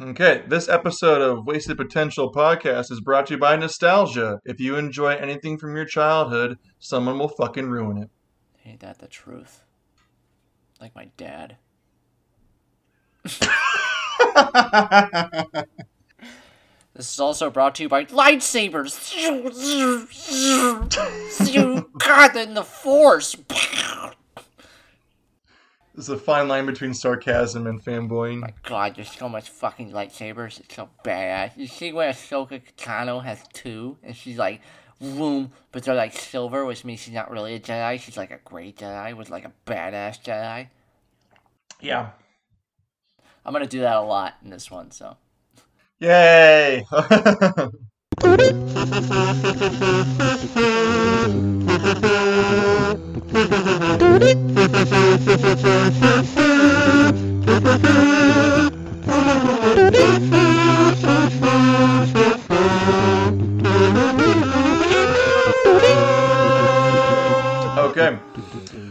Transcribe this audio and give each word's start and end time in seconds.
Okay, 0.00 0.44
this 0.46 0.66
episode 0.66 1.20
of 1.20 1.46
Wasted 1.46 1.76
Potential 1.76 2.32
podcast 2.32 2.90
is 2.90 3.02
brought 3.02 3.26
to 3.26 3.34
you 3.34 3.38
by 3.38 3.54
Nostalgia. 3.56 4.40
If 4.46 4.58
you 4.58 4.76
enjoy 4.76 5.14
anything 5.14 5.58
from 5.58 5.76
your 5.76 5.84
childhood, 5.84 6.56
someone 6.78 7.18
will 7.18 7.28
fucking 7.28 7.68
ruin 7.68 7.98
it. 7.98 8.08
Ain't 8.64 8.80
that 8.80 8.98
the 8.98 9.08
truth? 9.08 9.62
Like 10.80 10.94
my 10.94 11.10
dad. 11.18 11.58
This 16.92 17.14
is 17.14 17.20
also 17.20 17.50
brought 17.50 17.76
to 17.76 17.84
you 17.84 17.88
by 17.88 18.04
lightsabers. 18.04 18.98
God, 21.98 22.36
in 22.36 22.54
the 22.54 22.64
Force. 22.64 23.36
There's 26.00 26.08
a 26.08 26.16
fine 26.16 26.48
line 26.48 26.64
between 26.64 26.94
sarcasm 26.94 27.66
and 27.66 27.78
fanboying. 27.78 28.40
My 28.40 28.54
God, 28.62 28.96
there's 28.96 29.10
so 29.10 29.28
much 29.28 29.50
fucking 29.50 29.92
lightsabers. 29.92 30.58
It's 30.58 30.74
so 30.74 30.88
badass. 31.04 31.58
You 31.58 31.66
see 31.66 31.92
where 31.92 32.10
Ahsoka 32.10 32.62
Tano 32.78 33.22
has 33.22 33.44
two, 33.52 33.98
and 34.02 34.16
she's 34.16 34.38
like, 34.38 34.62
boom, 34.98 35.52
but 35.72 35.82
they're 35.82 35.94
like 35.94 36.14
silver, 36.14 36.64
which 36.64 36.86
means 36.86 37.00
she's 37.00 37.12
not 37.12 37.30
really 37.30 37.54
a 37.54 37.60
Jedi. 37.60 38.00
She's 38.00 38.16
like 38.16 38.30
a 38.30 38.38
great 38.46 38.78
Jedi 38.78 39.14
with 39.14 39.28
like 39.28 39.44
a 39.44 39.52
badass 39.66 40.22
Jedi. 40.22 40.68
Yeah. 41.82 42.12
I'm 43.44 43.52
gonna 43.52 43.66
do 43.66 43.80
that 43.80 43.96
a 43.96 44.00
lot 44.00 44.36
in 44.42 44.48
this 44.48 44.70
one, 44.70 44.92
so. 44.92 45.18
Yay! 45.98 46.82
okay. 53.32 53.46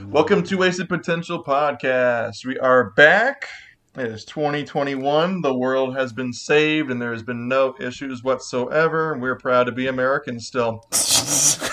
Welcome 0.07 0.43
to 0.43 0.57
Wasted 0.57 0.87
Potential 0.87 1.43
Podcast. 1.43 2.45
We 2.45 2.57
are 2.59 2.91
back. 2.91 3.49
It 3.97 4.05
is 4.05 4.23
2021. 4.23 5.41
The 5.41 5.53
world 5.53 5.97
has 5.97 6.13
been 6.13 6.31
saved 6.31 6.89
and 6.89 7.01
there 7.01 7.11
has 7.11 7.23
been 7.23 7.49
no 7.49 7.75
issues 7.77 8.23
whatsoever. 8.23 9.17
We're 9.17 9.35
proud 9.35 9.65
to 9.65 9.73
be 9.73 9.87
Americans 9.87 10.47
still. 10.47 10.85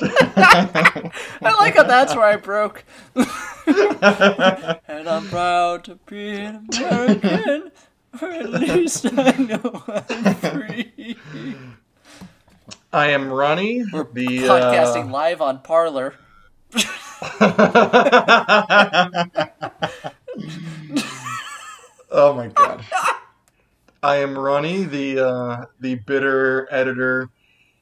I 0.02 1.54
like 1.58 1.76
how 1.76 1.82
that's 1.82 2.14
where 2.14 2.24
I 2.24 2.36
broke. 2.36 2.84
and 3.14 5.08
I'm 5.08 5.28
proud 5.28 5.84
to 5.84 5.96
be 6.06 6.30
an 6.30 6.68
American. 6.74 7.70
Or 8.20 8.28
at 8.28 8.50
least 8.50 9.06
I 9.12 9.32
know 9.32 9.84
I'm 9.86 10.34
free. 10.34 11.16
I 12.92 13.08
am 13.08 13.30
Ronnie. 13.30 13.84
We're 13.92 14.04
the 14.04 14.26
podcasting 14.26 15.10
live 15.10 15.40
on 15.40 15.60
Parler. 15.60 16.14
oh 22.10 22.32
my 22.34 22.48
god. 22.48 22.84
I 24.02 24.16
am 24.16 24.36
Ronnie, 24.36 24.84
the 24.84 25.26
uh, 25.26 25.64
the 25.78 25.96
bitter 25.96 26.66
editor, 26.70 27.28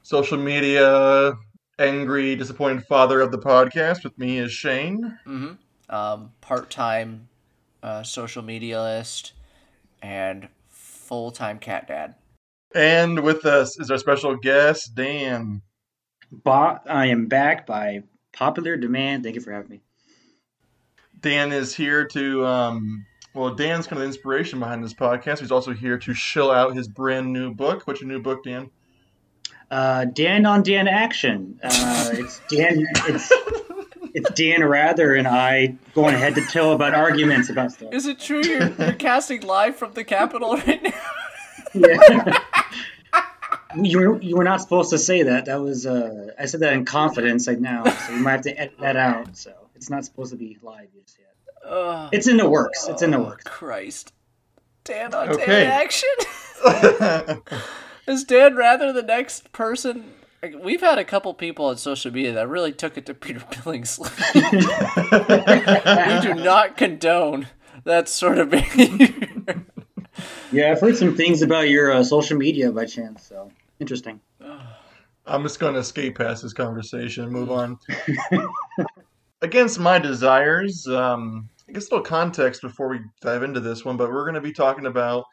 social 0.03 0.37
media, 0.37 1.37
angry, 1.79 2.35
disappointed 2.35 2.85
father 2.85 3.21
of 3.21 3.31
the 3.31 3.39
podcast. 3.39 4.03
With 4.03 4.17
me 4.17 4.37
is 4.37 4.51
Shane. 4.51 5.17
hmm 5.25 5.53
Um, 5.89 6.31
part-time 6.41 7.29
uh, 7.81 8.03
social 8.03 8.43
media 8.43 8.81
list 8.81 9.33
and 10.01 10.47
full-time 10.67 11.57
cat 11.59 11.87
dad. 11.87 12.15
And 12.75 13.21
with 13.21 13.45
us 13.45 13.79
is 13.79 13.89
our 13.89 13.97
special 13.97 14.35
guest, 14.35 14.93
Dan. 14.93 15.61
Ba- 16.31 16.81
I 16.87 17.07
am 17.07 17.25
back 17.25 17.65
by 17.65 18.03
popular 18.33 18.77
demand. 18.77 19.23
Thank 19.23 19.35
you 19.35 19.41
for 19.41 19.51
having 19.51 19.69
me. 19.71 19.81
Dan 21.21 21.51
is 21.51 21.75
here 21.75 22.05
to, 22.05 22.45
um, 22.45 23.05
well, 23.33 23.53
Dan's 23.55 23.87
kind 23.87 23.97
of 23.97 24.01
the 24.01 24.05
inspiration 24.05 24.59
behind 24.59 24.83
this 24.83 24.93
podcast. 24.93 25.39
He's 25.39 25.51
also 25.51 25.73
here 25.73 25.97
to 25.97 26.13
shill 26.13 26.51
out 26.51 26.75
his 26.75 26.87
brand 26.87 27.33
new 27.33 27.53
book. 27.53 27.87
What's 27.87 28.01
your 28.01 28.07
new 28.07 28.21
book, 28.21 28.43
Dan? 28.43 28.69
Uh, 29.71 30.05
Dan 30.05 30.45
on 30.45 30.63
Dan 30.63 30.87
action. 30.87 31.59
Uh, 31.63 32.09
it's 32.13 32.41
Dan. 32.49 32.85
It's 33.07 33.31
it's 34.15 34.31
Dan 34.31 34.63
Rather 34.63 35.13
and 35.13 35.27
I 35.27 35.75
going 35.93 36.15
head 36.15 36.35
to 36.35 36.41
toe 36.41 36.71
about 36.71 36.93
arguments 36.95 37.49
about 37.49 37.71
stuff. 37.71 37.93
Is 37.93 38.07
it 38.07 38.19
true 38.19 38.41
you're, 38.43 38.69
you're 38.69 38.93
casting 38.93 39.41
live 39.41 39.75
from 39.75 39.93
the 39.93 40.03
Capitol 40.03 40.55
right 40.57 40.81
now? 40.81 40.91
Yeah. 41.75 42.39
you 43.75 43.99
were 43.99 44.21
you 44.21 44.35
were 44.37 44.43
not 44.43 44.61
supposed 44.61 44.89
to 44.89 44.97
say 44.97 45.23
that. 45.23 45.45
That 45.45 45.61
was 45.61 45.85
uh, 45.85 46.31
I 46.39 46.45
said 46.45 46.61
that 46.61 46.73
in 46.73 46.85
confidence. 46.85 47.45
Like 47.45 47.59
now, 47.59 47.83
so 47.83 48.13
you 48.13 48.19
might 48.19 48.31
have 48.31 48.41
to 48.41 48.59
edit 48.59 48.79
that 48.79 48.95
out. 48.95 49.37
So 49.37 49.53
it's 49.75 49.89
not 49.91 50.03
supposed 50.05 50.31
to 50.31 50.37
be 50.37 50.57
live 50.63 50.87
just 51.03 51.19
yet. 51.19 51.27
Oh, 51.65 52.09
It's 52.11 52.27
in 52.27 52.37
the 52.37 52.49
works. 52.49 52.87
It's 52.87 53.03
in 53.03 53.11
the 53.11 53.19
works. 53.19 53.43
Christ. 53.45 54.13
Dan 54.83 55.13
on 55.13 55.29
Okay. 55.29 55.45
Dan 55.45 55.71
action? 55.71 56.09
Is 58.09 58.23
Dan 58.23 58.55
rather 58.55 58.91
the 58.91 59.03
next 59.03 59.51
person? 59.51 60.13
We've 60.63 60.81
had 60.81 60.97
a 60.97 61.05
couple 61.05 61.31
people 61.35 61.65
on 61.65 61.77
social 61.77 62.11
media 62.11 62.33
that 62.33 62.49
really 62.49 62.73
took 62.73 62.97
it 62.97 63.05
to 63.05 63.13
Peter 63.13 63.39
Billingsley. 63.39 64.09
we 66.15 66.27
do 66.27 66.33
not 66.41 66.75
condone 66.75 67.49
that 67.83 68.09
sort 68.09 68.39
of 68.39 68.49
behavior. 68.49 69.63
Yeah, 70.51 70.71
I've 70.71 70.81
heard 70.81 70.97
some 70.97 71.15
things 71.15 71.43
about 71.43 71.69
your 71.69 71.91
uh, 71.91 72.03
social 72.03 72.35
media 72.35 72.71
by 72.71 72.85
chance. 72.85 73.27
So 73.27 73.51
interesting. 73.79 74.19
I'm 75.27 75.43
just 75.43 75.59
going 75.59 75.75
to 75.75 75.79
escape 75.79 76.17
past 76.17 76.41
this 76.41 76.53
conversation 76.53 77.25
and 77.25 77.31
move 77.31 77.51
on. 77.51 77.77
Against 79.43 79.79
my 79.79 79.99
desires, 79.99 80.87
um, 80.87 81.47
I 81.67 81.73
guess 81.73 81.87
a 81.89 81.93
little 81.93 82.05
context 82.05 82.63
before 82.63 82.89
we 82.89 83.01
dive 83.21 83.43
into 83.43 83.59
this 83.59 83.85
one, 83.85 83.97
but 83.97 84.11
we're 84.11 84.23
going 84.23 84.33
to 84.33 84.41
be 84.41 84.51
talking 84.51 84.87
about 84.87 85.25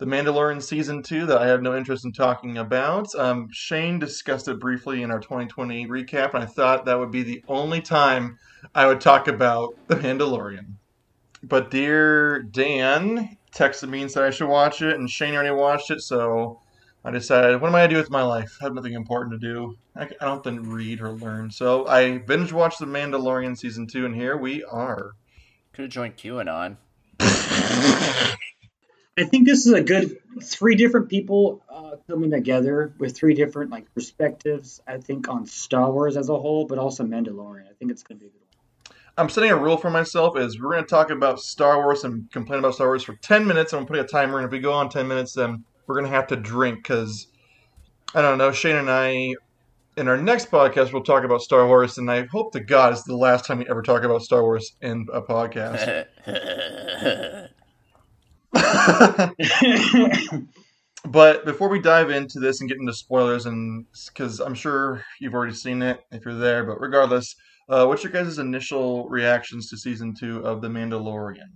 The 0.00 0.06
Mandalorian 0.06 0.62
Season 0.62 1.02
2 1.02 1.26
that 1.26 1.42
I 1.42 1.46
have 1.46 1.60
no 1.60 1.76
interest 1.76 2.06
in 2.06 2.12
talking 2.12 2.56
about. 2.56 3.14
Um, 3.16 3.50
Shane 3.52 3.98
discussed 3.98 4.48
it 4.48 4.58
briefly 4.58 5.02
in 5.02 5.10
our 5.10 5.20
2020 5.20 5.88
recap, 5.88 6.32
and 6.32 6.42
I 6.42 6.46
thought 6.46 6.86
that 6.86 6.98
would 6.98 7.10
be 7.10 7.22
the 7.22 7.44
only 7.48 7.82
time 7.82 8.38
I 8.74 8.86
would 8.86 9.02
talk 9.02 9.28
about 9.28 9.74
The 9.88 9.96
Mandalorian. 9.96 10.72
But 11.42 11.70
dear 11.70 12.40
Dan 12.40 13.36
texted 13.54 13.90
me 13.90 14.00
and 14.00 14.10
said 14.10 14.24
I 14.24 14.30
should 14.30 14.48
watch 14.48 14.80
it, 14.80 14.96
and 14.96 15.08
Shane 15.08 15.34
already 15.34 15.50
watched 15.50 15.90
it, 15.90 16.00
so 16.00 16.62
I 17.04 17.10
decided, 17.10 17.60
what 17.60 17.68
am 17.68 17.74
I 17.74 17.80
gonna 17.80 17.92
do 17.92 17.96
with 17.98 18.10
my 18.10 18.22
life? 18.22 18.56
I 18.62 18.64
have 18.64 18.74
nothing 18.74 18.94
important 18.94 19.38
to 19.38 19.46
do. 19.46 19.76
I, 19.94 20.04
I 20.04 20.24
don't 20.24 20.42
have 20.42 20.54
to 20.54 20.60
read 20.62 21.02
or 21.02 21.10
learn. 21.10 21.50
So 21.50 21.86
I 21.86 22.16
binge 22.16 22.54
watched 22.54 22.78
The 22.78 22.86
Mandalorian 22.86 23.58
season 23.58 23.86
two, 23.86 24.06
and 24.06 24.14
here 24.14 24.38
we 24.38 24.64
are. 24.64 25.12
Could 25.74 25.82
have 25.82 25.90
joined 25.90 26.16
QAnon. 26.16 26.78
I 29.18 29.24
think 29.24 29.46
this 29.46 29.66
is 29.66 29.72
a 29.72 29.82
good 29.82 30.18
three 30.42 30.76
different 30.76 31.08
people 31.08 31.62
uh, 31.68 31.96
coming 32.08 32.30
together 32.30 32.94
with 32.98 33.16
three 33.16 33.34
different 33.34 33.70
like 33.70 33.92
perspectives. 33.94 34.80
I 34.86 34.98
think 34.98 35.28
on 35.28 35.46
Star 35.46 35.90
Wars 35.90 36.16
as 36.16 36.28
a 36.28 36.38
whole, 36.38 36.66
but 36.66 36.78
also 36.78 37.04
Mandalorian. 37.04 37.64
I 37.68 37.74
think 37.78 37.90
it's 37.90 38.02
going 38.02 38.18
to 38.18 38.24
be 38.24 38.28
a 38.28 38.30
good 38.30 38.40
one. 38.40 38.96
I'm 39.18 39.28
setting 39.28 39.50
a 39.50 39.56
rule 39.56 39.76
for 39.76 39.90
myself: 39.90 40.38
is 40.38 40.60
we're 40.60 40.70
gonna 40.70 40.86
talk 40.86 41.10
about 41.10 41.40
Star 41.40 41.78
Wars 41.82 42.04
and 42.04 42.30
complain 42.30 42.60
about 42.60 42.74
Star 42.74 42.86
Wars 42.86 43.02
for 43.02 43.14
ten 43.16 43.46
minutes. 43.46 43.72
I'm 43.72 43.84
putting 43.84 44.04
a 44.04 44.08
timer, 44.08 44.38
and 44.38 44.46
if 44.46 44.52
we 44.52 44.60
go 44.60 44.72
on 44.72 44.88
ten 44.88 45.08
minutes, 45.08 45.34
then 45.34 45.64
we're 45.86 45.96
gonna 45.96 46.08
have 46.08 46.28
to 46.28 46.36
drink 46.36 46.78
because 46.82 47.26
I 48.14 48.22
don't 48.22 48.38
know. 48.38 48.52
Shane 48.52 48.76
and 48.76 48.90
I, 48.90 49.34
in 49.96 50.08
our 50.08 50.16
next 50.16 50.50
podcast, 50.50 50.92
we'll 50.92 51.02
talk 51.02 51.24
about 51.24 51.42
Star 51.42 51.66
Wars, 51.66 51.98
and 51.98 52.10
I 52.10 52.26
hope 52.26 52.52
to 52.52 52.60
God 52.60 52.92
it's 52.92 53.02
the 53.02 53.16
last 53.16 53.44
time 53.44 53.58
we 53.58 53.68
ever 53.68 53.82
talk 53.82 54.04
about 54.04 54.22
Star 54.22 54.42
Wars 54.42 54.72
in 54.80 55.08
a 55.12 55.20
podcast. 55.20 56.06
But 61.04 61.46
before 61.46 61.68
we 61.68 61.80
dive 61.80 62.10
into 62.10 62.38
this 62.38 62.60
and 62.60 62.68
get 62.68 62.78
into 62.78 62.92
spoilers, 62.92 63.46
and 63.46 63.86
because 64.08 64.38
I'm 64.38 64.54
sure 64.54 65.02
you've 65.18 65.34
already 65.34 65.54
seen 65.54 65.82
it 65.82 66.04
if 66.12 66.24
you're 66.24 66.34
there, 66.34 66.64
but 66.64 66.80
regardless, 66.80 67.34
uh, 67.68 67.86
what's 67.86 68.04
your 68.04 68.12
guys' 68.12 68.38
initial 68.38 69.08
reactions 69.08 69.70
to 69.70 69.78
season 69.78 70.14
two 70.14 70.44
of 70.44 70.60
The 70.60 70.68
Mandalorian? 70.68 71.48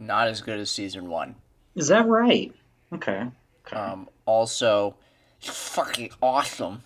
Not 0.00 0.26
as 0.26 0.40
good 0.40 0.58
as 0.58 0.70
season 0.70 1.08
one. 1.08 1.36
Is 1.76 1.88
that 1.88 2.08
right? 2.08 2.52
Okay. 2.92 3.24
okay. 3.66 3.76
Um, 3.76 4.08
also, 4.26 4.96
fucking 5.40 6.10
awesome. 6.20 6.82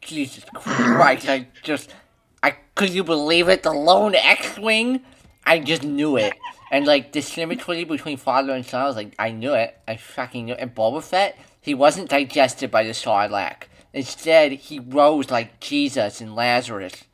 Jesus 0.00 0.44
Christ! 0.54 1.28
I 1.28 1.48
just, 1.62 1.94
I 2.42 2.52
could 2.74 2.90
you 2.90 3.04
believe 3.04 3.48
it? 3.48 3.62
The 3.62 3.72
lone 3.72 4.14
X-wing. 4.14 5.02
I 5.44 5.58
just 5.58 5.82
knew 5.82 6.16
it. 6.16 6.32
And 6.70 6.86
like 6.86 7.12
the 7.12 7.22
symmetry 7.22 7.84
between 7.84 8.16
father 8.16 8.52
and 8.52 8.66
son, 8.66 8.82
I 8.82 8.86
was 8.86 8.96
like, 8.96 9.14
I 9.18 9.30
knew 9.30 9.54
it. 9.54 9.78
I 9.86 9.96
fucking 9.96 10.46
knew. 10.46 10.54
it. 10.54 10.60
And 10.60 10.74
Boba 10.74 11.02
Fett, 11.02 11.38
he 11.60 11.74
wasn't 11.74 12.10
digested 12.10 12.70
by 12.70 12.82
the 12.82 12.90
Sarlacc. 12.90 13.64
Instead, 13.92 14.52
he 14.52 14.78
rose 14.80 15.30
like 15.30 15.60
Jesus 15.60 16.20
and 16.20 16.34
Lazarus. 16.34 17.04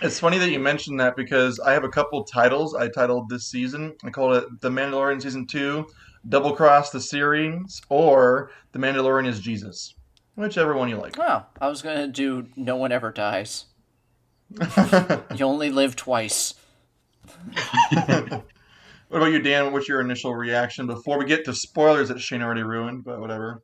It's 0.00 0.20
funny 0.20 0.38
that 0.38 0.50
you 0.50 0.58
mentioned 0.58 1.00
that 1.00 1.16
because 1.16 1.58
I 1.60 1.72
have 1.72 1.84
a 1.84 1.88
couple 1.88 2.22
titles 2.24 2.74
I 2.74 2.88
titled 2.88 3.28
this 3.28 3.44
season. 3.46 3.94
I 4.04 4.10
called 4.10 4.36
it 4.36 4.60
The 4.60 4.68
Mandalorian 4.68 5.22
Season 5.22 5.46
2, 5.46 5.86
Double 6.28 6.54
Cross 6.54 6.90
the 6.90 7.00
Series, 7.00 7.80
or 7.88 8.50
The 8.72 8.78
Mandalorian 8.78 9.26
is 9.26 9.40
Jesus. 9.40 9.94
Whichever 10.34 10.74
one 10.76 10.88
you 10.88 10.96
like. 10.96 11.18
Oh, 11.18 11.44
I 11.60 11.68
was 11.68 11.82
gonna 11.82 12.08
do 12.08 12.46
No 12.56 12.76
One 12.76 12.92
Ever 12.92 13.12
Dies. 13.12 13.66
You 15.36 15.44
only 15.46 15.70
live 15.70 15.96
twice. 15.96 16.54
what 17.92 18.42
about 19.10 19.26
you, 19.26 19.40
Dan? 19.40 19.72
What's 19.72 19.88
your 19.88 20.00
initial 20.00 20.34
reaction 20.34 20.86
before 20.86 21.18
we 21.18 21.24
get 21.24 21.44
to 21.46 21.54
spoilers 21.54 22.08
that 22.08 22.20
Shane 22.20 22.42
already 22.42 22.62
ruined, 22.62 23.04
but 23.04 23.20
whatever? 23.20 23.62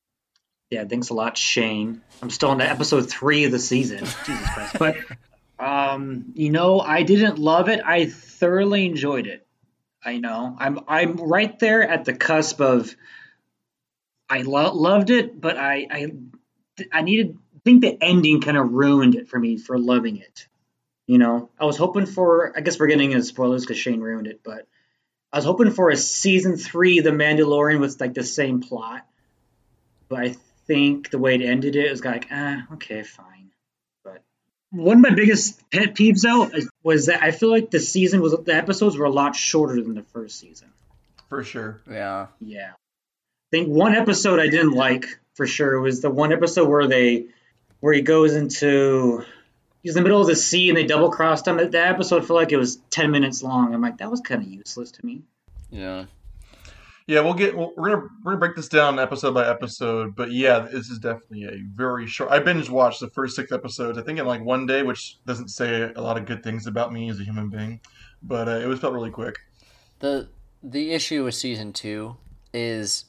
Yeah, 0.70 0.84
thanks 0.84 1.08
a 1.08 1.14
lot, 1.14 1.38
Shane. 1.38 2.02
I'm 2.22 2.30
still 2.30 2.50
on 2.50 2.60
episode 2.60 3.08
three 3.08 3.44
of 3.44 3.52
the 3.52 3.58
season. 3.58 3.98
Jesus 4.26 4.50
Christ. 4.50 4.78
But 4.78 4.96
um, 5.58 6.32
you 6.34 6.50
know, 6.50 6.80
I 6.80 7.02
didn't 7.02 7.38
love 7.38 7.68
it. 7.68 7.80
I 7.84 8.06
thoroughly 8.06 8.86
enjoyed 8.86 9.26
it. 9.26 9.46
I 10.04 10.18
know. 10.18 10.56
I'm 10.58 10.80
I'm 10.86 11.16
right 11.16 11.58
there 11.58 11.88
at 11.88 12.04
the 12.04 12.14
cusp 12.14 12.60
of 12.60 12.94
I 14.28 14.42
lo- 14.42 14.74
loved 14.74 15.10
it, 15.10 15.40
but 15.40 15.56
I 15.56 15.86
I 15.90 16.06
I 16.92 17.02
needed 17.02 17.38
I 17.56 17.60
think 17.64 17.80
the 17.82 17.98
ending 18.00 18.40
kind 18.40 18.56
of 18.56 18.70
ruined 18.70 19.14
it 19.14 19.28
for 19.28 19.38
me 19.38 19.56
for 19.56 19.78
loving 19.78 20.18
it. 20.18 20.47
You 21.08 21.16
know, 21.16 21.48
I 21.58 21.64
was 21.64 21.78
hoping 21.78 22.04
for 22.04 22.52
I 22.54 22.60
guess 22.60 22.78
we're 22.78 22.86
getting 22.86 23.12
into 23.12 23.24
spoilers 23.24 23.62
because 23.62 23.78
Shane 23.78 24.00
ruined 24.00 24.26
it, 24.26 24.42
but 24.44 24.66
I 25.32 25.38
was 25.38 25.46
hoping 25.46 25.70
for 25.70 25.88
a 25.88 25.96
season 25.96 26.58
three 26.58 27.00
The 27.00 27.10
Mandalorian 27.10 27.80
with 27.80 27.98
like 27.98 28.12
the 28.12 28.22
same 28.22 28.60
plot. 28.60 29.06
But 30.10 30.18
I 30.18 30.36
think 30.66 31.08
the 31.08 31.18
way 31.18 31.34
it 31.34 31.40
ended 31.40 31.76
it 31.76 31.90
was 31.90 32.04
like, 32.04 32.28
ah, 32.30 32.66
okay, 32.74 33.02
fine. 33.02 33.48
But 34.04 34.22
one 34.70 34.98
of 34.98 35.02
my 35.02 35.14
biggest 35.14 35.58
pet 35.70 35.94
peeves 35.94 36.20
though 36.20 36.50
was 36.82 37.06
that 37.06 37.22
I 37.22 37.30
feel 37.30 37.50
like 37.50 37.70
the 37.70 37.80
season 37.80 38.20
was 38.20 38.36
the 38.44 38.54
episodes 38.54 38.98
were 38.98 39.06
a 39.06 39.10
lot 39.10 39.34
shorter 39.34 39.82
than 39.82 39.94
the 39.94 40.02
first 40.12 40.38
season. 40.38 40.68
For 41.30 41.42
sure. 41.42 41.80
Yeah. 41.90 42.26
Yeah. 42.42 42.72
I 42.72 43.48
think 43.50 43.68
one 43.68 43.94
episode 43.94 44.40
I 44.40 44.48
didn't 44.48 44.72
like 44.72 45.06
for 45.32 45.46
sure 45.46 45.80
was 45.80 46.02
the 46.02 46.10
one 46.10 46.34
episode 46.34 46.68
where 46.68 46.86
they 46.86 47.28
where 47.80 47.94
he 47.94 48.02
goes 48.02 48.34
into 48.34 49.24
he's 49.88 49.96
in 49.96 50.02
the 50.02 50.06
middle 50.06 50.20
of 50.20 50.26
the 50.26 50.36
sea 50.36 50.68
and 50.68 50.76
they 50.76 50.84
double 50.84 51.10
crossed 51.10 51.48
him. 51.48 51.56
That 51.56 51.74
episode 51.74 52.26
felt 52.26 52.38
like 52.38 52.52
it 52.52 52.58
was 52.58 52.76
ten 52.90 53.10
minutes 53.10 53.42
long. 53.42 53.72
I'm 53.72 53.80
like, 53.80 53.96
that 53.98 54.10
was 54.10 54.20
kind 54.20 54.42
of 54.42 54.46
useless 54.46 54.90
to 54.90 55.06
me. 55.06 55.22
Yeah. 55.70 56.04
Yeah, 57.06 57.20
we'll 57.20 57.32
get. 57.32 57.56
We're 57.56 57.70
gonna 57.74 58.08
we're 58.22 58.32
gonna 58.32 58.36
break 58.36 58.54
this 58.54 58.68
down 58.68 58.98
episode 58.98 59.32
by 59.32 59.48
episode, 59.48 60.14
but 60.14 60.30
yeah, 60.30 60.58
this 60.58 60.90
is 60.90 60.98
definitely 60.98 61.44
a 61.44 61.62
very 61.74 62.06
short. 62.06 62.30
I 62.30 62.38
binge 62.38 62.68
watched 62.68 63.00
the 63.00 63.08
first 63.08 63.34
six 63.34 63.50
episodes. 63.50 63.96
I 63.96 64.02
think 64.02 64.18
in 64.18 64.26
like 64.26 64.44
one 64.44 64.66
day, 64.66 64.82
which 64.82 65.16
doesn't 65.24 65.48
say 65.48 65.90
a 65.96 66.02
lot 66.02 66.18
of 66.18 66.26
good 66.26 66.42
things 66.42 66.66
about 66.66 66.92
me 66.92 67.08
as 67.08 67.18
a 67.18 67.24
human 67.24 67.48
being, 67.48 67.80
but 68.22 68.46
uh, 68.46 68.58
it 68.58 68.66
was 68.66 68.80
felt 68.80 68.92
really 68.92 69.10
quick. 69.10 69.38
The 70.00 70.28
the 70.62 70.92
issue 70.92 71.24
with 71.24 71.34
season 71.34 71.72
two 71.72 72.18
is 72.52 73.06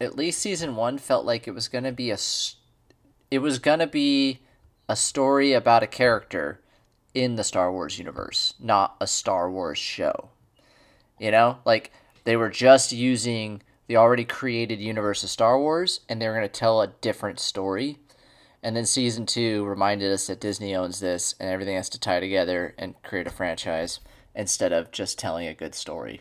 at 0.00 0.16
least 0.16 0.38
season 0.40 0.76
one 0.76 0.98
felt 0.98 1.26
like 1.26 1.48
it 1.48 1.52
was 1.52 1.66
gonna 1.66 1.90
be 1.90 2.12
a 2.12 2.18
it 3.32 3.40
was 3.40 3.58
gonna 3.58 3.88
be 3.88 4.38
a 4.92 4.96
story 4.96 5.54
about 5.54 5.82
a 5.82 5.86
character 5.86 6.60
in 7.14 7.36
the 7.36 7.44
Star 7.44 7.72
Wars 7.72 7.98
universe, 7.98 8.52
not 8.60 8.94
a 9.00 9.06
Star 9.06 9.50
Wars 9.50 9.78
show. 9.78 10.28
You 11.18 11.30
know, 11.30 11.56
like 11.64 11.90
they 12.24 12.36
were 12.36 12.50
just 12.50 12.92
using 12.92 13.62
the 13.86 13.96
already 13.96 14.26
created 14.26 14.80
universe 14.80 15.22
of 15.22 15.30
Star 15.30 15.58
Wars, 15.58 16.00
and 16.10 16.20
they 16.20 16.28
were 16.28 16.34
gonna 16.34 16.46
tell 16.46 16.82
a 16.82 16.88
different 16.88 17.40
story. 17.40 18.00
And 18.62 18.76
then 18.76 18.84
season 18.84 19.24
two 19.24 19.64
reminded 19.64 20.12
us 20.12 20.26
that 20.26 20.40
Disney 20.40 20.74
owns 20.74 21.00
this, 21.00 21.36
and 21.40 21.48
everything 21.48 21.76
has 21.76 21.88
to 21.88 21.98
tie 21.98 22.20
together 22.20 22.74
and 22.76 23.02
create 23.02 23.26
a 23.26 23.30
franchise 23.30 23.98
instead 24.34 24.74
of 24.74 24.92
just 24.92 25.18
telling 25.18 25.48
a 25.48 25.54
good 25.54 25.74
story. 25.74 26.20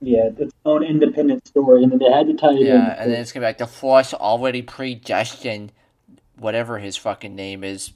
Yeah, 0.00 0.30
its 0.36 0.54
own 0.64 0.82
independent 0.82 1.46
story, 1.46 1.84
and 1.84 1.92
then 1.92 2.00
they 2.00 2.10
had 2.10 2.26
to 2.26 2.34
tie 2.34 2.54
it 2.54 2.62
Yeah, 2.62 2.96
and 2.98 3.12
then 3.12 3.20
it's 3.20 3.30
gonna 3.30 3.44
be 3.44 3.48
like 3.48 3.58
the 3.58 3.68
Force 3.68 4.12
already 4.12 4.62
predestined 4.62 5.70
whatever 6.40 6.78
his 6.78 6.96
fucking 6.96 7.34
name 7.34 7.62
is 7.62 7.92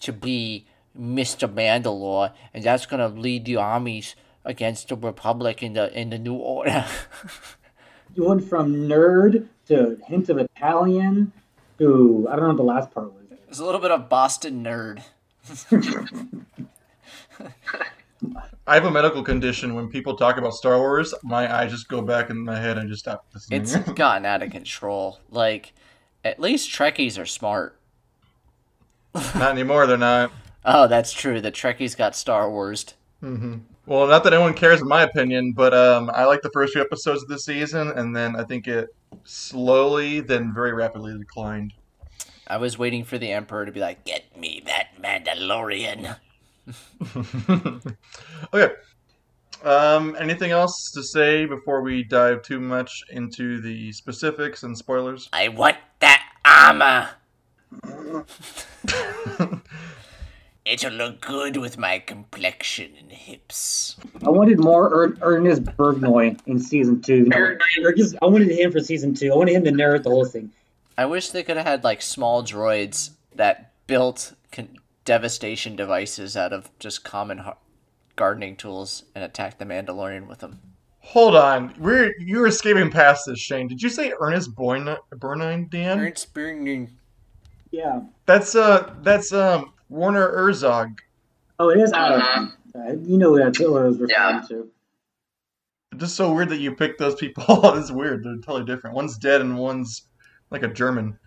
to 0.00 0.12
be 0.12 0.66
Mr. 0.98 1.52
Mandalore, 1.52 2.32
and 2.54 2.64
that's 2.64 2.86
gonna 2.86 3.08
lead 3.08 3.44
the 3.44 3.56
armies 3.56 4.16
against 4.44 4.88
the 4.88 4.96
Republic 4.96 5.62
in 5.62 5.74
the 5.74 5.92
in 5.98 6.10
the 6.10 6.18
New 6.18 6.34
Order. 6.34 6.86
you 8.14 8.24
went 8.24 8.44
from 8.44 8.74
nerd 8.88 9.46
to 9.68 9.98
hint 10.06 10.28
of 10.28 10.38
Italian 10.38 11.32
to 11.78 12.26
I 12.30 12.36
don't 12.36 12.42
know 12.42 12.48
what 12.48 12.56
the 12.56 12.62
last 12.62 12.90
part 12.92 13.12
was. 13.12 13.22
It's 13.48 13.58
a 13.58 13.64
little 13.64 13.80
bit 13.80 13.90
of 13.90 14.08
Boston 14.08 14.64
nerd. 14.64 15.02
I 18.66 18.74
have 18.74 18.84
a 18.84 18.90
medical 18.90 19.22
condition. 19.22 19.74
When 19.74 19.88
people 19.88 20.16
talk 20.16 20.38
about 20.38 20.54
Star 20.54 20.78
Wars, 20.78 21.14
my 21.22 21.54
eyes 21.54 21.70
just 21.70 21.88
go 21.88 22.02
back 22.02 22.30
in 22.30 22.44
my 22.44 22.58
head. 22.58 22.78
and 22.78 22.86
I 22.86 22.90
just 22.90 23.00
stop 23.00 23.24
listening. 23.32 23.62
It's 23.62 23.76
gotten 23.76 24.26
out 24.26 24.42
of 24.42 24.50
control. 24.50 25.20
Like, 25.30 25.72
at 26.26 26.40
least 26.40 26.70
Trekkies 26.70 27.20
are 27.20 27.26
smart. 27.26 27.78
not 29.14 29.50
anymore. 29.52 29.86
They're 29.86 29.96
not. 29.96 30.32
Oh, 30.64 30.86
that's 30.88 31.12
true. 31.12 31.40
The 31.40 31.52
Trekkies 31.52 31.96
got 31.96 32.16
Star 32.16 32.50
Wars. 32.50 32.94
Well, 33.22 34.08
not 34.08 34.24
that 34.24 34.34
anyone 34.34 34.54
cares, 34.54 34.80
in 34.80 34.88
my 34.88 35.02
opinion, 35.02 35.52
but 35.52 35.72
um, 35.72 36.10
I 36.12 36.24
like 36.24 36.42
the 36.42 36.50
first 36.50 36.72
few 36.72 36.82
episodes 36.82 37.22
of 37.22 37.28
the 37.28 37.38
season, 37.38 37.92
and 37.92 38.14
then 38.14 38.36
I 38.36 38.42
think 38.42 38.66
it 38.66 38.88
slowly, 39.24 40.20
then 40.20 40.52
very 40.52 40.72
rapidly 40.72 41.16
declined. 41.16 41.72
I 42.48 42.56
was 42.58 42.78
waiting 42.78 43.04
for 43.04 43.18
the 43.18 43.30
Emperor 43.32 43.64
to 43.64 43.72
be 43.72 43.80
like, 43.80 44.04
"Get 44.04 44.36
me 44.38 44.62
that 44.66 44.88
Mandalorian." 45.00 46.16
okay. 48.54 48.74
Um, 49.64 50.16
anything 50.18 50.50
else 50.50 50.90
to 50.92 51.02
say 51.02 51.46
before 51.46 51.80
we 51.82 52.04
dive 52.04 52.42
too 52.42 52.60
much 52.60 53.04
into 53.10 53.60
the 53.60 53.92
specifics 53.92 54.62
and 54.62 54.76
spoilers? 54.76 55.28
I 55.32 55.48
want 55.48 55.76
that 56.00 56.22
armor. 56.44 57.10
It'll 60.64 60.92
look 60.92 61.20
good 61.20 61.56
with 61.58 61.78
my 61.78 62.00
complexion 62.00 62.92
and 62.98 63.12
hips. 63.12 63.96
I 64.24 64.30
wanted 64.30 64.58
more 64.58 64.86
er- 64.92 65.16
Ernest 65.22 65.62
Bergnoy 65.64 66.40
in 66.46 66.58
season 66.58 67.00
two. 67.02 67.30
Or 67.32 67.92
just, 67.92 68.16
I 68.20 68.26
wanted 68.26 68.50
him 68.50 68.72
for 68.72 68.80
season 68.80 69.14
two. 69.14 69.32
I 69.32 69.36
wanted 69.36 69.54
him 69.54 69.64
to 69.64 69.70
narrate 69.70 70.02
the 70.02 70.10
whole 70.10 70.24
thing. 70.24 70.50
I 70.98 71.06
wish 71.06 71.30
they 71.30 71.44
could 71.44 71.56
have 71.56 71.66
had 71.66 71.84
like 71.84 72.02
small 72.02 72.42
droids 72.42 73.10
that 73.36 73.70
built 73.86 74.34
con- 74.50 74.78
devastation 75.04 75.76
devices 75.76 76.36
out 76.36 76.52
of 76.52 76.68
just 76.80 77.04
common 77.04 77.38
har- 77.38 77.58
gardening 78.16 78.56
tools 78.56 79.04
and 79.14 79.22
attacked 79.22 79.58
the 79.58 79.64
Mandalorian 79.64 80.26
with 80.26 80.40
them. 80.40 80.58
Hold 81.00 81.36
on, 81.36 81.72
we're 81.78 82.12
you're 82.18 82.48
escaping 82.48 82.90
past 82.90 83.26
this, 83.26 83.38
Shane. 83.38 83.68
Did 83.68 83.80
you 83.80 83.88
say 83.88 84.12
Ernest 84.18 84.54
Boyne, 84.56 84.96
Burnine, 85.14 85.68
Dan? 85.70 86.00
Ernst 86.00 86.34
Bergning. 86.34 86.90
Yeah. 87.70 88.00
That's 88.26 88.56
uh, 88.56 88.94
that's 89.02 89.32
um 89.32 89.72
Werner 89.88 90.28
Herzog. 90.32 91.00
Oh, 91.60 91.70
it 91.70 91.78
is 91.78 91.92
Adam. 91.92 92.52
Uh, 92.74 92.92
you 93.02 93.18
know 93.18 93.36
that's 93.38 93.60
what 93.60 93.82
I 93.82 93.84
was 93.86 93.98
referring 93.98 94.10
Yeah. 94.10 94.42
to. 94.48 94.70
Just 95.96 96.16
so 96.16 96.32
weird 96.32 96.48
that 96.50 96.58
you 96.58 96.74
picked 96.74 96.98
those 96.98 97.14
people. 97.14 97.44
it's 97.78 97.90
weird. 97.90 98.24
They're 98.24 98.36
totally 98.36 98.64
different. 98.64 98.96
One's 98.96 99.16
dead 99.16 99.40
and 99.40 99.56
one's 99.56 100.02
like 100.50 100.62
a 100.62 100.68
German. 100.68 101.18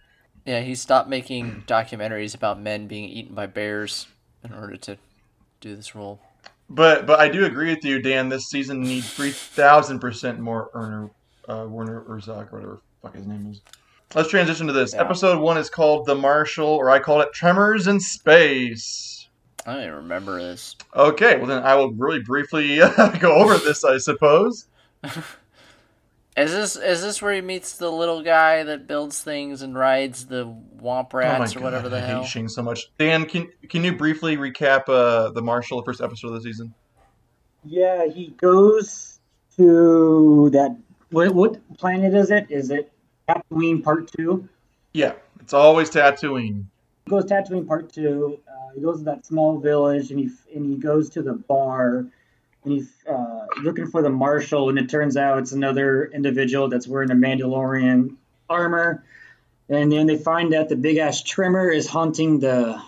Yeah, 0.45 0.61
he 0.61 0.75
stopped 0.75 1.09
making 1.09 1.63
documentaries 1.67 2.35
about 2.35 2.59
men 2.59 2.87
being 2.87 3.05
eaten 3.09 3.33
by 3.35 3.45
bears 3.47 4.07
in 4.43 4.53
order 4.53 4.75
to 4.77 4.97
do 5.61 5.75
this 5.75 5.95
role. 5.95 6.19
But 6.69 7.07
but 7.07 7.19
I 7.19 7.29
do 7.29 7.45
agree 7.45 7.73
with 7.73 7.83
you, 7.83 8.01
Dan. 8.01 8.29
This 8.29 8.49
season 8.49 8.81
needs 8.81 9.11
three 9.11 9.31
thousand 9.31 9.99
percent 9.99 10.39
more 10.39 10.69
Erner, 10.73 11.09
uh, 11.47 11.65
Werner 11.67 12.01
Herzog 12.01 12.53
or 12.53 12.57
whatever 12.57 12.81
fuck 13.01 13.15
his 13.15 13.27
name 13.27 13.47
is. 13.49 13.61
Let's 14.15 14.29
transition 14.29 14.67
to 14.67 14.73
this. 14.73 14.93
Yeah. 14.93 15.01
Episode 15.01 15.39
one 15.39 15.57
is 15.57 15.69
called 15.69 16.05
The 16.05 16.15
Marshal, 16.15 16.67
or 16.67 16.89
I 16.89 16.99
call 16.99 17.21
it 17.21 17.31
Tremors 17.33 17.87
in 17.87 17.99
Space. 17.99 19.27
I 19.65 19.73
don't 19.73 19.83
even 19.83 19.95
remember 19.95 20.41
this. 20.41 20.75
Okay, 20.95 21.37
well 21.37 21.45
then 21.45 21.63
I 21.63 21.75
will 21.75 21.91
really 21.91 22.21
briefly 22.21 22.77
go 23.19 23.35
over 23.35 23.57
this, 23.57 23.83
I 23.83 23.97
suppose. 23.97 24.65
Is 26.39 26.51
this 26.51 26.75
is 26.75 27.01
this 27.01 27.21
where 27.21 27.33
he 27.33 27.41
meets 27.41 27.77
the 27.77 27.91
little 27.91 28.21
guy 28.23 28.63
that 28.63 28.87
builds 28.87 29.21
things 29.21 29.61
and 29.61 29.77
rides 29.77 30.25
the 30.25 30.45
womp 30.81 31.13
rats 31.13 31.55
or 31.55 31.59
whatever 31.61 31.89
the 31.89 31.97
Oh 31.97 31.99
I 31.99 32.01
hell? 32.01 32.21
hate 32.23 32.29
Shane 32.29 32.49
so 32.49 32.61
much. 32.63 32.89
Dan, 32.97 33.25
can 33.25 33.49
can 33.69 33.83
you 33.83 33.95
briefly 33.95 34.37
recap 34.37 34.83
uh, 34.87 35.31
the 35.31 35.41
Marshal, 35.41 35.79
the 35.81 35.85
first 35.85 36.01
episode 36.01 36.29
of 36.29 36.33
the 36.35 36.41
season? 36.41 36.73
Yeah, 37.65 38.07
he 38.07 38.27
goes 38.37 39.19
to 39.57 40.49
that. 40.51 40.77
What, 41.11 41.33
what 41.33 41.77
planet 41.77 42.13
is 42.13 42.31
it? 42.31 42.45
Is 42.49 42.69
it 42.71 42.91
Tatooine 43.27 43.83
Part 43.83 44.11
Two? 44.11 44.47
Yeah, 44.93 45.13
it's 45.41 45.53
always 45.53 45.89
Tatooine. 45.89 46.63
He 47.05 47.09
goes 47.09 47.25
to 47.25 47.33
Tatooine 47.33 47.67
Part 47.67 47.91
Two. 47.91 48.39
Uh, 48.47 48.73
he 48.75 48.81
goes 48.81 48.99
to 48.99 49.03
that 49.05 49.25
small 49.25 49.59
village, 49.59 50.11
and 50.11 50.19
he 50.19 50.29
and 50.55 50.65
he 50.65 50.77
goes 50.77 51.09
to 51.11 51.21
the 51.21 51.33
bar, 51.33 52.05
and 52.63 52.73
he's 52.73 52.89
uh, 53.09 53.45
looking 53.61 53.87
for 53.87 54.01
the 54.01 54.09
marshal, 54.09 54.69
and 54.69 54.77
it 54.77 54.89
turns 54.89 55.17
out 55.17 55.39
it's 55.39 55.51
another 55.51 56.05
individual 56.05 56.69
that's 56.69 56.87
wearing 56.87 57.11
a 57.11 57.15
Mandalorian 57.15 58.15
armor, 58.49 59.03
and 59.69 59.91
then 59.91 60.07
they 60.07 60.17
find 60.17 60.53
that 60.53 60.69
the 60.69 60.75
big 60.75 60.97
ass 60.97 61.21
trimmer 61.23 61.69
is 61.69 61.87
haunting 61.87 62.39
the 62.39 62.81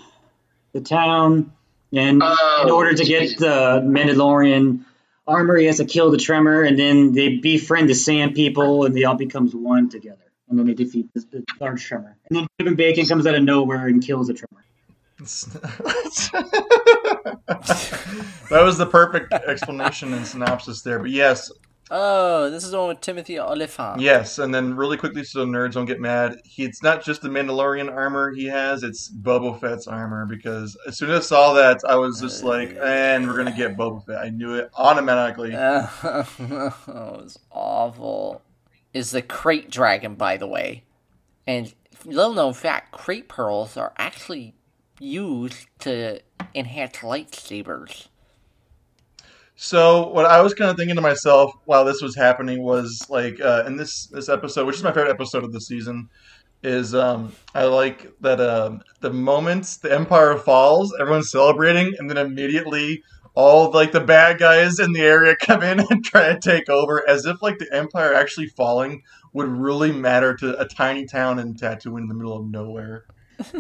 the 0.74 0.82
town, 0.82 1.52
And 1.94 2.22
Oh, 2.24 2.62
in 2.64 2.70
order 2.72 2.94
to 2.94 3.04
get 3.04 3.38
the 3.38 3.82
Mandalorian 3.84 4.86
armor, 5.28 5.58
he 5.58 5.66
has 5.66 5.78
to 5.78 5.86
kill 5.86 6.12
the 6.12 6.18
Tremor, 6.18 6.64
and 6.64 6.80
then 6.80 7.12
they 7.14 7.38
befriend 7.38 7.90
the 7.90 7.94
Sand 7.94 8.36
People, 8.36 8.86
and 8.86 8.96
they 8.96 9.04
all 9.04 9.16
becomes 9.16 9.54
one 9.54 9.90
together. 9.90 10.18
And 10.50 10.58
then 10.60 10.68
they 10.68 10.74
defeat 10.74 11.14
the, 11.14 11.22
the 11.32 11.44
large 11.60 11.84
Tremor. 11.86 12.18
And 12.30 12.40
then 12.40 12.48
Kevin 12.58 12.76
Bacon 12.76 13.06
comes 13.06 13.28
out 13.28 13.36
of 13.36 13.44
nowhere 13.44 13.88
and 13.88 14.02
kills 14.04 14.28
the 14.28 14.34
Tremor. 14.34 14.64
that 17.26 18.62
was 18.64 18.78
the 18.78 18.86
perfect 18.86 19.34
explanation 19.34 20.14
and 20.14 20.26
synopsis 20.26 20.82
there. 20.82 21.00
But 21.00 21.12
yes, 21.12 21.52
Oh, 21.94 22.50
this 22.50 22.64
is 22.64 22.72
the 22.72 22.80
one 22.80 22.88
with 22.88 23.02
Timothy 23.02 23.38
Olyphant. 23.38 24.00
yes, 24.00 24.40
and 24.40 24.56
then 24.56 24.78
really 24.78 24.96
quickly, 24.96 25.26
so 25.26 25.46
nerds 25.46 25.74
don't 25.74 25.84
get 25.86 26.00
mad. 26.00 26.40
He, 26.46 26.64
it's 26.64 26.82
not 26.82 27.04
just 27.04 27.22
the 27.22 27.28
Mandalorian 27.28 27.92
armor 27.92 28.32
he 28.32 28.46
has; 28.46 28.84
it's 28.84 29.12
Boba 29.12 29.60
Fett's 29.60 29.88
armor. 29.88 30.26
Because 30.26 30.78
as 30.88 30.98
soon 30.98 31.10
as 31.10 31.18
I 31.18 31.28
saw 31.28 31.52
that, 31.54 31.80
I 31.86 31.96
was 31.98 32.22
just 32.22 32.46
uh, 32.46 32.48
like, 32.48 32.78
"And 32.82 33.28
we're 33.28 33.36
gonna 33.36 33.52
get 33.56 33.76
Boba 33.76 34.06
Fett." 34.06 34.20
I 34.20 34.30
knew 34.30 34.56
it 34.56 34.70
automatically. 34.78 35.54
Oh, 35.56 36.26
it 36.40 37.24
was 37.24 37.38
awful. 37.52 38.42
Is 38.94 39.12
the 39.12 39.22
krayt 39.22 39.70
dragon, 39.70 40.16
by 40.16 40.38
the 40.38 40.48
way. 40.48 40.86
And 41.46 41.74
little 42.06 42.34
known 42.34 42.54
fact, 42.54 42.94
krayt 42.94 43.28
pearls 43.28 43.76
are 43.76 43.92
actually 43.98 44.56
used 45.00 45.68
to 45.80 46.22
enhance 46.56 46.98
lightsabers. 46.98 48.08
So 49.56 50.08
what 50.08 50.26
I 50.26 50.42
was 50.42 50.54
kind 50.54 50.72
of 50.72 50.78
thinking 50.78 50.96
to 50.96 51.02
myself 51.02 51.54
while 51.66 51.86
this 51.86 52.02
was 52.02 52.16
happening 52.16 52.64
was 52.64 53.06
like 53.10 53.40
uh, 53.40 53.64
in 53.68 53.78
this 53.78 54.08
this 54.08 54.28
episode, 54.28 54.66
which 54.66 54.78
is 54.78 54.84
my 54.84 54.92
favorite 54.92 55.12
episode 55.12 55.44
of 55.44 55.54
the 55.54 55.62
season, 55.62 56.10
is 56.64 56.96
um, 56.96 57.34
I 57.54 57.66
like 57.66 58.12
that 58.22 58.42
um, 58.42 58.82
the 59.02 59.14
moment 59.14 59.66
the 59.82 59.94
Empire 59.94 60.38
falls, 60.38 60.94
everyone's 61.00 61.30
celebrating, 61.32 61.94
and 62.00 62.10
then 62.10 62.18
immediately 62.18 63.04
all 63.34 63.72
like 63.72 63.92
the 63.92 64.02
bad 64.02 64.40
guys 64.40 64.80
in 64.80 64.94
the 64.94 65.02
area 65.02 65.36
come 65.40 65.62
in 65.64 65.80
and 65.80 66.04
try 66.04 66.34
to 66.34 66.40
take 66.40 66.70
over, 66.70 67.08
as 67.08 67.26
if 67.26 67.42
like 67.42 67.60
the 67.60 67.72
Empire 67.72 68.14
actually 68.14 68.48
falling 68.48 69.04
would 69.34 69.48
really 69.48 69.92
matter 69.92 70.36
to 70.36 70.60
a 70.60 70.68
tiny 70.68 71.06
town 71.06 71.40
in 71.40 71.54
Tatooine 71.54 72.02
in 72.02 72.08
the 72.08 72.16
middle 72.16 72.36
of 72.36 72.46
nowhere. 72.46 73.06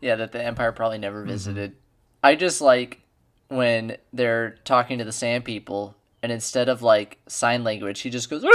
Yeah, 0.00 0.16
that 0.16 0.32
the 0.32 0.44
Empire 0.44 0.72
probably 0.72 0.98
never 0.98 1.24
visited. 1.24 1.74
I 2.22 2.34
just 2.34 2.60
like 2.60 3.00
when 3.48 3.96
they're 4.12 4.56
talking 4.64 4.98
to 4.98 5.04
the 5.04 5.12
Sand 5.12 5.44
People, 5.44 5.94
and 6.22 6.32
instead 6.32 6.68
of 6.68 6.82
like 6.82 7.18
sign 7.26 7.64
language, 7.64 8.00
he 8.00 8.10
just 8.10 8.30
goes. 8.30 8.44
I 8.48 8.52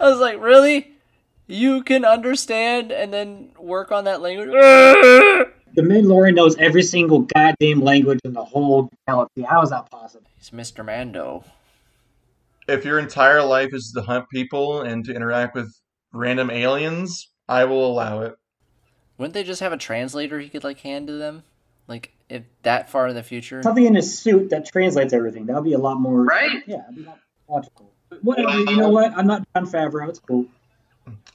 was 0.00 0.18
like, 0.18 0.40
really? 0.40 0.92
You 1.46 1.82
can 1.82 2.04
understand 2.04 2.92
and 2.92 3.12
then 3.12 3.50
work 3.58 3.92
on 3.92 4.04
that 4.04 4.20
language? 4.20 4.50
The 5.72 5.82
Mandalorian 5.82 6.34
knows 6.34 6.56
every 6.56 6.82
single 6.82 7.20
goddamn 7.20 7.80
language 7.80 8.18
in 8.24 8.32
the 8.32 8.44
whole 8.44 8.90
galaxy. 9.06 9.42
How 9.42 9.62
is 9.62 9.70
that 9.70 9.88
possible? 9.88 10.26
He's 10.36 10.50
Mr. 10.50 10.84
Mando. 10.84 11.44
If 12.66 12.84
your 12.84 12.98
entire 12.98 13.44
life 13.44 13.72
is 13.72 13.92
to 13.94 14.02
hunt 14.02 14.26
people 14.32 14.82
and 14.82 15.04
to 15.04 15.14
interact 15.14 15.54
with 15.54 15.72
random 16.12 16.50
aliens, 16.50 17.30
I 17.48 17.66
will 17.66 17.86
allow 17.86 18.22
it. 18.22 18.34
Wouldn't 19.20 19.34
they 19.34 19.44
just 19.44 19.60
have 19.60 19.74
a 19.74 19.76
translator 19.76 20.40
he 20.40 20.48
could 20.48 20.64
like 20.64 20.80
hand 20.80 21.08
to 21.08 21.12
them? 21.12 21.42
Like 21.86 22.14
if 22.30 22.44
that 22.62 22.88
far 22.88 23.06
in 23.06 23.14
the 23.14 23.22
future? 23.22 23.62
Something 23.62 23.84
in 23.84 23.94
his 23.94 24.18
suit 24.18 24.48
that 24.48 24.64
translates 24.64 25.12
everything. 25.12 25.44
That 25.44 25.56
would 25.56 25.64
be 25.64 25.74
a 25.74 25.78
lot 25.78 26.00
more. 26.00 26.24
Right? 26.24 26.62
Yeah, 26.66 26.84
be 26.94 27.06
logical. 27.46 27.92
But 28.08 28.24
Whatever. 28.24 28.58
You 28.60 28.76
know 28.78 28.88
what? 28.88 29.12
I'm 29.14 29.26
not 29.26 29.46
Jon 29.54 29.66
Favreau. 29.66 30.08
It's 30.08 30.20
cool. 30.20 30.46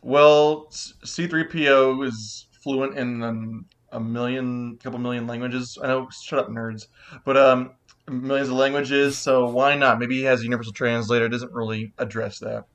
Well, 0.01 0.65
C 0.71 1.27
three 1.27 1.43
PO 1.43 2.01
is 2.01 2.47
fluent 2.63 2.97
in 2.97 3.21
um, 3.21 3.65
a 3.91 3.99
million, 3.99 4.77
couple 4.77 4.97
million 4.97 5.27
languages. 5.27 5.77
I 5.79 5.85
know, 5.85 6.09
shut 6.09 6.39
up, 6.39 6.49
nerds. 6.49 6.87
But 7.23 7.37
um, 7.37 7.73
millions 8.09 8.49
of 8.49 8.55
languages. 8.55 9.15
So 9.15 9.47
why 9.49 9.75
not? 9.75 9.99
Maybe 9.99 10.15
he 10.15 10.23
has 10.23 10.41
a 10.41 10.43
universal 10.45 10.73
translator. 10.73 11.25
It 11.25 11.29
doesn't 11.29 11.53
really 11.53 11.93
address 11.99 12.39
that. 12.39 12.65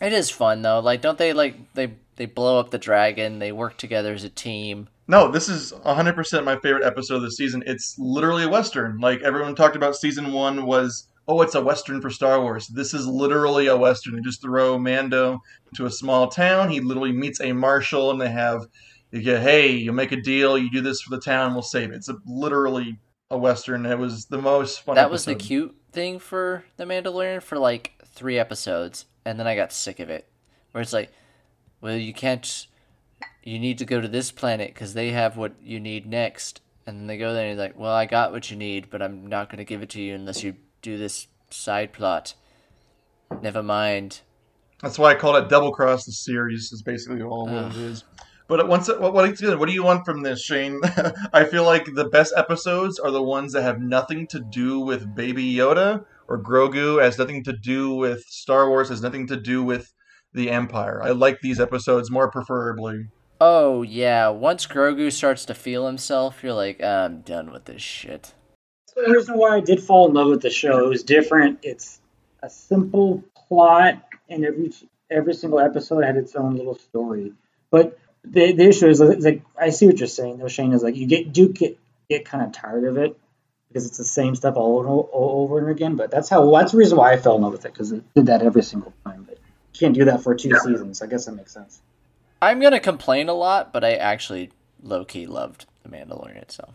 It 0.00 0.12
is 0.12 0.30
fun 0.30 0.62
though. 0.62 0.80
Like 0.80 1.00
don't 1.00 1.18
they 1.18 1.32
like 1.32 1.72
they 1.74 1.94
they 2.16 2.26
blow 2.26 2.58
up 2.58 2.70
the 2.70 2.78
dragon, 2.78 3.38
they 3.38 3.52
work 3.52 3.76
together 3.78 4.12
as 4.12 4.24
a 4.24 4.28
team. 4.28 4.88
No, 5.10 5.30
this 5.30 5.48
is 5.48 5.72
100% 5.72 6.44
my 6.44 6.58
favorite 6.58 6.84
episode 6.84 7.16
of 7.16 7.22
the 7.22 7.30
season. 7.30 7.62
It's 7.64 7.98
literally 7.98 8.42
a 8.42 8.48
western. 8.48 8.98
Like 8.98 9.22
everyone 9.22 9.54
talked 9.54 9.76
about, 9.76 9.96
season 9.96 10.32
one 10.32 10.66
was, 10.66 11.06
oh, 11.26 11.40
it's 11.40 11.54
a 11.54 11.62
western 11.62 12.02
for 12.02 12.10
Star 12.10 12.42
Wars. 12.42 12.66
This 12.66 12.92
is 12.92 13.06
literally 13.06 13.68
a 13.68 13.76
western. 13.76 14.16
They 14.16 14.20
just 14.20 14.42
throw 14.42 14.78
Mando 14.78 15.40
into 15.68 15.86
a 15.86 15.90
small 15.90 16.28
town. 16.28 16.68
He 16.68 16.80
literally 16.80 17.12
meets 17.12 17.40
a 17.40 17.54
marshal, 17.54 18.10
and 18.10 18.20
they 18.20 18.28
have, 18.28 18.66
you 19.10 19.22
get, 19.22 19.40
hey, 19.40 19.70
you 19.70 19.92
make 19.92 20.12
a 20.12 20.20
deal, 20.20 20.58
you 20.58 20.70
do 20.70 20.82
this 20.82 21.00
for 21.00 21.16
the 21.16 21.22
town, 21.22 21.54
we'll 21.54 21.62
save 21.62 21.90
it. 21.90 21.96
It's 21.96 22.10
a, 22.10 22.16
literally 22.26 22.98
a 23.30 23.38
western. 23.38 23.86
It 23.86 23.98
was 23.98 24.26
the 24.26 24.42
most 24.42 24.82
fun. 24.82 24.96
that 24.96 25.10
was 25.10 25.24
the 25.24 25.34
cute 25.34 25.74
thing 25.92 26.18
for 26.18 26.64
the 26.76 26.84
Mandalorian 26.84 27.42
for 27.42 27.56
like 27.58 27.92
three 28.04 28.38
episodes, 28.38 29.06
and 29.28 29.38
then 29.38 29.46
I 29.46 29.54
got 29.54 29.74
sick 29.74 30.00
of 30.00 30.08
it. 30.08 30.26
Where 30.72 30.80
it's 30.80 30.94
like, 30.94 31.12
well, 31.82 31.96
you 31.96 32.14
can't. 32.14 32.66
You 33.42 33.58
need 33.58 33.76
to 33.78 33.84
go 33.84 34.00
to 34.00 34.08
this 34.08 34.30
planet 34.30 34.72
because 34.72 34.94
they 34.94 35.10
have 35.10 35.36
what 35.36 35.52
you 35.62 35.78
need 35.80 36.06
next. 36.06 36.62
And 36.86 37.00
then 37.00 37.06
they 37.06 37.18
go 37.18 37.34
there 37.34 37.42
and 37.42 37.50
he's 37.50 37.58
like, 37.58 37.78
well, 37.78 37.92
I 37.92 38.06
got 38.06 38.32
what 38.32 38.50
you 38.50 38.56
need, 38.56 38.88
but 38.88 39.02
I'm 39.02 39.26
not 39.26 39.50
going 39.50 39.58
to 39.58 39.64
give 39.64 39.82
it 39.82 39.90
to 39.90 40.00
you 40.00 40.14
unless 40.14 40.42
you 40.42 40.56
do 40.80 40.96
this 40.96 41.26
side 41.50 41.92
plot. 41.92 42.34
Never 43.42 43.62
mind. 43.62 44.22
That's 44.80 44.98
why 44.98 45.10
I 45.10 45.14
called 45.14 45.36
it 45.36 45.50
Double 45.50 45.72
Cross 45.72 46.06
the 46.06 46.12
series. 46.12 46.72
Is 46.72 46.80
basically 46.82 47.20
all 47.20 47.46
what 47.46 47.64
Ugh. 47.64 47.72
it 47.72 47.82
is. 47.82 48.04
But 48.46 48.66
once, 48.66 48.88
what, 48.88 49.12
what, 49.12 49.58
what 49.58 49.66
do 49.68 49.74
you 49.74 49.82
want 49.82 50.06
from 50.06 50.22
this, 50.22 50.42
Shane? 50.42 50.80
I 51.34 51.44
feel 51.44 51.64
like 51.64 51.84
the 51.92 52.08
best 52.08 52.32
episodes 52.34 52.98
are 52.98 53.10
the 53.10 53.22
ones 53.22 53.52
that 53.52 53.62
have 53.62 53.78
nothing 53.78 54.26
to 54.28 54.40
do 54.40 54.80
with 54.80 55.14
Baby 55.14 55.54
Yoda 55.54 56.06
or 56.28 56.40
Grogu, 56.40 57.02
has 57.02 57.18
nothing 57.18 57.42
to 57.44 57.52
do 57.52 57.94
with 57.94 58.22
Star 58.28 58.68
Wars, 58.68 58.90
has 58.90 59.02
nothing 59.02 59.26
to 59.28 59.36
do 59.36 59.64
with 59.64 59.92
the 60.34 60.50
Empire. 60.50 61.02
I 61.02 61.10
like 61.10 61.40
these 61.40 61.58
episodes 61.58 62.10
more 62.10 62.30
preferably. 62.30 63.06
Oh, 63.40 63.82
yeah. 63.82 64.28
Once 64.28 64.66
Grogu 64.66 65.10
starts 65.10 65.44
to 65.46 65.54
feel 65.54 65.86
himself, 65.86 66.42
you're 66.42 66.52
like, 66.52 66.80
ah, 66.82 67.04
I'm 67.04 67.22
done 67.22 67.50
with 67.50 67.64
this 67.64 67.82
shit. 67.82 68.34
So 68.86 69.02
the 69.06 69.12
reason 69.12 69.38
why 69.38 69.56
I 69.56 69.60
did 69.60 69.82
fall 69.82 70.08
in 70.08 70.14
love 70.14 70.28
with 70.28 70.42
the 70.42 70.50
show. 70.50 70.84
It 70.84 70.88
was 70.88 71.02
different. 71.02 71.60
It's 71.62 72.00
a 72.42 72.50
simple 72.50 73.24
plot, 73.48 74.02
and 74.28 74.44
every 74.44 74.72
every 75.10 75.34
single 75.34 75.60
episode 75.60 76.04
had 76.04 76.16
its 76.16 76.34
own 76.34 76.56
little 76.56 76.76
story. 76.76 77.32
But 77.70 77.98
the, 78.24 78.52
the 78.52 78.68
issue 78.68 78.88
is, 78.88 79.00
like 79.00 79.42
I 79.56 79.70
see 79.70 79.86
what 79.86 79.98
you're 79.98 80.08
saying. 80.08 80.38
Though 80.38 80.48
Shane 80.48 80.72
is 80.72 80.82
like 80.82 80.96
you 80.96 81.06
get 81.06 81.32
do 81.32 81.48
get 81.50 81.78
get 82.10 82.24
kind 82.24 82.44
of 82.44 82.52
tired 82.52 82.84
of 82.84 82.96
it 82.96 83.16
because 83.68 83.86
it's 83.86 83.98
the 83.98 84.04
same 84.04 84.34
stuff 84.34 84.56
all 84.56 84.78
over, 84.78 84.88
all 84.88 85.42
over 85.44 85.58
and 85.58 85.70
again. 85.70 85.96
But 85.96 86.10
that's 86.10 86.28
how 86.28 86.50
that's 86.52 86.72
the 86.72 86.78
reason 86.78 86.98
why 86.98 87.12
I 87.12 87.16
fell 87.16 87.36
in 87.36 87.42
love 87.42 87.52
with 87.52 87.64
it 87.64 87.72
because 87.72 87.92
it 87.92 88.02
did 88.14 88.26
that 88.26 88.42
every 88.42 88.62
single 88.62 88.92
time. 89.04 89.24
But 89.28 89.38
you 89.74 89.78
can't 89.78 89.94
do 89.94 90.04
that 90.06 90.22
for 90.22 90.34
two 90.34 90.48
Yeah. 90.50 90.58
seasons. 90.60 91.02
I 91.02 91.06
guess 91.06 91.26
that 91.26 91.32
makes 91.32 91.52
sense. 91.52 91.80
I'm 92.40 92.60
going 92.60 92.72
to 92.72 92.80
complain 92.80 93.28
a 93.28 93.34
lot, 93.34 93.72
but 93.72 93.84
I 93.84 93.94
actually 93.94 94.52
low 94.82 95.04
key 95.04 95.26
loved 95.26 95.66
The 95.82 95.88
Mandalorian, 95.88 96.36
itself. 96.36 96.74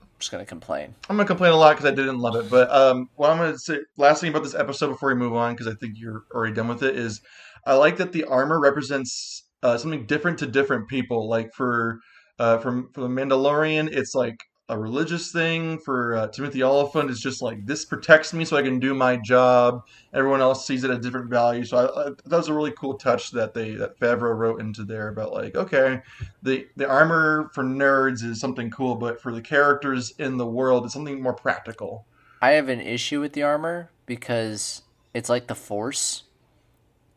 I'm 0.00 0.08
just 0.18 0.30
going 0.30 0.42
to 0.42 0.48
complain. 0.48 0.94
I'm 1.10 1.16
gonna 1.16 1.26
complain 1.26 1.52
a 1.52 1.56
lot 1.56 1.76
because 1.76 1.90
I 1.90 1.94
didn't 1.94 2.18
love 2.18 2.36
it. 2.36 2.48
But 2.50 2.70
um, 2.72 3.08
what 3.16 3.30
I'm 3.30 3.36
gonna 3.38 3.58
say, 3.58 3.80
last 3.98 4.20
thing 4.20 4.30
about 4.30 4.42
this 4.42 4.54
episode 4.54 4.88
before 4.88 5.10
we 5.10 5.16
move 5.16 5.34
on, 5.34 5.52
because 5.52 5.66
I 5.66 5.74
think 5.74 5.94
you're 5.98 6.22
already 6.34 6.54
done 6.54 6.68
with 6.68 6.82
it, 6.82 6.96
is 6.96 7.20
I 7.66 7.74
like 7.74 7.96
that 7.98 8.12
the 8.12 8.24
armor 8.24 8.58
represents 8.60 9.42
uh, 9.62 9.76
something 9.76 10.06
different 10.06 10.38
to 10.38 10.46
different 10.46 10.88
people. 10.88 11.28
Like 11.28 11.52
for 11.52 11.98
uh, 12.38 12.58
from 12.58 12.90
for 12.94 13.02
the 13.02 13.08
Mandalorian, 13.08 13.88
it's 13.92 14.14
like 14.14 14.38
a 14.68 14.78
religious 14.78 15.30
thing. 15.30 15.78
For 15.78 16.16
uh, 16.16 16.28
Timothy 16.28 16.62
Olyphant, 16.62 17.10
is 17.10 17.20
just 17.20 17.42
like 17.42 17.66
this 17.66 17.84
protects 17.84 18.32
me 18.32 18.44
so 18.44 18.56
I 18.56 18.62
can 18.62 18.78
do 18.78 18.94
my 18.94 19.16
job. 19.16 19.86
Everyone 20.12 20.40
else 20.40 20.66
sees 20.66 20.84
it 20.84 20.90
at 20.90 21.02
different 21.02 21.28
value. 21.28 21.64
So 21.64 21.76
I, 21.76 22.06
I, 22.06 22.10
that 22.24 22.36
was 22.36 22.48
a 22.48 22.54
really 22.54 22.72
cool 22.72 22.94
touch 22.94 23.30
that 23.32 23.54
they 23.54 23.74
that 23.74 23.98
Favreau 23.98 24.36
wrote 24.36 24.60
into 24.60 24.84
there 24.84 25.08
about 25.08 25.32
like 25.32 25.56
okay, 25.56 26.00
the 26.42 26.66
the 26.76 26.88
armor 26.88 27.50
for 27.52 27.64
nerds 27.64 28.22
is 28.22 28.40
something 28.40 28.70
cool, 28.70 28.94
but 28.94 29.20
for 29.20 29.32
the 29.32 29.42
characters 29.42 30.14
in 30.18 30.36
the 30.36 30.46
world, 30.46 30.84
it's 30.84 30.94
something 30.94 31.22
more 31.22 31.34
practical. 31.34 32.06
I 32.40 32.52
have 32.52 32.68
an 32.68 32.80
issue 32.80 33.20
with 33.20 33.32
the 33.32 33.42
armor 33.42 33.90
because 34.06 34.82
it's 35.12 35.28
like 35.28 35.46
the 35.46 35.54
Force. 35.54 36.24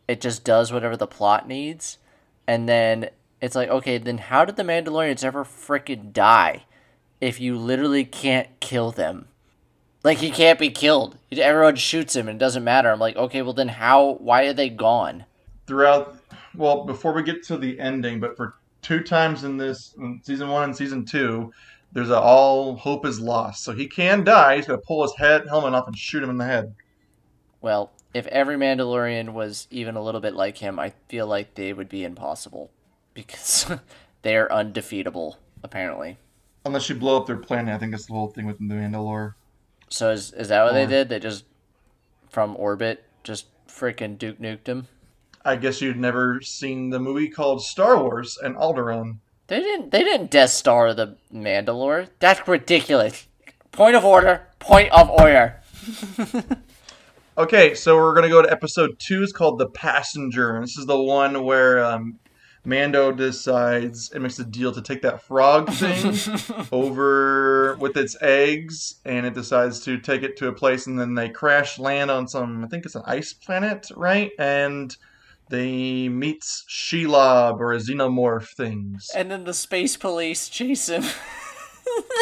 It 0.08 0.22
just 0.22 0.46
does 0.46 0.72
whatever 0.72 0.96
the 0.96 1.08
plot 1.08 1.48
needs. 1.48 1.98
And 2.48 2.70
then 2.70 3.10
it's 3.42 3.56
like, 3.56 3.68
okay, 3.68 3.98
then 3.98 4.20
how 4.20 4.46
did 4.46 4.56
the 4.56 4.64
Mandalorians 4.64 5.26
ever 5.26 5.44
frickin' 5.44 6.14
die 6.14 6.64
if 7.20 7.40
you 7.40 7.58
literally 7.58 8.06
can't 8.06 8.48
kill 8.60 8.92
them? 8.92 9.28
Like, 10.04 10.20
he 10.20 10.30
can't 10.30 10.60
be 10.60 10.70
killed. 10.70 11.18
Everyone 11.32 11.76
shoots 11.76 12.16
him 12.16 12.28
and 12.28 12.38
it 12.38 12.40
doesn't 12.40 12.64
matter. 12.64 12.90
I'm 12.90 13.00
like, 13.00 13.16
okay, 13.16 13.42
well, 13.42 13.54
then 13.54 13.68
how, 13.68 14.18
why 14.20 14.46
are 14.46 14.54
they 14.54 14.70
gone? 14.70 15.26
Throughout, 15.66 16.18
well, 16.56 16.86
before 16.86 17.14
we 17.14 17.24
get 17.24 17.44
to 17.48 17.58
the 17.58 17.80
ending, 17.80 18.20
but 18.20 18.38
for 18.38 18.56
two 18.82 19.02
times 19.02 19.44
in 19.44 19.58
this 19.58 19.94
in 19.98 20.22
season 20.24 20.48
one 20.50 20.64
and 20.64 20.76
season 20.76 21.04
two, 21.04 21.52
there's 21.92 22.10
a 22.10 22.20
all 22.20 22.76
hope 22.76 23.06
is 23.06 23.20
lost. 23.20 23.64
So 23.64 23.74
he 23.74 23.88
can 23.88 24.24
die. 24.24 24.58
He's 24.58 24.68
gonna 24.68 24.80
pull 24.80 25.02
his 25.02 25.16
head 25.16 25.48
helmet 25.48 25.74
off 25.74 25.88
and 25.88 25.98
shoot 25.98 26.24
him 26.24 26.30
in 26.30 26.38
the 26.38 26.46
head. 26.46 26.74
Well, 27.60 27.92
if 28.14 28.28
every 28.28 28.56
Mandalorian 28.56 29.34
was 29.34 29.68
even 29.72 29.96
a 29.96 30.02
little 30.02 30.22
bit 30.22 30.34
like 30.34 30.58
him, 30.58 30.80
I 30.80 30.94
feel 31.10 31.28
like 31.28 31.56
they 31.56 31.74
would 31.74 31.90
be 31.90 32.04
impossible 32.04 32.72
because 33.14 33.70
they're 34.22 34.52
undefeatable, 34.52 35.38
apparently. 35.64 36.18
Unless 36.68 36.90
you 36.90 36.96
blow 36.96 37.18
up 37.18 37.26
their 37.26 37.38
planet, 37.38 37.74
I 37.74 37.78
think 37.78 37.94
it's 37.94 38.06
the 38.06 38.14
whole 38.14 38.28
thing 38.28 38.46
with 38.46 38.58
the 38.58 38.66
Mandalore. 38.66 39.34
So 39.90 40.12
is 40.12 40.34
is 40.34 40.50
that 40.50 40.64
what 40.64 40.74
they 40.74 40.86
did? 40.86 41.10
They 41.10 41.20
just 41.20 41.46
from 42.30 42.56
orbit 42.58 43.06
just 43.24 43.48
freaking 43.68 44.18
Duke 44.18 44.40
nuked 44.40 44.68
him. 44.68 44.88
I 45.46 45.56
guess 45.56 45.82
you'd 45.82 45.98
never 45.98 46.42
seen 46.42 46.90
the 46.90 47.00
movie 47.00 47.30
called 47.30 47.64
Star 47.64 47.98
Wars 47.98 48.38
and 48.38 48.56
Alderaan. 48.56 49.20
They 49.48 49.62
didn't. 49.62 49.92
They 49.92 50.04
didn't 50.04 50.30
Death 50.30 50.50
Star 50.50 50.94
the 50.94 51.16
Mandalore. 51.34 52.10
That's 52.20 52.46
ridiculous. 52.48 53.28
Point 53.72 53.96
of 53.96 54.04
order. 54.04 54.48
Point 54.60 54.92
of 54.92 55.10
order. 55.10 55.62
Okay, 57.38 57.76
so 57.76 57.96
we're 57.98 58.16
gonna 58.16 58.30
go 58.30 58.42
to 58.42 58.52
episode 58.52 58.98
two. 58.98 59.22
It's 59.22 59.32
called 59.32 59.60
The 59.60 59.70
Passenger, 59.70 60.56
and 60.56 60.64
this 60.64 60.76
is 60.76 60.88
the 60.88 61.00
one 61.00 61.44
where 61.44 61.86
um, 61.86 62.18
Mando 62.68 63.14
decides 63.14 64.12
and 64.12 64.22
makes 64.22 64.38
a 64.40 64.44
deal 64.44 64.74
to 64.74 64.82
take 64.82 65.02
that 65.04 65.22
frog 65.22 65.70
thing 65.72 66.14
over 66.74 67.78
with 67.78 67.96
its 67.96 68.18
eggs, 68.22 68.96
and 69.06 69.26
it 69.26 69.34
decides 69.34 69.80
to 69.86 69.98
take 69.98 70.22
it 70.22 70.36
to 70.38 70.50
a 70.50 70.54
place, 70.54 70.86
and 70.86 71.00
then 71.00 71.16
they 71.16 71.30
crash 71.30 71.80
land 71.80 72.12
on 72.12 72.28
some. 72.28 72.66
I 72.66 72.68
think 72.68 72.86
it's 72.86 72.96
an 72.96 73.04
ice 73.06 73.32
planet, 73.32 73.88
right? 73.96 74.32
And 74.38 74.94
they 75.50 76.10
meet 76.10 76.44
Shelob 76.44 77.62
or 77.62 77.72
a 77.72 77.78
xenomorph 77.78 78.50
things. 78.50 79.12
And 79.16 79.32
then 79.32 79.46
the 79.46 79.54
space 79.54 79.96
police 79.96 80.50
chase 80.50 80.90
him. 80.90 81.04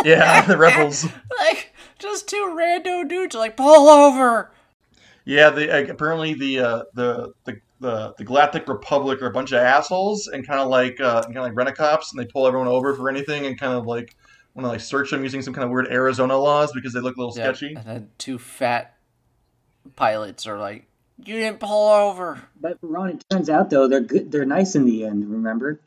Yeah, 0.06 0.46
the 0.46 0.58
rebels. 0.60 1.06
like 1.40 1.74
just 1.98 2.30
two 2.30 2.56
rando 2.58 3.06
dudes 3.10 3.36
like 3.36 3.58
pull 3.58 3.90
over. 3.90 4.52
Yeah, 5.26 5.50
the 5.50 5.76
uh, 5.76 5.92
apparently 5.92 6.36
the 6.36 6.60
uh, 6.60 6.84
the 6.94 7.34
the 7.46 7.60
the 7.86 8.14
the 8.18 8.24
Galactic 8.24 8.68
Republic 8.68 9.22
are 9.22 9.28
a 9.28 9.32
bunch 9.32 9.52
of 9.52 9.60
assholes 9.60 10.28
and 10.28 10.46
kind 10.46 10.60
of 10.60 10.70
like 10.70 11.00
uh, 11.00 11.22
kind 11.24 11.38
of 11.38 11.44
like 11.44 11.56
rent-a-cops, 11.56 12.12
and 12.12 12.20
they 12.20 12.26
pull 12.26 12.48
everyone 12.48 12.68
over 12.68 12.96
for 12.96 13.10
anything 13.10 13.46
and 13.46 13.60
kind 13.60 13.74
of 13.74 13.86
like 13.86 14.16
want 14.56 14.66
to 14.66 14.70
like 14.70 14.82
search 14.82 15.12
them 15.12 15.22
using 15.24 15.42
some 15.42 15.54
kind 15.54 15.66
of 15.66 15.72
weird 15.72 15.88
Arizona 15.88 16.38
laws 16.38 16.72
because 16.74 16.94
they 16.94 17.00
look 17.00 17.16
a 17.16 17.20
little 17.20 17.38
Yeah, 17.38 17.54
sketchy. 17.54 17.76
And 17.76 17.86
then 17.86 18.10
two 18.18 18.40
fat 18.40 18.98
pilots 19.96 20.48
are 20.48 20.58
like, 20.58 20.88
"You 21.24 21.36
didn't 21.36 21.60
pull 21.60 21.90
over." 21.90 22.42
But 22.60 22.78
Ron, 22.82 23.10
it 23.10 23.24
turns 23.30 23.50
out 23.50 23.70
though 23.70 23.88
they're 23.88 24.02
good. 24.02 24.32
They're 24.32 24.46
nice 24.46 24.76
in 24.76 24.86
the 24.86 25.06
end. 25.06 25.30
Remember? 25.30 25.80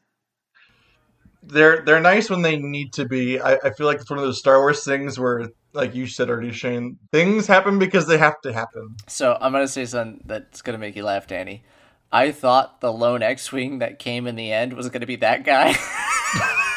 They're 1.43 1.83
they're 1.85 2.00
nice 2.00 2.31
when 2.31 2.43
they 2.43 2.59
need 2.59 2.93
to 2.95 3.07
be. 3.07 3.40
I, 3.40 3.55
I 3.55 3.71
feel 3.71 3.87
like 3.87 4.00
it's 4.00 4.11
one 4.11 4.19
of 4.19 4.25
those 4.25 4.38
Star 4.38 4.59
Wars 4.59 4.85
things 4.85 5.19
where, 5.19 5.49
like 5.73 5.95
you 5.95 6.07
said 6.07 6.28
already, 6.31 6.52
Shane, 6.52 6.99
things 7.11 7.47
happen 7.47 7.78
because 7.78 8.07
they 8.07 8.19
have 8.19 8.40
to 8.43 8.52
happen. 8.52 8.97
So 9.09 9.37
I'm 9.40 9.50
gonna 9.50 9.67
say 9.67 9.87
something 9.87 10.23
that's 10.26 10.62
gonna 10.62 10.78
make 10.78 10.95
you 10.95 11.05
laugh, 11.05 11.26
Danny. 11.26 11.64
I 12.10 12.32
thought 12.32 12.80
the 12.80 12.92
lone 12.92 13.22
X-wing 13.22 13.80
that 13.80 13.98
came 13.98 14.26
in 14.26 14.36
the 14.36 14.50
end 14.52 14.72
was 14.72 14.88
gonna 14.88 15.06
be 15.06 15.16
that 15.16 15.44
guy. 15.44 15.74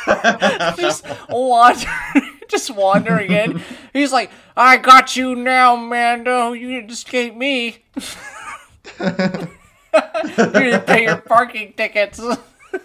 just 0.75 1.05
wander, 1.29 1.87
just 2.49 2.69
wandering 2.71 3.31
in. 3.31 3.61
He's 3.93 4.11
like, 4.11 4.31
"I 4.57 4.77
got 4.77 5.15
you 5.15 5.35
now, 5.35 5.75
Mando. 5.75 6.51
You 6.51 6.69
didn't 6.69 6.91
escape 6.91 7.35
me. 7.35 7.83
you 8.99 9.15
didn't 10.35 10.85
pay 10.85 11.03
your 11.03 11.17
parking 11.17 11.73
tickets." 11.73 12.19
I 12.19 12.23
was 12.23 12.37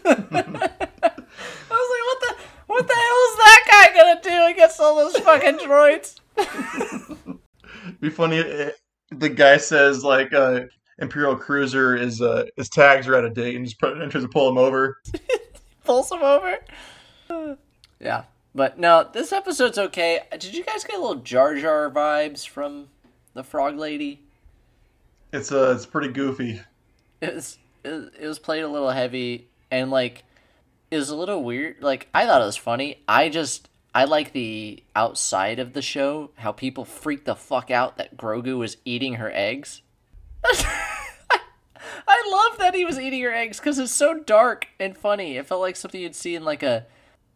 like, 0.04 0.50
"What 0.50 2.20
the? 2.20 2.36
What 2.66 2.86
the 2.86 2.94
hell 2.94 3.22
is 3.28 3.36
that 3.38 3.62
guy 3.70 3.86
gonna 3.98 4.20
do 4.22 4.54
against 4.54 4.80
all 4.80 4.96
those 4.96 5.16
fucking 5.18 5.58
droids?" 5.58 6.20
be 8.00 8.10
funny. 8.10 8.70
The 9.10 9.28
guy 9.28 9.56
says 9.56 10.04
like 10.04 10.32
uh, 10.32 10.60
Imperial 10.98 11.36
Cruiser 11.36 11.96
is 11.96 12.22
uh, 12.22 12.44
his 12.56 12.68
tags 12.68 13.06
are 13.06 13.16
out 13.16 13.24
of 13.24 13.34
date 13.34 13.56
and 13.56 13.64
just 13.64 13.78
put, 13.78 14.00
and 14.00 14.10
tries 14.10 14.24
to 14.24 14.28
pull 14.28 14.48
him 14.48 14.58
over. 14.58 14.98
pulls 15.84 16.10
him 16.10 16.22
over. 16.22 16.58
Yeah, 18.00 18.24
but 18.54 18.78
no, 18.78 19.08
this 19.12 19.32
episode's 19.32 19.78
okay. 19.78 20.20
Did 20.32 20.54
you 20.54 20.64
guys 20.64 20.84
get 20.84 20.96
a 20.96 21.00
little 21.00 21.16
Jar 21.16 21.54
Jar 21.54 21.90
vibes 21.90 22.46
from 22.46 22.88
the 23.34 23.44
Frog 23.44 23.76
Lady? 23.76 24.22
It's 25.32 25.52
uh, 25.52 25.74
it's 25.76 25.86
pretty 25.86 26.08
goofy. 26.08 26.60
It 27.20 27.34
was 27.34 27.58
it, 27.84 28.12
it 28.20 28.26
was 28.26 28.38
played 28.38 28.62
a 28.62 28.68
little 28.68 28.90
heavy 28.90 29.48
and 29.70 29.90
like 29.90 30.24
it 30.90 30.96
was 30.96 31.10
a 31.10 31.16
little 31.16 31.42
weird. 31.42 31.82
Like 31.82 32.08
I 32.14 32.26
thought 32.26 32.40
it 32.40 32.46
was 32.46 32.56
funny. 32.56 33.02
I 33.06 33.28
just 33.28 33.68
I 33.94 34.04
like 34.04 34.32
the 34.32 34.82
outside 34.94 35.58
of 35.58 35.72
the 35.72 35.82
show 35.82 36.30
how 36.36 36.52
people 36.52 36.84
freak 36.84 37.24
the 37.24 37.34
fuck 37.34 37.70
out 37.70 37.96
that 37.98 38.16
Grogu 38.16 38.58
was 38.58 38.76
eating 38.84 39.14
her 39.14 39.30
eggs. 39.34 39.82
I 42.08 42.22
love 42.30 42.58
that 42.58 42.74
he 42.74 42.84
was 42.84 42.98
eating 42.98 43.22
her 43.22 43.34
eggs 43.34 43.58
because 43.58 43.78
it's 43.78 43.92
so 43.92 44.20
dark 44.20 44.68
and 44.78 44.96
funny. 44.96 45.36
It 45.36 45.46
felt 45.46 45.60
like 45.60 45.76
something 45.76 46.00
you'd 46.00 46.14
see 46.14 46.34
in 46.34 46.44
like 46.44 46.62
a 46.62 46.86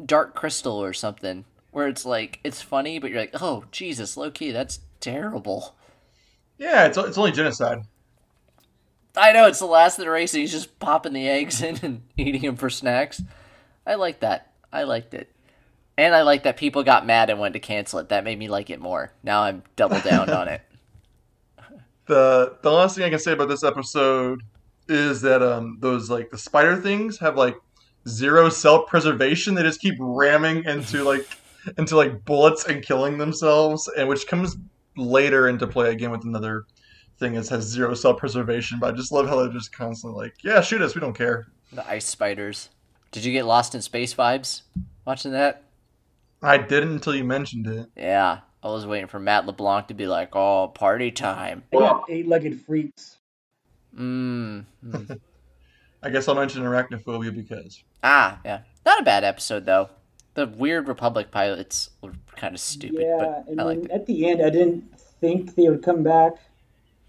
Dark 0.05 0.35
Crystal 0.35 0.83
or 0.83 0.93
something, 0.93 1.45
where 1.73 1.89
it's 1.89 2.05
like 2.05 2.41
it's 2.45 2.63
funny, 2.63 2.99
but 2.99 3.11
you're 3.11 3.21
like, 3.21 3.43
oh 3.43 3.65
Jesus, 3.73 4.17
low 4.17 4.31
key, 4.31 4.51
that's 4.53 4.81
terrible. 5.01 5.75
Yeah, 6.59 6.87
it's 6.87 6.97
it's 6.97 7.19
only 7.19 7.33
genocide. 7.33 7.83
I 9.17 9.33
know 9.33 9.49
it's 9.49 9.59
the 9.59 9.67
last 9.67 9.99
of 9.99 10.05
the 10.05 10.11
race, 10.11 10.35
and 10.35 10.41
he's 10.41 10.53
just 10.53 10.79
popping 10.79 11.15
the 11.15 11.29
eggs 11.29 11.61
in 11.63 11.79
and 11.83 12.03
eating 12.17 12.43
them 12.43 12.57
for 12.57 12.71
snacks. 12.71 13.23
I 13.87 13.97
like 13.97 14.21
that. 14.21 14.53
I 14.73 14.85
liked 14.85 15.15
it, 15.15 15.35
and 15.99 16.15
I 16.15 16.23
like 16.23 16.45
that 16.45 16.57
people 16.57 16.85
got 16.85 17.07
mad 17.07 17.29
and 17.29 17.41
wanted 17.41 17.55
to 17.55 17.61
cancel 17.61 17.99
it. 17.99 18.09
That 18.11 18.25
made 18.25 18.39
me 18.39 18.49
like 18.49 18.71
it 18.71 18.81
more. 18.81 19.13
Now 19.25 19.43
I'm 19.43 19.65
double 19.75 20.01
down 20.01 20.31
on 20.31 20.49
it. 20.49 20.63
The 22.07 22.57
the 22.63 22.73
last 22.73 22.97
thing 22.97 23.05
I 23.05 23.11
can 23.11 23.21
say 23.21 23.31
about 23.31 23.49
this 23.49 23.63
episode 23.63 24.43
is 24.91 25.23
that 25.23 25.43
um 25.43 25.79
those 25.81 26.11
like 26.11 26.31
the 26.31 26.39
spider 26.39 26.77
things 26.77 27.19
have 27.19 27.37
like 27.37 27.57
zero 28.09 28.49
self 28.49 28.89
preservation. 28.89 29.55
They 29.55 29.63
just 29.63 29.81
keep 29.81 29.95
ramming 29.99 30.65
into 30.65 31.05
like 31.13 31.27
into 31.79 31.97
like 31.97 32.25
bullets 32.25 32.67
and 32.67 32.83
killing 32.83 33.19
themselves, 33.19 33.89
and 33.97 34.09
which 34.09 34.27
comes 34.27 34.57
later 34.97 35.49
into 35.49 35.67
play 35.67 35.91
again 35.91 36.11
with 36.11 36.25
another 36.25 36.65
thing 37.19 37.35
that 37.35 37.49
has 37.49 37.65
zero 37.65 37.95
self 37.95 38.19
preservation. 38.19 38.79
But 38.79 38.95
I 38.95 38.97
just 38.97 39.13
love 39.13 39.29
how 39.29 39.37
they're 39.41 39.53
just 39.53 39.73
constantly 39.73 40.25
like, 40.25 40.35
yeah, 40.43 40.61
shoot 40.61 40.83
us, 40.83 40.95
we 40.95 41.01
don't 41.01 41.17
care. 41.17 41.47
The 41.73 41.89
ice 41.89 42.07
spiders. 42.07 42.71
Did 43.13 43.25
you 43.25 43.33
get 43.33 43.45
Lost 43.45 43.75
in 43.75 43.83
Space 43.83 44.15
vibes 44.15 44.63
watching 45.05 45.33
that? 45.33 45.65
I 46.43 46.57
didn't 46.57 46.93
until 46.93 47.15
you 47.15 47.25
mentioned 47.25 47.67
it. 47.67 47.89
Yeah, 47.97 48.41
I 48.63 48.69
was 48.69 48.87
waiting 48.87 49.09
for 49.09 49.19
Matt 49.19 49.47
LeBlanc 49.47 49.89
to 49.89 49.95
be 49.95 50.07
like, 50.07 50.35
"Oh, 50.35 50.69
party 50.69 51.11
time." 51.11 51.65
They 51.71 51.79
got 51.79 52.05
eight-legged 52.09 52.63
freaks. 52.63 53.19
Mmm. 53.99 54.65
I 56.03 56.11
guess 56.11 56.29
I'll 56.29 56.35
mention 56.35 56.63
arachnophobia 56.63 57.35
because 57.35 57.83
Ah, 58.03 58.41
yeah. 58.45 58.61
Not 58.87 59.01
a 59.01 59.05
bad 59.05 59.25
episode 59.25 59.67
though. 59.67 59.91
The 60.35 60.47
weird 60.47 60.89
Republic 60.89 61.31
pilots 61.31 61.91
were 62.03 62.13
kind 62.37 62.55
of 62.55 62.61
stupid, 62.61 63.01
yeah, 63.03 63.17
but 63.19 63.45
and 63.49 63.61
I 63.61 63.65
then 63.75 63.85
it. 63.87 63.91
at 63.91 64.07
the 64.07 64.31
end, 64.31 64.41
I 64.43 64.49
didn't 64.51 64.99
think 65.21 65.55
they 65.57 65.69
would 65.69 65.83
come 65.83 66.03
back 66.03 66.33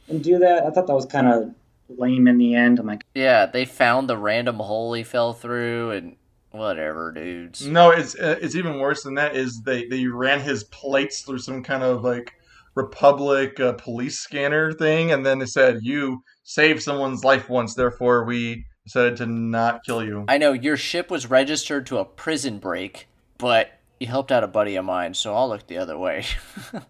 and 0.09 0.23
do 0.23 0.39
that. 0.39 0.65
I 0.65 0.71
thought 0.71 0.87
that 0.87 0.95
was 0.95 1.05
kind 1.05 1.27
of 1.27 1.53
lame 1.97 2.27
in 2.27 2.37
the 2.39 2.55
end. 2.55 2.79
I'm 2.79 2.87
like, 2.87 3.03
Yeah, 3.13 3.45
they 3.45 3.63
found 3.65 4.09
the 4.09 4.17
random 4.17 4.55
hole 4.57 4.93
he 4.93 5.03
fell 5.03 5.33
through, 5.33 5.91
and 5.91 6.15
whatever, 6.49 7.11
dudes. 7.13 7.65
no, 7.65 7.91
it's 7.91 8.15
uh, 8.15 8.37
it's 8.41 8.55
even 8.55 8.79
worse 8.79 9.03
than 9.03 9.13
that. 9.15 9.35
Is 9.35 9.61
they 9.61 9.85
they 9.85 10.07
ran 10.07 10.41
his 10.41 10.63
plates 10.65 11.21
through 11.21 11.39
some 11.39 11.63
kind 11.63 11.83
of 11.83 12.03
like 12.03 12.33
Republic 12.75 13.59
uh, 13.59 13.73
police 13.73 14.19
scanner 14.19 14.73
thing, 14.73 15.11
and 15.11 15.23
then 15.25 15.37
they 15.39 15.45
said 15.45 15.79
you 15.83 16.23
saved 16.43 16.82
someone's 16.82 17.23
life 17.23 17.49
once, 17.49 17.75
therefore 17.75 18.23
we 18.25 18.65
decided 18.86 19.17
to 19.17 19.25
not 19.25 19.84
kill 19.86 20.04
you. 20.04 20.25
I 20.27 20.38
know 20.38 20.54
your 20.54 20.77
ship 20.77 21.12
was 21.12 21.30
registered 21.30 21.86
to 21.88 21.97
a 21.99 22.06
prison 22.06 22.58
break, 22.60 23.08
but 23.38 23.71
you 23.99 24.08
helped 24.08 24.32
out 24.32 24.43
a 24.43 24.47
buddy 24.47 24.75
of 24.75 24.86
mine, 24.86 25.13
so 25.13 25.36
I'll 25.36 25.49
look 25.49 25.67
the 25.67 25.77
other 25.77 25.97
way. 25.97 26.25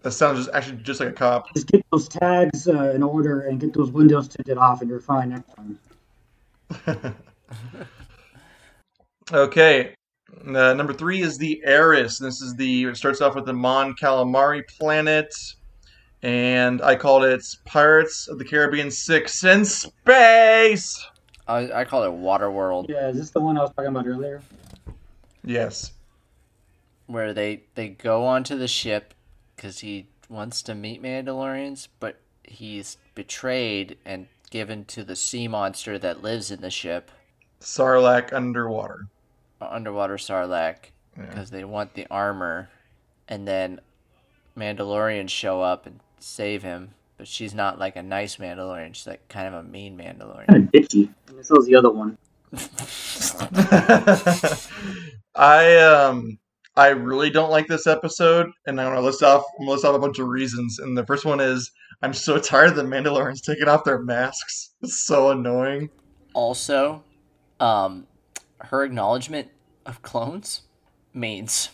That 0.02 0.12
sounds 0.12 0.40
just 0.40 0.50
actually 0.56 0.78
just 0.78 1.00
like 1.00 1.10
a 1.10 1.14
cop. 1.14 1.54
just 1.54 1.68
get 1.68 1.86
those 1.92 2.08
tags 2.08 2.68
uh, 2.68 2.92
in 2.96 3.04
order 3.04 3.42
and 3.42 3.60
get 3.60 3.74
those 3.74 3.92
windows 3.92 4.28
tinted 4.28 4.58
off, 4.58 4.82
and 4.82 4.90
you're 4.90 5.00
fine 5.00 5.30
next 5.30 5.54
time. 5.56 7.16
Okay. 9.32 9.94
Uh, 10.46 10.74
number 10.74 10.94
three 10.94 11.22
is 11.22 11.38
the 11.38 11.62
Heiress. 11.64 12.18
This 12.18 12.42
is 12.42 12.56
the. 12.56 12.86
It 12.86 12.98
starts 12.98 13.22
off 13.22 13.36
with 13.36 13.46
the 13.46 13.54
Mon 13.54 13.94
Calamari 13.94 14.64
planet, 14.68 15.34
and 16.24 16.82
I 16.82 16.96
called 16.96 17.24
it 17.24 17.44
Pirates 17.66 18.28
of 18.28 18.38
the 18.38 18.46
Caribbean 18.46 18.92
Six 18.92 19.44
in 19.44 19.66
Space. 19.66 21.06
I, 21.48 21.72
I 21.82 21.86
call 21.86 22.04
it 22.04 22.12
Waterworld, 22.12 22.88
Yeah, 22.90 23.10
is 23.10 23.18
this 23.18 23.32
the 23.32 23.40
one 23.42 23.58
I 23.58 23.62
was 23.62 23.72
talking 23.72 23.88
about 23.90 24.08
earlier? 24.08 24.42
Yes. 25.44 25.92
where 27.08 27.34
they 27.34 27.64
they 27.76 27.90
go 27.90 28.26
onto 28.26 28.56
the 28.58 28.68
ship 28.68 29.14
because 29.56 29.80
he 29.80 30.08
wants 30.30 30.62
to 30.64 30.76
meet 30.76 31.02
Mandalorians, 31.02 31.88
but 32.00 32.20
he's 32.44 32.98
betrayed 33.16 33.98
and 34.06 34.28
given 34.50 34.86
to 34.86 35.04
the 35.04 35.16
sea 35.16 35.48
monster 35.48 35.98
that 36.00 36.22
lives 36.22 36.52
in 36.52 36.62
the 36.62 36.70
ship, 36.70 37.10
Sarlacc 37.60 38.32
underwater. 38.34 39.08
Uh, 39.60 39.68
underwater 39.70 40.18
Sarlacc, 40.18 40.92
Yeah. 41.18 41.26
because 41.26 41.50
they 41.52 41.64
want 41.64 41.94
the 41.96 42.08
armor, 42.12 42.70
and 43.28 43.48
then 43.48 43.80
Mandalorians 44.58 45.30
show 45.30 45.62
up 45.62 45.86
and 45.86 46.00
save 46.24 46.64
him. 46.64 46.92
But 47.18 47.28
she's 47.28 47.54
not 47.54 47.78
like 47.78 47.96
a 47.96 48.04
nice 48.04 48.38
Mandalorian; 48.38 48.96
she's 48.96 49.06
like 49.08 49.28
kind 49.28 49.48
of 49.48 49.54
a 49.54 49.64
mean 49.64 49.98
Mandalorian. 49.98 50.48
Kind 50.48 50.64
of 50.66 50.72
bitchy. 50.72 51.14
And 51.28 51.46
so 51.46 51.58
is 51.58 51.68
the 51.68 51.76
other 51.76 51.92
one. 51.92 52.18
I 55.36 55.78
um 55.78 56.38
I 56.76 56.90
really 56.90 57.30
don't 57.30 57.52
like 57.52 57.68
this 57.68 57.86
episode, 57.88 58.50
and 58.66 58.82
I'm 58.82 58.88
gonna 58.88 59.02
list 59.02 59.24
off 59.24 59.44
I'm 59.60 59.66
gonna 59.66 59.72
list 59.72 59.86
off 59.86 59.96
a 59.96 60.00
bunch 60.00 60.20
of 60.20 60.28
reasons. 60.28 60.80
And 60.80 60.98
the 60.98 61.06
first 61.06 61.26
one 61.26 61.40
is 61.40 61.72
I'm 62.02 62.14
so 62.14 62.40
tired 62.40 62.72
of 62.72 62.76
the 62.76 62.84
Mandalorians 62.84 63.44
taking 63.44 63.68
off 63.68 63.84
their 63.84 64.00
masks. 64.00 64.72
It's 64.82 65.06
so 65.06 65.30
annoying. 65.30 65.90
Also, 66.34 67.04
um, 67.60 68.08
her 68.60 68.84
acknowledgement 68.84 69.50
of 69.86 70.02
clones 70.02 70.62
means 71.14 71.70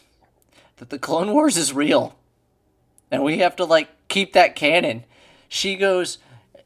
that 0.77 0.89
the 0.89 0.99
Clone 0.99 1.31
Wars 1.31 1.57
is 1.57 1.73
real, 1.73 2.17
and 3.09 3.23
we 3.23 3.37
have 3.37 3.55
to 3.57 3.65
like 3.65 3.89
keep 4.07 4.33
that 4.33 4.55
canon. 4.55 5.05
She 5.47 5.75
goes, 5.75 6.17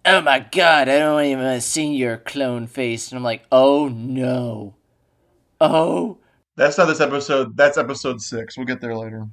"Oh 0.06 0.22
my 0.22 0.40
god, 0.40 0.90
I 0.90 1.00
don't 1.00 1.24
even 1.26 1.62
see 1.62 1.96
your 1.96 2.18
clone 2.18 2.68
face," 2.68 3.12
and 3.12 3.18
I'm 3.18 3.24
like, 3.24 3.44
"Oh 3.52 3.88
no, 3.88 4.76
oh 5.60 6.18
That's 6.56 6.78
not 6.78 6.86
this 6.86 7.02
episode. 7.02 7.56
That's 7.56 7.78
episode 7.78 8.22
six. 8.22 8.58
We'll 8.58 8.68
get 8.68 8.82
there 8.82 8.96
later. 8.96 9.28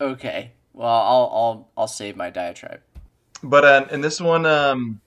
okay." 0.00 0.52
Well, 0.72 0.88
I'll 0.88 1.30
I'll 1.32 1.70
I'll 1.76 1.88
save 1.88 2.16
my 2.16 2.30
diatribe. 2.30 2.80
But 3.42 3.64
uh, 3.64 3.86
in 3.90 4.00
this 4.00 4.20
one, 4.20 4.46
um, 4.46 5.00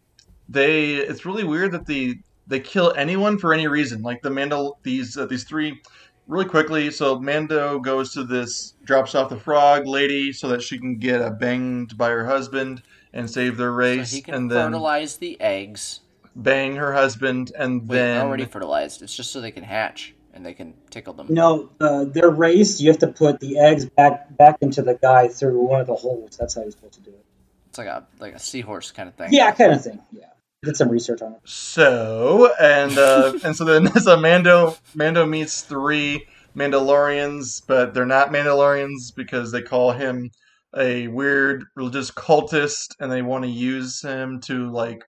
they 0.50 0.96
it's 0.96 1.26
really 1.26 1.44
weird 1.44 1.72
that 1.72 1.86
the 1.86 2.20
they 2.48 2.60
kill 2.60 2.94
anyone 2.98 3.38
for 3.38 3.54
any 3.54 3.68
reason. 3.68 4.02
Like 4.02 4.22
the 4.22 4.30
Mandal 4.30 4.74
these 4.84 5.18
uh, 5.18 5.26
these 5.26 5.46
three 5.46 5.82
really 6.28 6.46
quickly. 6.46 6.92
So 6.92 7.20
Mando 7.20 7.80
goes 7.80 8.14
to 8.14 8.24
this 8.24 8.74
drops 8.84 9.16
off 9.16 9.30
the 9.30 9.40
frog 9.40 9.86
lady 9.88 10.34
so 10.34 10.48
that 10.50 10.62
she 10.62 10.78
can 10.78 10.98
get 10.98 11.22
uh, 11.22 11.30
banged 11.32 11.98
by 11.98 12.10
her 12.10 12.26
husband 12.26 12.82
and 13.14 13.30
save 13.30 13.58
their 13.58 13.70
So 13.70 13.76
race, 13.76 14.12
he 14.12 14.22
can 14.22 14.34
and 14.34 14.52
then 14.52 14.72
fertilize 14.72 15.18
the 15.18 15.40
eggs. 15.40 16.00
bang 16.36 16.76
her 16.78 16.94
husband, 16.94 17.52
and 17.58 17.82
Wait, 17.88 17.98
then 17.98 18.22
already 18.26 18.46
fertilized. 18.46 19.02
It's 19.02 19.16
just 19.16 19.32
so 19.32 19.40
they 19.42 19.52
can 19.52 19.64
hatch 19.64 20.16
and 20.34 20.44
they 20.44 20.54
can 20.54 20.74
tickle 20.90 21.14
them. 21.14 21.28
No, 21.30 21.70
uh, 21.80 22.06
their 22.06 22.30
race, 22.32 22.82
you 22.82 22.90
have 22.90 22.98
to 23.00 23.08
put 23.08 23.40
the 23.40 23.60
eggs 23.60 23.86
back 23.86 24.36
back 24.36 24.58
into 24.62 24.82
the 24.82 24.96
guy 24.96 25.28
through 25.28 25.60
one 25.62 25.80
of 25.82 25.86
the 25.88 25.96
holes. 25.96 26.36
That's 26.38 26.56
how 26.56 26.62
you're 26.64 26.72
supposed 26.72 26.96
to 26.96 27.02
do 27.02 27.12
it. 27.12 27.24
It's 27.70 27.78
like 27.78 27.88
a 27.88 28.06
like 28.20 28.34
a 28.34 28.40
seahorse 28.40 28.92
kind 28.92 29.08
of 29.10 29.16
thing. 29.16 29.30
Yeah, 29.32 29.52
kind 29.52 29.74
of 29.74 29.84
thing. 29.84 30.00
Yeah, 30.12 30.26
did 30.64 30.78
some 30.78 30.90
research 30.90 31.22
on 31.22 31.34
it. 31.34 31.40
So 31.46 32.54
and 32.60 32.98
uh, 32.98 33.34
and 33.44 33.56
so 33.56 33.66
then 33.66 33.94
so 34.00 34.18
Mando 34.18 34.78
Mando 34.96 35.26
meets 35.26 35.62
three 35.62 36.26
Mandalorians, 36.56 37.62
but 37.68 37.94
they're 37.94 38.06
not 38.06 38.30
Mandalorians 38.32 39.14
because 39.16 39.52
they 39.52 39.62
call 39.62 39.92
him 39.92 40.32
a 40.76 41.08
weird 41.08 41.66
religious 41.76 42.10
cultist, 42.12 42.96
and 43.00 43.12
they 43.12 43.22
want 43.22 43.44
to 43.44 43.50
use 43.50 44.02
him 44.02 44.40
to 44.42 44.70
like 44.72 45.04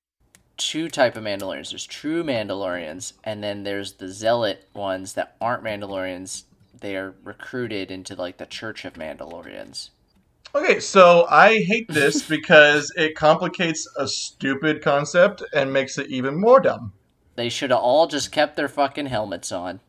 two 0.58 0.90
type 0.90 1.16
of 1.16 1.24
Mandalorians. 1.24 1.72
There's 1.72 1.86
true 1.86 2.24
Mandalorians, 2.24 3.14
and 3.24 3.44
then 3.44 3.64
there's 3.64 3.94
the 3.94 4.10
zealot 4.10 4.68
ones 4.74 5.14
that 5.14 5.36
aren't 5.42 5.64
Mandalorians. 5.64 6.44
They 6.80 6.96
are 6.96 7.16
recruited 7.24 7.92
into 7.92 8.16
like 8.16 8.38
the 8.38 8.46
Church 8.46 8.86
of 8.86 8.94
Mandalorians. 8.94 9.90
Okay, 10.56 10.80
so 10.80 11.28
I 11.30 11.60
hate 11.60 11.90
this 11.90 12.24
because 12.30 12.92
it 12.96 13.16
complicates 13.16 13.86
a 13.98 14.08
stupid 14.08 14.82
concept 14.82 15.44
and 15.54 15.72
makes 15.72 15.98
it 15.98 16.08
even 16.08 16.40
more 16.40 16.62
dumb. 16.62 16.94
They 17.36 17.50
should 17.50 17.72
have 17.72 17.80
all 17.80 18.08
just 18.08 18.32
kept 18.32 18.56
their 18.56 18.70
fucking 18.70 19.08
helmets 19.08 19.52
on. 19.52 19.82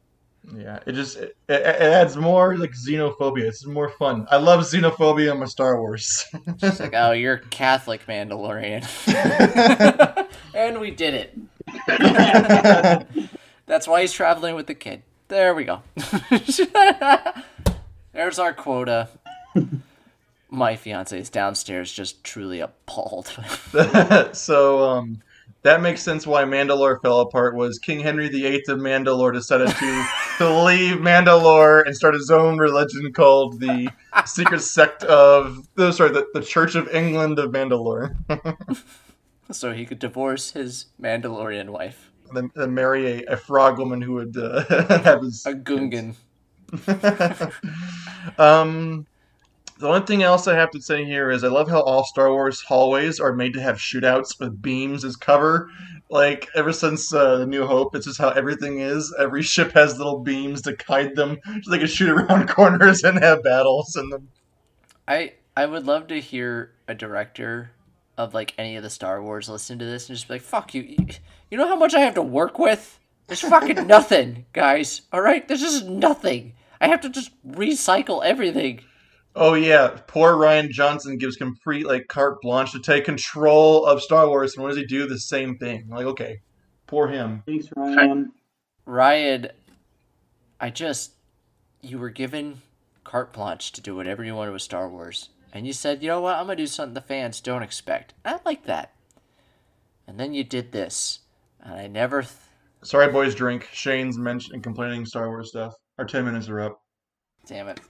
Yeah, 0.56 0.80
it 0.86 0.92
just 0.92 1.16
it, 1.16 1.36
it 1.48 1.62
adds 1.64 2.16
more 2.16 2.56
like 2.56 2.72
xenophobia. 2.72 3.44
It's 3.44 3.66
more 3.66 3.90
fun. 3.90 4.26
I 4.30 4.36
love 4.36 4.60
xenophobia 4.60 5.32
in 5.32 5.38
my 5.38 5.46
Star 5.46 5.80
Wars. 5.80 6.24
It's 6.62 6.78
like, 6.78 6.94
oh, 6.94 7.12
you're 7.12 7.38
Catholic 7.38 8.06
Mandalorian, 8.06 8.84
and 10.54 10.80
we 10.80 10.92
did 10.92 11.14
it. 11.14 11.36
That's 13.66 13.88
why 13.88 14.02
he's 14.02 14.12
traveling 14.12 14.54
with 14.54 14.68
the 14.68 14.74
kid. 14.74 15.02
There 15.28 15.52
we 15.52 15.64
go. 15.64 15.82
There's 18.12 18.38
our 18.38 18.52
quota. 18.52 19.08
My 20.48 20.76
fiance 20.76 21.18
is 21.18 21.28
downstairs, 21.28 21.92
just 21.92 22.22
truly 22.22 22.60
appalled. 22.60 23.26
so 24.32 24.90
um, 24.90 25.22
that 25.62 25.82
makes 25.82 26.02
sense 26.02 26.26
why 26.26 26.44
Mandalore 26.44 27.02
fell 27.02 27.20
apart. 27.20 27.56
Was 27.56 27.78
King 27.80 27.98
Henry 27.98 28.28
VIII 28.28 28.62
of 28.68 28.78
Mandalore 28.78 29.32
decided 29.32 29.68
to 29.68 30.06
to 30.38 30.62
leave 30.62 30.98
Mandalore 30.98 31.84
and 31.84 31.96
start 31.96 32.14
his 32.14 32.30
own 32.30 32.58
religion 32.58 33.12
called 33.12 33.58
the 33.58 33.88
Secret 34.24 34.60
Sect 34.60 35.02
of 35.02 35.66
oh, 35.76 35.90
sorry 35.90 36.10
the, 36.10 36.26
the 36.32 36.42
Church 36.42 36.76
of 36.76 36.88
England 36.94 37.40
of 37.40 37.50
Mandalore. 37.50 38.14
so 39.50 39.72
he 39.72 39.84
could 39.84 39.98
divorce 39.98 40.52
his 40.52 40.86
Mandalorian 41.02 41.70
wife, 41.70 42.12
then, 42.32 42.52
then 42.54 42.72
marry 42.72 43.24
a, 43.24 43.32
a 43.32 43.36
frog 43.36 43.78
woman 43.78 44.00
who 44.00 44.12
would 44.14 44.36
uh, 44.36 44.64
have 45.02 45.22
his 45.22 45.44
a 45.44 45.54
Gungan. 45.54 46.14
um, 48.38 49.06
the 49.78 49.88
only 49.88 50.06
thing 50.06 50.22
else 50.22 50.48
I 50.48 50.54
have 50.54 50.70
to 50.70 50.80
say 50.80 51.04
here 51.04 51.30
is 51.30 51.44
I 51.44 51.48
love 51.48 51.68
how 51.68 51.82
all 51.82 52.04
Star 52.04 52.30
Wars 52.30 52.62
hallways 52.62 53.20
are 53.20 53.32
made 53.32 53.52
to 53.54 53.60
have 53.60 53.76
shootouts 53.76 54.40
with 54.40 54.62
beams 54.62 55.04
as 55.04 55.16
cover. 55.16 55.70
Like 56.08 56.48
ever 56.54 56.72
since 56.72 57.12
uh, 57.12 57.38
the 57.38 57.46
New 57.46 57.66
Hope, 57.66 57.94
it's 57.94 58.06
just 58.06 58.18
how 58.20 58.30
everything 58.30 58.80
is. 58.80 59.14
Every 59.18 59.42
ship 59.42 59.72
has 59.72 59.98
little 59.98 60.20
beams 60.20 60.62
to 60.62 60.72
guide 60.72 61.14
them, 61.14 61.38
so 61.62 61.70
they 61.70 61.78
can 61.78 61.88
shoot 61.88 62.08
around 62.08 62.48
corners 62.48 63.02
and 63.02 63.18
have 63.18 63.42
battles 63.42 63.96
in 63.96 64.08
them. 64.08 64.28
I 65.06 65.34
I 65.56 65.66
would 65.66 65.86
love 65.86 66.06
to 66.08 66.20
hear 66.20 66.72
a 66.88 66.94
director 66.94 67.72
of 68.16 68.32
like 68.32 68.54
any 68.56 68.76
of 68.76 68.82
the 68.82 68.90
Star 68.90 69.22
Wars 69.22 69.48
listen 69.48 69.78
to 69.78 69.84
this 69.84 70.08
and 70.08 70.16
just 70.16 70.28
be 70.28 70.34
like, 70.34 70.42
"Fuck 70.42 70.74
you! 70.74 70.96
You 71.50 71.58
know 71.58 71.68
how 71.68 71.76
much 71.76 71.94
I 71.94 72.00
have 72.00 72.14
to 72.14 72.22
work 72.22 72.58
with? 72.58 72.98
There's 73.26 73.42
fucking 73.42 73.86
nothing, 73.86 74.46
guys. 74.52 75.02
All 75.12 75.20
right, 75.20 75.46
there's 75.46 75.60
just 75.60 75.84
nothing. 75.84 76.54
I 76.80 76.88
have 76.88 77.02
to 77.02 77.10
just 77.10 77.30
recycle 77.46 78.24
everything." 78.24 78.80
Oh 79.38 79.52
yeah, 79.52 79.98
poor 80.06 80.32
Rian 80.32 80.70
Johnson 80.70 81.18
gives 81.18 81.36
complete 81.36 81.86
like 81.86 82.08
carte 82.08 82.40
blanche 82.40 82.72
to 82.72 82.80
take 82.80 83.04
control 83.04 83.84
of 83.84 84.00
Star 84.00 84.26
Wars, 84.28 84.54
and 84.54 84.62
what 84.62 84.70
does 84.70 84.78
he 84.78 84.86
do? 84.86 85.06
The 85.06 85.18
same 85.18 85.58
thing. 85.58 85.86
Like, 85.90 86.06
okay, 86.06 86.40
poor 86.86 87.06
him. 87.06 87.42
Thanks, 87.44 87.66
Rian. 87.76 88.30
Rian, 88.86 89.50
I 90.58 90.70
just 90.70 91.12
you 91.82 91.98
were 91.98 92.08
given 92.08 92.62
carte 93.04 93.34
blanche 93.34 93.72
to 93.72 93.82
do 93.82 93.94
whatever 93.94 94.24
you 94.24 94.34
wanted 94.34 94.52
with 94.52 94.62
Star 94.62 94.88
Wars, 94.88 95.28
and 95.52 95.66
you 95.66 95.74
said, 95.74 96.02
"You 96.02 96.08
know 96.08 96.22
what? 96.22 96.36
I'm 96.36 96.46
gonna 96.46 96.56
do 96.56 96.66
something 96.66 96.94
the 96.94 97.02
fans 97.02 97.42
don't 97.42 97.62
expect." 97.62 98.14
I 98.24 98.40
like 98.46 98.64
that. 98.64 98.94
And 100.06 100.18
then 100.18 100.32
you 100.32 100.44
did 100.44 100.72
this, 100.72 101.18
and 101.60 101.74
I 101.74 101.88
never. 101.88 102.22
Th- 102.22 102.32
Sorry, 102.84 103.12
boys, 103.12 103.34
drink. 103.34 103.68
Shane's 103.70 104.16
mentioning 104.16 104.62
complaining 104.62 105.04
Star 105.04 105.28
Wars 105.28 105.50
stuff. 105.50 105.74
Our 105.98 106.06
ten 106.06 106.24
minutes 106.24 106.48
are 106.48 106.60
up. 106.60 106.80
Damn 107.46 107.68
it. 107.68 107.80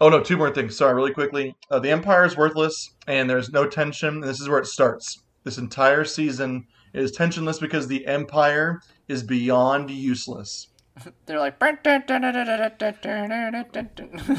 Oh 0.00 0.08
no, 0.10 0.22
two 0.22 0.36
more 0.36 0.52
things. 0.52 0.76
Sorry, 0.76 0.94
really 0.94 1.14
quickly. 1.14 1.56
Uh, 1.70 1.78
the 1.78 1.90
Empire 1.90 2.24
is 2.24 2.36
worthless, 2.36 2.94
and 3.06 3.30
there's 3.30 3.50
no 3.50 3.66
tension. 3.66 4.16
And 4.16 4.24
this 4.24 4.40
is 4.40 4.48
where 4.48 4.58
it 4.58 4.66
starts. 4.66 5.22
This 5.44 5.58
entire 5.58 6.04
season 6.04 6.66
is 6.92 7.16
tensionless 7.16 7.60
because 7.60 7.88
the 7.88 8.06
Empire 8.06 8.80
is 9.08 9.22
beyond 9.22 9.90
useless. 9.90 10.68
They're 11.26 11.38
like. 11.38 11.58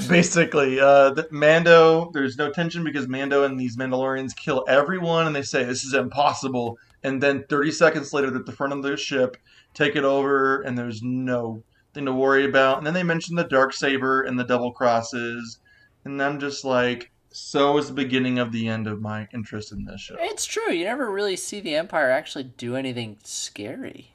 Basically, 0.09 0.79
uh, 0.79 1.11
the, 1.11 1.27
Mando. 1.31 2.11
There's 2.13 2.37
no 2.37 2.51
tension 2.51 2.83
because 2.83 3.07
Mando 3.07 3.43
and 3.43 3.59
these 3.59 3.77
Mandalorians 3.77 4.35
kill 4.35 4.65
everyone, 4.67 5.27
and 5.27 5.35
they 5.35 5.43
say 5.43 5.63
this 5.63 5.83
is 5.83 5.93
impossible. 5.93 6.77
And 7.03 7.21
then 7.21 7.45
30 7.47 7.71
seconds 7.71 8.13
later, 8.13 8.29
they're 8.29 8.39
at 8.39 8.45
the 8.45 8.51
front 8.51 8.73
of 8.73 8.83
their 8.83 8.97
ship, 8.97 9.37
take 9.73 9.95
it 9.95 10.03
over, 10.03 10.61
and 10.61 10.77
there's 10.77 11.01
no 11.03 11.63
to 12.05 12.13
worry 12.13 12.45
about. 12.45 12.77
And 12.77 12.87
then 12.87 12.93
they 12.93 13.03
mention 13.03 13.35
the 13.35 13.43
dark 13.43 13.73
saber 13.73 14.21
and 14.21 14.39
the 14.39 14.43
double 14.43 14.71
crosses, 14.71 15.59
and 16.05 16.21
I'm 16.21 16.39
just 16.39 16.63
like, 16.63 17.11
so 17.29 17.77
is 17.77 17.87
the 17.87 17.93
beginning 17.93 18.39
of 18.39 18.51
the 18.51 18.67
end 18.67 18.87
of 18.87 19.01
my 19.01 19.27
interest 19.33 19.71
in 19.71 19.85
this 19.85 20.01
show. 20.01 20.15
It's 20.19 20.45
true. 20.45 20.71
You 20.71 20.85
never 20.85 21.11
really 21.11 21.35
see 21.35 21.59
the 21.59 21.75
Empire 21.75 22.09
actually 22.09 22.45
do 22.45 22.75
anything 22.75 23.17
scary. 23.23 24.11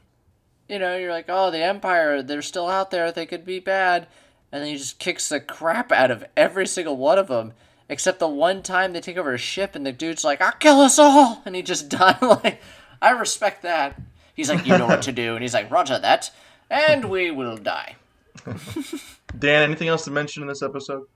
You 0.69 0.79
know, 0.79 0.97
you're 0.97 1.13
like, 1.13 1.27
oh, 1.29 1.51
the 1.51 1.63
Empire, 1.63 2.23
they're 2.23 2.43
still 2.43 2.69
out 2.69 2.91
there. 2.91 3.13
They 3.13 3.27
could 3.27 3.45
be 3.45 3.61
bad. 3.61 4.09
And 4.51 4.63
then 4.63 4.71
he 4.71 4.77
just 4.77 4.99
kicks 4.99 5.29
the 5.29 5.41
crap 5.41 5.93
out 5.93 6.11
of 6.11 6.25
every 6.37 6.67
single 6.67 6.97
one 6.97 7.19
of 7.19 7.29
them. 7.29 7.53
Except 7.89 8.19
the 8.19 8.29
one 8.29 8.63
time 8.63 8.93
they 8.93 9.01
take 9.01 9.19
over 9.19 9.35
a 9.35 9.39
ship 9.39 9.75
and 9.75 9.85
the 9.85 9.93
dude's 9.93 10.25
like, 10.25 10.41
I'll 10.41 10.53
kill 10.53 10.81
us 10.81 10.99
all. 10.99 11.43
And 11.45 11.55
he 11.55 11.63
just 11.63 11.89
died. 11.91 12.23
like, 12.23 12.61
I 13.01 13.11
respect 13.11 13.63
that. 13.63 14.01
He's 14.35 14.49
like, 14.49 14.67
you 14.67 14.79
know 14.79 14.87
what 14.87 15.03
to 15.03 15.13
do. 15.13 15.35
And 15.35 15.43
he's 15.43 15.55
like, 15.55 15.71
roger 15.71 15.99
that. 15.99 16.31
And 16.73 17.11
we 17.11 17.31
will 17.31 17.57
die. 17.57 17.97
Dan, 19.39 19.63
anything 19.63 19.89
else 19.89 20.05
to 20.05 20.11
mention 20.11 20.43
in 20.43 20.49
this 20.49 20.63
episode? 20.63 21.07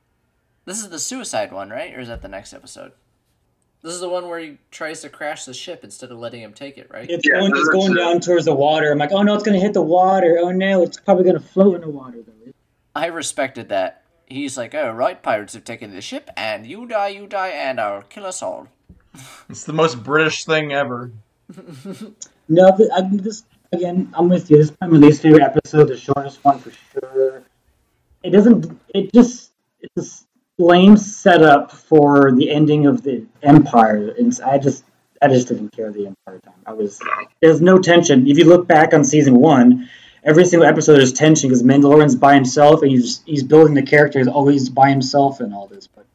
This 0.67 0.81
is 0.83 0.91
the 0.91 0.99
suicide 0.99 1.53
one, 1.53 1.71
right? 1.71 1.95
Or 1.95 2.01
is 2.01 2.09
that 2.09 2.23
the 2.23 2.29
next 2.29 2.53
episode? 2.53 2.93
This 3.83 3.95
is 3.95 4.01
the 4.01 4.09
one 4.09 4.29
where 4.29 4.39
he 4.39 4.59
tries 4.71 5.01
to 5.03 5.09
crash 5.09 5.45
the 5.45 5.55
ship 5.55 5.85
instead 5.85 6.11
of 6.11 6.19
letting 6.19 6.43
him 6.43 6.53
take 6.53 6.77
it, 6.77 6.89
right? 6.91 7.09
It's 7.09 7.25
Yeah, 7.27 7.39
going, 7.41 7.53
no, 7.53 7.59
it's 7.61 7.69
going 7.69 7.95
down 7.95 8.21
towards 8.21 8.45
the 8.45 8.55
water. 8.55 8.91
I'm 8.91 8.99
like, 8.99 9.13
oh 9.13 9.23
no, 9.23 9.35
it's 9.35 9.45
gonna 9.45 9.61
hit 9.61 9.75
the 9.75 9.83
water. 9.83 10.39
Oh 10.41 10.51
no, 10.51 10.83
it's 10.83 10.99
probably 11.01 11.25
gonna 11.25 11.41
float 11.41 11.77
in 11.77 11.81
the 11.83 11.89
water 11.89 12.19
though. 12.27 12.53
I 12.95 13.07
respected 13.07 13.69
that. 13.69 14.03
He's 14.27 14.57
like, 14.57 14.75
oh, 14.75 14.91
right, 14.91 15.23
pirates 15.23 15.55
have 15.55 15.63
taken 15.65 15.95
the 15.95 16.01
ship, 16.01 16.29
and 16.37 16.67
you 16.67 16.87
die, 16.87 17.09
you 17.09 17.27
die, 17.29 17.49
and 17.51 17.81
I'll 17.81 18.03
kill 18.03 18.27
us 18.27 18.43
all. 18.43 18.69
It's 19.49 19.65
the 19.65 19.73
most 19.73 20.03
British 20.03 20.45
thing 20.45 20.73
ever. 20.73 21.13
No, 22.49 22.77
th- 22.77 22.89
I, 22.95 23.01
this 23.11 23.43
again, 23.77 24.13
I'm 24.15 24.29
with 24.29 24.51
you. 24.51 24.57
This 24.59 24.71
is 24.71 24.77
my 24.81 24.87
least 24.89 25.23
favorite 25.23 25.43
episode, 25.43 25.89
the 25.89 25.97
shortest 25.97 26.45
one 26.45 26.59
for 26.59 26.73
sure. 26.93 27.43
It 28.23 28.31
doesn't. 28.31 28.79
It 28.95 29.13
just 29.13 29.53
it's 29.81 30.25
a 30.59 30.63
lame 30.63 30.97
setup 30.97 31.71
for 31.71 32.33
the 32.33 32.51
ending 32.51 32.87
of 32.87 33.03
the 33.03 33.27
Empire, 33.43 34.15
and 34.19 34.39
I 34.45 34.59
just 34.59 34.85
I 35.23 35.29
just 35.29 35.49
didn't 35.49 35.71
care 35.71 35.93
the 35.93 36.07
entire 36.07 36.39
time. 36.41 36.55
I 36.67 36.73
was 36.73 37.01
there's 37.41 37.61
no 37.61 37.79
tension. 37.79 38.27
If 38.27 38.39
you 38.39 38.45
look 38.45 38.67
back 38.67 38.95
on 38.95 39.05
season 39.05 39.35
one, 39.35 39.89
every 40.25 40.45
single 40.45 40.67
episode 40.67 40.97
there's 40.97 41.13
tension 41.13 41.49
because 41.49 41.63
Mandalorian's 41.63 42.17
by 42.17 42.35
himself 42.35 42.83
and 42.83 42.91
he's 42.91 43.23
he's 43.27 43.43
building 43.43 43.75
the 43.75 43.83
character. 43.83 44.19
He's 44.19 44.29
always 44.29 44.69
by 44.69 44.91
himself 44.91 45.41
and 45.41 45.55
all 45.55 45.67
this. 45.67 45.87
But 45.87 46.06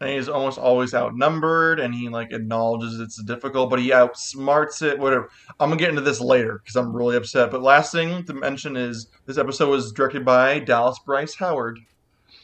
and 0.00 0.10
he's 0.10 0.28
almost 0.28 0.58
always 0.58 0.94
outnumbered 0.94 1.80
and 1.80 1.94
he 1.94 2.08
like 2.08 2.32
acknowledges 2.32 3.00
it's 3.00 3.22
difficult 3.22 3.70
but 3.70 3.80
he 3.80 3.90
outsmarts 3.90 4.82
it 4.82 4.98
whatever 4.98 5.30
i'm 5.60 5.70
gonna 5.70 5.78
get 5.78 5.90
into 5.90 6.00
this 6.00 6.20
later 6.20 6.60
because 6.62 6.76
i'm 6.76 6.94
really 6.94 7.16
upset 7.16 7.50
but 7.50 7.62
last 7.62 7.92
thing 7.92 8.24
to 8.24 8.34
mention 8.34 8.76
is 8.76 9.08
this 9.26 9.38
episode 9.38 9.68
was 9.68 9.92
directed 9.92 10.24
by 10.24 10.58
dallas 10.58 10.98
bryce 11.04 11.34
howard 11.34 11.78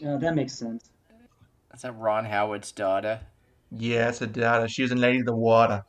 yeah, 0.00 0.16
that 0.16 0.34
makes 0.34 0.54
sense. 0.54 0.90
Is 1.72 1.82
that 1.82 1.92
Ron 1.92 2.24
Howard's 2.24 2.72
daughter? 2.72 3.20
yeah 3.78 4.08
it's 4.08 4.20
a 4.20 4.26
data 4.26 4.68
she's 4.68 4.90
a 4.90 4.94
lady 4.94 5.20
of 5.20 5.26
the 5.26 5.34
water 5.34 5.82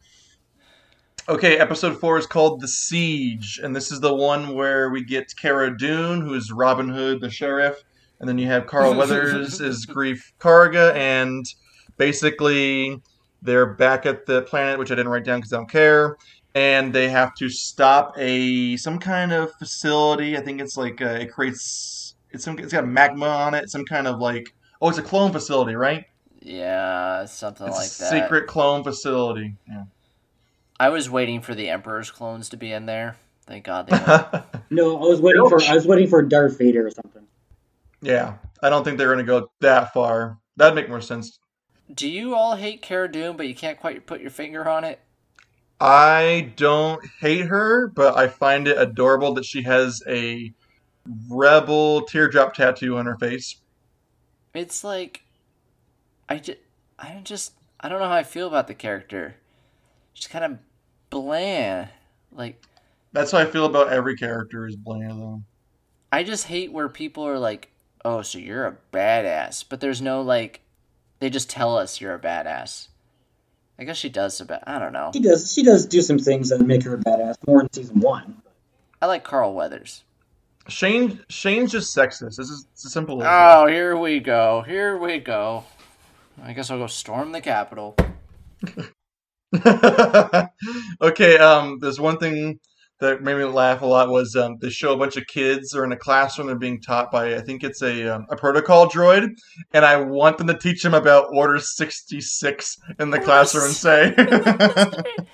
okay 1.28 1.58
episode 1.58 2.00
four 2.00 2.18
is 2.18 2.26
called 2.26 2.62
the 2.62 2.68
siege 2.68 3.60
and 3.62 3.76
this 3.76 3.92
is 3.92 4.00
the 4.00 4.14
one 4.14 4.56
where 4.56 4.90
we 4.90 5.04
get 5.04 5.34
cara 5.36 5.78
dune 5.78 6.22
who's 6.22 6.52
robin 6.52 6.88
hood 6.88 7.20
the 7.20 7.30
sheriff 7.30 7.84
and 8.24 8.30
then 8.30 8.38
you 8.38 8.48
have 8.48 8.68
Carl 8.68 8.96
Weathers 8.96 9.60
as 9.60 9.86
Greef 9.90 10.32
Karga, 10.40 10.94
and 10.96 11.46
basically 11.98 13.02
they're 13.42 13.66
back 13.66 14.06
at 14.06 14.26
the 14.26 14.44
planet, 14.44 14.80
which 14.80 14.92
I 14.94 14.96
didn't 14.96 15.12
write 15.12 15.26
down 15.26 15.40
because 15.40 15.52
I 15.52 15.58
don't 15.58 15.70
care. 15.70 16.16
And 16.56 16.94
they 16.94 17.10
have 17.10 17.36
to 17.36 17.50
stop 17.50 18.14
a 18.18 18.78
some 18.78 18.98
kind 18.98 19.34
of 19.34 19.52
facility. 19.56 20.38
I 20.38 20.42
think 20.42 20.62
it's 20.62 20.78
like 20.78 21.02
uh, 21.02 21.06
it 21.20 21.34
creates 21.34 22.16
it's 22.32 22.46
some 22.46 22.58
it's 22.60 22.72
got 22.72 22.88
magma 22.88 23.28
on 23.28 23.54
it. 23.56 23.70
Some 23.70 23.84
kind 23.84 24.08
of 24.08 24.20
like 24.20 24.54
oh, 24.82 24.88
it's 24.88 24.98
a 24.98 25.04
clone 25.04 25.34
facility, 25.34 25.76
right? 25.76 26.06
Yeah, 26.40 27.26
something 27.26 27.68
It's 27.68 27.76
like 27.76 27.88
a 27.88 28.16
that. 28.16 28.24
secret 28.24 28.48
clone 28.48 28.86
facility. 28.86 29.56
Yeah. 29.68 29.84
I 30.80 30.88
was 30.90 31.10
waiting 31.10 31.42
for 31.42 31.54
the 31.54 31.70
Emperor's 31.70 32.10
clones 32.10 32.48
to 32.50 32.58
be 32.58 32.72
in 32.72 32.86
there. 32.86 33.18
Thank 33.46 33.66
God 33.66 33.88
they. 33.88 34.42
No, 34.70 34.96
I 34.98 35.08
was 35.08 35.20
waiting 35.20 35.48
for 35.50 35.62
I 35.62 35.74
was 35.76 35.86
waiting 35.86 36.08
for 36.08 36.22
Darth 36.22 36.58
Vader 36.58 36.88
or 36.88 36.92
something. 36.92 37.23
Yeah, 38.04 38.38
I 38.62 38.70
don't 38.70 38.84
think 38.84 38.98
they're 38.98 39.10
gonna 39.10 39.24
go 39.24 39.50
that 39.62 39.94
far. 39.94 40.40
That'd 40.58 40.76
make 40.76 40.90
more 40.90 41.02
sense. 41.02 41.40
Do 41.94 42.10
you 42.10 42.36
all 42.36 42.56
hate 42.58 42.82
Cara 42.82 43.10
Dune, 43.12 43.38
but 43.38 43.48
you 43.48 43.56
can't 43.56 43.80
quite 43.80 44.06
put 44.06 44.20
your 44.22 44.30
finger 44.30 44.68
on 44.68 44.84
it? 44.84 45.00
I 45.80 46.54
don't 46.56 47.02
hate 47.20 47.46
her, 47.48 47.88
but 47.88 48.18
I 48.18 48.28
find 48.28 48.68
it 48.68 48.78
adorable 48.78 49.34
that 49.36 49.46
she 49.46 49.64
has 49.64 50.02
a 50.08 50.54
rebel 51.30 52.04
teardrop 52.06 52.54
tattoo 52.56 52.98
on 52.98 53.06
her 53.06 53.18
face. 53.18 53.62
It's 54.54 54.84
like, 54.84 55.24
I 56.30 56.38
just, 56.40 56.60
I 57.00 57.22
just, 57.24 57.54
I 57.80 57.90
don't 57.90 58.00
know 58.00 58.08
how 58.08 58.16
I 58.16 58.24
feel 58.24 58.48
about 58.48 58.68
the 58.68 58.76
character. 58.76 59.38
She's 60.14 60.28
kind 60.28 60.46
of 60.46 60.60
bland. 61.10 61.90
Like, 62.32 62.62
That's 63.14 63.32
how 63.32 63.38
I 63.40 63.46
feel 63.46 63.66
about 63.66 63.90
every 63.94 64.16
character 64.18 64.68
is 64.68 64.76
bland 64.76 65.22
though. 65.22 65.44
I 66.14 66.24
just 66.24 66.48
hate 66.48 66.72
where 66.72 66.88
people 66.90 67.28
are 67.28 67.38
like, 67.40 67.70
"Oh, 68.06 68.22
so 68.22 68.38
you're 68.38 68.66
a 68.66 68.78
badass," 68.92 69.64
but 69.68 69.80
there's 69.80 70.02
no 70.02 70.22
like, 70.22 70.62
they 71.20 71.30
just 71.30 71.50
tell 71.50 71.78
us 71.78 72.02
you're 72.02 72.16
a 72.16 72.20
badass. 72.20 72.88
I 73.80 73.86
guess 73.86 73.98
she 73.98 74.10
does 74.10 74.40
a 74.40 74.46
bit. 74.46 74.60
I 74.66 74.80
don't 74.80 74.94
know. 74.94 75.12
She 75.14 75.20
does 75.20 75.52
she 75.52 75.64
does 75.64 75.86
do 75.86 76.02
some 76.02 76.20
things 76.20 76.50
that 76.50 76.60
make 76.62 76.84
her 76.84 76.94
a 76.96 76.98
badass 76.98 77.36
more 77.48 77.62
in 77.62 77.74
season 77.74 78.00
one. 78.00 78.42
I 79.02 79.08
like 79.08 79.24
Carl 79.24 79.54
Weathers. 79.54 80.04
Shane 80.68 81.20
Shane's 81.30 81.72
just 81.72 81.96
sexist. 81.96 82.38
This 82.38 82.50
is 82.50 82.68
it's 82.72 82.86
as 82.86 82.94
simple 82.94 83.22
as 83.22 83.28
Oh, 83.30 83.68
here 83.68 83.98
we 83.98 84.20
go. 84.20 84.64
Here 84.66 84.98
we 84.98 85.18
go. 85.20 85.66
I 86.42 86.54
guess 86.54 86.70
I'll 86.72 86.78
go 86.78 86.88
storm 86.88 87.32
the 87.32 87.42
Capitol. 87.42 87.96
okay, 91.02 91.38
um 91.38 91.80
there's 91.80 92.00
one 92.00 92.18
thing 92.18 92.60
that 93.04 93.22
made 93.22 93.38
me 93.38 93.44
laugh 93.44 93.82
a 93.82 93.86
lot 93.86 94.10
was 94.10 94.36
um, 94.36 94.58
they 94.60 94.70
show 94.70 94.94
a 94.94 94.98
bunch 94.98 95.18
of 95.18 95.28
kids 95.28 95.76
are 95.76 95.84
in 95.84 95.92
a 95.92 95.98
classroom 95.98 96.48
they're 96.48 96.56
being 96.56 96.82
taught 96.82 97.12
by 97.12 97.36
I 97.36 97.42
think 97.42 97.64
it's 97.64 97.82
a 97.82 98.16
um, 98.16 98.26
a 98.30 98.36
protocol 98.36 98.90
droid 98.90 99.30
and 99.74 99.86
I 99.86 99.98
want 99.98 100.38
them 100.38 100.48
to 100.48 100.58
teach 100.58 100.82
them 100.84 100.94
about 100.94 101.28
Order 101.34 101.60
66 101.60 102.78
in 103.00 103.10
the 103.10 103.18
Order 103.18 103.26
classroom 103.26 103.66
and 103.66 103.74
say 103.74 104.16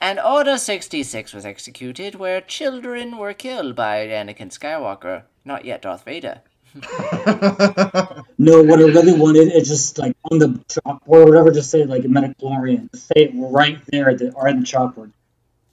And 0.00 0.18
Order 0.18 0.58
66 0.58 1.32
was 1.32 1.46
executed 1.46 2.16
where 2.16 2.40
children 2.40 3.18
were 3.18 3.32
killed 3.32 3.76
by 3.76 4.06
Anakin 4.08 4.50
Skywalker. 4.50 5.22
Not 5.44 5.64
yet 5.64 5.82
Darth 5.82 6.04
Vader. 6.04 6.42
No, 8.38 8.60
what 8.60 8.80
I 8.80 8.82
really 8.82 9.12
wanted 9.12 9.52
is 9.52 9.68
just 9.68 9.98
like 9.98 10.16
on 10.28 10.40
the 10.40 10.48
chalkboard 10.68 11.00
or 11.06 11.24
whatever, 11.26 11.52
just 11.52 11.70
say 11.70 11.84
like 11.84 12.02
Midichlorian. 12.02 12.90
Just 12.90 13.06
say 13.06 13.26
it 13.26 13.30
right 13.34 13.78
there 13.92 14.10
at 14.10 14.18
the, 14.18 14.32
or 14.32 14.48
on 14.48 14.58
the 14.58 14.66
chalkboard. 14.66 15.12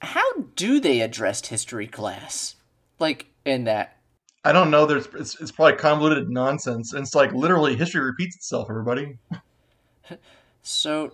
How 0.00 0.32
do 0.56 0.80
they 0.80 1.00
address 1.00 1.46
history 1.46 1.86
class? 1.86 2.56
Like, 2.98 3.26
in 3.44 3.64
that. 3.64 3.96
I 4.44 4.52
don't 4.52 4.70
know. 4.70 4.86
There's 4.86 5.06
it's, 5.14 5.40
it's 5.40 5.50
probably 5.50 5.76
convoluted 5.76 6.30
nonsense. 6.30 6.92
And 6.92 7.02
it's 7.02 7.14
like 7.14 7.32
literally 7.32 7.76
history 7.76 8.00
repeats 8.00 8.36
itself. 8.36 8.68
Everybody. 8.70 9.18
So, 10.62 11.12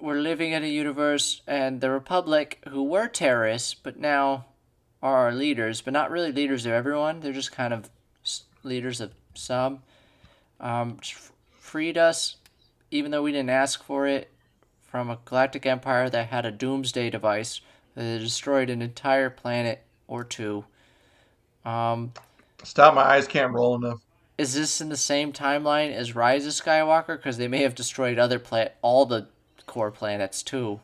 we're 0.00 0.20
living 0.20 0.52
in 0.52 0.64
a 0.64 0.68
universe, 0.68 1.42
and 1.46 1.82
the 1.82 1.90
Republic, 1.90 2.62
who 2.68 2.82
were 2.82 3.08
terrorists, 3.08 3.74
but 3.74 3.98
now 3.98 4.46
are 5.02 5.26
our 5.26 5.32
leaders, 5.32 5.82
but 5.82 5.92
not 5.92 6.10
really 6.10 6.32
leaders 6.32 6.64
of 6.64 6.72
everyone. 6.72 7.20
They're 7.20 7.34
just 7.34 7.52
kind 7.52 7.74
of 7.74 7.90
leaders 8.62 9.00
of 9.00 9.12
some. 9.34 9.82
Um, 10.60 10.98
freed 11.58 11.98
us, 11.98 12.36
even 12.90 13.10
though 13.10 13.22
we 13.22 13.32
didn't 13.32 13.50
ask 13.50 13.82
for 13.82 14.06
it, 14.06 14.30
from 14.82 15.10
a 15.10 15.18
galactic 15.24 15.66
empire 15.66 16.08
that 16.08 16.28
had 16.28 16.46
a 16.46 16.50
doomsday 16.50 17.10
device 17.10 17.60
that 17.96 18.20
destroyed 18.20 18.70
an 18.70 18.80
entire 18.82 19.30
planet 19.30 19.82
or 20.06 20.22
two. 20.22 20.64
Um, 21.64 22.12
Stop! 22.62 22.94
My 22.94 23.02
eyes 23.02 23.26
can't 23.26 23.52
roll 23.52 23.74
enough. 23.74 24.00
is 24.38 24.54
this 24.54 24.80
in 24.80 24.88
the 24.88 24.96
same 24.96 25.32
timeline 25.32 25.92
as 25.92 26.14
Rise 26.14 26.46
of 26.46 26.52
Skywalker? 26.52 27.16
Because 27.16 27.38
they 27.38 27.48
may 27.48 27.62
have 27.62 27.74
destroyed 27.74 28.18
other 28.18 28.38
pla- 28.38 28.68
all 28.82 29.06
the 29.06 29.26
core 29.66 29.90
planets 29.90 30.42
too. 30.42 30.80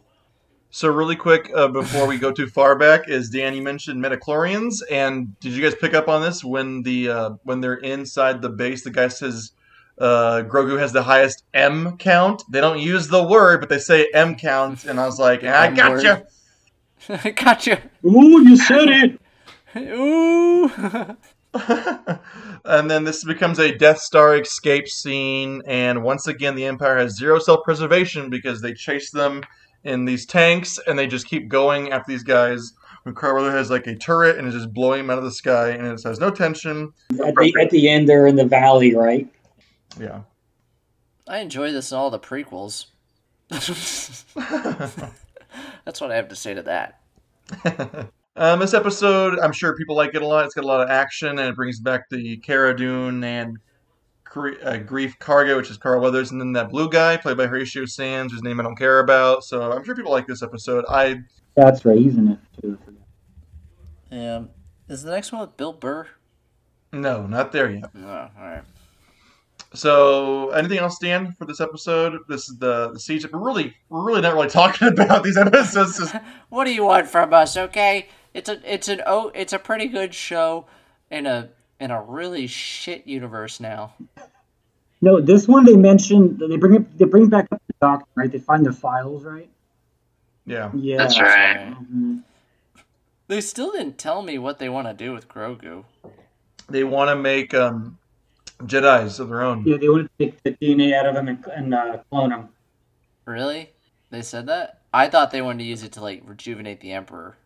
So 0.70 0.88
really 0.88 1.16
quick 1.16 1.50
uh, 1.54 1.68
before 1.68 2.06
we 2.06 2.16
go 2.18 2.32
too 2.32 2.46
far 2.48 2.76
back, 2.76 3.08
is 3.08 3.28
Dan 3.28 3.54
you 3.54 3.60
mentioned 3.62 4.02
midichlorians, 4.02 4.80
and 4.90 5.38
did 5.38 5.52
you 5.52 5.62
guys 5.62 5.74
pick 5.78 5.92
up 5.92 6.08
on 6.08 6.22
this 6.22 6.42
when 6.42 6.82
the 6.82 7.10
uh, 7.10 7.30
when 7.42 7.60
they're 7.60 7.74
inside 7.74 8.40
the 8.40 8.48
base? 8.48 8.82
The 8.82 8.90
guy 8.90 9.08
says 9.08 9.52
uh, 9.98 10.44
Grogu 10.46 10.78
has 10.78 10.92
the 10.92 11.02
highest 11.02 11.44
M 11.52 11.98
count. 11.98 12.42
They 12.50 12.62
don't 12.62 12.78
use 12.78 13.08
the 13.08 13.22
word, 13.22 13.60
but 13.60 13.68
they 13.68 13.78
say 13.78 14.08
M 14.14 14.34
count, 14.34 14.86
and 14.86 14.98
I 14.98 15.04
was 15.04 15.18
like, 15.18 15.44
I 15.44 15.66
M 15.66 15.74
gotcha. 15.74 16.26
gotcha. 17.36 17.82
Ooh, 18.04 18.42
you 18.42 18.56
said 18.56 18.88
it. 18.88 19.20
Ooh. 19.76 20.70
and 22.64 22.90
then 22.90 23.04
this 23.04 23.24
becomes 23.24 23.58
a 23.58 23.76
Death 23.76 23.98
Star 23.98 24.36
escape 24.36 24.88
scene, 24.88 25.62
and 25.66 26.02
once 26.02 26.26
again, 26.26 26.54
the 26.54 26.64
Empire 26.64 26.96
has 26.98 27.16
zero 27.16 27.38
self 27.38 27.64
preservation 27.64 28.30
because 28.30 28.60
they 28.62 28.72
chase 28.72 29.10
them 29.10 29.42
in 29.84 30.04
these 30.04 30.24
tanks, 30.26 30.78
and 30.86 30.98
they 30.98 31.06
just 31.06 31.26
keep 31.26 31.48
going 31.48 31.92
after 31.92 32.10
these 32.10 32.22
guys. 32.22 32.72
When 33.02 33.16
Carweather 33.16 33.50
has 33.50 33.68
like 33.68 33.88
a 33.88 33.96
turret 33.96 34.38
and 34.38 34.46
is 34.46 34.54
just 34.54 34.72
blowing 34.72 35.00
them 35.00 35.10
out 35.10 35.18
of 35.18 35.24
the 35.24 35.32
sky, 35.32 35.70
and 35.70 35.84
it 35.86 36.02
has 36.04 36.20
no 36.20 36.30
tension. 36.30 36.92
At 37.26 37.34
the 37.34 37.52
at 37.60 37.70
the 37.70 37.88
end, 37.88 38.08
they're 38.08 38.28
in 38.28 38.36
the 38.36 38.46
valley, 38.46 38.94
right? 38.94 39.28
Yeah. 39.98 40.20
I 41.26 41.38
enjoy 41.38 41.72
this 41.72 41.90
in 41.90 41.98
all 41.98 42.10
the 42.10 42.18
prequels. 42.20 42.86
That's 45.84 46.00
what 46.00 46.10
I 46.10 46.16
have 46.16 46.28
to 46.28 46.36
say 46.36 46.54
to 46.54 46.62
that. 46.62 47.00
um, 48.36 48.60
this 48.60 48.74
episode, 48.74 49.38
I'm 49.38 49.52
sure 49.52 49.76
people 49.76 49.96
like 49.96 50.14
it 50.14 50.22
a 50.22 50.26
lot. 50.26 50.44
It's 50.44 50.54
got 50.54 50.64
a 50.64 50.66
lot 50.66 50.80
of 50.80 50.90
action, 50.90 51.30
and 51.30 51.40
it 51.40 51.56
brings 51.56 51.80
back 51.80 52.08
the 52.08 52.36
Cara 52.38 52.76
Dune 52.76 53.22
and 53.24 53.58
uh, 54.34 54.78
Greef 54.78 55.18
Karga, 55.18 55.56
which 55.56 55.70
is 55.70 55.76
Carl 55.76 56.00
Weathers, 56.00 56.30
and 56.30 56.40
then 56.40 56.52
that 56.52 56.70
blue 56.70 56.88
guy 56.88 57.16
played 57.16 57.36
by 57.36 57.46
Horatio 57.46 57.84
Sanz, 57.84 58.32
whose 58.32 58.42
name 58.42 58.60
I 58.60 58.62
don't 58.62 58.76
care 58.76 59.00
about. 59.00 59.44
So 59.44 59.72
I'm 59.72 59.84
sure 59.84 59.94
people 59.94 60.12
like 60.12 60.26
this 60.26 60.42
episode. 60.42 60.84
I 60.88 61.20
That's 61.54 61.84
right. 61.84 61.98
He's 61.98 62.16
in 62.16 62.28
it 62.28 62.38
too. 62.60 62.78
Um, 64.10 64.50
is 64.88 65.02
the 65.02 65.10
next 65.10 65.32
one 65.32 65.40
with 65.40 65.56
Bill 65.56 65.72
Burr? 65.72 66.08
no, 66.92 67.26
not 67.26 67.52
there 67.52 67.70
yet. 67.70 67.90
Oh, 67.96 68.08
all 68.08 68.30
right. 68.38 68.62
So, 69.74 70.50
anything 70.50 70.78
else, 70.78 70.98
Dan, 70.98 71.32
for 71.38 71.46
this 71.46 71.60
episode? 71.60 72.20
This 72.28 72.48
is 72.48 72.58
the 72.58 72.90
the 72.92 73.00
siege. 73.00 73.26
We're 73.30 73.38
really, 73.38 73.74
we're 73.88 74.04
really 74.04 74.20
not 74.20 74.34
really 74.34 74.48
talking 74.48 74.88
about 74.98 75.22
these 75.22 75.36
episodes. 75.36 75.98
Just, 75.98 76.14
What 76.50 76.64
do 76.64 76.74
you 76.74 76.84
want 76.84 77.08
from 77.08 77.32
us? 77.32 77.56
Okay, 77.56 78.08
it's 78.34 78.48
a 78.48 78.60
it's 78.70 78.88
an 78.88 79.02
oh 79.06 79.30
it's 79.34 79.52
a 79.52 79.58
pretty 79.58 79.86
good 79.86 80.14
show 80.14 80.66
in 81.10 81.26
a 81.26 81.48
in 81.80 81.90
a 81.90 82.02
really 82.02 82.46
shit 82.46 83.06
universe 83.06 83.60
now. 83.60 83.94
No, 85.00 85.20
this 85.20 85.48
one 85.48 85.64
they 85.64 85.76
mentioned 85.76 86.38
they 86.48 86.56
bring 86.56 86.74
it, 86.74 86.98
they 86.98 87.06
bring 87.06 87.28
back 87.28 87.48
up 87.50 87.60
the 87.66 87.74
doctor, 87.80 88.06
right? 88.14 88.30
They 88.30 88.38
find 88.38 88.64
the 88.64 88.72
files, 88.72 89.24
right? 89.24 89.48
yeah. 90.46 90.70
Yeah, 90.74 90.96
That's 90.98 91.18
right. 91.20 91.74
Mhm. 91.92 92.22
They 93.28 93.40
still 93.40 93.72
didn't 93.72 93.96
tell 93.98 94.22
me 94.22 94.38
what 94.38 94.58
they 94.58 94.68
want 94.68 94.86
to 94.88 94.94
do 94.94 95.12
with 95.12 95.28
Grogu. 95.28 95.84
They 96.68 96.84
want 96.84 97.08
to 97.08 97.16
make 97.16 97.54
um, 97.54 97.98
Jedi's 98.66 99.20
of 99.20 99.28
their 99.28 99.42
own. 99.42 99.64
Yeah, 99.66 99.76
they 99.76 99.88
wanted 99.88 100.10
to 100.18 100.26
take 100.26 100.42
the 100.42 100.52
DNA 100.52 100.94
out 100.94 101.06
of 101.06 101.14
them 101.14 101.28
and, 101.28 101.44
and 101.46 101.74
uh, 101.74 101.98
clone 102.10 102.30
them. 102.30 102.48
Really? 103.26 103.70
They 104.10 104.22
said 104.22 104.46
that? 104.46 104.80
I 104.92 105.08
thought 105.08 105.30
they 105.30 105.42
wanted 105.42 105.58
to 105.58 105.64
use 105.64 105.82
it 105.82 105.92
to 105.92 106.02
like 106.02 106.22
rejuvenate 106.24 106.80
the 106.80 106.92
Emperor. 106.92 107.36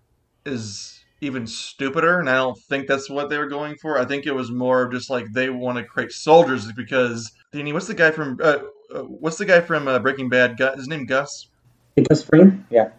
Is 0.44 1.00
even 1.20 1.46
stupider, 1.46 2.20
and 2.20 2.29
I 2.29 2.35
don't 2.35 2.59
think 2.59 2.87
that's 2.87 3.09
what 3.09 3.31
they 3.31 3.38
were 3.38 3.48
going 3.48 3.76
for. 3.76 3.98
I 3.98 4.05
think 4.05 4.26
it 4.26 4.35
was 4.35 4.50
more 4.50 4.83
of 4.83 4.92
just 4.92 5.11
like 5.11 5.26
they 5.33 5.50
want 5.50 5.79
to 5.79 5.85
create 5.85 6.12
soldiers 6.12 6.70
because 6.72 7.33
Danny, 7.52 7.72
what's 7.72 7.87
the 7.87 7.94
guy 7.94 8.11
from 8.11 8.38
uh, 8.42 8.59
uh, 8.94 9.02
what's 9.02 9.38
the 9.38 9.44
guy 9.44 9.61
from 9.61 9.88
uh, 9.88 9.98
Breaking 9.98 10.29
Bad? 10.29 10.57
Gu- 10.57 10.76
His 10.76 10.88
name 10.88 11.07
Gus. 11.07 11.48
Because 11.94 12.22
frame? 12.22 12.66
Yeah. 12.70 12.90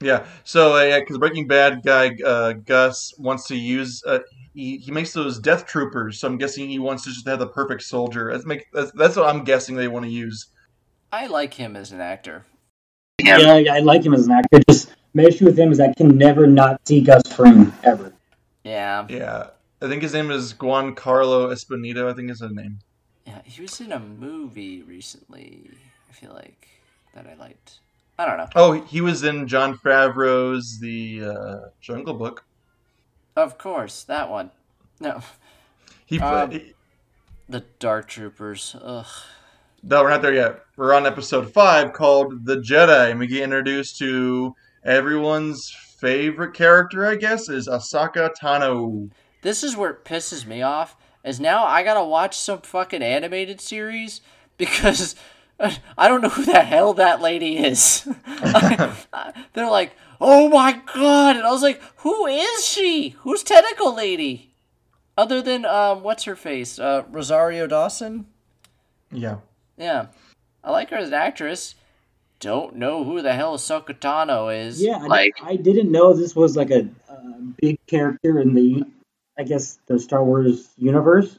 Yeah. 0.00 0.26
So 0.44 0.76
uh, 0.76 0.82
yeah, 0.84 1.00
because 1.00 1.18
Breaking 1.18 1.46
Bad 1.46 1.82
guy 1.84 2.16
uh, 2.24 2.52
Gus 2.52 3.14
wants 3.18 3.46
to 3.48 3.56
use. 3.56 4.02
Uh, 4.06 4.20
he, 4.54 4.78
he 4.78 4.90
makes 4.90 5.12
those 5.12 5.38
death 5.38 5.66
troopers, 5.66 6.18
so 6.18 6.26
I'm 6.26 6.38
guessing 6.38 6.68
he 6.68 6.78
wants 6.78 7.04
to 7.04 7.10
just 7.10 7.28
have 7.28 7.38
the 7.38 7.46
perfect 7.46 7.82
soldier. 7.82 8.32
That's 8.32 8.46
make 8.46 8.66
that's, 8.72 8.90
that's 8.92 9.16
what 9.16 9.26
I'm 9.26 9.44
guessing 9.44 9.76
they 9.76 9.88
want 9.88 10.06
to 10.06 10.10
use. 10.10 10.46
I 11.12 11.26
like 11.26 11.54
him 11.54 11.76
as 11.76 11.92
an 11.92 12.00
actor. 12.00 12.46
Yeah, 13.20 13.38
I, 13.38 13.66
I 13.70 13.78
like 13.80 14.04
him 14.04 14.14
as 14.14 14.26
an 14.26 14.32
actor. 14.32 14.60
Just 14.68 14.94
my 15.12 15.24
issue 15.24 15.44
with 15.44 15.58
him 15.58 15.72
is 15.72 15.80
I 15.80 15.92
can 15.92 16.16
never 16.16 16.46
not 16.46 16.86
see 16.86 17.00
Gus 17.00 17.22
Fring 17.32 17.72
ever. 17.84 18.12
Yeah. 18.64 19.06
Yeah, 19.08 19.48
I 19.82 19.88
think 19.88 20.02
his 20.02 20.14
name 20.14 20.30
is 20.30 20.58
Juan 20.58 20.94
Carlo 20.94 21.48
Espinito. 21.48 22.10
I 22.10 22.14
think 22.14 22.30
is 22.30 22.40
his 22.40 22.52
name. 22.52 22.78
Yeah, 23.26 23.40
he 23.44 23.62
was 23.62 23.80
in 23.80 23.92
a 23.92 24.00
movie 24.00 24.82
recently. 24.82 25.70
I 26.08 26.12
feel 26.12 26.32
like 26.32 26.68
that 27.14 27.26
I 27.26 27.34
liked. 27.34 27.80
I 28.20 28.26
don't 28.26 28.36
know. 28.36 28.48
Oh, 28.54 28.72
he 28.72 29.00
was 29.00 29.22
in 29.22 29.48
Jon 29.48 29.78
Favreau's 29.78 30.78
The 30.78 31.22
uh, 31.24 31.58
Jungle 31.80 32.12
Book. 32.12 32.44
Of 33.34 33.56
course, 33.56 34.02
that 34.04 34.28
one. 34.28 34.50
No, 35.00 35.22
He, 36.04 36.20
Um, 36.20 36.60
the 37.48 37.64
Dark 37.78 38.08
Troopers. 38.08 38.76
Ugh. 38.82 39.06
no, 39.82 40.02
we're 40.02 40.10
not 40.10 40.20
there 40.20 40.34
yet. 40.34 40.60
We're 40.76 40.92
on 40.92 41.06
episode 41.06 41.50
five 41.50 41.94
called 41.94 42.44
The 42.44 42.56
Jedi, 42.56 43.10
and 43.10 43.18
we 43.18 43.26
get 43.26 43.42
introduced 43.42 43.96
to 44.00 44.54
everyone's 44.84 45.74
favorite 45.96 46.52
character. 46.52 47.06
I 47.06 47.14
guess 47.16 47.48
is 47.48 47.68
Ahsoka 47.68 48.28
Tano. 48.38 49.10
This 49.40 49.64
is 49.64 49.78
where 49.78 49.92
it 49.92 50.04
pisses 50.04 50.44
me 50.44 50.60
off. 50.60 50.94
Is 51.24 51.40
now 51.40 51.64
I 51.64 51.82
gotta 51.82 52.04
watch 52.04 52.38
some 52.38 52.60
fucking 52.60 53.02
animated 53.02 53.62
series 53.62 54.20
because 54.58 55.16
I 55.98 56.08
don't 56.08 56.22
know 56.22 56.28
who 56.30 56.44
the 56.44 56.60
hell 56.62 56.94
that 56.94 57.20
lady 57.20 57.58
is. 57.58 58.08
They're 59.52 59.70
like, 59.70 59.92
oh 60.20 60.48
my 60.48 60.80
god, 60.94 61.36
and 61.36 61.44
I 61.46 61.50
was 61.50 61.62
like, 61.62 61.80
who 61.98 62.26
is 62.26 62.64
she? 62.66 63.10
Who's 63.20 63.42
Tentacle 63.42 63.94
Lady? 63.94 64.52
Other 65.18 65.42
than 65.42 65.64
um, 65.66 66.02
what's 66.02 66.24
her 66.24 66.36
face? 66.36 66.78
Uh, 66.78 67.04
Rosario 67.10 67.66
Dawson. 67.66 68.26
Yeah. 69.12 69.38
Yeah, 69.76 70.06
I 70.64 70.70
like 70.70 70.90
her 70.90 70.96
as 70.96 71.08
an 71.08 71.14
actress. 71.14 71.74
Don't 72.38 72.76
know 72.76 73.04
who 73.04 73.20
the 73.20 73.34
hell 73.34 73.58
Sokotano 73.58 74.54
is. 74.66 74.80
Yeah, 74.82 74.96
I, 75.02 75.06
Like- 75.06 75.34
I 75.42 75.56
didn't 75.56 75.90
know 75.92 76.14
this 76.14 76.34
was 76.34 76.56
like 76.56 76.70
a, 76.70 76.88
uh 77.08 77.16
big 77.60 77.78
character 77.86 78.38
in 78.40 78.54
the, 78.54 78.84
I 79.38 79.42
guess, 79.42 79.78
the 79.86 79.98
Star 79.98 80.24
Wars 80.24 80.70
universe. 80.78 81.38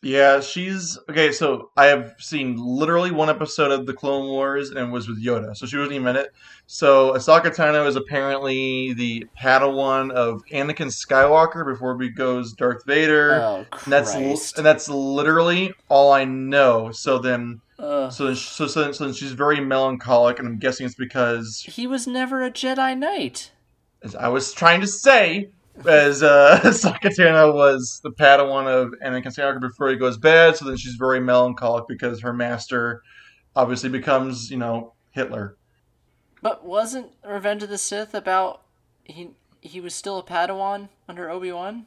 Yeah, 0.00 0.40
she's 0.40 0.96
okay. 1.10 1.32
So 1.32 1.70
I 1.76 1.86
have 1.86 2.14
seen 2.18 2.56
literally 2.56 3.10
one 3.10 3.28
episode 3.28 3.72
of 3.72 3.84
the 3.84 3.92
Clone 3.92 4.28
Wars 4.28 4.70
and 4.70 4.92
was 4.92 5.08
with 5.08 5.20
Yoda, 5.22 5.56
so 5.56 5.66
she 5.66 5.76
wasn't 5.76 5.94
even 5.96 6.06
in 6.08 6.16
it. 6.16 6.30
So 6.68 7.14
Ahsoka 7.14 7.46
Tano 7.54 7.84
is 7.86 7.96
apparently 7.96 8.92
the 8.92 9.26
Padawan 9.36 10.12
of 10.12 10.42
Anakin 10.52 10.86
Skywalker 10.86 11.66
before 11.66 12.00
he 12.00 12.10
goes 12.10 12.52
Darth 12.52 12.84
Vader. 12.86 13.40
Oh 13.42 13.66
and 13.84 13.92
that's 13.92 14.14
and 14.14 14.64
that's 14.64 14.88
literally 14.88 15.72
all 15.88 16.12
I 16.12 16.24
know. 16.24 16.92
So 16.92 17.18
then, 17.18 17.60
Ugh. 17.80 18.12
so 18.12 18.32
so 18.34 18.68
so 18.68 18.92
so 18.92 19.04
then 19.04 19.14
she's 19.14 19.32
very 19.32 19.58
melancholic, 19.60 20.38
and 20.38 20.46
I'm 20.46 20.58
guessing 20.58 20.86
it's 20.86 20.94
because 20.94 21.64
he 21.68 21.88
was 21.88 22.06
never 22.06 22.42
a 22.44 22.52
Jedi 22.52 22.96
Knight. 22.96 23.50
as 24.04 24.14
I 24.14 24.28
was 24.28 24.52
trying 24.52 24.80
to 24.80 24.86
say, 24.86 25.48
as 25.86 26.22
uh, 26.22 26.60
Sakatana 26.64 27.52
was 27.52 28.00
the 28.02 28.10
Padawan 28.10 28.66
of 28.66 28.94
Anakin 29.04 29.26
Skywalker 29.26 29.60
before 29.60 29.90
he 29.90 29.96
goes 29.96 30.16
bad, 30.16 30.56
so 30.56 30.64
then 30.64 30.76
she's 30.76 30.94
very 30.94 31.20
melancholic 31.20 31.86
because 31.88 32.20
her 32.20 32.32
master 32.32 33.02
obviously 33.54 33.88
becomes, 33.88 34.50
you 34.50 34.56
know, 34.56 34.94
Hitler. 35.10 35.56
But 36.42 36.64
wasn't 36.64 37.12
Revenge 37.26 37.62
of 37.62 37.68
the 37.68 37.78
Sith 37.78 38.14
about 38.14 38.62
he 39.04 39.30
he 39.60 39.80
was 39.80 39.94
still 39.94 40.18
a 40.18 40.22
Padawan 40.22 40.88
under 41.08 41.28
Obi 41.30 41.52
Wan? 41.52 41.86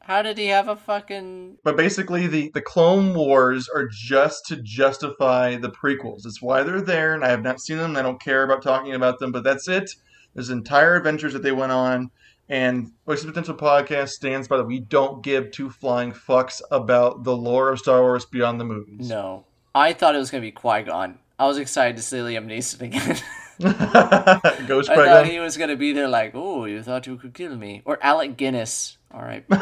How 0.00 0.22
did 0.22 0.38
he 0.38 0.46
have 0.46 0.68
a 0.68 0.76
fucking 0.76 1.58
But 1.64 1.76
basically, 1.76 2.26
the, 2.26 2.50
the 2.54 2.62
Clone 2.62 3.14
Wars 3.14 3.68
are 3.68 3.86
just 3.92 4.46
to 4.46 4.56
justify 4.56 5.56
the 5.56 5.70
prequels. 5.70 6.24
It's 6.24 6.40
why 6.40 6.62
they're 6.62 6.80
there, 6.80 7.14
and 7.14 7.24
I 7.24 7.28
have 7.28 7.42
not 7.42 7.60
seen 7.60 7.76
them. 7.76 7.96
I 7.96 8.02
don't 8.02 8.20
care 8.20 8.42
about 8.42 8.62
talking 8.62 8.94
about 8.94 9.18
them, 9.18 9.32
but 9.32 9.44
that's 9.44 9.68
it. 9.68 9.90
There's 10.34 10.48
entire 10.48 10.94
adventures 10.94 11.32
that 11.32 11.42
they 11.42 11.52
went 11.52 11.72
on, 11.72 12.10
and 12.48 12.90
Voice 13.06 13.22
of 13.22 13.28
Potential 13.28 13.54
Podcast 13.54 14.10
stands 14.10 14.48
by 14.48 14.56
that 14.56 14.64
we 14.64 14.80
don't 14.80 15.22
give 15.22 15.50
two 15.50 15.70
flying 15.70 16.12
fucks 16.12 16.60
about 16.70 17.24
the 17.24 17.36
lore 17.36 17.70
of 17.70 17.78
Star 17.78 18.00
Wars 18.00 18.24
beyond 18.24 18.60
the 18.60 18.64
movies. 18.64 19.08
No. 19.08 19.44
I 19.74 19.92
thought 19.92 20.14
it 20.14 20.18
was 20.18 20.30
gonna 20.30 20.40
be 20.40 20.52
Qui 20.52 20.82
Gon. 20.82 21.18
I 21.38 21.46
was 21.46 21.58
excited 21.58 21.96
to 21.96 22.02
see 22.02 22.16
Liam 22.16 22.46
Neeson 22.46 22.82
again. 22.82 23.16
Ghost 24.66 24.88
I 24.88 24.96
thought 24.96 25.26
he 25.26 25.40
was 25.40 25.56
gonna 25.56 25.76
be 25.76 25.92
there 25.92 26.08
like, 26.08 26.32
oh, 26.34 26.64
you 26.64 26.82
thought 26.82 27.06
you 27.06 27.16
could 27.16 27.34
kill 27.34 27.56
me. 27.56 27.82
Or 27.84 27.98
Alec 28.02 28.36
Guinness. 28.36 28.98
Alright. 29.12 29.44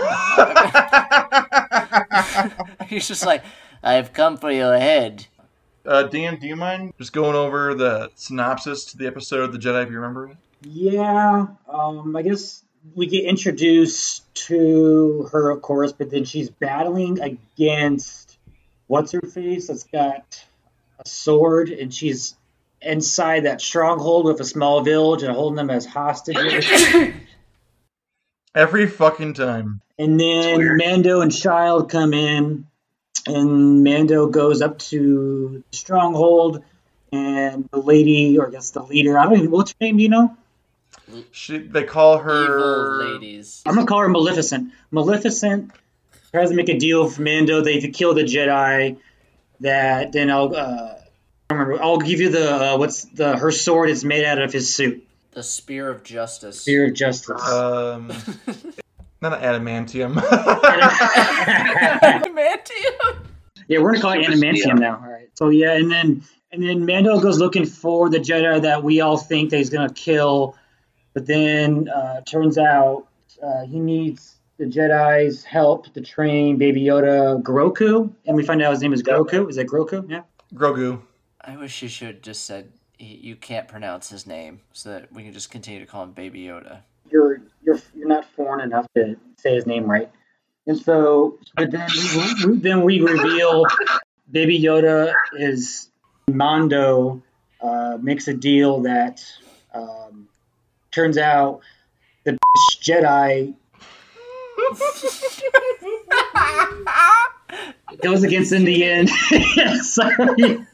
He's 2.89 3.09
just 3.09 3.27
like, 3.27 3.43
I've 3.83 4.13
come 4.13 4.37
for 4.37 4.51
your 4.51 4.79
head. 4.79 5.27
uh, 5.87 6.05
Dan, 6.05 6.39
do 6.39 6.47
you 6.47 6.57
mind 6.57 6.93
just 6.99 7.13
going 7.13 7.37
over 7.37 7.75
the 7.75 8.11
synopsis 8.15 8.85
to 8.87 8.97
the 8.97 9.07
episode 9.07 9.41
of 9.41 9.53
The 9.53 9.59
Jedi 9.59 9.85
if 9.85 9.91
you 9.91 9.97
remember 9.97 10.29
it? 10.29 10.37
Yeah, 10.63 11.47
um, 11.69 12.17
I 12.17 12.23
guess 12.23 12.65
we 12.95 13.07
get 13.07 13.25
introduced 13.25 14.23
to 14.35 15.29
her, 15.33 15.51
of 15.51 15.63
course, 15.63 15.93
but 15.93 16.11
then 16.11 16.25
she's 16.25 16.51
battling 16.51 17.21
against 17.21 18.39
what's 18.87 19.13
her 19.13 19.21
face 19.21 19.69
that's 19.69 19.85
got 19.85 20.45
a 20.99 21.09
sword, 21.09 21.71
and 21.71 21.93
she's 21.93 22.35
inside 22.81 23.45
that 23.45 23.61
stronghold 23.61 24.27
with 24.27 24.41
a 24.41 24.45
small 24.45 24.83
village 24.83 25.23
and 25.23 25.35
holding 25.35 25.57
them 25.57 25.71
as 25.71 25.87
hostages. 25.87 26.67
Every 28.55 28.87
fucking 28.87 29.35
time. 29.35 29.81
And 29.99 30.19
then 30.21 30.77
Mando 30.77 31.21
and 31.21 31.35
Child 31.35 31.91
come 31.91 32.15
in, 32.15 32.67
and 33.27 33.83
Mando 33.83 34.29
goes 34.29 34.63
up 34.63 34.79
to 34.79 35.65
the 35.71 35.77
stronghold, 35.77 36.63
and 37.13 37.69
the 37.71 37.81
lady, 37.81 38.39
or 38.39 38.49
I 38.49 38.51
guess 38.51 38.71
the 38.71 38.83
leader, 38.83 39.19
I 39.19 39.25
don't 39.25 39.39
even, 39.39 39.51
what's 39.51 39.73
her 39.73 39.77
name, 39.81 39.97
do 39.97 40.03
you 40.03 40.09
know? 40.09 40.37
She, 41.31 41.59
they 41.59 41.85
call 41.85 42.19
her. 42.19 42.45
Evil 42.45 43.15
ladies. 43.15 43.63
I'm 43.65 43.75
gonna 43.75 43.87
call 43.87 44.01
her 44.01 44.09
Maleficent. 44.09 44.73
Maleficent 44.91 45.71
tries 46.33 46.51
to 46.51 46.57
make 46.57 46.69
a 46.69 46.79
deal 46.79 47.05
with 47.05 47.19
Mando. 47.19 47.61
They 47.61 47.81
could 47.81 47.95
kill 47.95 48.15
the 48.15 48.23
Jedi. 48.23 48.99
That 49.61 50.13
then 50.13 50.31
I'll 50.31 50.55
uh, 50.55 50.95
remember. 51.51 51.83
I'll 51.83 51.99
give 51.99 52.21
you 52.21 52.31
the 52.31 52.55
uh, 52.75 52.79
what's 52.79 53.05
the 53.05 53.37
her 53.37 53.51
sword 53.51 53.91
is 53.91 54.05
made 54.05 54.25
out 54.25 54.41
of 54.41 54.53
his 54.53 54.75
suit. 54.75 55.07
The 55.33 55.43
Spear 55.43 55.91
of 55.91 56.03
Justice. 56.03 56.63
Spear 56.63 56.89
of 56.89 56.95
Justice. 56.95 57.43
Um, 57.43 58.09
not 59.21 59.43
an 59.43 59.43
adamantium. 59.43 60.15
Mantium. 62.35 63.27
yeah, 63.69 63.79
we're 63.79 63.93
gonna 63.93 64.03
call 64.03 64.13
it 64.13 64.27
adamantium 64.27 64.79
now. 64.79 64.97
All 64.97 65.11
right. 65.11 65.29
So 65.35 65.49
yeah, 65.51 65.73
and 65.73 65.91
then 65.91 66.23
and 66.53 66.63
then 66.63 66.87
Mando 66.87 67.21
goes 67.21 67.39
looking 67.39 67.67
for 67.67 68.09
the 68.09 68.19
Jedi 68.19 68.63
that 68.63 68.83
we 68.83 69.01
all 69.01 69.17
think 69.17 69.51
that 69.51 69.59
he's 69.59 69.71
gonna 69.71 69.93
kill, 69.93 70.57
but 71.17 71.25
then 71.25 71.89
uh, 71.89 72.21
turns 72.27 72.59
out 72.59 73.07
uh, 73.43 73.65
he 73.65 73.81
needs 73.81 74.37
the 74.59 74.67
Jedi's 74.67 75.45
help 75.45 75.91
to 75.95 76.03
train 76.03 76.59
Baby 76.59 76.83
Yoda 76.83 77.43
Groku, 77.43 78.13
and 78.27 78.37
we 78.37 78.45
find 78.45 78.61
out 78.63 78.73
his 78.73 78.83
name 78.83 78.93
is 78.93 79.03
Groku. 79.03 79.49
Is 79.49 79.57
that 79.57 79.67
Groku? 79.67 80.05
Yeah. 80.11 80.25
Grogu. 80.55 81.01
I 81.41 81.57
wish 81.57 81.81
you 81.83 81.89
should 81.89 82.09
have 82.09 82.21
just 82.21 82.45
said 82.45 82.71
you 82.99 83.35
can't 83.35 83.67
pronounce 83.67 84.11
his 84.11 84.27
name 84.27 84.61
so 84.75 84.91
that 84.91 85.11
we 85.11 85.23
can 85.23 85.33
just 85.33 85.51
continue 85.51 85.81
to 85.81 85.87
call 85.87 86.03
him 86.03 86.13
Baby 86.13 86.41
Yoda. 86.45 86.81
you're 87.11 87.41
you're 87.65 87.79
you're 87.95 88.09
not 88.09 88.27
foreign 88.37 88.61
enough 88.61 88.87
to 88.95 89.17
say 89.39 89.55
his 89.55 89.65
name 89.67 89.91
right. 89.91 90.11
And 90.67 90.77
so, 90.79 91.39
but 91.57 91.71
then 91.71 91.89
we, 91.97 92.47
we- 92.47 92.59
then 92.59 92.83
we 92.83 93.01
reveal 93.01 93.65
Baby 94.31 94.61
Yoda 94.61 95.15
is 95.33 95.89
Mando 96.29 97.23
uh, 97.63 97.97
makes 98.03 98.29
a 98.29 98.35
deal 98.35 98.81
that 98.83 99.25
um, 99.75 100.06
turns 100.97 101.19
out 101.19 101.61
the 102.25 102.39
Jedi 102.81 103.55
goes 108.03 108.23
against 108.23 108.53
in 108.53 108.65
the 108.65 108.83
end. 108.83 109.11
Sorry. 109.83 110.67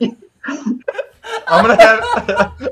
I'm 1.49 1.66
gonna 1.66 1.83
have 1.83 2.05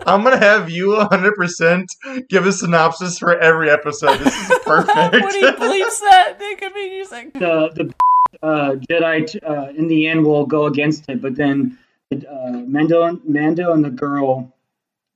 I'm 0.07 0.22
gonna 0.22 0.38
have 0.38 0.70
you 0.70 0.90
100 0.90 1.34
percent 1.34 1.92
give 2.28 2.46
a 2.46 2.53
synopsis 2.53 3.18
for 3.18 3.36
every 3.36 3.68
episode. 3.68 4.18
This 4.18 4.51
is 4.51 4.59
perfect. 4.64 5.12
when 5.12 5.34
he 5.34 5.42
bleeps 5.42 6.01
that, 6.01 6.36
they 6.38 6.55
could 6.55 6.72
be 6.72 6.98
using. 6.98 7.30
the 7.34 7.70
the 7.74 8.46
uh, 8.46 8.76
Jedi 8.88 9.36
uh, 9.42 9.72
in 9.76 9.88
the 9.88 10.07
end 10.07 10.24
will 10.24 10.46
go 10.46 10.66
against 10.66 11.09
it, 11.09 11.20
but 11.20 11.34
then 11.34 11.76
uh, 12.12 12.51
Mando, 12.66 13.20
Mando 13.24 13.72
and 13.72 13.84
the 13.84 13.90
girl 13.90 14.55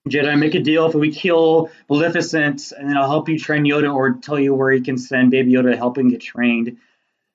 Jedi 0.09 0.39
make 0.39 0.55
a 0.55 0.61
deal 0.61 0.87
if 0.87 0.95
we 0.95 1.11
kill 1.11 1.71
Maleficent, 1.89 2.73
and 2.73 2.91
then 2.91 2.97
I'll 2.97 3.09
help 3.09 3.31
you 3.31 3.39
train 3.39 3.65
Yoda, 3.65 3.93
or 3.93 4.13
tell 4.13 4.39
you 4.39 4.55
where 4.55 4.71
you 4.71 4.83
can 4.83 4.99
send 4.99 5.31
Baby 5.31 5.53
Yoda 5.53 5.71
to 5.71 5.77
help 5.79 5.97
him 5.97 6.11
get 6.11 6.21
trained. 6.21 6.77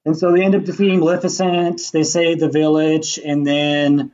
And 0.05 0.15
so 0.15 0.31
they 0.31 0.43
end 0.43 0.53
up 0.53 0.65
defeating 0.65 0.99
Maleficent. 0.99 1.81
They 1.91 2.03
save 2.03 2.39
the 2.39 2.49
village, 2.49 3.19
and 3.23 3.45
then 3.45 4.11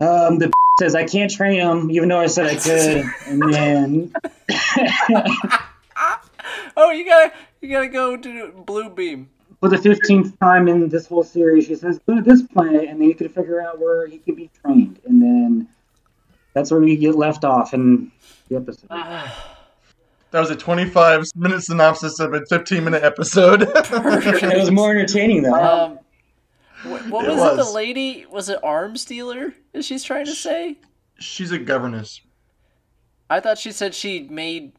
um, 0.00 0.38
the 0.38 0.52
says, 0.80 0.94
"I 0.94 1.04
can't 1.04 1.30
train 1.30 1.60
him, 1.60 1.90
even 1.90 2.10
though 2.10 2.20
I 2.20 2.26
said 2.26 2.46
I 2.46 2.56
could." 2.56 3.06
and 3.26 3.54
then, 3.54 4.12
oh, 6.76 6.90
you 6.90 7.06
gotta 7.06 7.32
you 7.62 7.70
gotta 7.70 7.88
go 7.88 8.18
to 8.18 8.52
Blue 8.66 8.90
Beam. 8.90 9.30
For 9.60 9.70
the 9.70 9.78
fifteenth 9.78 10.38
time 10.40 10.68
in 10.68 10.90
this 10.90 11.06
whole 11.06 11.24
series, 11.24 11.64
she 11.66 11.76
says, 11.76 11.98
"Go 12.06 12.16
to 12.16 12.22
this 12.22 12.42
planet, 12.42 12.86
and 12.86 13.00
then 13.00 13.08
you 13.08 13.14
can 13.14 13.30
figure 13.30 13.62
out 13.62 13.80
where 13.80 14.06
he 14.06 14.18
can 14.18 14.34
be 14.34 14.50
trained." 14.62 15.00
And 15.06 15.22
then 15.22 15.68
that's 16.52 16.70
where 16.70 16.80
we 16.80 16.96
get 16.96 17.14
left 17.14 17.44
off 17.44 17.74
in 17.74 18.10
the 18.48 18.56
episode. 18.56 18.88
That 18.88 20.40
was 20.40 20.50
a 20.50 20.56
25 20.56 21.24
minute 21.36 21.62
synopsis 21.62 22.18
of 22.18 22.32
a 22.32 22.44
15 22.46 22.84
minute 22.84 23.02
episode. 23.02 23.62
it 23.74 24.58
was 24.58 24.70
more 24.70 24.90
entertaining 24.90 25.42
though. 25.42 25.54
Um, 25.54 25.98
what, 26.84 27.08
what 27.08 27.24
It 27.26 27.36
was, 27.36 27.52
it? 27.52 27.56
The 27.56 27.70
lady 27.70 28.26
was 28.30 28.48
it 28.48 28.58
arms 28.62 29.04
dealer? 29.04 29.52
Is 29.72 29.84
she's 29.84 30.02
trying 30.02 30.26
to 30.26 30.34
say? 30.34 30.78
She's 31.18 31.52
a 31.52 31.58
governess. 31.58 32.20
I 33.30 33.40
thought 33.40 33.58
she 33.58 33.72
said 33.72 33.94
she 33.94 34.20
made 34.28 34.72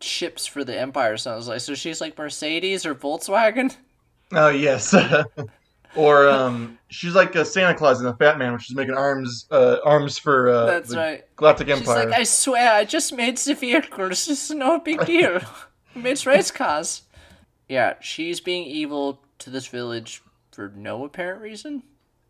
ships 0.00 0.46
for 0.46 0.64
the 0.64 0.78
Empire. 0.78 1.16
So 1.16 1.32
I 1.32 1.36
was 1.36 1.48
like, 1.48 1.60
so 1.60 1.74
she's 1.74 2.00
like 2.00 2.18
Mercedes 2.18 2.84
or 2.84 2.94
Volkswagen. 2.94 3.76
Oh, 4.32 4.48
yes. 4.48 4.94
or 5.94 6.28
um, 6.28 6.78
she's 6.88 7.14
like 7.14 7.34
a 7.34 7.44
Santa 7.44 7.74
Claus 7.74 7.98
in 8.00 8.06
the 8.06 8.14
Fat 8.14 8.38
Man, 8.38 8.52
which 8.52 8.70
is 8.70 8.76
making 8.76 8.94
arms 8.94 9.46
uh, 9.50 9.78
arms 9.84 10.18
for 10.18 10.48
uh, 10.48 10.66
That's 10.66 10.90
the 10.90 10.96
right. 10.96 11.36
Galactic 11.36 11.68
She's 11.68 11.78
Empire. 11.78 12.06
like, 12.10 12.20
I 12.20 12.22
swear, 12.24 12.72
I 12.74 12.84
just 12.84 13.12
made 13.12 13.36
the 13.38 13.54
vehicles. 13.54 14.28
It's 14.28 14.50
no 14.50 14.78
big 14.80 15.04
deal. 15.06 15.40
I 15.94 15.98
made 15.98 16.24
race 16.26 16.50
cars. 16.50 17.02
Yeah, 17.68 17.94
she's 18.00 18.40
being 18.40 18.64
evil 18.66 19.20
to 19.40 19.50
this 19.50 19.66
village 19.66 20.22
for 20.52 20.72
no 20.76 21.04
apparent 21.04 21.40
reason. 21.42 21.82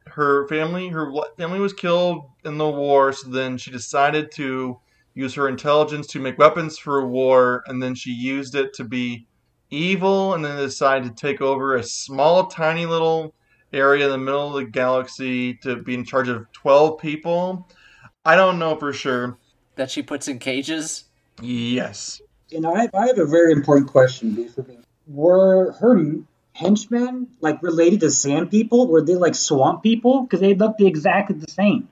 her 0.06 0.46
family 0.48 0.88
her 0.88 1.12
family 1.36 1.60
was 1.60 1.72
killed 1.72 2.24
in 2.44 2.56
the 2.58 2.68
war 2.68 3.12
so 3.12 3.28
then 3.30 3.56
she 3.58 3.70
decided 3.70 4.30
to 4.32 4.78
use 5.14 5.34
her 5.34 5.48
intelligence 5.48 6.06
to 6.06 6.18
make 6.20 6.38
weapons 6.38 6.78
for 6.78 7.06
war 7.06 7.62
and 7.66 7.82
then 7.82 7.94
she 7.94 8.10
used 8.10 8.54
it 8.54 8.72
to 8.74 8.84
be 8.84 9.26
evil 9.70 10.34
and 10.34 10.44
then 10.44 10.56
decided 10.58 11.04
to 11.08 11.14
take 11.26 11.40
over 11.40 11.76
a 11.76 11.82
small 11.82 12.46
tiny 12.46 12.84
little 12.86 13.34
area 13.72 14.04
in 14.06 14.10
the 14.10 14.18
middle 14.18 14.48
of 14.48 14.54
the 14.64 14.70
galaxy 14.70 15.54
to 15.54 15.76
be 15.76 15.94
in 15.94 16.04
charge 16.04 16.28
of 16.28 16.50
12 16.52 16.98
people 16.98 17.68
i 18.24 18.34
don't 18.36 18.58
know 18.58 18.74
for 18.76 18.92
sure 18.92 19.36
That 19.76 19.90
she 19.90 20.02
puts 20.02 20.26
in 20.28 20.38
cages. 20.38 21.04
yes 21.42 22.20
And 22.52 22.66
I, 22.66 22.88
I 22.94 23.06
have 23.08 23.18
a 23.18 23.26
very 23.26 23.52
important 23.52 23.88
question 23.88 24.34
before 24.34 24.64
me. 24.64 24.78
Were 25.06 25.72
her 25.80 25.96
henchmen 26.54 27.28
like 27.40 27.62
related 27.62 28.00
to 28.00 28.10
sand 28.10 28.50
people? 28.50 28.88
Were 28.88 29.02
they 29.02 29.14
like 29.14 29.34
swamp 29.34 29.82
people? 29.82 30.22
Because 30.22 30.40
they 30.40 30.54
looked 30.54 30.80
exactly 30.80 31.36
the 31.36 31.50
same. 31.50 31.88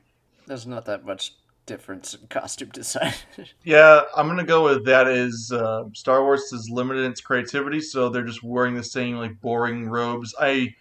There's 0.46 0.66
not 0.66 0.86
that 0.86 1.04
much 1.04 1.34
difference 1.66 2.14
in 2.14 2.26
costume 2.28 2.68
design. 2.70 3.12
yeah 3.64 4.02
i'm 4.16 4.28
gonna 4.28 4.44
go 4.44 4.62
with 4.64 4.84
that 4.86 5.08
is 5.08 5.50
uh, 5.52 5.82
star 5.94 6.22
wars 6.22 6.52
is 6.52 6.70
limited 6.70 7.04
in 7.04 7.10
its 7.10 7.20
creativity 7.20 7.80
so 7.80 8.08
they're 8.08 8.22
just 8.24 8.42
wearing 8.42 8.76
the 8.76 8.84
same 8.84 9.16
like 9.16 9.40
boring 9.40 9.88
robes 9.88 10.32
i 10.40 10.72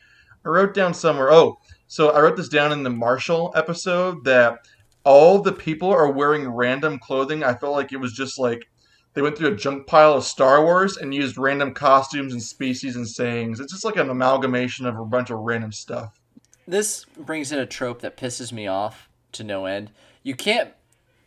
i 0.46 0.50
wrote 0.50 0.74
down 0.74 0.94
somewhere 0.94 1.32
oh 1.32 1.58
so 1.88 2.10
i 2.12 2.20
wrote 2.20 2.38
this 2.38 2.50
down 2.50 2.72
in 2.72 2.84
the 2.84 2.90
marshall 2.90 3.52
episode 3.56 4.24
that 4.24 4.60
all 5.04 5.40
the 5.42 5.52
people 5.52 5.90
are 5.90 6.12
wearing 6.12 6.48
random 6.50 7.00
clothing 7.00 7.44
i 7.44 7.54
felt 7.54 7.74
like 7.74 7.92
it 7.92 7.98
was 7.98 8.14
just 8.14 8.40
like 8.40 8.66
they 9.14 9.22
went 9.22 9.38
through 9.38 9.54
a 9.54 9.56
junk 9.56 9.88
pile 9.88 10.14
of 10.14 10.24
star 10.24 10.64
wars 10.64 10.98
and 10.98 11.14
used 11.14 11.38
random 11.38 11.74
costumes 11.74 12.34
and 12.34 12.42
species 12.42 12.96
and 12.96 13.08
sayings 13.08 13.60
it's 13.60 13.74
just 13.74 13.86
like 13.86 13.98
an 13.98 14.10
amalgamation 14.10 14.86
of 14.86 15.00
a 15.00 15.06
bunch 15.06 15.30
of 15.30 15.40
random 15.40 15.72
stuff 15.72 16.20
this 16.68 17.06
brings 17.18 17.52
in 17.52 17.60
a 17.60 17.66
trope 17.66 18.02
that 18.02 18.18
pisses 18.18 18.52
me 18.52 18.68
off 18.68 19.08
to 19.34 19.44
no 19.44 19.66
end. 19.66 19.92
You 20.24 20.36
can't 20.36 20.72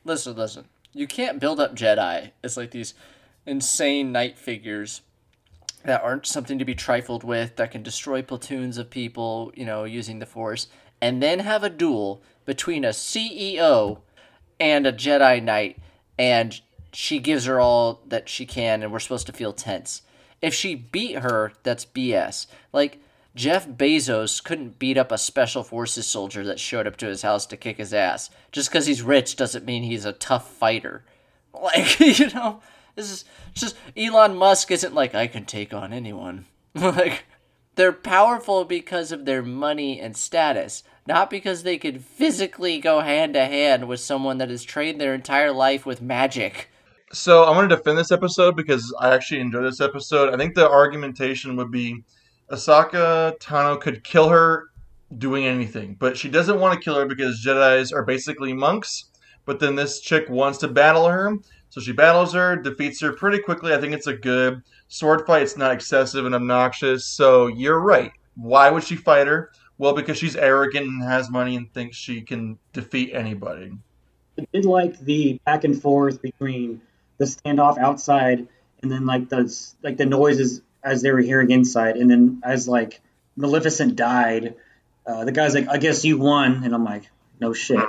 listen, 0.05 0.37
listen. 0.37 0.65
You 0.93 1.07
can't 1.07 1.39
build 1.39 1.61
up 1.61 1.77
Jedi 1.77 2.33
as 2.43 2.57
like 2.57 2.73
these 2.73 2.95
insane 3.47 4.11
knight 4.11 4.37
figures 4.37 5.03
that 5.85 6.03
aren't 6.03 6.27
something 6.27 6.59
to 6.59 6.65
be 6.65 6.75
trifled 6.75 7.25
with, 7.25 7.57
that 7.57 7.71
can 7.71 7.83
destroy 7.83 8.23
platoons 8.23 8.79
of 8.79 8.91
people, 8.91 9.53
you 9.55 9.65
know, 9.65 9.85
using 9.85 10.19
the 10.19 10.27
Force, 10.27 10.69
and 11.01 11.23
then 11.23 11.41
have 11.41 11.63
a 11.63 11.71
duel 11.71 12.23
between 12.45 12.85
a 12.85 12.91
CEO 12.91 14.01
and 14.59 14.87
a 14.87 14.93
Jedi 14.93 15.43
Knight, 15.43 15.79
and 16.19 16.61
she 16.93 17.19
gives 17.19 17.45
her 17.45 17.61
all 17.61 18.01
that 18.07 18.29
she 18.29 18.47
can, 18.47 18.83
and 18.83 18.93
we're 18.93 18.99
supposed 18.99 19.27
to 19.27 19.33
feel 19.33 19.53
tense. 19.53 20.03
If 20.41 20.55
she 20.55 20.75
beat 20.75 21.19
her, 21.19 21.53
that's 21.63 21.85
BS. 21.85 22.47
Like, 22.73 23.01
Jeff 23.35 23.69
Bezos 23.69 24.43
couldn't 24.43 24.79
beat 24.79 24.99
up 24.99 25.13
a 25.13 25.19
special 25.19 25.63
forces 25.63 26.07
soldier 26.07 26.45
that 26.45 26.59
showed 26.59 26.87
up 26.87 26.97
to 26.97 27.07
his 27.07 27.23
house 27.23 27.47
to 27.47 27.57
kick 27.57 27.77
his 27.77 27.95
ass. 27.95 28.31
Just 28.51 28.71
because 28.71 28.87
he's 28.87 29.03
rich 29.03 29.37
doesn't 29.37 29.65
mean 29.65 29.83
he's 29.83 30.05
a 30.05 30.13
tough 30.13 30.51
fighter. 30.51 31.05
Like, 31.61 31.99
you 32.19 32.29
know, 32.31 32.61
this 32.99 33.11
is 33.13 33.25
just 33.55 33.77
Elon 33.97 34.37
Musk 34.37 34.73
isn't 34.73 34.95
like, 34.95 35.15
I 35.15 35.29
can 35.29 35.45
take 35.45 35.73
on 35.73 35.93
anyone. 35.93 36.47
like, 36.75 37.25
they're 37.77 37.93
powerful 37.93 38.65
because 38.65 39.13
of 39.13 39.25
their 39.25 39.41
money 39.41 40.01
and 40.01 40.17
status, 40.17 40.83
not 41.07 41.31
because 41.31 41.63
they 41.63 41.79
could 41.79 42.05
physically 42.05 42.81
go 42.81 42.99
hand 42.99 43.35
to 43.35 43.45
hand 43.45 43.87
with 43.87 44.01
someone 44.01 44.39
that 44.39 44.51
has 44.51 44.65
trained 44.65 45.01
their 45.01 45.15
entire 45.15 45.53
life 45.53 45.87
with 45.87 46.03
magic. 46.03 46.71
So 47.13 47.45
I 47.45 47.53
want 47.53 47.71
to 47.71 47.77
defend 47.77 47.97
this 47.97 48.11
episode 48.11 48.57
because 48.57 48.93
I 49.01 49.15
actually 49.15 49.41
enjoyed 49.41 49.65
this 49.65 49.81
episode. 49.81 50.35
I 50.35 50.37
think 50.37 50.57
the 50.57 50.69
argumentation 50.69 51.55
would 51.57 51.71
be 51.71 52.03
Ahsoka 52.51 53.39
Tano 53.39 53.81
could 53.81 54.03
kill 54.03 54.29
her 54.29 54.65
doing 55.17 55.47
anything, 55.47 55.97
but 55.99 56.17
she 56.17 56.29
doesn't 56.29 56.59
want 56.59 56.75
to 56.75 56.85
kill 56.85 56.97
her 56.97 57.07
because 57.07 57.45
Jedi's 57.47 57.93
are 57.93 58.05
basically 58.05 58.53
monks. 58.53 59.05
But 59.45 59.61
then 59.61 59.77
this 59.77 60.01
chick 60.01 60.29
wants 60.29 60.59
to 60.59 60.69
battle 60.69 61.09
her, 61.09 61.33
so 61.71 61.81
she 61.81 61.93
battles 61.93 62.33
her, 62.35 62.57
defeats 62.57 63.01
her 63.01 63.13
pretty 63.13 63.41
quickly. 63.41 63.75
I 63.75 63.81
think 63.81 63.95
it's 63.95 64.07
a 64.07 64.15
good 64.15 64.63
sword 64.89 65.27
fight. 65.27 65.43
It's 65.43 65.57
not 65.57 65.73
excessive 65.73 66.25
and 66.25 66.35
obnoxious. 66.35 67.05
So 67.05 67.47
you're 67.47 67.79
right. 67.79 68.13
Why 68.37 68.71
would 68.71 68.85
she 68.85 68.97
fight 68.97 69.27
her? 69.27 69.51
Well, 69.77 69.95
because 69.95 70.17
she's 70.17 70.37
arrogant 70.37 70.87
and 70.87 71.03
has 71.05 71.31
money 71.31 71.57
and 71.57 71.73
thinks 71.73 71.97
she 71.97 72.23
can 72.23 72.59
defeat 72.73 73.13
anybody. 73.13 73.73
I 74.39 74.47
did 74.53 74.65
like 74.65 74.99
the 75.01 75.41
back 75.45 75.65
and 75.65 75.81
forth 75.81 76.23
between 76.23 76.81
the 77.19 77.25
standoff 77.25 77.79
outside 77.79 78.49
and 78.83 78.91
then 78.91 79.07
like 79.07 79.29
the 79.29 79.55
like 79.83 79.97
the 79.97 80.07
noises 80.07 80.63
as 80.83 81.03
they 81.03 81.11
were 81.11 81.19
hearing 81.19 81.51
inside, 81.51 81.97
and 81.97 82.11
then 82.11 82.41
as 82.45 82.69
like 82.69 83.01
Maleficent 83.37 83.97
died, 83.97 84.55
uh, 85.07 85.25
the 85.25 85.33
guy's 85.33 85.55
like, 85.55 85.69
"I 85.69 85.79
guess 85.79 86.05
you 86.05 86.19
won," 86.19 86.63
and 86.65 86.75
I'm 86.75 86.85
like, 86.85 87.09
"No 87.41 87.53
shit." 87.53 87.85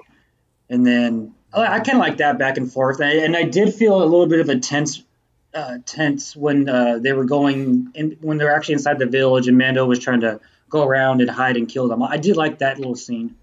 And 0.70 0.86
then 0.86 1.36
I, 1.54 1.76
I 1.76 1.80
kind 1.80 1.97
of 1.97 2.00
like 2.00 2.18
that 2.18 2.38
back 2.38 2.58
and 2.58 2.72
forth, 2.72 3.00
and 3.02 3.36
I, 3.36 3.43
did 3.43 3.74
feel 3.74 4.02
a 4.02 4.06
little 4.06 4.28
bit 4.28 4.39
of 4.39 4.50
a 4.50 4.60
tense. 4.60 5.04
Uh, 5.52 5.80
tense 5.84 6.36
when 6.36 6.70
uh, 6.70 7.00
they 7.00 7.12
were 7.12 7.26
going 7.26 7.91
in, 7.95 8.16
when 8.22 8.38
they 8.38 8.45
were 8.45 8.52
actually 8.52 8.74
inside 8.74 9.00
the 9.00 9.08
village 9.08 9.47
and 9.47 9.58
Mando 9.58 9.84
was 9.84 9.97
trying 9.97 10.20
to 10.20 10.39
go 10.70 10.84
around 10.84 11.22
and 11.22 11.30
hide 11.30 11.58
and 11.58 11.68
kill 11.68 11.88
them. 11.88 12.04
I 12.04 12.18
did 12.18 12.38
like 12.38 12.60
that 12.60 12.78
little 12.78 12.95
scene. 12.95 13.36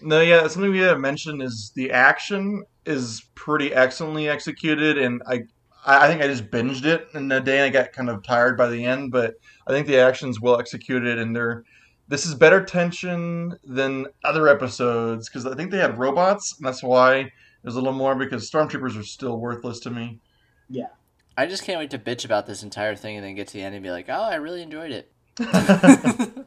No, 0.00 0.20
yeah, 0.20 0.46
something 0.48 0.70
we 0.70 0.78
haven't 0.78 1.00
mentioned 1.00 1.42
is 1.42 1.70
the 1.74 1.92
action 1.92 2.64
is 2.86 3.22
pretty 3.34 3.72
excellently 3.72 4.28
executed, 4.28 4.98
and 4.98 5.22
I, 5.26 5.44
I 5.86 6.08
think 6.08 6.22
I 6.22 6.26
just 6.26 6.50
binged 6.50 6.84
it 6.84 7.08
in 7.14 7.30
a 7.30 7.40
day 7.40 7.58
and 7.58 7.66
I 7.66 7.70
got 7.70 7.92
kind 7.92 8.10
of 8.10 8.22
tired 8.22 8.56
by 8.56 8.68
the 8.68 8.84
end, 8.84 9.10
but 9.10 9.34
I 9.66 9.70
think 9.70 9.86
the 9.86 9.98
action's 9.98 10.40
well 10.40 10.58
executed, 10.58 11.18
and 11.18 11.34
they're 11.34 11.64
this 12.08 12.26
is 12.26 12.34
better 12.34 12.64
tension 12.64 13.56
than 13.64 14.06
other 14.24 14.48
episodes 14.48 15.28
because 15.28 15.46
I 15.46 15.54
think 15.54 15.70
they 15.70 15.78
had 15.78 15.98
robots, 15.98 16.56
and 16.58 16.66
that's 16.66 16.82
why 16.82 17.30
there's 17.62 17.74
a 17.74 17.78
little 17.78 17.92
more 17.92 18.14
because 18.14 18.50
stormtroopers 18.50 18.98
are 18.98 19.04
still 19.04 19.38
worthless 19.38 19.78
to 19.80 19.90
me. 19.90 20.20
Yeah. 20.68 20.88
I 21.36 21.46
just 21.46 21.62
can't 21.62 21.78
wait 21.78 21.90
to 21.90 21.98
bitch 21.98 22.24
about 22.24 22.46
this 22.46 22.62
entire 22.62 22.96
thing 22.96 23.16
and 23.16 23.24
then 23.24 23.34
get 23.34 23.46
to 23.48 23.52
the 23.52 23.62
end 23.62 23.74
and 23.74 23.84
be 23.84 23.90
like, 23.90 24.06
oh, 24.08 24.22
I 24.22 24.36
really 24.36 24.62
enjoyed 24.62 24.90
it. 24.90 25.12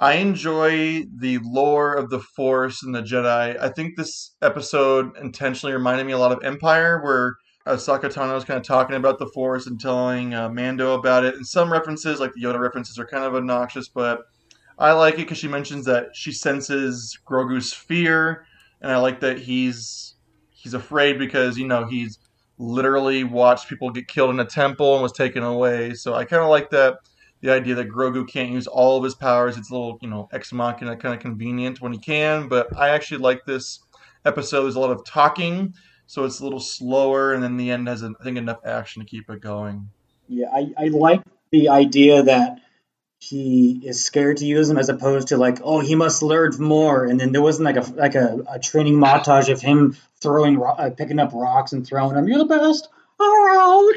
I 0.00 0.14
enjoy 0.14 1.04
the 1.16 1.38
lore 1.42 1.94
of 1.94 2.10
the 2.10 2.18
Force 2.18 2.82
and 2.82 2.94
the 2.94 3.02
Jedi. 3.02 3.60
I 3.60 3.68
think 3.68 3.96
this 3.96 4.34
episode 4.40 5.16
intentionally 5.16 5.74
reminded 5.74 6.06
me 6.06 6.12
a 6.12 6.18
lot 6.18 6.32
of 6.32 6.42
Empire, 6.42 7.02
where 7.02 7.36
Ahsoka 7.66 8.12
Tano 8.12 8.36
is 8.36 8.44
kind 8.44 8.58
of 8.58 8.66
talking 8.66 8.96
about 8.96 9.18
the 9.18 9.30
Force 9.34 9.66
and 9.66 9.80
telling 9.80 10.34
uh, 10.34 10.48
Mando 10.48 10.94
about 10.94 11.24
it. 11.24 11.34
And 11.34 11.46
some 11.46 11.70
references, 11.70 12.18
like 12.18 12.32
the 12.32 12.42
Yoda 12.42 12.58
references, 12.58 12.98
are 12.98 13.06
kind 13.06 13.24
of 13.24 13.34
obnoxious, 13.34 13.88
but 13.88 14.22
I 14.82 14.92
like 14.92 15.14
it 15.14 15.18
because 15.18 15.38
she 15.38 15.46
mentions 15.46 15.84
that 15.86 16.14
she 16.14 16.32
senses 16.32 17.16
Grogu's 17.24 17.72
fear, 17.72 18.46
and 18.80 18.90
I 18.90 18.96
like 18.96 19.20
that 19.20 19.38
he's 19.38 20.16
he's 20.50 20.74
afraid 20.74 21.18
because 21.18 21.56
you 21.56 21.68
know 21.68 21.86
he's 21.86 22.18
literally 22.58 23.22
watched 23.22 23.68
people 23.68 23.90
get 23.90 24.08
killed 24.08 24.30
in 24.30 24.40
a 24.40 24.44
temple 24.44 24.94
and 24.94 25.02
was 25.02 25.12
taken 25.12 25.44
away. 25.44 25.94
So 25.94 26.14
I 26.14 26.24
kind 26.24 26.42
of 26.42 26.48
like 26.48 26.70
that 26.70 26.96
the 27.42 27.52
idea 27.52 27.76
that 27.76 27.88
Grogu 27.88 28.28
can't 28.28 28.50
use 28.50 28.66
all 28.66 28.98
of 28.98 29.04
his 29.04 29.14
powers. 29.14 29.56
It's 29.56 29.70
a 29.70 29.72
little, 29.72 29.98
you 30.00 30.08
know, 30.08 30.28
ex 30.32 30.52
machina 30.52 30.96
kind 30.96 31.14
of 31.14 31.20
convenient 31.20 31.80
when 31.80 31.92
he 31.92 31.98
can. 31.98 32.48
But 32.48 32.76
I 32.76 32.88
actually 32.88 33.18
like 33.18 33.44
this 33.44 33.80
episode. 34.24 34.62
There's 34.62 34.76
a 34.76 34.80
lot 34.80 34.90
of 34.90 35.04
talking, 35.04 35.74
so 36.06 36.24
it's 36.24 36.40
a 36.40 36.44
little 36.44 36.60
slower, 36.60 37.34
and 37.34 37.42
then 37.42 37.56
the 37.56 37.70
end 37.70 37.86
has, 37.86 38.02
I 38.02 38.10
think, 38.22 38.36
enough 38.36 38.58
action 38.64 39.00
to 39.00 39.08
keep 39.08 39.30
it 39.30 39.40
going. 39.40 39.88
Yeah, 40.28 40.46
I, 40.52 40.72
I 40.76 40.84
like 40.88 41.22
the 41.50 41.68
idea 41.68 42.22
that 42.22 42.58
he 43.22 43.80
is 43.84 44.04
scared 44.04 44.38
to 44.38 44.44
use 44.44 44.66
them 44.66 44.76
as 44.76 44.88
opposed 44.88 45.28
to 45.28 45.36
like, 45.36 45.60
oh, 45.62 45.78
he 45.78 45.94
must 45.94 46.24
learn 46.24 46.50
more. 46.58 47.04
And 47.04 47.20
then 47.20 47.30
there 47.30 47.40
wasn't 47.40 47.66
like 47.66 47.76
a 47.76 47.88
like 47.92 48.16
a, 48.16 48.40
a 48.50 48.58
training 48.58 48.94
montage 48.94 49.48
of 49.48 49.60
him 49.60 49.96
throwing, 50.20 50.58
ro- 50.58 50.72
uh, 50.72 50.90
picking 50.90 51.20
up 51.20 51.30
rocks 51.32 51.72
and 51.72 51.86
throwing 51.86 52.14
them. 52.14 52.26
You're 52.26 52.38
the 52.38 52.46
best 52.46 52.88
around. 53.20 53.94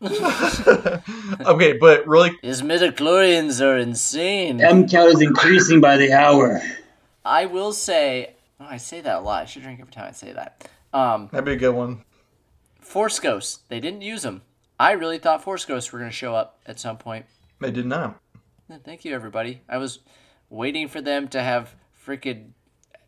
okay, 1.46 1.74
but 1.74 2.06
really, 2.06 2.30
His 2.40 2.62
midichlorians 2.62 3.60
are 3.60 3.76
insane. 3.76 4.62
M 4.62 4.88
count 4.88 5.10
is 5.10 5.20
increasing 5.20 5.82
by 5.82 5.98
the 5.98 6.14
hour. 6.14 6.62
I 7.26 7.44
will 7.44 7.74
say, 7.74 8.36
oh, 8.58 8.66
I 8.70 8.78
say 8.78 9.02
that 9.02 9.18
a 9.18 9.20
lot. 9.20 9.42
I 9.42 9.44
should 9.44 9.64
drink 9.64 9.80
every 9.80 9.92
time 9.92 10.06
I 10.08 10.12
say 10.12 10.32
that. 10.32 10.66
Um, 10.94 11.28
that'd 11.30 11.44
be 11.44 11.52
a 11.52 11.56
good 11.56 11.74
one. 11.74 12.04
Force 12.80 13.18
Ghosts. 13.18 13.60
They 13.68 13.80
didn't 13.80 14.00
use 14.00 14.22
them. 14.22 14.40
I 14.80 14.92
really 14.92 15.18
thought 15.18 15.42
Force 15.42 15.66
Ghosts 15.66 15.92
were 15.92 15.98
going 15.98 16.10
to 16.10 16.16
show 16.16 16.34
up 16.34 16.58
at 16.64 16.80
some 16.80 16.96
point. 16.96 17.26
They 17.60 17.70
did 17.70 17.86
not. 17.86 18.20
Thank 18.84 19.04
you, 19.04 19.14
everybody. 19.14 19.62
I 19.68 19.78
was 19.78 20.00
waiting 20.50 20.88
for 20.88 21.00
them 21.00 21.28
to 21.28 21.42
have 21.42 21.76
freaking 22.04 22.50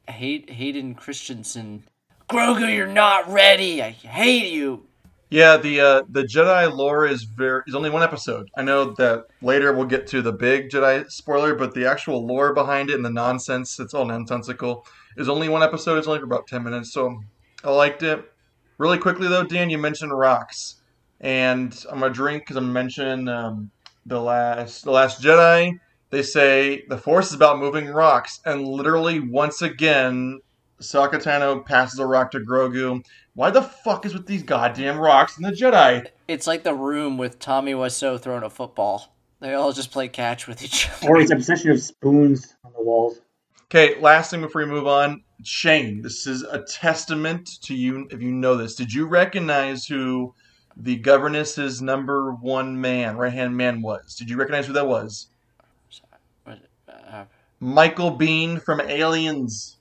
Hay- 0.08 0.44
Hayden 0.48 0.94
Christensen. 0.94 1.82
Grogu, 2.30 2.72
you're 2.72 2.86
not 2.86 3.30
ready. 3.30 3.82
I 3.82 3.90
hate 3.90 4.52
you. 4.52 4.86
Yeah, 5.30 5.56
the 5.56 5.80
uh, 5.80 6.02
the 6.08 6.22
Jedi 6.22 6.72
lore 6.72 7.06
is 7.06 7.24
very 7.24 7.62
is 7.66 7.74
only 7.74 7.90
one 7.90 8.02
episode. 8.02 8.48
I 8.56 8.62
know 8.62 8.94
that 8.94 9.26
later 9.42 9.72
we'll 9.74 9.86
get 9.86 10.06
to 10.08 10.22
the 10.22 10.32
big 10.32 10.70
Jedi 10.70 11.10
spoiler, 11.10 11.54
but 11.54 11.74
the 11.74 11.86
actual 11.86 12.24
lore 12.24 12.54
behind 12.54 12.88
it 12.88 12.94
and 12.94 13.04
the 13.04 13.10
nonsense, 13.10 13.78
it's 13.78 13.92
all 13.92 14.06
nonsensical. 14.06 14.86
Is 15.16 15.28
only 15.28 15.48
one 15.48 15.62
episode. 15.62 15.98
It's 15.98 16.06
only 16.06 16.20
for 16.20 16.24
about 16.24 16.46
ten 16.46 16.62
minutes, 16.62 16.92
so 16.92 17.20
I 17.64 17.70
liked 17.70 18.02
it. 18.04 18.24
Really 18.78 18.96
quickly 18.96 19.28
though, 19.28 19.42
Dan, 19.42 19.68
you 19.68 19.76
mentioned 19.76 20.16
rocks, 20.16 20.76
and 21.20 21.76
I'm 21.90 21.98
gonna 21.98 22.14
drink 22.14 22.44
because 22.44 22.56
I'm 22.56 22.72
mentioning 22.72 23.28
um, 23.28 23.70
the 24.08 24.20
last 24.20 24.84
the 24.84 24.90
last 24.90 25.22
Jedi. 25.22 25.78
They 26.10 26.22
say 26.22 26.84
the 26.88 26.96
Force 26.96 27.28
is 27.28 27.34
about 27.34 27.58
moving 27.58 27.88
rocks, 27.88 28.40
and 28.44 28.66
literally 28.66 29.20
once 29.20 29.60
again, 29.60 30.40
Sakatano 30.80 31.64
passes 31.64 31.98
a 31.98 32.06
rock 32.06 32.30
to 32.30 32.40
Grogu. 32.40 33.04
Why 33.34 33.50
the 33.50 33.62
fuck 33.62 34.06
is 34.06 34.14
with 34.14 34.26
these 34.26 34.42
goddamn 34.42 34.98
rocks 34.98 35.36
in 35.36 35.44
the 35.44 35.52
Jedi? 35.52 36.06
It's 36.26 36.46
like 36.46 36.62
the 36.62 36.74
room 36.74 37.18
with 37.18 37.38
Tommy 37.38 37.72
Wiseau 37.72 38.20
throwing 38.20 38.42
a 38.42 38.50
football. 38.50 39.14
They 39.40 39.54
all 39.54 39.72
just 39.72 39.92
play 39.92 40.08
catch 40.08 40.48
with 40.48 40.62
each 40.62 40.88
other. 40.88 41.08
Or 41.08 41.20
his 41.20 41.30
obsession 41.30 41.70
of 41.70 41.80
spoons 41.80 42.56
on 42.64 42.72
the 42.72 42.82
walls. 42.82 43.20
Okay, 43.66 44.00
last 44.00 44.30
thing 44.30 44.40
before 44.40 44.64
we 44.64 44.70
move 44.70 44.86
on. 44.86 45.22
Shane, 45.44 46.02
this 46.02 46.26
is 46.26 46.42
a 46.42 46.62
testament 46.62 47.60
to 47.62 47.74
you 47.74 48.08
if 48.10 48.20
you 48.20 48.32
know 48.32 48.56
this. 48.56 48.74
Did 48.74 48.92
you 48.92 49.06
recognize 49.06 49.84
who 49.84 50.34
the 50.78 50.96
governess's 50.96 51.82
number 51.82 52.32
one 52.32 52.80
man, 52.80 53.16
right 53.16 53.32
hand 53.32 53.56
man 53.56 53.82
was? 53.82 54.14
Did 54.14 54.30
you 54.30 54.36
recognize 54.36 54.66
who 54.66 54.72
that 54.74 54.86
was? 54.86 55.28
What, 56.44 56.60
Michael 57.60 58.16
Biehn 58.16 58.62
from 58.62 58.80
Aliens. 58.80 59.78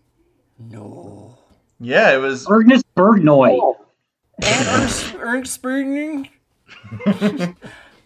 no. 0.59 1.37
Yeah, 1.79 2.15
it 2.15 2.17
was. 2.17 2.47
Ernest 2.49 2.85
Borgnine. 2.95 3.75
And 4.41 4.67
Ernst, 4.67 5.15
Ernst 5.19 5.61
Borgnine? 5.61 6.29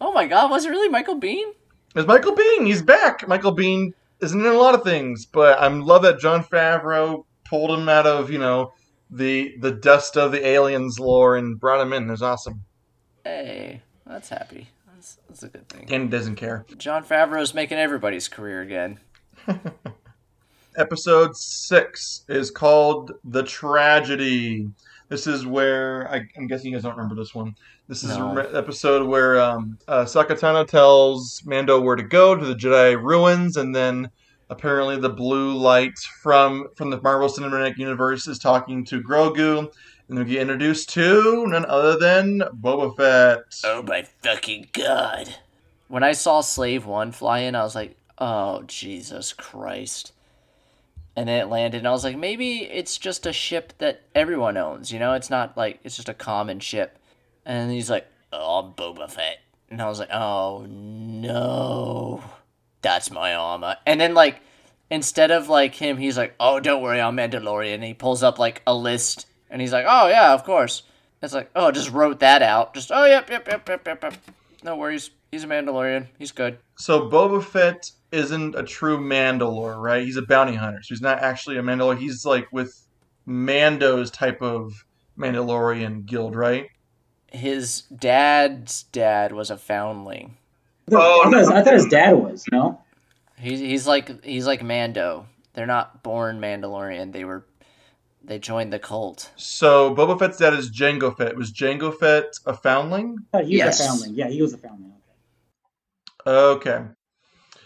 oh 0.02 0.12
my 0.12 0.28
god, 0.28 0.52
was 0.52 0.66
it 0.66 0.70
really 0.70 0.90
Michael 0.90 1.20
Biehn? 1.20 1.54
It's 1.96 2.08
Michael 2.08 2.36
Biehn. 2.36 2.66
He's 2.66 2.82
back. 2.82 3.26
Michael 3.28 3.56
Biehn 3.56 3.94
isn't 4.20 4.40
in 4.40 4.46
a 4.46 4.58
lot 4.58 4.76
of 4.76 4.84
things, 4.84 5.26
but 5.26 5.58
I 5.60 5.68
love 5.68 6.02
that 6.02 6.20
Jon 6.20 6.44
Favreau 6.44 7.24
pulled 7.46 7.72
him 7.72 7.88
out 7.88 8.06
of 8.06 8.30
you 8.30 8.40
know 8.40 8.74
the 9.10 9.56
the 9.60 9.72
dust 9.72 10.18
of 10.18 10.32
the 10.32 10.46
aliens 10.46 11.00
lore 11.00 11.38
and 11.38 11.60
brought 11.60 11.82
him 11.82 11.94
in. 11.94 12.08
It 12.08 12.12
was 12.12 12.22
awesome. 12.22 12.64
Hey, 13.24 13.82
that's 14.06 14.30
happy. 14.30 14.68
That's, 14.94 15.18
that's 15.28 15.44
a 15.44 15.48
good 15.48 15.68
thing. 15.70 15.92
And 15.94 16.10
doesn't 16.12 16.36
care. 16.36 16.66
Jon 16.78 17.04
Favreau's 17.04 17.54
making 17.54 17.78
everybody's 17.78 18.28
career 18.28 18.62
again. 18.62 19.00
Episode 20.78 21.36
six 21.36 22.24
is 22.30 22.50
called 22.50 23.12
The 23.26 23.44
Tragedy. 23.44 24.70
This 25.10 25.28
is 25.28 25.46
where 25.46 26.10
I, 26.10 26.22
I'm 26.38 26.48
guessing 26.48 26.72
you 26.72 26.78
guys 26.78 26.84
don't 26.84 26.96
remember 26.96 27.16
this 27.16 27.36
one. 27.36 27.54
This 27.90 28.04
is 28.04 28.18
No. 28.18 28.38
an 28.38 28.56
episode 28.56 29.06
where 29.06 29.38
um, 29.42 29.78
uh, 29.90 30.06
Sakatano 30.06 30.66
tells 30.66 31.42
Mando 31.46 31.82
where 31.82 31.98
to 31.98 32.04
go 32.04 32.36
to 32.36 32.46
the 32.46 32.56
Jedi 32.56 32.96
ruins, 33.02 33.58
and 33.58 33.76
then 33.76 34.10
apparently 34.50 34.98
the 34.98 35.10
blue 35.10 35.54
light 35.58 35.98
from 36.22 36.68
from 36.78 36.90
the 36.90 37.02
Marvel 37.02 37.28
Cinematic 37.28 37.78
Universe 37.78 38.28
is 38.28 38.40
talking 38.40 38.86
to 38.86 39.02
Grogu, 39.02 39.70
and 40.12 40.20
we 40.20 40.26
get 40.26 40.42
introduced 40.42 40.90
to 40.90 41.48
none 41.48 41.66
other 41.66 41.98
than 41.98 42.42
Boba 42.62 42.98
Fett. 42.98 43.62
Oh 43.64 43.82
my 43.82 44.04
fucking 44.22 44.68
god. 44.74 45.34
When 45.88 46.04
I 46.04 46.12
saw 46.12 46.42
Slave 46.42 46.86
1 46.86 47.14
fly 47.14 47.40
in, 47.40 47.56
I 47.56 47.64
was 47.64 47.76
like, 47.76 47.96
oh, 48.18 48.64
Jesus 48.64 49.32
Christ. 49.32 50.12
And 51.16 51.30
then 51.30 51.42
it 51.42 51.50
landed, 51.50 51.78
and 51.80 51.88
I 51.88 51.92
was 51.92 52.04
like, 52.04 52.18
maybe 52.18 52.60
it's 52.60 52.98
just 52.98 53.26
a 53.26 53.34
ship 53.34 53.74
that 53.78 54.02
everyone 54.14 54.58
owns, 54.58 54.92
you 54.92 55.00
know? 55.00 55.14
It's 55.14 55.30
not 55.30 55.56
like, 55.58 55.80
it's 55.84 55.96
just 55.96 56.10
a 56.10 56.14
common 56.14 56.60
ship. 56.60 56.98
And 57.46 57.72
he's 57.72 57.90
like, 57.90 58.06
oh, 58.34 58.60
I'm 58.60 58.74
Boba 58.74 59.10
Fett. 59.10 59.40
And 59.70 59.82
I 59.82 59.88
was 59.88 60.00
like, 60.00 60.12
oh, 60.12 60.66
no. 60.68 62.22
That's 62.82 63.12
my 63.12 63.34
armor. 63.34 63.78
And 63.86 64.00
then, 64.00 64.14
like, 64.14 64.42
instead 64.90 65.32
of, 65.32 65.48
like, 65.50 65.76
him, 65.76 65.98
he's 65.98 66.18
like, 66.18 66.36
oh, 66.40 66.60
don't 66.60 66.82
worry, 66.82 67.00
I'm 67.00 67.16
Mandalorian. 67.16 67.76
And 67.76 67.84
he 67.84 67.94
pulls 67.94 68.24
up, 68.24 68.40
like, 68.40 68.62
a 68.68 68.74
list, 68.74 69.26
and 69.52 69.62
he's 69.62 69.72
like, 69.72 69.86
oh, 69.88 70.08
yeah, 70.08 70.34
of 70.34 70.44
course. 70.44 70.84
It's 71.22 71.34
like, 71.34 71.52
oh, 71.56 71.72
just 71.72 71.92
wrote 71.92 72.22
that 72.22 72.42
out. 72.42 72.74
Just, 72.74 72.92
oh, 72.92 73.06
yep, 73.06 73.30
yep, 73.30 73.48
yep, 73.48 73.70
yep, 73.70 73.86
yep, 73.86 74.04
yep. 74.04 74.14
No 74.64 74.76
worries. 74.76 75.12
He's 75.32 75.44
a 75.44 75.48
Mandalorian. 75.48 76.08
He's 76.18 76.32
good. 76.32 76.58
So 76.78 77.10
Boba 77.10 77.44
Fett 77.44 77.92
isn't 78.12 78.56
a 78.56 78.64
true 78.64 78.98
Mandalore, 78.98 79.80
right? 79.80 80.04
He's 80.04 80.18
a 80.18 80.22
bounty 80.24 80.56
hunter, 80.56 80.82
so 80.82 80.94
he's 80.94 81.02
not 81.02 81.20
actually 81.20 81.58
a 81.58 81.62
Mandalore. 81.62 81.98
He's 81.98 82.26
like 82.26 82.48
with 82.52 82.88
Mando's 83.26 84.12
type 84.12 84.42
of 84.42 84.86
Mandalorian 85.18 86.06
guild, 86.06 86.36
right? 86.36 86.70
His 87.32 87.84
dad's 87.84 88.84
dad 88.84 89.32
was 89.32 89.50
a 89.50 89.58
foundling. 89.58 90.38
Oh, 90.92 91.22
I, 91.22 91.30
thought 91.30 91.40
his, 91.40 91.50
I 91.50 91.64
thought 91.64 91.74
his 91.74 91.86
dad 91.86 92.12
was, 92.14 92.44
no? 92.52 92.82
He's 93.38 93.60
he's 93.60 93.88
like 93.88 94.24
he's 94.24 94.46
like 94.46 94.62
Mando. 94.62 95.28
They're 95.54 95.66
not 95.66 96.04
born 96.04 96.42
Mandalorian. 96.42 97.14
They 97.14 97.24
were 97.24 97.46
they 98.24 98.40
joined 98.40 98.72
the 98.72 98.80
cult. 98.80 99.32
So 99.36 99.94
Boba 99.96 100.18
Fett's 100.20 100.38
dad 100.38 100.54
is 100.54 100.72
Jango 100.72 101.16
Fett. 101.16 101.36
Was 101.36 101.52
Jango 101.52 101.94
Fett 101.98 102.34
a 102.46 102.54
foundling? 102.54 103.18
I 103.34 103.38
thought 103.38 103.46
he 103.46 103.56
was 103.56 103.66
Yes. 103.66 103.80
a 103.80 103.84
foundling. 103.88 104.14
Yeah, 104.16 104.28
he 104.30 104.42
was 104.42 104.54
a 104.54 104.58
foundling. 104.58 104.94
Okay. 106.26 106.82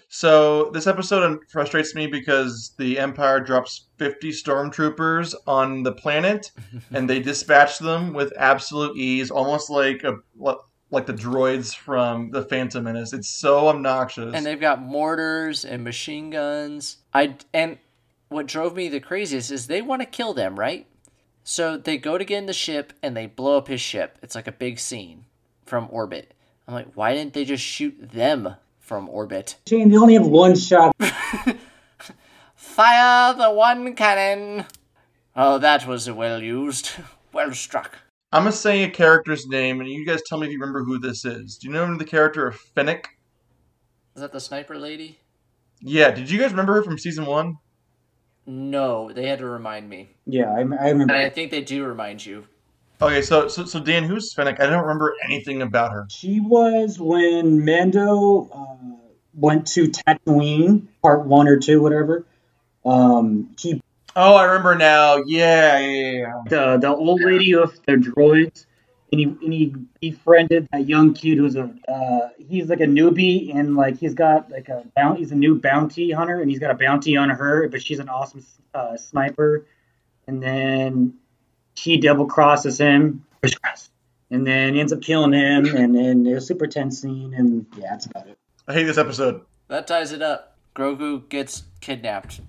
So 0.08 0.70
this 0.72 0.88
episode 0.88 1.40
frustrates 1.50 1.94
me 1.94 2.08
because 2.08 2.74
the 2.78 3.00
Empire 3.00 3.42
drops 3.42 3.88
50 3.98 4.30
stormtroopers 4.30 5.36
on 5.46 5.84
the 5.84 5.92
planet 5.92 6.52
and 6.94 7.10
they 7.10 7.20
dispatch 7.20 7.80
them 7.80 8.14
with 8.14 8.32
absolute 8.38 8.96
ease, 8.98 9.30
almost 9.30 9.70
like 9.70 10.04
a 10.04 10.16
like 10.92 11.08
the 11.08 11.14
droids 11.14 11.76
from 11.76 12.30
the 12.32 12.44
Phantom 12.44 12.84
Menace. 12.84 13.12
It's 13.12 13.28
so 13.28 13.68
obnoxious. 13.68 14.34
And 14.34 14.46
they've 14.46 14.60
got 14.60 14.82
mortars 14.82 15.66
and 15.66 15.84
machine 15.84 16.30
guns. 16.30 16.98
I 17.14 17.36
and 17.54 17.78
what 18.30 18.48
drove 18.48 18.76
me 18.76 18.90
the 18.90 19.00
craziest 19.00 19.52
is 19.52 19.68
they 19.68 19.82
want 19.82 20.02
to 20.02 20.06
kill 20.06 20.34
them, 20.34 20.60
right? 20.60 20.88
So 21.44 21.78
they 21.78 21.98
go 21.98 22.18
to 22.18 22.26
get 22.26 22.40
in 22.40 22.46
the 22.48 22.54
ship 22.54 22.94
and 23.04 23.16
they 23.16 23.28
blow 23.28 23.58
up 23.58 23.68
his 23.68 23.82
ship. 23.82 24.18
It's 24.22 24.36
like 24.36 24.48
a 24.48 24.52
big 24.52 24.80
scene 24.80 25.26
from 25.66 25.88
orbit. 25.92 26.34
I'm 26.68 26.74
like, 26.74 26.94
why 26.96 27.14
didn't 27.14 27.34
they 27.34 27.46
just 27.46 27.64
shoot 27.64 27.96
them 28.12 28.56
from 28.80 29.10
orbit? 29.10 29.58
Shane, 29.68 29.90
they 29.90 29.98
only 29.98 30.16
have 30.16 30.26
one 30.26 30.56
shot. 30.56 30.96
Fire 32.56 33.34
the 33.36 33.52
one 33.52 33.96
cannon. 33.96 34.66
Oh, 35.36 35.60
that 35.60 35.86
was 35.86 36.10
well 36.10 36.42
used. 36.42 36.92
Well 37.32 37.54
struck. 37.54 38.00
I'm 38.32 38.44
gonna 38.44 38.52
say 38.54 38.84
a 38.84 38.90
character's 38.90 39.46
name, 39.48 39.82
and 39.82 39.90
you 39.90 40.06
guys 40.06 40.22
tell 40.26 40.38
me 40.38 40.48
if 40.48 40.52
you 40.52 40.60
remember 40.60 40.84
who 40.84 41.00
this 41.00 41.26
is. 41.26 41.58
Do 41.58 41.68
you 41.68 41.74
know 41.74 41.96
the 41.96 42.06
character 42.06 42.48
of 42.48 42.56
Fennec? 42.56 43.08
Is 44.16 44.22
that 44.22 44.32
the 44.32 44.40
sniper 44.40 44.78
lady? 44.78 45.20
Yeah. 45.80 46.12
Did 46.12 46.30
you 46.30 46.40
guys 46.40 46.52
remember 46.52 46.74
her 46.76 46.84
from 46.84 46.98
season 46.98 47.26
one? 47.26 47.58
No, 48.48 49.12
they 49.12 49.28
had 49.28 49.40
to 49.40 49.46
remind 49.46 49.90
me. 49.90 50.10
Yeah, 50.26 50.52
I, 50.52 50.58
I 50.58 50.62
remember. 50.62 51.14
And 51.14 51.24
I 51.24 51.30
think 51.30 51.52
they 51.52 51.62
do 51.62 51.86
remind 51.86 52.26
you. 52.26 52.46
Okay, 53.02 53.22
so 53.22 53.48
so 53.48 53.66
so 53.66 53.80
Dan, 53.80 54.04
who's 54.04 54.34
Fennec? 54.34 54.60
I 54.62 54.68
don't 54.68 54.82
remember 54.82 55.16
anything 55.26 55.62
about 55.62 55.92
her. 55.92 56.08
She 56.10 56.40
was 56.40 56.98
when 57.00 57.66
Mando 57.66 58.50
uh, 58.52 58.96
went 59.34 59.68
to 59.68 59.88
Tatooine, 59.88 60.88
part 61.02 61.26
one 61.26 61.48
or 61.48 61.60
two, 61.60 61.82
whatever. 61.82 62.26
Um, 62.86 63.56
he 63.60 63.82
Oh, 64.16 64.36
I 64.36 64.46
remember 64.46 64.76
now. 64.76 65.18
Yeah, 65.26 65.78
yeah, 65.80 66.12
yeah. 66.12 66.34
The 66.48 66.78
the 66.78 66.96
old 66.96 67.22
lady 67.22 67.54
of 67.54 67.74
the 67.86 67.94
droids. 67.94 68.66
And 69.12 69.20
he 69.20 69.26
and 69.26 69.54
he 69.54 69.76
befriended 70.00 70.68
that 70.72 70.88
young 70.88 71.14
kid 71.14 71.38
who's 71.38 71.56
a 71.56 71.74
uh, 71.88 72.30
he's 72.38 72.70
like 72.70 72.82
a 72.82 72.86
newbie 72.86 73.56
and 73.56 73.76
like 73.76 73.98
he's 73.98 74.14
got 74.14 74.52
like 74.52 74.70
a 74.70 74.84
bounty. 74.96 75.20
He's 75.20 75.32
a 75.32 75.36
new 75.36 75.60
bounty 75.60 76.12
hunter 76.12 76.42
and 76.42 76.50
he's 76.50 76.60
got 76.60 76.72
a 76.72 76.76
bounty 76.76 77.16
on 77.18 77.30
her, 77.30 77.68
but 77.70 77.82
she's 77.82 78.00
an 78.00 78.10
awesome 78.10 78.46
uh, 78.74 78.98
sniper. 78.98 79.66
And 80.28 80.42
then 80.42 81.16
she 81.76 81.98
double 81.98 82.26
crosses 82.26 82.80
him, 82.80 83.26
and 84.32 84.48
then 84.48 84.76
ends 84.76 84.92
up 84.92 85.02
killing 85.02 85.34
him. 85.34 85.66
And 85.76 85.94
then 85.96 86.24
there's 86.24 86.44
a 86.44 86.48
super 86.48 86.66
tense 86.66 87.02
scene, 87.02 87.34
and 87.36 87.68
yeah, 87.78 87.90
that's 87.92 88.08
about 88.08 88.28
it. 88.28 88.38
I 88.68 88.74
hate 88.74 88.86
this 88.86 88.98
episode. 88.98 89.42
That 89.68 89.86
ties 89.86 90.12
it 90.12 90.24
up. 90.24 90.58
Grogu 90.76 91.30
gets 91.30 91.64
kidnapped. 91.80 92.42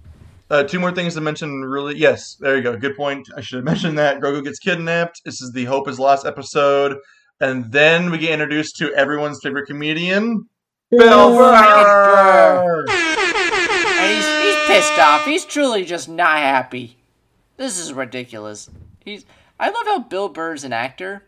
Uh, 0.49 0.63
two 0.63 0.79
more 0.79 0.93
things 0.93 1.15
to 1.15 1.21
mention, 1.21 1.63
really. 1.63 1.97
Yes, 1.97 2.37
there 2.37 2.57
you 2.57 2.63
go. 2.63 2.77
Good 2.77 2.97
point. 2.97 3.29
I 3.37 3.41
should 3.41 3.57
have 3.57 3.65
mentioned 3.73 3.99
that. 3.99 4.21
Grogu 4.21 4.45
gets 4.45 4.59
kidnapped. 4.59 5.23
This 5.25 5.41
is 5.41 5.53
the 5.53 5.65
Hope 5.65 5.89
is 5.89 5.99
Lost 5.99 6.25
episode. 6.27 6.99
And 7.41 7.71
then 7.73 8.11
we 8.11 8.19
get 8.19 8.31
introduced 8.31 8.77
to 8.77 8.95
everyone's 8.95 9.41
favorite 9.43 9.67
comedian, 9.67 10.49
Bill 10.91 11.37
Burr. 11.37 12.87
And 12.89 14.15
he's, 14.15 14.27
he's 14.27 14.67
pissed 14.67 14.99
off. 14.99 15.25
He's 15.25 15.45
truly 15.45 15.85
just 15.85 16.09
not 16.09 16.39
happy. 16.39 16.97
This 17.57 17.79
is 17.79 17.93
ridiculous. 17.93 18.71
He's 19.05 19.25
I 19.59 19.71
love 19.71 19.87
how 19.87 20.01
Bill 20.01 20.29
Burr's 20.29 20.65
an 20.65 20.73
actor, 20.73 21.25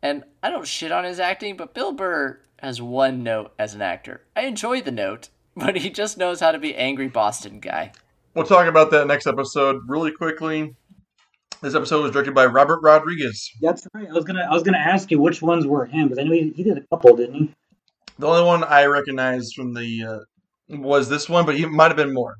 and 0.00 0.22
I 0.42 0.50
don't 0.50 0.66
shit 0.66 0.92
on 0.92 1.04
his 1.04 1.18
acting, 1.18 1.56
but 1.56 1.74
Bill 1.74 1.92
Burr 1.92 2.38
has 2.60 2.80
one 2.80 3.22
note 3.24 3.52
as 3.58 3.74
an 3.74 3.82
actor. 3.82 4.22
I 4.36 4.42
enjoy 4.42 4.80
the 4.80 4.92
note, 4.92 5.30
but 5.56 5.76
he 5.76 5.90
just 5.90 6.18
knows 6.18 6.40
how 6.40 6.52
to 6.52 6.58
be 6.58 6.74
angry 6.76 7.08
Boston 7.08 7.60
guy. 7.60 7.92
We'll 8.36 8.44
talk 8.44 8.66
about 8.66 8.90
that 8.90 9.06
next 9.06 9.26
episode 9.26 9.80
really 9.88 10.12
quickly. 10.12 10.76
This 11.62 11.74
episode 11.74 12.02
was 12.02 12.12
directed 12.12 12.34
by 12.34 12.44
Robert 12.44 12.80
Rodriguez. 12.82 13.50
That's 13.62 13.88
right. 13.94 14.06
I 14.10 14.12
was 14.12 14.26
gonna 14.26 14.46
I 14.46 14.52
was 14.52 14.62
gonna 14.62 14.76
ask 14.76 15.10
you 15.10 15.18
which 15.18 15.40
ones 15.40 15.66
were 15.66 15.86
him 15.86 16.08
because 16.08 16.18
I 16.18 16.24
know 16.24 16.32
he, 16.32 16.50
he 16.50 16.62
did 16.62 16.76
a 16.76 16.82
couple, 16.88 17.16
didn't 17.16 17.34
he? 17.34 17.54
The 18.18 18.26
only 18.26 18.44
one 18.44 18.62
I 18.62 18.84
recognized 18.84 19.54
from 19.54 19.72
the 19.72 20.04
uh, 20.04 20.76
was 20.76 21.08
this 21.08 21.30
one, 21.30 21.46
but 21.46 21.56
he 21.56 21.64
might 21.64 21.86
have 21.86 21.96
been 21.96 22.12
more 22.12 22.36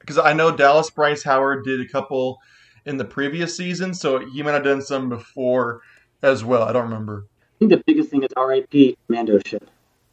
because 0.00 0.18
I 0.18 0.32
know 0.32 0.50
Dallas 0.50 0.90
Bryce 0.90 1.22
Howard 1.22 1.64
did 1.64 1.80
a 1.80 1.88
couple 1.88 2.38
in 2.84 2.96
the 2.96 3.04
previous 3.04 3.56
season, 3.56 3.94
so 3.94 4.18
he 4.18 4.42
might 4.42 4.54
have 4.54 4.64
done 4.64 4.82
some 4.82 5.08
before 5.08 5.82
as 6.20 6.42
well. 6.42 6.64
I 6.64 6.72
don't 6.72 6.82
remember. 6.82 7.26
I 7.28 7.58
think 7.60 7.70
the 7.70 7.84
biggest 7.86 8.10
thing 8.10 8.24
is 8.24 8.30
R.I.P. 8.36 8.96
Mando 9.06 9.38
ship. 9.46 9.70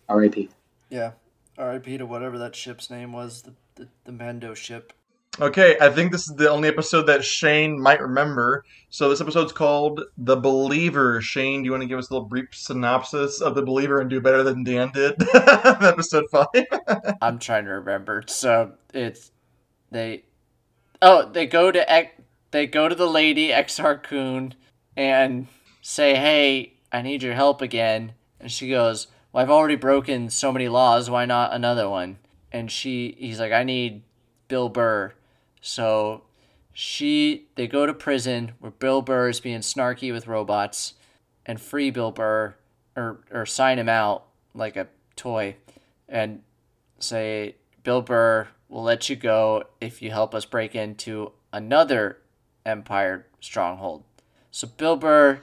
R.I.P. 0.07 0.49
Yeah. 0.91 1.13
R.I.P. 1.57 1.97
to 1.97 2.05
whatever 2.05 2.37
that 2.37 2.55
ship's 2.55 2.91
name 2.91 3.11
was, 3.11 3.41
the, 3.41 3.53
the, 3.73 3.87
the 4.03 4.11
Mando 4.11 4.53
ship. 4.53 4.93
Okay, 5.41 5.75
I 5.81 5.89
think 5.89 6.13
this 6.13 6.29
is 6.29 6.35
the 6.37 6.49
only 6.49 6.69
episode 6.69 7.07
that 7.07 7.25
Shane 7.25 7.77
might 7.81 7.99
remember. 7.99 8.63
So 8.89 9.09
this 9.09 9.19
episode's 9.19 9.51
called 9.51 10.01
The 10.17 10.37
Believer. 10.37 11.19
Shane, 11.19 11.61
do 11.61 11.65
you 11.65 11.71
want 11.71 11.83
to 11.83 11.87
give 11.87 11.99
us 11.99 12.09
a 12.09 12.13
little 12.13 12.27
brief 12.27 12.49
synopsis 12.53 13.41
of 13.41 13.53
The 13.53 13.61
Believer 13.61 13.99
and 13.99 14.09
do 14.09 14.21
better 14.21 14.43
than 14.43 14.63
Dan 14.63 14.91
did? 14.93 15.21
episode 15.33 16.25
five. 16.31 16.47
I'm 17.21 17.37
trying 17.39 17.65
to 17.65 17.71
remember. 17.71 18.23
So 18.27 18.73
it's 18.93 19.31
they 19.91 20.23
oh 21.01 21.29
they 21.29 21.45
go 21.47 21.69
to 21.69 22.09
they 22.51 22.65
go 22.65 22.87
to 22.87 22.95
the 22.95 23.09
lady 23.09 23.49
Exar 23.49 24.01
Kun 24.01 24.53
and 24.95 25.47
say, 25.81 26.15
"Hey, 26.15 26.75
I 26.93 27.01
need 27.01 27.23
your 27.23 27.33
help 27.33 27.61
again." 27.61 28.13
And 28.39 28.49
she 28.49 28.69
goes, 28.69 29.07
"Well, 29.33 29.43
I've 29.43 29.51
already 29.51 29.75
broken 29.75 30.29
so 30.29 30.53
many 30.53 30.69
laws. 30.69 31.09
Why 31.09 31.25
not 31.25 31.53
another 31.53 31.89
one?" 31.89 32.19
And 32.53 32.71
she 32.71 33.17
he's 33.19 33.39
like, 33.41 33.51
"I 33.51 33.63
need 33.63 34.03
Bill 34.47 34.69
Burr." 34.69 35.13
So 35.65 36.21
she 36.73 37.47
they 37.55 37.65
go 37.65 37.87
to 37.87 37.93
prison 37.93 38.51
where 38.59 38.71
Bill 38.71 39.01
Burr 39.01 39.29
is 39.29 39.39
being 39.39 39.61
snarky 39.61 40.13
with 40.13 40.27
robots 40.27 40.93
and 41.43 41.59
free 41.59 41.89
Bill 41.89 42.11
Burr 42.11 42.53
or 42.95 43.21
or 43.31 43.47
sign 43.47 43.79
him 43.79 43.89
out 43.89 44.25
like 44.53 44.77
a 44.77 44.87
toy 45.15 45.55
and 46.07 46.43
say 46.99 47.55
Bill 47.83 48.03
Burr 48.03 48.47
will 48.69 48.83
let 48.83 49.09
you 49.09 49.15
go 49.15 49.63
if 49.81 50.03
you 50.03 50.11
help 50.11 50.35
us 50.35 50.45
break 50.45 50.75
into 50.75 51.31
another 51.51 52.19
Empire 52.63 53.25
stronghold. 53.39 54.03
So 54.51 54.67
Bill 54.67 54.97
Burr 54.97 55.39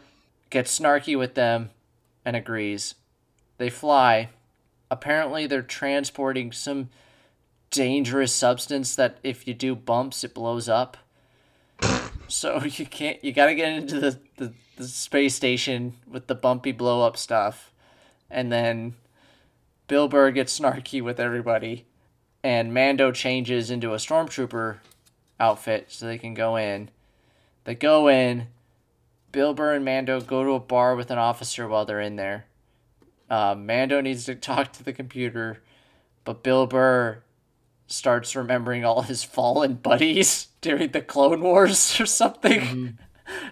gets 0.51 0.79
snarky 0.79 1.19
with 1.19 1.35
them 1.35 1.71
and 2.25 2.37
agrees. 2.37 2.95
They 3.59 3.71
fly. 3.71 4.29
Apparently, 4.89 5.49
they're 5.49 5.63
transporting 5.63 6.53
some 6.53 6.91
dangerous 7.73 8.33
substance 8.33 8.95
that 8.95 9.19
if 9.25 9.49
you 9.49 9.55
do 9.55 9.75
bumps, 9.75 10.23
it 10.23 10.35
blows 10.35 10.69
up. 10.69 10.97
So 12.29 12.63
you 12.65 12.87
can't. 12.87 13.23
You 13.25 13.33
gotta 13.33 13.57
get 13.57 13.73
into 13.73 13.99
the, 13.99 14.21
the, 14.37 14.53
the 14.77 14.87
space 14.87 15.35
station 15.35 15.95
with 16.07 16.29
the 16.29 16.37
bumpy 16.37 16.71
blow 16.71 17.05
up 17.05 17.17
stuff, 17.17 17.73
and 18.31 18.53
then 18.53 18.95
Bill 19.89 20.07
Burr 20.07 20.31
gets 20.31 20.59
snarky 20.59 21.03
with 21.03 21.19
everybody, 21.19 21.87
and 22.45 22.73
Mando 22.73 23.11
changes 23.11 23.71
into 23.71 23.93
a 23.93 23.97
stormtrooper 23.97 24.79
outfit 25.41 25.87
so 25.89 26.07
they 26.07 26.19
can 26.19 26.35
go 26.35 26.57
in. 26.57 26.89
They 27.65 27.75
go 27.75 28.09
in. 28.09 28.47
Bill 29.33 29.55
Burr 29.55 29.75
and 29.75 29.85
Mando 29.85 30.21
go 30.21 30.45
to 30.45 30.51
a 30.53 30.61
bar 30.61 30.95
with 30.95 31.11
an 31.11 31.17
officer 31.17 31.67
while 31.67 31.87
they're 31.87 32.03
in 32.03 32.17
there. 32.17 32.45
Uh, 33.31 33.55
Mando 33.55 34.03
needs 34.03 34.27
to 34.27 34.35
talk 34.37 34.73
to 34.75 34.85
the 34.85 34.93
computer, 34.93 35.63
but 36.25 36.43
Bill 36.43 36.67
Burr 36.67 37.23
starts 37.93 38.35
remembering 38.35 38.85
all 38.85 39.03
his 39.03 39.23
fallen 39.23 39.75
buddies 39.75 40.49
during 40.61 40.93
the 40.93 41.03
Clone 41.03 41.43
Wars 41.43 41.99
or 42.01 42.07
something, 42.07 42.61
mm-hmm. 42.61 42.89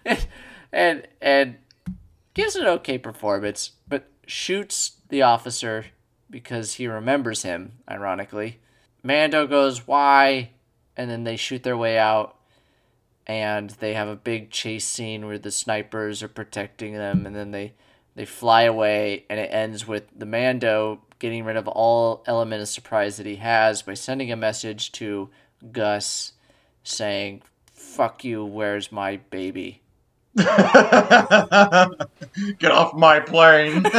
and, 0.05 0.27
and 0.73 1.09
and 1.21 1.57
gives 2.35 2.57
an 2.57 2.67
okay 2.67 2.99
performance, 2.99 3.73
but 3.89 4.09
shoots 4.27 4.97
the 5.09 5.23
officer 5.23 5.87
because 6.29 6.75
he 6.75 6.87
remembers 6.87 7.43
him. 7.43 7.73
Ironically, 7.89 8.61
Mando 9.03 9.47
goes, 9.47 9.87
"Why?" 9.87 10.51
and 10.97 11.11
then 11.11 11.25
they 11.25 11.37
shoot 11.37 11.63
their 11.63 11.77
way 11.77 11.99
out 11.99 12.37
and 13.27 13.71
they 13.71 13.95
have 13.95 14.09
a 14.09 14.17
big 14.17 14.51
chase 14.51 14.85
scene 14.85 15.27
where 15.27 15.39
the 15.39 15.51
snipers 15.51 16.23
are 16.23 16.29
protecting 16.29 16.95
them 16.95 17.25
and 17.27 17.35
then 17.35 17.53
they 17.53 17.73
they 18.17 18.25
fly 18.25 18.63
away 18.63 19.25
and 19.31 19.39
it 19.39 19.53
ends 19.53 19.87
with 19.87 20.05
the 20.15 20.27
mando 20.27 21.01
getting 21.21 21.45
rid 21.45 21.57
of 21.57 21.69
all 21.69 22.25
element 22.27 22.61
of 22.61 22.69
surprise 22.69 23.17
that 23.19 23.27
he 23.27 23.37
has 23.37 23.83
by 23.83 23.95
sending 23.95 24.33
a 24.33 24.37
message 24.37 24.91
to 24.91 25.31
gus 25.73 26.33
saying 26.83 27.43
fuck 27.73 28.25
you 28.25 28.45
where's 28.45 28.91
my 28.91 29.17
baby 29.31 29.81
Get 30.37 30.47
off 32.71 32.95
my 32.95 33.19
plane. 33.19 33.85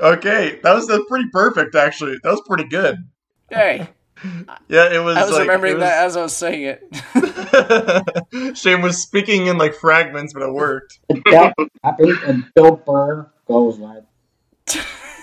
okay, 0.00 0.58
that 0.62 0.74
was 0.74 0.88
that's 0.88 1.04
pretty 1.08 1.28
perfect. 1.30 1.74
Actually, 1.76 2.16
that 2.22 2.30
was 2.30 2.42
pretty 2.46 2.64
good. 2.64 2.96
hey 3.50 3.88
Yeah, 4.68 4.92
it 4.92 5.02
was. 5.04 5.16
i 5.16 5.22
was 5.24 5.32
like, 5.32 5.40
remembering 5.42 5.76
it 5.76 5.80
that 5.80 6.04
as 6.06 6.16
i 6.16 6.22
was 6.22 6.34
saying 6.34 6.62
it 6.62 6.82
was- 7.14 8.58
Shane 8.58 8.82
was 8.82 9.00
speaking 9.02 9.46
in 9.46 9.56
like 9.58 9.74
fragments, 9.74 10.32
but 10.32 10.42
it 10.42 10.52
worked. 10.52 10.98
And 11.10 11.22
that 11.26 11.54
happened, 11.84 12.18
and 12.26 12.44
Bill 12.54 12.76
Burr 12.76 13.30
goes 13.46 13.78
like, 13.78 14.02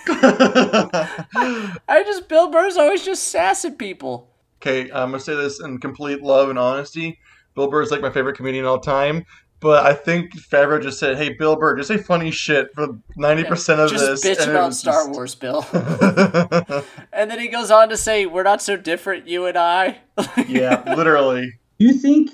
i 0.07 2.03
just 2.05 2.27
bill 2.27 2.49
burr's 2.51 2.77
always 2.77 3.03
just 3.03 3.27
sassing 3.27 3.75
people 3.75 4.31
Okay, 4.61 4.91
I'm 4.91 5.09
gonna 5.09 5.19
say 5.19 5.33
this 5.35 5.59
in 5.59 5.79
complete 5.79 6.21
love 6.21 6.51
and 6.51 6.59
honesty. 6.59 7.17
Bill 7.55 7.67
Burr 7.67 7.81
is 7.81 7.89
like 7.89 8.01
my 8.01 8.11
favorite 8.11 8.35
comedian 8.37 8.63
of 8.63 8.69
all 8.69 8.79
time, 8.79 9.25
but 9.59 9.83
I 9.83 9.93
think 9.95 10.35
Favreau 10.39 10.79
just 10.79 10.99
said, 10.99 11.17
"Hey, 11.17 11.29
Bill 11.33 11.55
Burr, 11.55 11.75
just 11.77 11.87
say 11.87 11.97
funny 11.97 12.29
shit 12.29 12.71
for 12.75 12.99
ninety 13.17 13.43
percent 13.43 13.81
of 13.81 13.89
just 13.89 14.05
this." 14.05 14.23
bitch 14.23 14.39
and 14.43 14.51
about 14.51 14.67
was 14.67 14.77
star 14.77 15.05
just- 15.05 15.09
wars 15.09 15.33
bill 15.33 15.65
And 17.11 17.31
then 17.31 17.39
he 17.39 17.47
goes 17.47 17.71
on 17.71 17.89
to 17.89 17.97
say, 17.97 18.27
"We're 18.27 18.43
not 18.43 18.61
so 18.61 18.77
different, 18.77 19.27
you 19.27 19.47
and 19.47 19.57
I." 19.57 19.97
yeah, 20.47 20.83
literally. 20.95 21.53
"Do 21.79 21.85
you 21.87 21.93
think 21.93 22.29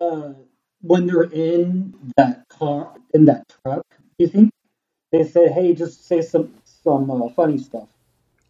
uh, 0.00 0.34
when 0.82 1.08
they're 1.08 1.24
in 1.24 1.94
that 2.16 2.48
car 2.48 2.94
in 3.12 3.24
that 3.24 3.42
truck, 3.64 3.84
do 3.90 3.96
you 4.18 4.28
think 4.28 4.52
they 5.12 5.24
said, 5.24 5.52
hey, 5.52 5.74
just 5.74 6.06
say 6.06 6.20
some 6.22 6.52
some 6.64 7.08
uh, 7.10 7.28
funny 7.30 7.58
stuff?" 7.58 7.88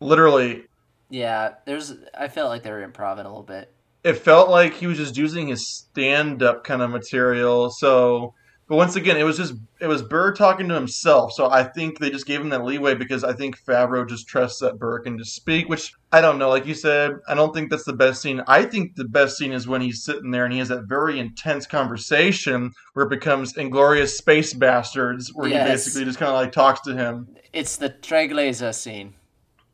Literally, 0.01 0.65
yeah, 1.11 1.55
there's. 1.67 1.95
I 2.19 2.29
felt 2.29 2.49
like 2.49 2.63
they 2.63 2.71
were 2.71 2.87
improv 2.89 3.15
a 3.15 3.17
little 3.17 3.43
bit. 3.43 3.71
it 4.05 4.15
felt 4.15 4.49
like 4.49 4.75
he 4.75 4.87
was 4.87 4.99
just 4.99 5.17
using 5.17 5.49
his 5.49 5.69
stand-up 5.69 6.65
kind 6.65 6.83
of 6.83 6.91
material. 6.91 7.71
So, 7.71 8.35
but 8.73 8.77
once 8.77 8.97
again, 8.97 9.19
it 9.19 9.25
was 9.25 9.37
just 9.37 9.53
it 9.81 9.87
was 9.87 10.01
Burr 10.01 10.33
talking 10.33 10.67
to 10.67 10.75
himself. 10.75 11.35
So 11.35 11.51
I 11.51 11.63
think 11.63 11.99
they 11.99 12.09
just 12.09 12.25
gave 12.25 12.41
him 12.41 12.49
that 12.49 12.65
leeway 12.65 12.95
because 12.95 13.23
I 13.23 13.35
think 13.35 13.63
Favreau 13.63 14.09
just 14.09 14.27
trusts 14.27 14.61
that 14.61 14.79
Burr 14.79 15.01
can 15.01 15.19
just 15.19 15.35
speak. 15.35 15.69
Which 15.69 15.93
I 16.11 16.23
don't 16.23 16.39
know. 16.39 16.49
Like 16.49 16.65
you 16.65 16.73
said, 16.73 17.17
I 17.29 17.35
don't 17.35 17.53
think 17.53 17.69
that's 17.69 17.85
the 17.85 17.93
best 17.93 18.23
scene. 18.23 18.41
I 18.47 18.65
think 18.65 18.97
the 18.97 19.05
best 19.05 19.37
scene 19.37 19.53
is 19.53 19.69
when 19.69 19.83
he's 19.83 20.03
sitting 20.03 20.31
there 20.31 20.45
and 20.45 20.55
he 20.55 20.59
has 20.59 20.71
that 20.71 20.85
very 20.85 21.21
intense 21.21 21.67
conversation 21.67 22.73
where 22.95 23.05
it 23.05 23.11
becomes 23.11 23.59
Inglorious 23.59 24.17
Space 24.17 24.55
Bastards, 24.55 25.31
where 25.35 25.49
he 25.49 25.55
basically 25.55 26.07
just 26.07 26.19
kind 26.19 26.31
of 26.31 26.37
like 26.37 26.53
talks 26.53 26.81
to 26.87 26.97
him. 26.97 27.29
It's 27.53 27.77
the 27.77 27.91
Tregleza 27.91 28.75
scene. 28.75 29.13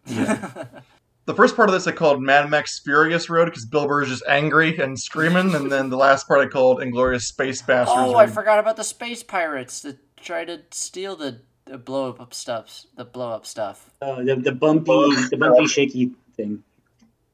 the 1.28 1.34
first 1.34 1.54
part 1.56 1.68
of 1.68 1.74
this 1.74 1.86
I 1.86 1.92
called 1.92 2.22
Mad 2.22 2.48
Max 2.48 2.78
Furious 2.78 3.28
Road 3.28 3.44
because 3.44 3.66
Bill 3.66 3.86
Burr 3.86 4.02
is 4.02 4.08
just 4.08 4.24
angry 4.26 4.78
and 4.78 4.98
screaming, 4.98 5.54
and 5.54 5.70
then 5.70 5.90
the 5.90 5.96
last 5.98 6.26
part 6.26 6.40
I 6.40 6.46
called 6.46 6.80
Inglorious 6.82 7.26
Space 7.26 7.60
Bastards. 7.60 7.98
Oh, 8.00 8.14
I 8.16 8.24
Road. 8.24 8.32
forgot 8.32 8.58
about 8.58 8.76
the 8.76 8.82
space 8.82 9.22
pirates 9.22 9.80
that 9.82 9.98
try 10.16 10.46
to 10.46 10.62
steal 10.70 11.16
the, 11.16 11.42
the 11.66 11.76
blow 11.76 12.12
up 12.18 12.32
stuff. 12.32 12.86
The 12.96 13.04
blow 13.04 13.30
up 13.30 13.44
stuff. 13.44 13.90
Oh, 14.00 14.24
the, 14.24 14.36
the 14.36 14.52
bumpy, 14.52 14.90
the 15.28 15.36
bumpy, 15.38 15.66
shaky 15.66 16.12
thing. 16.34 16.64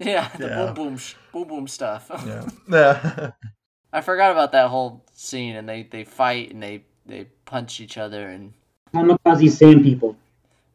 Yeah, 0.00 0.28
the 0.38 0.46
Yeah. 0.48 0.64
boom 0.66 0.74
boom 0.74 0.96
sh- 0.98 1.14
boom 1.32 1.46
boom 1.48 1.68
stuff. 1.68 2.10
Yeah. 2.26 2.46
Yeah. 2.68 3.30
I 3.92 4.00
forgot 4.00 4.32
about 4.32 4.50
that 4.52 4.70
whole 4.70 5.04
scene, 5.12 5.54
and 5.54 5.68
they, 5.68 5.84
they 5.84 6.02
fight 6.02 6.50
and 6.52 6.60
they, 6.60 6.82
they 7.06 7.26
punch 7.44 7.80
each 7.80 7.96
other, 7.96 8.26
and 8.28 8.54
Kamikaze 8.92 9.50
sand 9.52 9.84
people. 9.84 10.16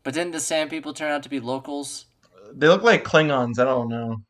but 0.03 0.13
didn't 0.13 0.32
the 0.32 0.39
sand 0.39 0.70
people 0.70 0.93
turn 0.93 1.11
out 1.11 1.24
to 1.24 1.30
be 1.30 1.41
locals? 1.41 2.05
They 2.54 2.68
look 2.68 2.84
like 2.84 3.04
Klingons. 3.04 3.60
I 3.60 3.66
don't 3.66 3.89
know. 3.89 4.22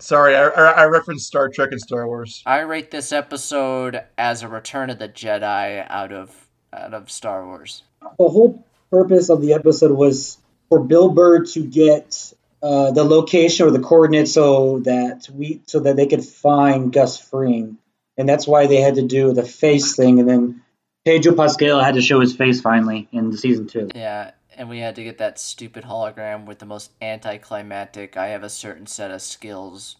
Sorry, 0.00 0.36
I, 0.36 0.44
I, 0.48 0.70
I 0.70 0.84
referenced 0.84 1.26
Star 1.26 1.48
Trek 1.48 1.70
and 1.72 1.80
Star 1.80 2.06
Wars. 2.06 2.42
I 2.46 2.60
rate 2.60 2.90
this 2.90 3.10
episode 3.12 4.00
as 4.16 4.42
a 4.42 4.48
Return 4.48 4.90
of 4.90 4.98
the 4.98 5.08
Jedi 5.08 5.84
out 5.88 6.12
of 6.12 6.48
out 6.72 6.94
of 6.94 7.10
Star 7.10 7.44
Wars. 7.44 7.82
The 8.00 8.28
whole 8.28 8.64
purpose 8.90 9.28
of 9.28 9.40
the 9.40 9.54
episode 9.54 9.90
was 9.92 10.38
for 10.68 10.80
Bill 10.80 11.08
Burr 11.08 11.44
to 11.46 11.64
get 11.64 12.32
uh, 12.62 12.92
the 12.92 13.04
location 13.04 13.66
or 13.66 13.70
the 13.70 13.80
coordinates 13.80 14.32
so 14.32 14.80
that 14.80 15.28
we 15.32 15.62
so 15.66 15.80
that 15.80 15.96
they 15.96 16.06
could 16.06 16.24
find 16.24 16.92
Gus 16.92 17.20
Fring, 17.20 17.78
and 18.16 18.28
that's 18.28 18.46
why 18.46 18.66
they 18.66 18.80
had 18.80 18.96
to 18.96 19.02
do 19.02 19.32
the 19.32 19.44
face 19.44 19.96
thing, 19.96 20.20
and 20.20 20.28
then 20.28 20.62
Pedro 21.04 21.34
Pascal 21.34 21.80
had 21.80 21.94
to 21.94 22.02
show 22.02 22.20
his 22.20 22.36
face 22.36 22.60
finally 22.60 23.08
in 23.12 23.36
season 23.36 23.66
two. 23.66 23.88
Yeah, 23.94 24.32
and 24.58 24.68
we 24.68 24.80
had 24.80 24.96
to 24.96 25.04
get 25.04 25.18
that 25.18 25.38
stupid 25.38 25.84
hologram 25.84 26.44
with 26.44 26.58
the 26.58 26.66
most 26.66 26.90
anticlimactic. 27.00 28.16
I 28.16 28.28
have 28.28 28.42
a 28.42 28.50
certain 28.50 28.86
set 28.86 29.12
of 29.12 29.22
skills. 29.22 29.96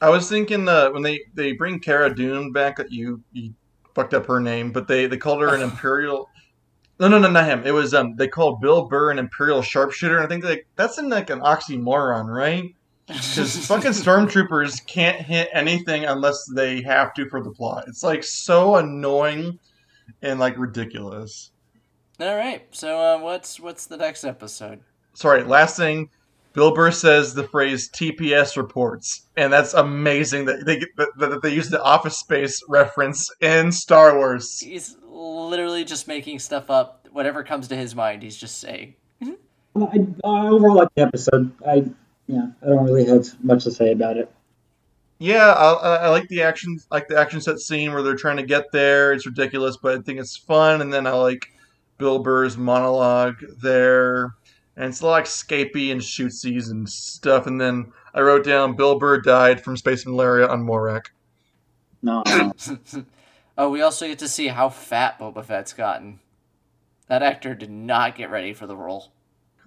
I 0.00 0.08
was 0.08 0.28
thinking 0.28 0.66
uh, 0.66 0.90
when 0.90 1.02
they, 1.02 1.20
they 1.34 1.52
bring 1.52 1.78
Cara 1.78 2.12
Dune 2.12 2.50
back, 2.50 2.76
that 2.76 2.90
you 2.90 3.22
you 3.32 3.52
fucked 3.94 4.14
up 4.14 4.26
her 4.26 4.40
name, 4.40 4.72
but 4.72 4.88
they, 4.88 5.06
they 5.06 5.18
called 5.18 5.42
her 5.42 5.54
an 5.54 5.60
Imperial. 5.70 6.30
No, 6.98 7.08
no, 7.08 7.18
no, 7.18 7.30
not 7.30 7.46
him. 7.46 7.62
It 7.66 7.72
was 7.72 7.94
um 7.94 8.16
they 8.16 8.28
called 8.28 8.60
Bill 8.60 8.86
Burr 8.86 9.10
an 9.10 9.18
Imperial 9.18 9.62
sharpshooter, 9.62 10.16
and 10.16 10.24
I 10.24 10.28
think 10.28 10.44
like 10.44 10.66
that's 10.76 10.98
in 10.98 11.10
like 11.10 11.30
an 11.30 11.40
oxymoron, 11.40 12.26
right? 12.26 12.74
Because 13.06 13.56
fucking 13.66 13.92
stormtroopers 13.92 14.86
can't 14.86 15.20
hit 15.20 15.50
anything 15.52 16.06
unless 16.06 16.46
they 16.54 16.82
have 16.82 17.12
to 17.14 17.28
for 17.28 17.42
the 17.42 17.50
plot. 17.50 17.84
It's 17.86 18.02
like 18.02 18.24
so 18.24 18.76
annoying 18.76 19.58
and 20.22 20.40
like 20.40 20.58
ridiculous. 20.58 21.50
All 22.20 22.36
right, 22.36 22.66
so 22.70 22.98
uh, 23.00 23.18
what's 23.18 23.58
what's 23.58 23.86
the 23.86 23.96
next 23.96 24.24
episode? 24.24 24.80
Sorry, 25.14 25.42
last 25.42 25.76
thing. 25.76 26.10
Bill 26.52 26.74
Burr 26.74 26.90
says 26.90 27.32
the 27.32 27.44
phrase 27.44 27.88
TPS 27.88 28.56
reports, 28.56 29.26
and 29.36 29.50
that's 29.52 29.72
amazing 29.72 30.44
that 30.44 30.66
they 30.66 30.80
that, 30.96 31.08
that 31.16 31.42
they 31.42 31.54
use 31.54 31.70
the 31.70 31.82
Office 31.82 32.18
Space 32.18 32.62
reference 32.68 33.30
in 33.40 33.72
Star 33.72 34.16
Wars. 34.16 34.60
He's 34.60 34.96
literally 35.08 35.84
just 35.84 36.08
making 36.08 36.40
stuff 36.40 36.70
up. 36.70 37.08
Whatever 37.10 37.42
comes 37.42 37.68
to 37.68 37.76
his 37.76 37.94
mind, 37.94 38.22
he's 38.22 38.36
just 38.36 38.58
saying. 38.58 38.94
I, 39.76 40.06
I 40.24 40.48
overall 40.48 40.76
like 40.76 40.94
the 40.94 41.02
episode. 41.02 41.52
I 41.66 41.84
yeah, 42.26 42.48
I 42.62 42.66
don't 42.66 42.84
really 42.84 43.06
have 43.06 43.26
much 43.42 43.64
to 43.64 43.70
say 43.70 43.92
about 43.92 44.16
it. 44.16 44.30
Yeah, 45.18 45.52
I, 45.52 45.72
I 45.72 45.96
I 45.96 46.08
like 46.08 46.28
the 46.28 46.42
action, 46.42 46.80
like 46.90 47.08
the 47.08 47.18
action 47.18 47.40
set 47.40 47.60
scene 47.60 47.92
where 47.92 48.02
they're 48.02 48.16
trying 48.16 48.38
to 48.38 48.42
get 48.42 48.72
there. 48.72 49.12
It's 49.12 49.26
ridiculous, 49.26 49.76
but 49.76 49.98
I 49.98 50.02
think 50.02 50.18
it's 50.18 50.36
fun. 50.36 50.80
And 50.80 50.92
then 50.92 51.06
I 51.06 51.12
like 51.12 51.52
Bill 52.00 52.18
Burr's 52.18 52.56
monologue 52.56 53.36
there, 53.62 54.34
and 54.76 54.86
it's 54.86 55.02
a 55.02 55.06
lot 55.06 55.12
like 55.12 55.24
scapey 55.26 55.92
and 55.92 56.00
shootsies 56.00 56.70
and 56.70 56.88
stuff. 56.88 57.46
And 57.46 57.60
then 57.60 57.92
I 58.12 58.22
wrote 58.22 58.44
down 58.44 58.74
Bill 58.74 58.98
Burr 58.98 59.20
died 59.20 59.62
from 59.62 59.76
space 59.76 60.04
malaria 60.04 60.48
on 60.48 60.66
Morak. 60.66 61.06
No, 62.02 62.24
no. 62.26 62.52
oh, 63.58 63.70
we 63.70 63.82
also 63.82 64.08
get 64.08 64.18
to 64.20 64.28
see 64.28 64.48
how 64.48 64.70
fat 64.70 65.18
Boba 65.20 65.44
Fett's 65.44 65.74
gotten. 65.74 66.18
That 67.06 67.22
actor 67.22 67.54
did 67.54 67.70
not 67.70 68.16
get 68.16 68.30
ready 68.30 68.54
for 68.54 68.66
the 68.66 68.76
role. 68.76 69.12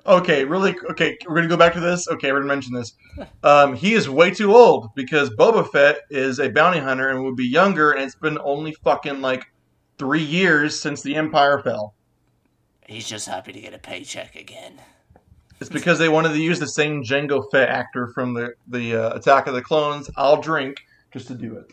Okay, 0.05 0.43
really? 0.43 0.75
Okay, 0.91 1.17
we're 1.27 1.35
gonna 1.35 1.47
go 1.47 1.55
back 1.55 1.73
to 1.73 1.79
this. 1.79 2.07
Okay, 2.09 2.31
we're 2.31 2.39
gonna 2.39 2.53
mention 2.53 2.73
this. 2.73 2.93
Um, 3.43 3.75
he 3.75 3.93
is 3.93 4.09
way 4.09 4.31
too 4.31 4.55
old 4.55 4.95
because 4.95 5.29
Boba 5.29 5.69
Fett 5.69 5.99
is 6.09 6.39
a 6.39 6.49
bounty 6.49 6.79
hunter 6.79 7.09
and 7.09 7.23
would 7.23 7.35
be 7.35 7.45
younger, 7.45 7.91
and 7.91 8.01
it's 8.01 8.15
been 8.15 8.39
only 8.39 8.73
fucking 8.83 9.21
like 9.21 9.45
three 9.99 10.23
years 10.23 10.79
since 10.79 11.03
the 11.03 11.15
Empire 11.15 11.59
fell. 11.59 11.93
He's 12.87 13.07
just 13.07 13.27
happy 13.27 13.53
to 13.53 13.59
get 13.61 13.73
a 13.73 13.77
paycheck 13.79 14.35
again. 14.35 14.73
It's 15.59 15.69
because 15.69 15.97
they 15.99 16.09
wanted 16.09 16.29
to 16.29 16.39
use 16.39 16.59
the 16.59 16.67
same 16.67 17.03
Jango 17.03 17.49
Fett 17.51 17.69
actor 17.69 18.07
from 18.07 18.33
the 18.33 18.53
the 18.67 18.95
uh, 18.95 19.15
Attack 19.15 19.47
of 19.47 19.53
the 19.53 19.61
Clones. 19.61 20.09
I'll 20.17 20.41
drink 20.41 20.77
just 21.11 21.27
to 21.27 21.35
do 21.35 21.55
it. 21.57 21.71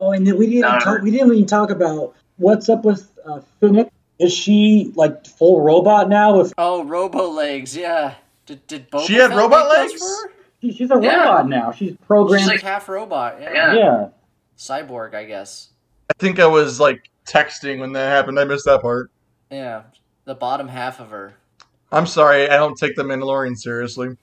Oh, 0.00 0.12
and 0.12 0.26
then 0.26 0.38
we 0.38 0.46
didn't 0.46 0.62
No. 0.62 0.78
talk, 0.78 1.02
we 1.02 1.10
didn't 1.10 1.30
even 1.32 1.44
talk 1.46 1.68
about 1.70 2.14
what's 2.38 2.70
up 2.70 2.84
with 2.84 3.10
uh, 3.26 3.40
Fennec. 3.60 3.90
Is 4.18 4.32
she 4.32 4.92
like 4.96 5.26
full 5.26 5.60
robot 5.60 6.08
now? 6.08 6.38
With 6.38 6.54
Oh, 6.56 6.84
Robo 6.84 7.28
Legs, 7.30 7.76
yeah. 7.76 8.14
Did, 8.46 8.66
did 8.66 8.90
Boba 8.90 9.06
She 9.06 9.14
had 9.14 9.34
robot 9.34 9.68
legs? 9.68 9.92
for 10.00 10.06
her? 10.28 10.32
she, 10.62 10.72
she's 10.72 10.90
a 10.90 10.98
Yeah. 11.02 11.16
robot 11.24 11.48
now. 11.48 11.70
She's 11.72 11.88
She's 11.90 11.96
programmed. 12.06 12.46
like 12.46 12.62
half 12.62 12.88
robot, 12.88 13.36
yeah. 13.42 13.52
Yeah. 13.52 13.74
yeah. 13.74 14.08
Cyborg, 14.56 15.14
I 15.14 15.24
guess. 15.24 15.68
I 16.08 16.14
think 16.18 16.38
I 16.40 16.46
was 16.46 16.80
like 16.80 17.10
texting 17.26 17.80
when 17.80 17.92
that 17.92 18.08
happened. 18.08 18.40
I 18.40 18.44
missed 18.44 18.64
that 18.64 18.80
part. 18.80 19.10
Yeah, 19.50 19.82
the 20.24 20.34
bottom 20.34 20.68
half 20.68 21.00
of 21.00 21.10
her. 21.10 21.34
I'm 21.92 22.06
sorry. 22.06 22.48
I 22.48 22.56
don't 22.56 22.76
take 22.76 22.94
the 22.94 23.02
Mandalorian 23.02 23.56
seriously. 23.56 24.16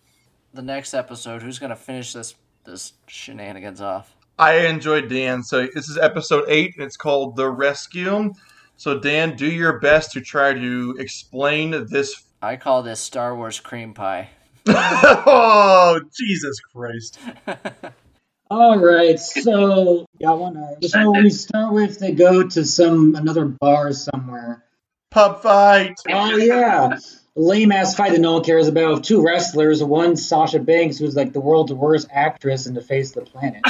The 0.54 0.62
next 0.62 0.94
episode, 0.94 1.42
who's 1.42 1.60
gonna 1.60 1.76
finish 1.76 2.14
this 2.14 2.36
this 2.64 2.94
shenanigans 3.08 3.82
off? 3.82 4.16
I 4.40 4.68
enjoyed 4.68 5.10
Dan. 5.10 5.44
So 5.44 5.68
this 5.74 5.90
is 5.90 5.98
episode 5.98 6.46
eight. 6.48 6.76
And 6.76 6.86
it's 6.86 6.98
called 6.98 7.36
The 7.36 7.50
Rescue. 7.50 8.34
So 8.78 9.00
Dan, 9.00 9.36
do 9.36 9.48
your 9.52 9.80
best 9.80 10.12
to 10.12 10.22
try 10.22 10.54
to 10.54 10.96
explain 11.00 11.88
this. 11.90 12.24
I 12.42 12.56
call 12.56 12.84
this 12.84 13.00
Star 13.00 13.36
Wars 13.36 13.60
cream 13.60 13.94
pie. 13.94 14.30
oh 14.68 16.00
Jesus 16.16 16.60
Christ! 16.60 17.20
All 18.50 18.78
right, 18.78 19.20
so 19.20 20.06
yeah, 20.20 20.32
I 20.32 20.34
wanna. 20.34 20.76
So 20.84 21.12
we 21.12 21.30
start 21.32 21.74
with 21.74 22.00
they 22.00 22.14
go 22.14 22.48
to 22.48 22.64
some 22.64 23.16
another 23.16 23.46
bar 23.46 23.92
somewhere. 23.92 24.64
Pub 25.12 25.42
fight. 25.42 25.96
Oh 26.10 26.36
yeah, 26.36 26.98
lame 27.36 27.72
ass 27.72 27.96
fight 27.96 28.12
that 28.12 28.20
no 28.20 28.34
one 28.34 28.44
cares 28.44 28.68
about. 28.68 29.04
Two 29.04 29.24
wrestlers, 29.24 29.84
one 29.84 30.16
Sasha 30.16 30.60
Banks, 30.60 30.98
who's 30.98 31.16
like 31.16 31.34
the 31.34 31.40
world's 31.40 31.74
worst 31.74 32.08
actress 32.12 32.68
in 32.68 32.74
the 32.74 32.82
face 32.82 33.16
of 33.16 33.26
the 33.26 33.32
planet. 33.32 33.62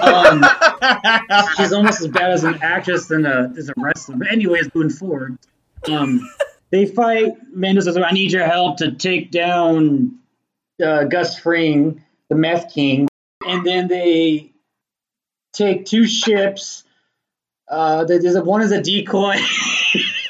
um, 0.00 0.44
she's 1.56 1.72
almost 1.72 2.00
as 2.00 2.08
bad 2.08 2.30
as 2.30 2.44
an 2.44 2.58
actress 2.62 3.06
than 3.06 3.26
a 3.26 3.52
as 3.56 3.68
a 3.68 3.74
wrestler. 3.76 4.16
But 4.16 4.32
anyways, 4.32 4.74
moving 4.74 4.90
forward, 4.90 5.38
um, 5.88 6.28
they 6.70 6.86
fight. 6.86 7.34
Mando 7.52 7.80
says, 7.80 7.96
"I 7.96 8.10
need 8.10 8.32
your 8.32 8.46
help 8.46 8.78
to 8.78 8.92
take 8.92 9.30
down 9.30 10.18
uh, 10.84 11.04
Gus 11.04 11.38
Fring, 11.38 12.02
the 12.28 12.34
Meth 12.34 12.72
King," 12.72 13.08
and 13.46 13.64
then 13.64 13.88
they 13.88 14.52
take 15.52 15.86
two 15.86 16.06
ships. 16.06 16.82
Uh, 17.68 18.04
there's 18.04 18.34
a, 18.34 18.42
one 18.42 18.62
is 18.62 18.72
a 18.72 18.82
decoy. 18.82 19.36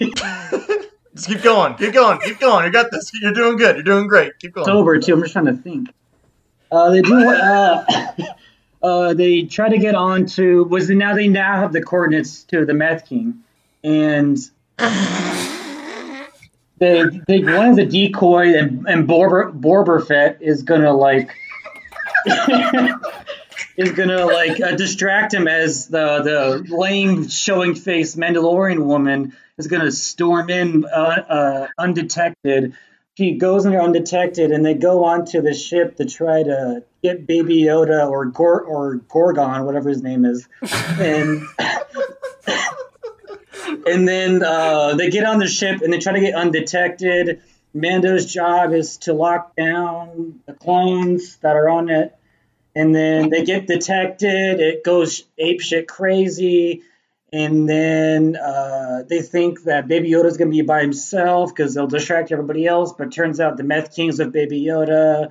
Just 1.14 1.28
keep 1.28 1.42
going. 1.42 1.74
Keep 1.74 1.92
going. 1.92 2.18
Keep 2.20 2.40
going. 2.40 2.64
You 2.64 2.72
got 2.72 2.90
this. 2.90 3.10
You're 3.20 3.32
doing 3.32 3.56
good. 3.56 3.76
You're 3.76 3.84
doing 3.84 4.08
great. 4.08 4.32
Keep 4.40 4.54
going. 4.54 4.66
sober 4.66 4.98
too. 4.98 5.14
I'm 5.14 5.20
just 5.20 5.32
trying 5.32 5.46
to 5.46 5.54
think. 5.54 5.90
Uh, 6.72 6.90
they 6.90 7.02
do. 7.02 7.14
Uh, 7.14 7.84
uh, 8.82 9.14
they 9.14 9.42
try 9.42 9.68
to 9.68 9.78
get 9.78 9.94
on 9.94 10.26
to 10.26 10.64
was 10.64 10.88
the, 10.88 10.96
now 10.96 11.14
they 11.14 11.28
now 11.28 11.56
have 11.56 11.72
the 11.72 11.82
coordinates 11.82 12.42
to 12.44 12.64
the 12.64 12.74
Meth 12.74 13.06
King, 13.08 13.44
and 13.84 14.36
they 16.78 17.04
they 17.28 17.38
one 17.44 17.70
is 17.70 17.78
a 17.78 17.86
decoy, 17.86 18.58
and 18.58 18.84
and 18.88 19.08
Borber 19.08 19.52
Borberfett 19.52 20.40
is 20.40 20.64
gonna 20.64 20.92
like. 20.92 21.30
Is 23.76 23.92
gonna 23.92 24.26
like 24.26 24.60
uh, 24.60 24.76
distract 24.76 25.34
him 25.34 25.48
as 25.48 25.88
the 25.88 26.22
the 26.22 26.74
lame 26.74 27.28
showing 27.28 27.74
face 27.74 28.16
Mandalorian 28.16 28.84
woman 28.84 29.36
is 29.58 29.66
gonna 29.66 29.90
storm 29.90 30.50
in 30.50 30.84
uh, 30.84 31.24
uh, 31.28 31.66
undetected. 31.78 32.74
She 33.16 33.36
goes 33.36 33.64
in 33.64 33.70
there 33.70 33.82
undetected, 33.82 34.50
and 34.50 34.64
they 34.64 34.74
go 34.74 35.04
onto 35.04 35.40
the 35.40 35.54
ship 35.54 35.96
to 35.96 36.04
try 36.04 36.42
to 36.42 36.82
get 37.02 37.26
Baby 37.26 37.62
Yoda 37.62 38.10
or 38.10 38.26
Gor- 38.26 38.62
or 38.62 38.96
Gorgon, 38.96 39.64
whatever 39.64 39.88
his 39.88 40.02
name 40.02 40.24
is, 40.24 40.48
and 40.98 41.42
and 43.86 44.08
then 44.08 44.42
uh, 44.42 44.94
they 44.94 45.10
get 45.10 45.24
on 45.24 45.38
the 45.38 45.46
ship 45.46 45.82
and 45.82 45.92
they 45.92 45.98
try 45.98 46.12
to 46.12 46.20
get 46.20 46.34
undetected. 46.34 47.42
Mando's 47.72 48.32
job 48.32 48.72
is 48.72 48.98
to 48.98 49.12
lock 49.12 49.56
down 49.56 50.40
the 50.46 50.52
clones 50.52 51.36
that 51.38 51.56
are 51.56 51.68
on 51.68 51.88
it, 51.88 52.16
and 52.74 52.94
then 52.94 53.30
they 53.30 53.44
get 53.44 53.66
detected. 53.66 54.60
It 54.60 54.84
goes 54.84 55.24
apeshit 55.40 55.86
crazy, 55.86 56.82
and 57.32 57.68
then 57.68 58.36
uh, 58.36 59.02
they 59.08 59.22
think 59.22 59.62
that 59.64 59.88
Baby 59.88 60.10
Yoda's 60.10 60.36
gonna 60.36 60.50
be 60.50 60.62
by 60.62 60.80
himself 60.80 61.54
because 61.54 61.74
they'll 61.74 61.86
distract 61.86 62.32
everybody 62.32 62.66
else. 62.66 62.92
But 62.92 63.12
turns 63.12 63.40
out 63.40 63.56
the 63.56 63.64
Meth 63.64 63.94
King's 63.94 64.18
with 64.18 64.32
Baby 64.32 64.64
Yoda, 64.64 65.30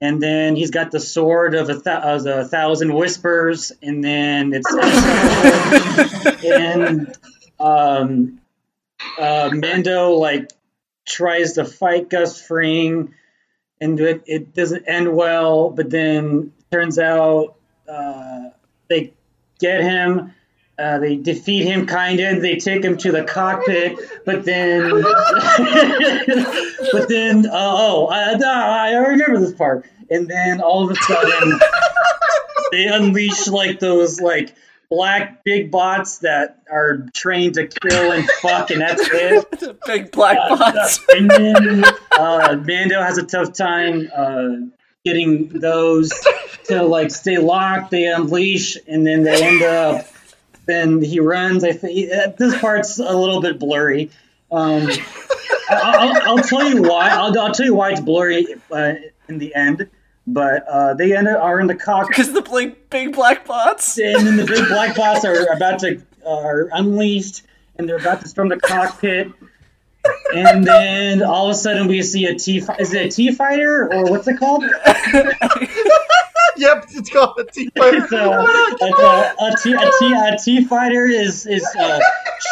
and 0.00 0.22
then 0.22 0.56
he's 0.56 0.70
got 0.70 0.90
the 0.90 1.00
sword 1.00 1.54
of 1.54 1.68
a, 1.68 1.74
th- 1.74 1.86
of 1.86 2.26
a 2.26 2.44
thousand 2.44 2.92
whispers, 2.94 3.72
and 3.82 4.02
then 4.04 4.52
it's 4.54 4.72
and 6.44 7.16
um, 7.58 8.40
uh, 9.18 9.50
Mando 9.52 10.12
like 10.12 10.52
tries 11.04 11.54
to 11.54 11.64
fight 11.64 12.10
Gus 12.10 12.40
Fring, 12.40 13.14
and 13.80 13.98
it, 13.98 14.22
it 14.26 14.54
doesn't 14.54 14.84
end 14.86 15.14
well. 15.14 15.70
But 15.70 15.90
then 15.90 16.52
turns 16.70 16.98
out 16.98 17.56
uh, 17.88 18.50
they 18.88 19.12
get 19.58 19.82
him. 19.82 20.32
Uh, 20.78 20.98
they 20.98 21.16
defeat 21.16 21.64
him, 21.64 21.86
kind 21.86 22.20
of. 22.20 22.42
They 22.42 22.56
take 22.56 22.84
him 22.84 22.98
to 22.98 23.10
the 23.10 23.24
cockpit, 23.24 23.98
but 24.26 24.44
then, 24.44 24.90
but 26.92 27.08
then, 27.08 27.46
uh, 27.46 27.50
oh, 27.52 28.08
I, 28.08 28.34
I 28.34 28.92
remember 29.08 29.40
this 29.40 29.54
part. 29.54 29.86
And 30.10 30.28
then 30.28 30.60
all 30.60 30.84
of 30.84 30.90
a 30.90 30.94
sudden, 30.96 31.58
they 32.72 32.86
unleash 32.86 33.48
like 33.48 33.80
those 33.80 34.20
like 34.20 34.54
black 34.90 35.44
big 35.44 35.70
bots 35.70 36.18
that 36.18 36.62
are 36.70 37.06
trained 37.14 37.54
to 37.54 37.66
kill 37.66 38.12
and 38.12 38.28
fuck, 38.42 38.70
and 38.70 38.80
that's 38.80 39.08
it. 39.10 39.78
Big 39.86 40.12
black 40.12 40.36
bots. 40.36 41.00
And 41.14 41.30
then 41.30 41.84
uh, 42.12 42.62
Mando 42.64 43.02
has 43.02 43.18
a 43.18 43.24
tough 43.24 43.52
time 43.52 44.10
uh, 44.14 44.56
getting 45.06 45.48
those 45.48 46.12
to 46.64 46.82
like 46.82 47.10
stay 47.12 47.38
locked. 47.38 47.92
They 47.92 48.06
unleash, 48.06 48.76
and 48.88 49.06
then 49.06 49.22
they 49.22 49.42
end 49.42 49.62
up. 49.62 50.06
Then 50.66 51.00
he 51.00 51.20
runs. 51.20 51.62
I 51.62 51.72
think 51.72 52.36
this 52.36 52.58
part's 52.60 52.98
a 52.98 53.16
little 53.16 53.40
bit 53.40 53.58
blurry. 53.58 54.10
Um, 54.50 54.88
I, 55.70 56.06
will 56.06 56.38
I'll 56.38 56.44
tell 56.44 56.68
you 56.68 56.82
why. 56.82 57.10
I'll, 57.10 57.38
I'll 57.38 57.52
tell 57.52 57.66
you 57.66 57.74
why 57.74 57.92
it's 57.92 58.00
blurry 58.00 58.46
uh, 58.72 58.94
in 59.28 59.38
the 59.38 59.54
end. 59.54 59.88
But 60.26 60.66
uh, 60.66 60.94
they 60.94 61.16
end 61.16 61.28
up, 61.28 61.40
are 61.40 61.60
in 61.60 61.68
the 61.68 61.76
cockpit, 61.76 62.16
Because 62.16 62.32
the 62.32 62.42
big, 62.42 62.90
big 62.90 63.14
black 63.14 63.46
bots. 63.46 63.96
and 63.96 64.26
then 64.26 64.36
the 64.36 64.44
big 64.44 64.66
black 64.66 64.96
bots 64.96 65.24
are 65.24 65.52
about 65.52 65.78
to 65.80 66.02
are 66.26 66.68
unleashed, 66.72 67.42
and 67.76 67.88
they're 67.88 67.96
about 67.96 68.22
to 68.22 68.28
storm 68.28 68.48
the 68.48 68.58
cockpit. 68.58 69.30
And 70.34 70.64
then 70.64 71.22
all 71.22 71.46
of 71.46 71.52
a 71.52 71.54
sudden 71.54 71.86
we 71.86 72.02
see 72.02 72.26
a 72.26 72.34
T. 72.34 72.62
Is 72.78 72.92
it 72.92 73.06
a 73.06 73.08
T 73.08 73.32
fighter 73.32 73.92
or 73.92 74.10
what's 74.10 74.26
it 74.28 74.38
called? 74.38 74.64
yep, 76.56 76.86
it's 76.90 77.10
called 77.10 77.38
a 77.38 77.44
T 77.44 77.70
fighter. 77.76 78.06
So, 78.08 78.32
a, 78.32 78.36
a, 78.36 79.34
a, 79.40 79.54
T, 79.62 79.72
a, 79.72 79.90
T, 79.98 80.12
a 80.12 80.36
T 80.42 80.64
fighter 80.64 81.06
is 81.06 81.46
is 81.46 81.64
uh, 81.78 82.00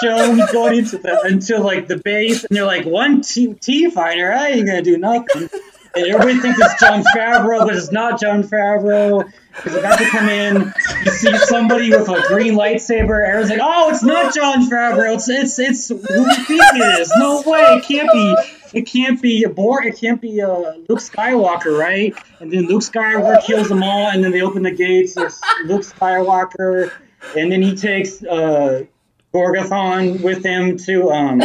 shown 0.01 0.41
going 0.53 0.79
into 0.79 0.99
the 0.99 1.23
into 1.27 1.59
like 1.59 1.89
the 1.89 1.99
base, 1.99 2.45
and 2.45 2.57
they're 2.57 2.65
like 2.65 2.87
one 2.87 3.21
T, 3.23 3.55
T 3.55 3.91
fighter. 3.91 4.33
I 4.33 4.51
ain't 4.51 4.67
gonna 4.67 4.83
do 4.83 4.99
nothing. 4.99 5.49
And 5.97 6.07
everybody 6.07 6.41
thinks 6.41 6.59
it's 6.61 6.81
Jon 6.81 7.05
Favreau, 7.05 7.61
but 7.61 7.77
it's 7.77 7.93
not 7.93 8.21
Jon 8.21 8.43
Favreau. 8.43 9.31
He's 9.63 9.75
about 9.75 9.99
to 9.99 10.05
come 10.07 10.29
in. 10.29 10.73
You 11.05 11.11
see 11.13 11.37
somebody 11.39 11.91
with 11.91 12.09
a 12.09 12.23
green 12.27 12.55
lightsaber. 12.55 13.27
Everyone's 13.27 13.51
like, 13.51 13.61
"Oh, 13.63 13.91
it's 13.91 14.03
not 14.03 14.35
Jon 14.35 14.69
Favreau. 14.69 15.15
It's 15.15 15.29
it's 15.29 15.59
it's 15.59 15.89
who 15.89 15.97
we 15.97 16.35
think 16.35 16.61
it 16.61 17.01
is. 17.01 17.13
No 17.17 17.43
way. 17.47 17.61
It 17.61 17.85
can't 17.85 18.11
be. 18.13 18.37
It 18.73 18.83
can't 18.83 19.23
be 19.23 19.45
a 19.45 19.49
Bor. 19.49 19.83
It 19.85 19.97
can't 19.99 20.21
be 20.21 20.43
uh, 20.43 20.75
Luke 20.89 20.99
Skywalker, 20.99 21.79
right?" 21.79 22.15
And 22.41 22.53
then 22.53 22.67
Luke 22.67 22.83
Skywalker 22.83 23.45
kills 23.45 23.69
them 23.69 23.83
all, 23.83 24.09
and 24.09 24.25
then 24.25 24.33
they 24.33 24.43
open 24.43 24.63
the 24.63 24.73
gates. 24.73 25.15
There's 25.15 25.41
Luke 25.65 25.83
Skywalker, 25.83 26.91
and 27.37 27.53
then 27.53 27.63
he 27.63 27.77
takes 27.77 28.25
uh, 28.25 28.85
Gorgathon 29.33 30.21
with 30.23 30.45
him 30.45 30.79
to 30.79 31.11
um 31.11 31.41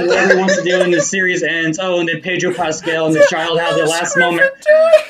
to 0.00 0.08
whatever 0.08 0.34
he 0.34 0.38
wants 0.38 0.56
to 0.56 0.62
do, 0.62 0.80
and 0.80 0.92
the 0.92 1.00
series 1.00 1.42
ends. 1.42 1.78
Oh, 1.80 2.00
and 2.00 2.08
then 2.08 2.20
Pedro 2.20 2.52
Pascal 2.54 3.06
and 3.06 3.14
the 3.14 3.26
child 3.28 3.58
have 3.60 3.74
their 3.74 3.86
last 3.86 4.16
moment. 4.16 4.52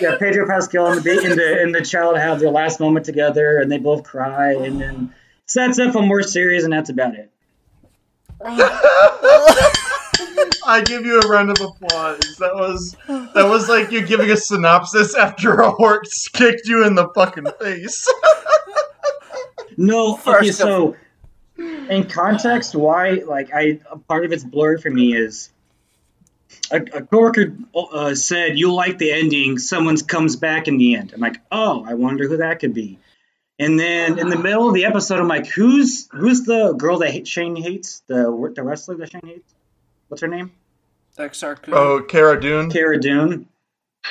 Yeah, 0.01 0.17
Pedro 0.19 0.47
Pascal 0.47 0.93
and 0.93 1.03
the 1.03 1.11
and 1.11 1.39
the 1.39 1.63
and 1.63 1.75
the 1.75 1.83
child 1.83 2.17
have 2.19 2.41
their 2.41 2.51
last 2.51 2.81
moment 2.81 3.07
together, 3.07 3.59
and 3.59 3.71
they 3.71 3.79
both 3.79 4.05
cry, 4.05 4.53
and 4.53 4.81
then 4.81 5.15
sets 5.47 5.79
up 5.79 5.95
a 5.95 6.03
more 6.03 6.23
serious, 6.23 6.65
and 6.65 6.73
that's 6.73 6.91
about 6.91 7.15
it. 7.15 7.31
I 10.67 10.83
give 10.85 11.05
you 11.05 11.21
a 11.21 11.29
round 11.29 11.51
of 11.51 11.61
applause. 11.61 12.37
That 12.39 12.55
was 12.55 12.97
that 13.09 13.47
was 13.49 13.69
like 13.69 13.91
you 13.91 14.07
giving 14.07 14.31
a 14.31 14.37
synopsis 14.37 15.15
after 15.15 15.61
a 15.61 15.71
horse 15.71 16.29
kicked 16.29 16.67
you 16.67 16.87
in 16.87 16.95
the 16.95 17.09
fucking 17.15 17.47
face. 17.61 18.07
No, 19.77 20.15
okay, 20.15 20.23
First 20.23 20.59
so 20.59 20.97
in 21.61 22.07
context, 22.09 22.75
why 22.75 23.23
like 23.27 23.53
I 23.53 23.81
a 23.91 23.99
part 23.99 24.25
of 24.25 24.33
it's 24.33 24.45
blurred 24.45 24.83
for 24.83 24.91
me 24.91 25.15
is 25.15 25.51
a, 26.71 26.77
a 26.77 27.03
coworker 27.03 27.57
uh, 27.75 28.15
said 28.15 28.59
you 28.59 28.73
like 28.73 28.99
the 28.99 29.13
ending. 29.13 29.59
Someone 29.59 29.97
comes 29.99 30.37
back 30.37 30.69
in 30.69 30.79
the 30.79 30.95
end. 30.95 31.13
I'm 31.13 31.21
like, 31.21 31.41
oh, 31.51 31.85
I 31.87 31.95
wonder 31.95 32.29
who 32.29 32.39
that 32.39 32.61
could 32.61 32.75
be. 32.75 32.99
And 33.59 33.79
then 33.79 34.19
in 34.19 34.31
the 34.31 34.39
middle 34.39 34.69
of 34.69 34.75
the 34.75 34.87
episode, 34.87 35.19
I'm 35.19 35.29
like, 35.29 35.47
who's 35.47 36.09
who's 36.13 36.45
the 36.45 36.73
girl 36.73 36.99
that 36.99 37.29
Shane 37.29 37.57
hates? 37.57 38.03
The 38.07 38.53
the 38.55 38.63
wrestler 38.63 38.97
that 38.97 39.11
Shane 39.11 39.27
hates? 39.27 39.55
What's 40.09 40.23
her 40.23 40.29
name? 40.29 40.53
Exarch. 41.19 41.69
oh, 41.69 42.03
Cara 42.09 42.41
Dune. 42.41 42.71
Cara 42.71 42.99
Dune. 42.99 43.47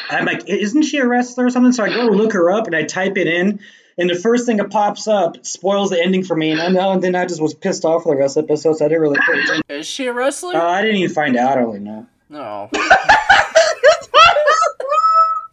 I'm 0.09 0.25
like, 0.25 0.47
isn't 0.47 0.83
she 0.83 0.97
a 0.97 1.07
wrestler 1.07 1.47
or 1.47 1.49
something? 1.49 1.71
So 1.71 1.83
I 1.83 1.89
go 1.89 2.05
look 2.05 2.33
her 2.33 2.51
up 2.51 2.67
and 2.67 2.75
I 2.75 2.83
type 2.83 3.17
it 3.17 3.25
in, 3.25 3.61
and 3.99 4.09
the 4.09 4.15
first 4.15 4.45
thing 4.45 4.57
that 4.57 4.71
pops 4.71 5.07
up 5.07 5.45
spoils 5.45 5.89
the 5.89 6.01
ending 6.01 6.23
for 6.23 6.35
me. 6.35 6.51
And, 6.51 6.61
I 6.61 6.69
know, 6.69 6.91
and 6.91 7.03
then 7.03 7.15
I 7.15 7.25
just 7.25 7.41
was 7.41 7.53
pissed 7.53 7.85
off 7.85 8.03
for 8.03 8.15
the 8.15 8.19
rest 8.19 8.37
of 8.37 8.47
the 8.47 8.53
episode, 8.53 8.77
so 8.77 8.85
I 8.85 8.87
didn't 8.87 9.01
really 9.01 9.19
pay 9.19 9.39
attention. 9.39 9.63
Is 9.69 9.85
she 9.85 10.07
a 10.07 10.13
wrestler? 10.13 10.55
Uh, 10.55 10.63
I 10.63 10.81
didn't 10.81 10.97
even 10.97 11.13
find 11.13 11.35
out. 11.35 11.51
I 11.51 11.55
don't 11.55 11.65
really 11.65 11.79
know. 11.79 12.07
no. 12.29 12.69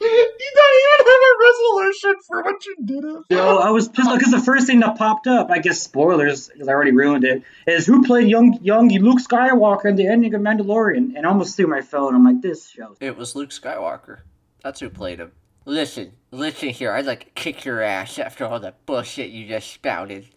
you 0.00 0.52
don't 0.54 0.74
even 0.78 1.06
have 1.06 1.22
a 1.22 1.34
resolution 1.44 2.14
for 2.26 2.42
what 2.42 2.66
you 2.66 2.76
did. 2.84 3.04
It. 3.04 3.24
So 3.32 3.58
I 3.58 3.70
was 3.70 3.88
pissed 3.88 4.10
because 4.12 4.30
the 4.30 4.40
first 4.40 4.66
thing 4.66 4.80
that 4.80 4.96
popped 4.96 5.26
up, 5.26 5.50
I 5.50 5.58
guess 5.58 5.80
spoilers 5.80 6.48
because 6.48 6.68
I 6.68 6.72
already 6.72 6.92
ruined 6.92 7.24
it, 7.24 7.42
is 7.66 7.86
who 7.86 8.04
played 8.04 8.28
young 8.28 8.58
young 8.62 8.88
Luke 8.88 9.18
Skywalker 9.18 9.86
in 9.86 9.96
the 9.96 10.06
ending 10.06 10.34
of 10.34 10.40
Mandalorian, 10.40 11.16
and 11.16 11.26
I 11.26 11.28
almost 11.28 11.56
threw 11.56 11.66
my 11.66 11.80
phone. 11.80 12.14
I'm 12.14 12.24
like, 12.24 12.42
this 12.42 12.68
show. 12.68 12.96
It 13.00 13.16
was 13.16 13.34
Luke 13.34 13.50
Skywalker. 13.50 14.18
That's 14.62 14.80
who 14.80 14.90
played 14.90 15.20
him. 15.20 15.32
Listen, 15.66 16.12
listen 16.30 16.68
here. 16.68 16.92
I'd 16.92 17.06
like 17.06 17.24
to 17.24 17.30
kick 17.30 17.64
your 17.64 17.82
ass 17.82 18.20
after 18.20 18.46
all 18.46 18.60
the 18.60 18.74
bullshit 18.86 19.30
you 19.30 19.48
just 19.48 19.72
spouted. 19.72 20.28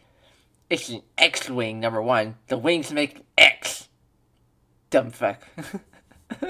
It's 0.72 0.90
an 0.90 1.04
X-wing, 1.20 1.80
number 1.80 2.02
one. 2.02 2.36
The 2.48 2.58
wings 2.58 2.92
make 2.92 3.24
X. 3.38 3.90
Dumb 4.90 5.12
fuck. 5.12 5.48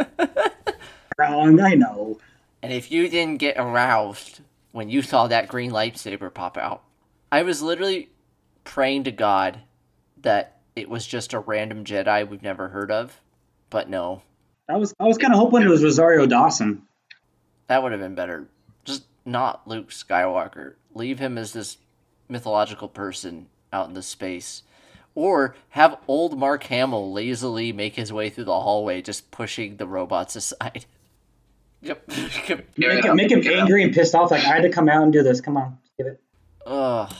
Wrong, 1.17 1.59
I 1.59 1.75
know. 1.75 2.19
and 2.63 2.71
if 2.71 2.89
you 2.89 3.09
didn't 3.09 3.38
get 3.39 3.57
aroused 3.57 4.39
when 4.71 4.89
you 4.89 5.01
saw 5.01 5.27
that 5.27 5.49
green 5.49 5.71
lightsaber 5.71 6.34
pop 6.34 6.57
out, 6.57 6.84
I 7.34 7.43
was 7.43 7.61
literally 7.61 8.09
praying 8.63 9.03
to 9.03 9.11
God 9.11 9.59
that 10.21 10.59
it 10.77 10.89
was 10.89 11.05
just 11.05 11.34
a 11.34 11.39
random 11.39 11.84
Jedi 11.84 12.27
we've 12.30 12.41
never 12.41 12.69
heard 12.69 12.91
of. 12.91 13.19
But 13.69 13.89
no, 13.89 14.21
I 14.69 14.77
was 14.77 14.93
I 14.99 15.03
was 15.03 15.17
kind 15.17 15.34
of 15.34 15.39
hoping 15.39 15.63
it 15.63 15.67
was 15.69 15.84
Rosario 15.84 16.25
Dawson. 16.25 16.84
That 17.67 17.84
would 17.84 17.91
have 17.91 18.01
been 18.01 18.15
better. 18.15 18.47
Just 19.30 19.34
not 19.34 19.67
Luke 19.67 19.91
Skywalker. 19.91 20.73
Leave 20.95 21.19
him 21.19 21.38
as 21.38 21.53
this 21.53 21.77
mythological 22.27 22.88
person 22.88 23.45
out 23.71 23.88
in 23.88 23.93
the 23.93 24.01
space. 24.01 24.63
Or 25.13 25.55
have 25.69 25.99
old 26.07 26.39
Mark 26.39 26.63
Hamill 26.63 27.11
lazily 27.11 27.71
make 27.71 27.95
his 27.95 28.11
way 28.11 28.32
through 28.32 28.45
the 28.45 28.59
hallway, 28.59 29.03
just 29.03 29.30
pushing 29.30 29.77
the 29.77 29.86
robots 29.86 30.36
aside. 30.36 30.86
Yep. 31.82 32.07
Make 32.07 33.05
him, 33.05 33.15
make 33.15 33.32
him 33.32 33.43
angry 33.47 33.84
and 33.84 33.93
pissed 33.93 34.15
off. 34.15 34.32
Like 34.32 34.43
I 34.45 34.55
had 34.55 34.63
to 34.63 34.69
come 34.69 34.89
out 34.89 35.03
and 35.03 35.13
do 35.13 35.21
this. 35.21 35.41
Come 35.41 35.57
on, 35.57 35.77
give 35.97 36.07
it. 36.07 36.19
Ugh. 36.65 37.13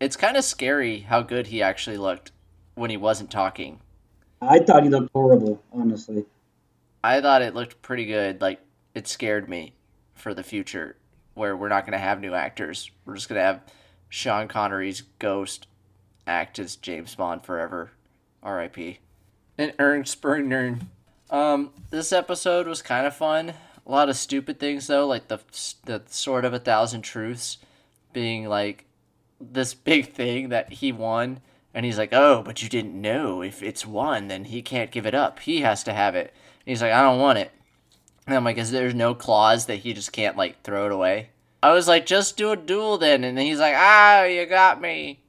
It's 0.00 0.16
kind 0.16 0.38
of 0.38 0.44
scary 0.44 1.00
how 1.00 1.20
good 1.20 1.48
he 1.48 1.62
actually 1.62 1.98
looked 1.98 2.32
when 2.76 2.88
he 2.88 2.96
wasn't 2.96 3.30
talking. 3.30 3.80
I 4.40 4.58
thought 4.58 4.84
he 4.84 4.88
looked 4.88 5.10
horrible, 5.12 5.62
honestly. 5.70 6.24
I 7.04 7.20
thought 7.20 7.42
it 7.42 7.54
looked 7.54 7.82
pretty 7.82 8.06
good. 8.06 8.40
Like, 8.40 8.58
it 8.94 9.06
scared 9.06 9.48
me 9.48 9.74
for 10.14 10.34
the 10.34 10.42
future, 10.42 10.96
where 11.34 11.56
we're 11.56 11.68
not 11.68 11.84
going 11.84 11.92
to 11.92 11.98
have 11.98 12.20
new 12.20 12.34
actors. 12.34 12.90
We're 13.04 13.14
just 13.14 13.28
going 13.28 13.38
to 13.38 13.44
have 13.44 13.60
Sean 14.08 14.48
Connery's 14.48 15.02
ghost 15.18 15.66
act 16.26 16.58
as 16.58 16.76
James 16.76 17.14
Bond 17.14 17.44
forever. 17.44 17.92
R.I.P. 18.42 18.98
And 19.56 19.74
Ernst 19.78 20.20
Spurner. 20.20 20.80
Um, 21.30 21.70
this 21.90 22.12
episode 22.12 22.66
was 22.66 22.82
kind 22.82 23.06
of 23.06 23.16
fun. 23.16 23.54
A 23.86 23.90
lot 23.90 24.08
of 24.08 24.16
stupid 24.16 24.60
things 24.60 24.86
though, 24.86 25.06
like 25.06 25.28
the 25.28 25.40
the 25.84 26.02
sword 26.06 26.44
of 26.44 26.54
a 26.54 26.58
thousand 26.58 27.02
truths, 27.02 27.58
being 28.12 28.48
like 28.48 28.84
this 29.40 29.74
big 29.74 30.12
thing 30.12 30.50
that 30.50 30.74
he 30.74 30.92
won, 30.92 31.40
and 31.74 31.84
he's 31.84 31.98
like, 31.98 32.12
"Oh, 32.12 32.42
but 32.44 32.62
you 32.62 32.68
didn't 32.68 33.00
know 33.00 33.42
if 33.42 33.62
it's 33.62 33.86
won, 33.86 34.28
then 34.28 34.44
he 34.46 34.62
can't 34.62 34.90
give 34.90 35.06
it 35.06 35.14
up. 35.14 35.40
He 35.40 35.62
has 35.62 35.82
to 35.84 35.92
have 35.92 36.14
it." 36.14 36.32
And 36.64 36.70
he's 36.70 36.82
like, 36.82 36.92
"I 36.92 37.02
don't 37.02 37.20
want 37.20 37.38
it." 37.38 37.50
And 38.26 38.36
I'm 38.36 38.44
like, 38.44 38.58
"Is 38.58 38.70
there's 38.70 38.94
no 38.94 39.14
clause 39.14 39.66
that 39.66 39.76
he 39.76 39.92
just 39.92 40.12
can't 40.12 40.36
like 40.36 40.62
throw 40.62 40.86
it 40.86 40.92
away?" 40.92 41.30
I 41.62 41.72
was 41.72 41.88
like, 41.88 42.06
"Just 42.06 42.36
do 42.36 42.50
a 42.50 42.56
duel 42.56 42.98
then," 42.98 43.24
and 43.24 43.36
then 43.36 43.46
he's 43.46 43.58
like, 43.58 43.74
"Ah, 43.76 44.24
you 44.24 44.46
got 44.46 44.80
me." 44.80 45.20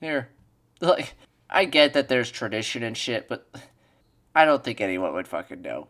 Here, 0.00 0.28
like, 0.80 1.14
I 1.48 1.64
get 1.64 1.94
that 1.94 2.08
there's 2.08 2.30
tradition 2.30 2.82
and 2.82 2.96
shit, 2.96 3.28
but 3.28 3.48
I 4.34 4.44
don't 4.44 4.62
think 4.62 4.80
anyone 4.80 5.14
would 5.14 5.28
fucking 5.28 5.62
know 5.62 5.88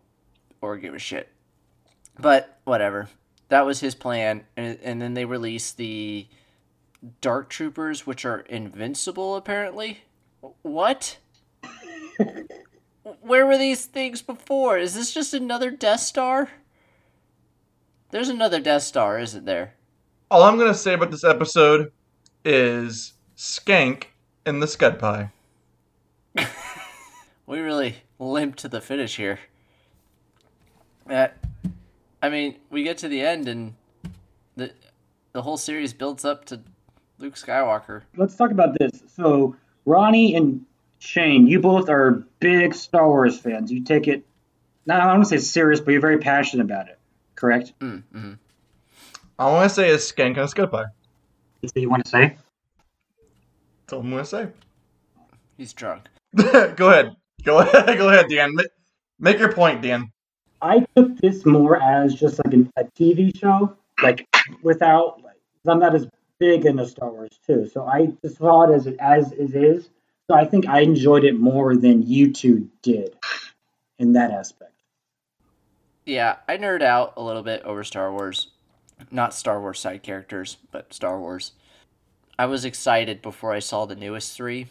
or 0.60 0.76
give 0.76 0.94
a 0.94 0.98
shit. 0.98 1.28
But 2.18 2.58
whatever. 2.64 3.08
that 3.48 3.66
was 3.66 3.80
his 3.80 3.94
plan, 3.94 4.44
and, 4.56 4.78
and 4.82 5.00
then 5.02 5.14
they 5.14 5.24
released 5.24 5.76
the 5.76 6.26
Dark 7.20 7.48
Troopers, 7.50 8.06
which 8.06 8.24
are 8.24 8.40
invincible 8.40 9.36
apparently. 9.36 10.00
What? 10.62 11.18
Where 13.20 13.46
were 13.46 13.58
these 13.58 13.86
things 13.86 14.22
before? 14.22 14.78
Is 14.78 14.94
this 14.94 15.14
just 15.14 15.32
another 15.32 15.70
Death 15.70 16.00
Star? 16.00 16.50
There's 18.10 18.28
another 18.28 18.60
Death 18.60 18.82
Star, 18.82 19.18
isn't 19.18 19.44
there? 19.44 19.74
All 20.30 20.42
I'm 20.42 20.58
gonna 20.58 20.74
say 20.74 20.94
about 20.94 21.10
this 21.10 21.24
episode 21.24 21.92
is 22.44 23.12
skank 23.36 24.04
in 24.44 24.60
the 24.60 24.66
scud 24.66 24.98
pie. 24.98 25.30
We 27.46 27.60
really 27.60 27.96
limped 28.18 28.58
to 28.60 28.68
the 28.68 28.80
finish 28.80 29.16
here. 29.16 29.38
Uh, 31.08 31.28
I 32.20 32.28
mean, 32.28 32.56
we 32.70 32.82
get 32.82 32.98
to 32.98 33.08
the 33.08 33.20
end 33.20 33.46
and 33.46 33.74
the 34.56 34.72
the 35.32 35.42
whole 35.42 35.56
series 35.56 35.92
builds 35.92 36.24
up 36.24 36.44
to 36.46 36.60
Luke 37.18 37.34
Skywalker. 37.34 38.02
Let's 38.16 38.34
talk 38.34 38.50
about 38.50 38.76
this. 38.78 39.02
So, 39.14 39.54
Ronnie 39.84 40.34
and 40.34 40.64
Shane, 40.98 41.46
you 41.46 41.60
both 41.60 41.88
are 41.88 42.24
big 42.40 42.74
Star 42.74 43.06
Wars 43.08 43.38
fans. 43.38 43.70
You 43.70 43.84
take 43.84 44.08
it, 44.08 44.24
not 44.86 45.00
I 45.00 45.04
don't 45.04 45.18
want 45.18 45.28
to 45.28 45.38
say 45.38 45.44
serious, 45.44 45.80
but 45.80 45.92
you're 45.92 46.00
very 46.00 46.18
passionate 46.18 46.64
about 46.64 46.88
it. 46.88 46.98
Correct? 47.34 47.72
Mm, 47.80 48.02
hmm 48.12 48.32
I 49.38 49.50
want 49.50 49.68
to 49.68 49.74
say 49.74 49.90
is 49.90 50.00
skank 50.10 50.28
in 50.28 50.34
the 50.36 50.46
scud 50.46 50.70
pie. 50.70 50.86
Is 51.62 51.72
that 51.72 51.80
you 51.80 51.90
want 51.90 52.04
to 52.04 52.10
say? 52.10 52.36
That's 53.82 53.92
all 53.92 54.00
I'm 54.00 54.10
gonna 54.10 54.24
say. 54.24 54.48
He's 55.58 55.72
drunk. 55.72 56.04
Go 56.36 56.90
ahead. 56.90 57.16
Go 57.44 57.58
ahead. 57.58 57.98
Go 57.98 58.08
ahead, 58.08 58.26
Dan. 58.30 58.56
Make 59.18 59.38
your 59.38 59.52
point, 59.52 59.82
Dan. 59.82 60.10
I 60.62 60.86
took 60.96 61.16
this 61.18 61.44
more 61.44 61.80
as 61.80 62.14
just 62.14 62.40
like 62.44 62.54
an, 62.54 62.70
a 62.76 62.84
TV 62.84 63.36
show, 63.38 63.76
like 64.02 64.26
without. 64.62 65.22
Like, 65.22 65.34
'cause 65.34 65.72
I'm 65.72 65.78
not 65.78 65.94
as 65.94 66.08
big 66.38 66.64
into 66.66 66.86
Star 66.86 67.10
Wars 67.10 67.38
too, 67.46 67.68
so 67.72 67.84
I 67.86 68.06
just 68.22 68.38
saw 68.38 68.62
it 68.70 68.74
as 68.74 68.86
it 68.86 68.96
as 68.98 69.32
it 69.32 69.54
is. 69.54 69.90
So 70.28 70.36
I 70.36 70.44
think 70.44 70.66
I 70.66 70.80
enjoyed 70.80 71.24
it 71.24 71.38
more 71.38 71.76
than 71.76 72.02
you 72.02 72.32
two 72.32 72.68
did 72.82 73.14
in 73.98 74.12
that 74.14 74.32
aspect. 74.32 74.72
Yeah, 76.04 76.36
I 76.48 76.56
nerd 76.56 76.82
out 76.82 77.14
a 77.16 77.22
little 77.22 77.42
bit 77.42 77.62
over 77.62 77.84
Star 77.84 78.12
Wars. 78.12 78.48
Not 79.10 79.34
Star 79.34 79.60
Wars 79.60 79.78
side 79.78 80.02
characters, 80.02 80.56
but 80.72 80.92
Star 80.92 81.20
Wars. 81.20 81.52
I 82.38 82.46
was 82.46 82.64
excited 82.64 83.22
before 83.22 83.52
I 83.52 83.60
saw 83.60 83.86
the 83.86 83.94
newest 83.94 84.36
three, 84.36 84.66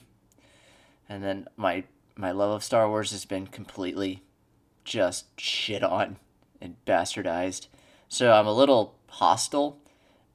and 1.07 1.23
then 1.23 1.47
my 1.55 1.83
my 2.17 2.31
love 2.31 2.51
of 2.51 2.63
Star 2.63 2.87
Wars 2.89 3.11
has 3.11 3.25
been 3.25 3.47
completely 3.47 4.23
just 4.83 5.39
shit 5.39 5.83
on 5.83 6.17
and 6.61 6.75
bastardized. 6.85 7.67
So 8.07 8.31
I'm 8.31 8.47
a 8.47 8.53
little 8.53 8.95
hostile, 9.07 9.79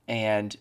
and 0.08 0.56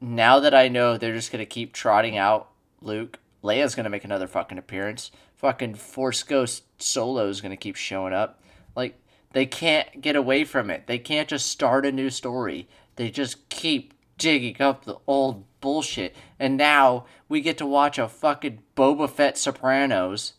now 0.00 0.40
that 0.40 0.54
I 0.54 0.68
know 0.68 0.96
they're 0.96 1.14
just 1.14 1.32
gonna 1.32 1.46
keep 1.46 1.72
trotting 1.72 2.16
out 2.16 2.48
Luke, 2.80 3.18
Leia's 3.42 3.74
gonna 3.74 3.90
make 3.90 4.04
another 4.04 4.26
fucking 4.26 4.58
appearance. 4.58 5.10
Fucking 5.36 5.74
Force 5.74 6.22
Ghost 6.22 6.64
Solo's 6.78 7.40
gonna 7.40 7.56
keep 7.56 7.76
showing 7.76 8.12
up. 8.12 8.42
Like 8.76 9.00
they 9.32 9.46
can't 9.46 10.00
get 10.00 10.16
away 10.16 10.44
from 10.44 10.70
it. 10.70 10.86
They 10.86 10.98
can't 10.98 11.28
just 11.28 11.46
start 11.46 11.86
a 11.86 11.92
new 11.92 12.10
story. 12.10 12.68
They 12.96 13.10
just 13.10 13.48
keep 13.48 13.94
digging 14.18 14.60
up 14.60 14.84
the 14.84 14.96
old 15.06 15.44
bullshit. 15.60 16.14
And 16.38 16.56
now 16.56 17.06
we 17.28 17.40
get 17.40 17.58
to 17.58 17.66
watch 17.66 17.98
a 17.98 18.08
fucking 18.08 18.60
Boba 18.76 19.08
Fett 19.08 19.38
Sopranos. 19.38 20.34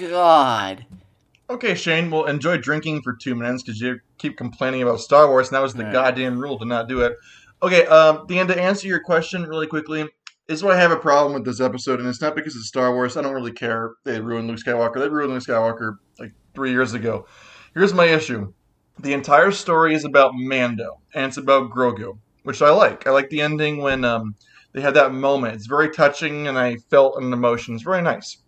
God. 0.00 0.86
Okay, 1.50 1.74
Shane. 1.74 2.10
Well, 2.10 2.24
enjoy 2.24 2.58
drinking 2.58 3.02
for 3.02 3.14
two 3.14 3.34
minutes 3.34 3.62
because 3.62 3.80
you 3.80 4.00
keep 4.18 4.36
complaining 4.36 4.82
about 4.82 5.00
Star 5.00 5.28
Wars, 5.28 5.48
and 5.48 5.56
that 5.56 5.62
was 5.62 5.74
the 5.74 5.84
goddamn 5.84 6.38
rule 6.38 6.58
to 6.58 6.64
not 6.64 6.88
do 6.88 7.00
it. 7.00 7.16
Okay, 7.62 7.86
um, 7.86 8.26
Dan, 8.26 8.46
to 8.48 8.60
answer 8.60 8.88
your 8.88 9.00
question 9.00 9.42
really 9.42 9.66
quickly, 9.66 10.08
is 10.48 10.62
why 10.62 10.72
I 10.72 10.76
have 10.76 10.90
a 10.90 10.96
problem 10.96 11.34
with 11.34 11.44
this 11.44 11.60
episode, 11.60 12.00
and 12.00 12.08
it's 12.08 12.20
not 12.20 12.34
because 12.34 12.56
it's 12.56 12.68
Star 12.68 12.92
Wars. 12.92 13.16
I 13.16 13.22
don't 13.22 13.34
really 13.34 13.52
care. 13.52 13.92
They 14.04 14.20
ruined 14.20 14.48
Luke 14.48 14.58
Skywalker. 14.58 14.98
They 14.98 15.08
ruined 15.08 15.32
Luke 15.32 15.42
Skywalker 15.42 15.96
like 16.18 16.32
three 16.54 16.70
years 16.70 16.94
ago. 16.94 17.26
Here's 17.74 17.94
my 17.94 18.06
issue: 18.06 18.52
the 18.98 19.12
entire 19.12 19.52
story 19.52 19.94
is 19.94 20.04
about 20.04 20.32
Mando, 20.34 21.00
and 21.14 21.26
it's 21.26 21.36
about 21.36 21.70
Grogu, 21.70 22.18
which 22.42 22.62
I 22.62 22.70
like. 22.70 23.06
I 23.06 23.10
like 23.10 23.30
the 23.30 23.40
ending 23.40 23.78
when 23.78 24.04
um, 24.04 24.34
they 24.72 24.80
had 24.80 24.94
that 24.94 25.12
moment. 25.12 25.54
It's 25.54 25.66
very 25.66 25.90
touching, 25.90 26.48
and 26.48 26.58
I 26.58 26.76
felt 26.90 27.22
an 27.22 27.32
emotion. 27.32 27.74
It's 27.74 27.84
very 27.84 28.02
nice. 28.02 28.38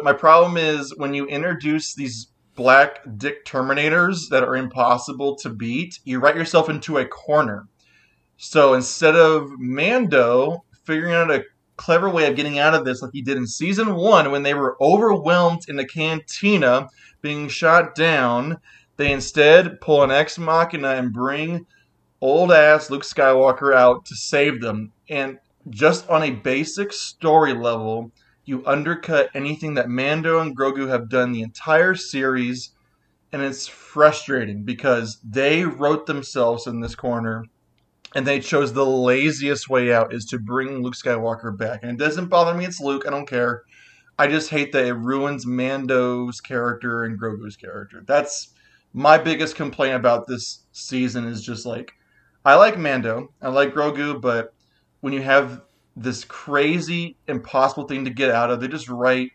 My 0.00 0.12
problem 0.12 0.56
is 0.56 0.96
when 0.96 1.14
you 1.14 1.26
introduce 1.26 1.94
these 1.94 2.28
black 2.54 3.00
dick 3.16 3.44
terminators 3.44 4.28
that 4.30 4.42
are 4.42 4.56
impossible 4.56 5.36
to 5.36 5.48
beat, 5.48 6.00
you 6.04 6.18
write 6.18 6.36
yourself 6.36 6.68
into 6.68 6.98
a 6.98 7.06
corner. 7.06 7.66
So 8.36 8.74
instead 8.74 9.14
of 9.16 9.48
Mando 9.58 10.64
figuring 10.84 11.14
out 11.14 11.30
a 11.30 11.44
clever 11.76 12.08
way 12.08 12.28
of 12.28 12.36
getting 12.36 12.58
out 12.58 12.74
of 12.74 12.84
this, 12.84 13.02
like 13.02 13.12
he 13.12 13.22
did 13.22 13.36
in 13.36 13.46
season 13.46 13.94
one 13.94 14.30
when 14.30 14.42
they 14.42 14.54
were 14.54 14.76
overwhelmed 14.80 15.62
in 15.68 15.76
the 15.76 15.86
cantina 15.86 16.88
being 17.20 17.48
shot 17.48 17.94
down, 17.94 18.58
they 18.96 19.12
instead 19.12 19.80
pull 19.80 20.02
an 20.02 20.10
ex 20.10 20.38
machina 20.38 20.90
and 20.90 21.12
bring 21.12 21.66
old 22.20 22.52
ass 22.52 22.90
Luke 22.90 23.02
Skywalker 23.02 23.74
out 23.74 24.04
to 24.06 24.14
save 24.14 24.60
them. 24.60 24.92
And 25.08 25.38
just 25.70 26.08
on 26.08 26.22
a 26.22 26.30
basic 26.30 26.92
story 26.92 27.54
level, 27.54 28.12
you 28.44 28.64
undercut 28.66 29.30
anything 29.34 29.74
that 29.74 29.88
Mando 29.88 30.40
and 30.40 30.56
Grogu 30.56 30.88
have 30.88 31.08
done 31.08 31.32
the 31.32 31.42
entire 31.42 31.94
series, 31.94 32.70
and 33.32 33.42
it's 33.42 33.66
frustrating 33.66 34.64
because 34.64 35.18
they 35.24 35.64
wrote 35.64 36.06
themselves 36.06 36.66
in 36.66 36.80
this 36.80 36.94
corner 36.94 37.46
and 38.14 38.26
they 38.26 38.40
chose 38.40 38.72
the 38.72 38.86
laziest 38.86 39.68
way 39.68 39.92
out 39.92 40.12
is 40.12 40.24
to 40.26 40.38
bring 40.38 40.82
Luke 40.82 40.94
Skywalker 40.94 41.56
back. 41.56 41.80
And 41.82 41.92
it 41.92 42.04
doesn't 42.04 42.28
bother 42.28 42.54
me, 42.54 42.64
it's 42.64 42.80
Luke, 42.80 43.04
I 43.06 43.10
don't 43.10 43.28
care. 43.28 43.62
I 44.18 44.26
just 44.26 44.50
hate 44.50 44.72
that 44.72 44.84
it 44.84 44.92
ruins 44.92 45.46
Mando's 45.46 46.40
character 46.40 47.04
and 47.04 47.20
Grogu's 47.20 47.56
character. 47.56 48.02
That's 48.06 48.48
my 48.92 49.18
biggest 49.18 49.56
complaint 49.56 49.94
about 49.94 50.26
this 50.26 50.64
season 50.72 51.26
is 51.26 51.42
just 51.42 51.64
like 51.64 51.92
I 52.44 52.56
like 52.56 52.78
Mando, 52.78 53.32
I 53.40 53.48
like 53.48 53.72
Grogu, 53.72 54.20
but 54.20 54.52
when 55.00 55.12
you 55.12 55.22
have 55.22 55.62
this 55.96 56.24
crazy, 56.24 57.16
impossible 57.28 57.86
thing 57.86 58.04
to 58.04 58.10
get 58.10 58.30
out 58.30 58.50
of. 58.50 58.60
They 58.60 58.68
just 58.68 58.88
write 58.88 59.32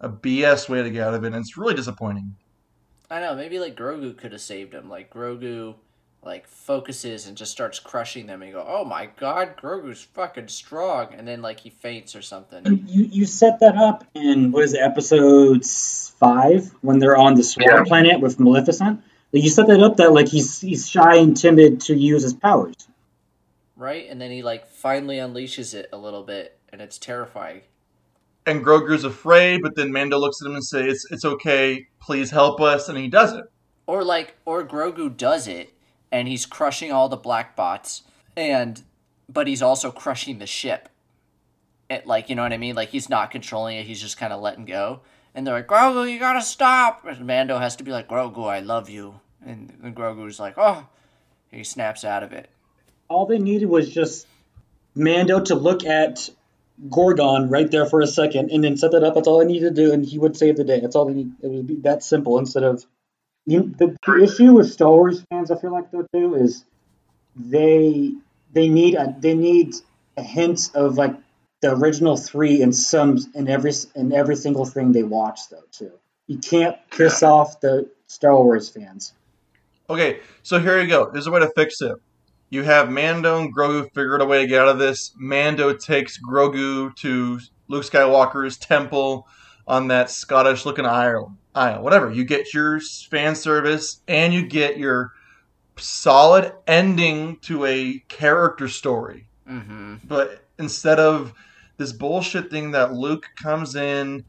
a 0.00 0.08
BS 0.08 0.68
way 0.68 0.82
to 0.82 0.90
get 0.90 1.06
out 1.06 1.14
of 1.14 1.24
it, 1.24 1.28
and 1.28 1.36
it's 1.36 1.56
really 1.56 1.74
disappointing. 1.74 2.34
I 3.10 3.20
know, 3.20 3.34
maybe 3.34 3.58
like 3.58 3.76
Grogu 3.76 4.16
could 4.16 4.32
have 4.32 4.40
saved 4.40 4.74
him. 4.74 4.88
Like 4.88 5.12
Grogu 5.12 5.74
like 6.28 6.46
focuses 6.46 7.26
and 7.26 7.36
just 7.36 7.50
starts 7.50 7.80
crushing 7.80 8.26
them 8.26 8.42
and 8.42 8.50
you 8.50 8.56
go, 8.56 8.64
Oh 8.68 8.84
my 8.84 9.06
god, 9.18 9.56
Grogu's 9.56 10.02
fucking 10.04 10.48
strong 10.48 11.14
and 11.14 11.26
then 11.26 11.40
like 11.42 11.58
he 11.58 11.70
faints 11.70 12.14
or 12.14 12.22
something. 12.22 12.84
You 12.86 13.04
you 13.04 13.24
set 13.24 13.60
that 13.60 13.74
up 13.76 14.04
in 14.14 14.52
what 14.52 14.62
is 14.64 14.74
it, 14.74 14.80
episode 14.80 15.64
five 15.64 16.70
when 16.82 16.98
they're 16.98 17.16
on 17.16 17.34
the 17.34 17.42
Swarm 17.42 17.78
Yeah. 17.78 17.84
planet 17.84 18.20
with 18.20 18.38
Maleficent. 18.38 19.02
Like, 19.32 19.42
You 19.42 19.48
set 19.48 19.66
that 19.68 19.80
up 19.80 19.96
that 19.96 20.12
like 20.12 20.28
he's 20.28 20.60
he's 20.60 20.88
shy 20.88 21.16
and 21.16 21.34
timid 21.34 21.80
to 21.82 21.94
use 21.96 22.22
his 22.22 22.34
powers. 22.34 22.76
Right? 23.74 24.06
And 24.10 24.20
then 24.20 24.30
he 24.30 24.42
like 24.42 24.68
finally 24.68 25.16
unleashes 25.16 25.72
it 25.74 25.88
a 25.92 25.96
little 25.96 26.22
bit 26.22 26.58
and 26.70 26.82
it's 26.82 26.98
terrifying. 26.98 27.62
And 28.44 28.62
Grogu's 28.64 29.04
afraid, 29.04 29.62
but 29.62 29.76
then 29.76 29.92
Mando 29.92 30.18
looks 30.18 30.40
at 30.42 30.46
him 30.46 30.54
and 30.54 30.64
says, 30.64 30.84
"It's 30.86 31.10
it's 31.10 31.24
okay. 31.24 31.86
Please 32.00 32.30
help 32.30 32.60
us," 32.60 32.88
and 32.88 32.96
he 32.98 33.08
does 33.08 33.32
it. 33.32 33.44
Or 33.86 34.04
like 34.04 34.36
or 34.44 34.62
Grogu 34.64 35.14
does 35.16 35.48
it 35.48 35.72
and 36.10 36.28
he's 36.28 36.46
crushing 36.46 36.92
all 36.92 37.08
the 37.08 37.16
black 37.16 37.56
bots 37.56 38.02
and 38.36 38.82
but 39.28 39.46
he's 39.46 39.62
also 39.62 39.90
crushing 39.90 40.38
the 40.38 40.46
ship. 40.46 40.88
It, 41.90 42.06
like 42.06 42.28
you 42.28 42.34
know 42.34 42.42
what 42.42 42.52
I 42.52 42.58
mean? 42.58 42.74
Like 42.74 42.90
he's 42.90 43.08
not 43.08 43.30
controlling 43.30 43.76
it, 43.76 43.86
he's 43.86 44.00
just 44.00 44.16
kind 44.16 44.32
of 44.32 44.40
letting 44.40 44.64
go. 44.64 45.00
And 45.34 45.46
they're 45.46 45.54
like, 45.54 45.66
Grogu, 45.66 46.10
you 46.10 46.18
gotta 46.18 46.42
stop. 46.42 47.04
And 47.04 47.26
Mando 47.26 47.58
has 47.58 47.76
to 47.76 47.84
be 47.84 47.92
like, 47.92 48.08
Grogu, 48.08 48.46
I 48.48 48.60
love 48.60 48.88
you. 48.88 49.20
And, 49.44 49.72
and 49.82 49.94
Grogu's 49.94 50.40
like, 50.40 50.54
oh, 50.56 50.86
he 51.50 51.64
snaps 51.64 52.04
out 52.04 52.22
of 52.22 52.32
it. 52.32 52.48
All 53.08 53.26
they 53.26 53.38
needed 53.38 53.66
was 53.66 53.92
just 53.92 54.26
Mando 54.94 55.40
to 55.44 55.54
look 55.54 55.84
at 55.84 56.28
Gorgon 56.90 57.48
right 57.48 57.70
there 57.70 57.86
for 57.86 58.00
a 58.00 58.06
second 58.06 58.50
and 58.50 58.62
then 58.62 58.76
set 58.76 58.92
that 58.92 59.02
up. 59.02 59.14
That's 59.14 59.28
all 59.28 59.40
I 59.40 59.44
needed 59.44 59.74
to 59.74 59.82
do, 59.82 59.92
and 59.92 60.04
he 60.04 60.18
would 60.18 60.36
save 60.36 60.56
the 60.56 60.64
day. 60.64 60.80
That's 60.80 60.94
all 60.96 61.06
they 61.06 61.14
need. 61.14 61.32
It 61.42 61.48
would 61.48 61.66
be 61.66 61.76
that 61.76 62.02
simple 62.02 62.38
instead 62.38 62.62
of 62.62 62.84
you, 63.48 63.74
the, 63.78 63.96
issue 64.22 64.52
with 64.52 64.70
Star 64.70 64.90
Wars 64.90 65.24
fans. 65.30 65.50
I 65.50 65.56
feel 65.56 65.72
like 65.72 65.90
though 65.90 66.06
too 66.12 66.34
is 66.34 66.64
they 67.34 68.12
they 68.52 68.68
need 68.68 68.94
a 68.94 69.16
they 69.18 69.34
need 69.34 69.74
a 70.18 70.22
hint 70.22 70.70
of 70.74 70.98
like 70.98 71.14
the 71.62 71.72
original 71.72 72.16
three 72.16 72.60
in 72.60 72.74
some 72.74 73.18
in 73.34 73.48
every 73.48 73.72
in 73.94 74.12
every 74.12 74.36
single 74.36 74.66
thing 74.66 74.92
they 74.92 75.02
watch 75.02 75.48
though 75.50 75.64
too. 75.72 75.92
You 76.26 76.36
can't 76.38 76.76
piss 76.90 77.22
off 77.22 77.60
the 77.60 77.90
Star 78.06 78.36
Wars 78.36 78.68
fans. 78.68 79.14
Okay, 79.88 80.20
so 80.42 80.60
here 80.60 80.78
you 80.82 80.86
go. 80.86 81.10
There's 81.10 81.26
a 81.26 81.30
way 81.30 81.40
to 81.40 81.50
fix 81.56 81.80
it. 81.80 81.96
You 82.50 82.64
have 82.64 82.90
Mando 82.90 83.40
and 83.40 83.54
Grogu 83.54 83.84
figured 83.94 84.20
a 84.20 84.26
way 84.26 84.42
to 84.42 84.46
get 84.46 84.60
out 84.60 84.68
of 84.68 84.78
this. 84.78 85.14
Mando 85.16 85.72
takes 85.72 86.18
Grogu 86.20 86.94
to 86.96 87.40
Luke 87.68 87.84
Skywalker's 87.84 88.58
temple 88.58 89.26
on 89.66 89.88
that 89.88 90.10
Scottish 90.10 90.66
looking 90.66 90.84
isle. 90.84 91.34
Whatever. 91.78 92.10
You 92.10 92.24
get 92.24 92.54
your 92.54 92.80
fan 92.80 93.34
service 93.34 94.00
and 94.06 94.32
you 94.32 94.46
get 94.46 94.78
your 94.78 95.12
solid 95.76 96.52
ending 96.66 97.38
to 97.40 97.64
a 97.64 98.02
character 98.08 98.68
story. 98.68 99.28
Mm-hmm. 99.48 99.96
But 100.04 100.44
instead 100.58 100.98
of 100.98 101.32
this 101.76 101.92
bullshit 101.92 102.50
thing 102.50 102.72
that 102.72 102.92
Luke 102.92 103.26
comes 103.40 103.74
in 103.74 104.24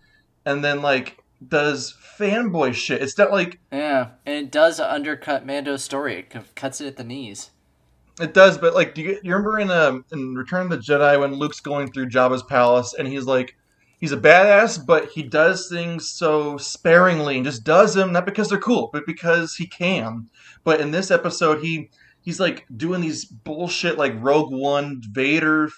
and 0.46 0.64
then 0.64 0.82
like 0.82 1.24
does 1.46 1.96
fanboy 2.18 2.74
shit. 2.74 3.02
It's 3.02 3.18
not 3.18 3.32
like 3.32 3.60
Yeah, 3.72 4.10
and 4.26 4.36
it 4.36 4.52
does 4.52 4.80
undercut 4.80 5.46
Mando's 5.46 5.84
story. 5.84 6.16
It 6.20 6.56
cuts 6.56 6.82
it 6.82 6.88
at 6.88 6.98
the 6.98 7.04
knees. 7.04 7.52
It 8.20 8.34
does, 8.34 8.58
but 8.58 8.76
like, 8.76 8.94
do 8.94 9.02
you, 9.02 9.20
you 9.24 9.32
remember 9.34 9.60
in 9.60 9.72
um 9.72 10.06
in 10.12 10.36
Return 10.36 10.64
of 10.64 10.70
the 10.70 10.78
Jedi 10.78 11.20
when 11.20 11.36
Luke's 11.36 11.60
going 11.60 11.92
through 11.92 12.10
Jabba's 12.10 12.44
palace 12.44 12.94
and 12.98 13.08
he's 13.08 13.26
like, 13.26 13.56
he's 14.00 14.12
a 14.12 14.18
badass, 14.18 14.84
but 14.84 15.10
he 15.10 15.22
does 15.22 15.70
things 15.70 16.10
so 16.10 16.58
sparingly 16.58 17.36
and 17.36 17.46
just 17.46 17.64
does 17.64 17.94
them 17.94 18.12
not 18.12 18.26
because 18.26 18.50
they're 18.50 18.60
cool, 18.60 18.90
but 18.92 19.06
because 19.06 19.56
he 19.56 19.68
can. 19.68 20.30
But 20.64 20.82
in 20.82 20.92
this 20.92 21.12
episode, 21.12 21.62
he 21.62 21.90
he's 22.22 22.40
like 22.40 22.66
doing 22.76 23.02
these 23.02 23.26
bullshit 23.26 23.98
like 23.98 24.14
Rogue 24.18 24.52
One 24.52 25.02
Vader 25.12 25.70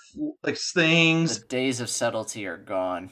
like 0.44 0.58
things. 0.58 1.40
The 1.40 1.48
days 1.48 1.80
of 1.80 1.90
subtlety 1.90 2.46
are 2.46 2.58
gone. 2.58 3.12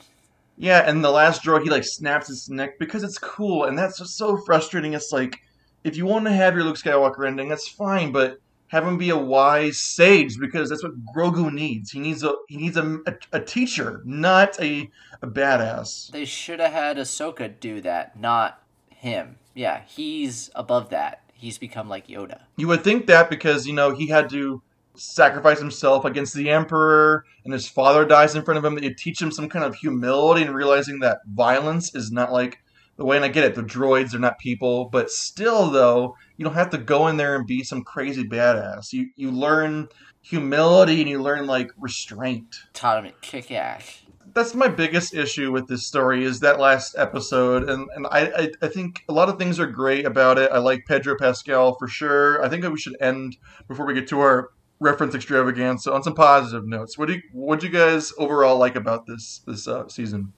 Yeah, 0.57 0.89
and 0.89 1.03
the 1.03 1.11
last 1.11 1.43
droid 1.43 1.63
he 1.63 1.69
like 1.69 1.85
snaps 1.85 2.27
his 2.27 2.49
neck 2.49 2.79
because 2.79 3.03
it's 3.03 3.17
cool, 3.17 3.65
and 3.65 3.77
that's 3.77 3.97
just 3.97 4.17
so 4.17 4.37
frustrating. 4.45 4.93
It's 4.93 5.11
like 5.11 5.39
if 5.83 5.95
you 5.95 6.05
want 6.05 6.25
to 6.25 6.33
have 6.33 6.53
your 6.53 6.63
Luke 6.63 6.77
Skywalker 6.77 7.25
ending, 7.25 7.49
that's 7.49 7.69
fine, 7.69 8.11
but 8.11 8.39
have 8.69 8.85
him 8.85 8.97
be 8.97 9.09
a 9.09 9.17
wise 9.17 9.77
sage 9.77 10.39
because 10.39 10.69
that's 10.69 10.83
what 10.83 10.93
Grogu 11.13 11.51
needs. 11.51 11.91
He 11.91 11.99
needs 11.99 12.23
a 12.23 12.33
he 12.47 12.57
needs 12.57 12.77
a, 12.77 12.99
a, 13.05 13.13
a 13.33 13.39
teacher, 13.41 14.01
not 14.05 14.59
a 14.61 14.89
a 15.21 15.27
badass. 15.27 16.11
They 16.11 16.25
should 16.25 16.59
have 16.59 16.71
had 16.71 16.97
Ahsoka 16.97 17.59
do 17.59 17.81
that, 17.81 18.19
not 18.19 18.61
him. 18.89 19.37
Yeah, 19.53 19.81
he's 19.85 20.49
above 20.55 20.89
that. 20.89 21.21
He's 21.33 21.57
become 21.57 21.89
like 21.89 22.07
Yoda. 22.07 22.41
You 22.57 22.67
would 22.67 22.83
think 22.83 23.07
that 23.07 23.29
because 23.29 23.65
you 23.65 23.73
know 23.73 23.93
he 23.93 24.07
had 24.07 24.29
to 24.29 24.61
sacrifice 24.95 25.59
himself 25.59 26.05
against 26.05 26.33
the 26.33 26.49
Emperor, 26.49 27.25
and 27.43 27.53
his 27.53 27.67
father 27.67 28.05
dies 28.05 28.35
in 28.35 28.43
front 28.43 28.57
of 28.57 28.65
him. 28.65 28.75
That 28.75 28.83
you 28.83 28.93
teach 28.93 29.21
him 29.21 29.31
some 29.31 29.49
kind 29.49 29.65
of 29.65 29.75
humility 29.75 30.43
and 30.43 30.53
realizing 30.53 30.99
that 30.99 31.19
violence 31.25 31.95
is 31.95 32.11
not 32.11 32.31
like 32.31 32.59
the 32.97 33.05
way. 33.05 33.15
And 33.15 33.25
I 33.25 33.29
get 33.29 33.45
it, 33.45 33.55
the 33.55 33.63
droids 33.63 34.13
are 34.13 34.19
not 34.19 34.37
people, 34.37 34.85
but 34.85 35.09
still, 35.09 35.71
though, 35.71 36.15
you 36.39 36.45
don't 36.45 36.53
have 36.53 36.69
to 36.69 36.77
go 36.77 37.07
in 37.09 37.17
there 37.17 37.35
and 37.35 37.45
be 37.45 37.63
some 37.63 37.83
crazy 37.83 38.23
badass. 38.23 38.93
You 38.93 39.09
you 39.17 39.29
learn 39.29 39.89
humility 40.21 41.01
and 41.01 41.09
you 41.09 41.21
learn 41.21 41.45
like 41.47 41.69
restraint. 41.77 42.61
Taught 42.73 43.03
him 43.03 43.11
to 43.11 43.17
kick 43.19 43.51
ass. 43.51 44.03
That's 44.33 44.55
my 44.55 44.69
biggest 44.69 45.13
issue 45.13 45.51
with 45.51 45.67
this 45.67 45.85
story 45.85 46.23
is 46.23 46.39
that 46.39 46.57
last 46.57 46.95
episode, 46.97 47.69
and 47.69 47.89
and 47.93 48.07
I, 48.09 48.27
I 48.27 48.51
I 48.61 48.67
think 48.69 49.03
a 49.09 49.13
lot 49.13 49.27
of 49.27 49.37
things 49.37 49.59
are 49.59 49.67
great 49.67 50.05
about 50.05 50.37
it. 50.37 50.49
I 50.49 50.59
like 50.59 50.85
Pedro 50.87 51.17
Pascal 51.19 51.75
for 51.75 51.89
sure. 51.89 52.41
I 52.41 52.47
think 52.47 52.61
that 52.61 52.71
we 52.71 52.79
should 52.79 52.95
end 53.01 53.35
before 53.67 53.85
we 53.85 53.93
get 53.93 54.07
to 54.07 54.21
our 54.21 54.51
reference 54.79 55.13
extravaganza 55.15 55.91
on 55.91 56.03
some 56.03 56.15
positive 56.15 56.65
notes. 56.65 56.97
What 56.97 57.09
do 57.09 57.15
you 57.15 57.21
what 57.33 57.59
do 57.59 57.67
you 57.67 57.73
guys 57.73 58.13
overall 58.17 58.57
like 58.57 58.77
about 58.77 59.07
this 59.07 59.41
this 59.45 59.67
uh, 59.67 59.89
season? 59.89 60.31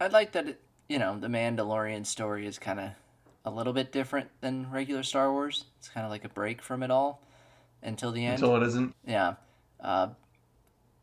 I 0.00 0.08
like 0.08 0.32
that. 0.32 0.48
It, 0.48 0.60
you 0.88 0.98
know, 0.98 1.16
the 1.16 1.28
Mandalorian 1.28 2.04
story 2.06 2.44
is 2.44 2.58
kind 2.58 2.80
of 2.80 2.90
a 3.44 3.50
little 3.50 3.72
bit 3.72 3.92
different 3.92 4.30
than 4.40 4.70
regular 4.70 5.02
Star 5.02 5.32
Wars. 5.32 5.64
It's 5.78 5.88
kind 5.88 6.04
of 6.04 6.10
like 6.10 6.24
a 6.24 6.28
break 6.28 6.62
from 6.62 6.82
it 6.82 6.90
all 6.90 7.22
until 7.82 8.12
the 8.12 8.24
end. 8.24 8.34
Until 8.34 8.56
it 8.56 8.62
isn't. 8.62 8.94
Yeah. 9.06 9.34
Uh, 9.80 10.08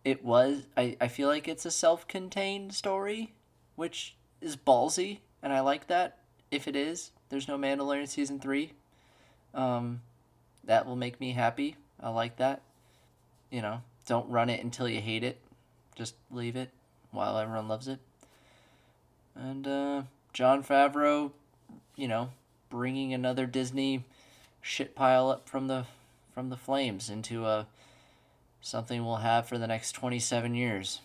it 0.05 0.23
was. 0.23 0.63
I, 0.77 0.95
I 1.01 1.07
feel 1.07 1.27
like 1.27 1.47
it's 1.47 1.65
a 1.65 1.71
self 1.71 2.07
contained 2.07 2.73
story, 2.73 3.33
which 3.75 4.15
is 4.41 4.55
ballsy, 4.55 5.19
and 5.43 5.51
I 5.51 5.59
like 5.59 5.87
that. 5.87 6.17
If 6.51 6.67
it 6.67 6.75
is, 6.75 7.11
there's 7.29 7.47
no 7.47 7.57
Mandalorian 7.57 8.07
season 8.07 8.39
three. 8.39 8.73
Um, 9.53 10.01
that 10.63 10.85
will 10.85 10.95
make 10.95 11.19
me 11.19 11.33
happy. 11.33 11.75
I 11.99 12.09
like 12.09 12.37
that. 12.37 12.61
You 13.51 13.61
know, 13.61 13.81
don't 14.05 14.29
run 14.29 14.49
it 14.49 14.63
until 14.63 14.87
you 14.87 15.01
hate 15.01 15.23
it. 15.23 15.39
Just 15.95 16.15
leave 16.31 16.55
it 16.55 16.69
while 17.11 17.37
everyone 17.37 17.67
loves 17.67 17.87
it. 17.87 17.99
And 19.35 19.67
uh, 19.67 20.03
Jon 20.33 20.63
Favreau, 20.63 21.31
you 21.99 22.07
know, 22.07 22.29
bringing 22.69 23.13
another 23.13 23.45
Disney 23.45 24.05
shit 24.61 24.95
pile 24.95 25.29
up 25.29 25.49
from 25.49 25.67
the 25.67 25.85
from 26.33 26.49
the 26.49 26.55
flames 26.55 27.09
into 27.09 27.45
a 27.45 27.67
something 28.61 29.05
we'll 29.05 29.17
have 29.17 29.47
for 29.47 29.57
the 29.57 29.67
next 29.67 29.91
27 29.93 30.55
years. 30.55 31.01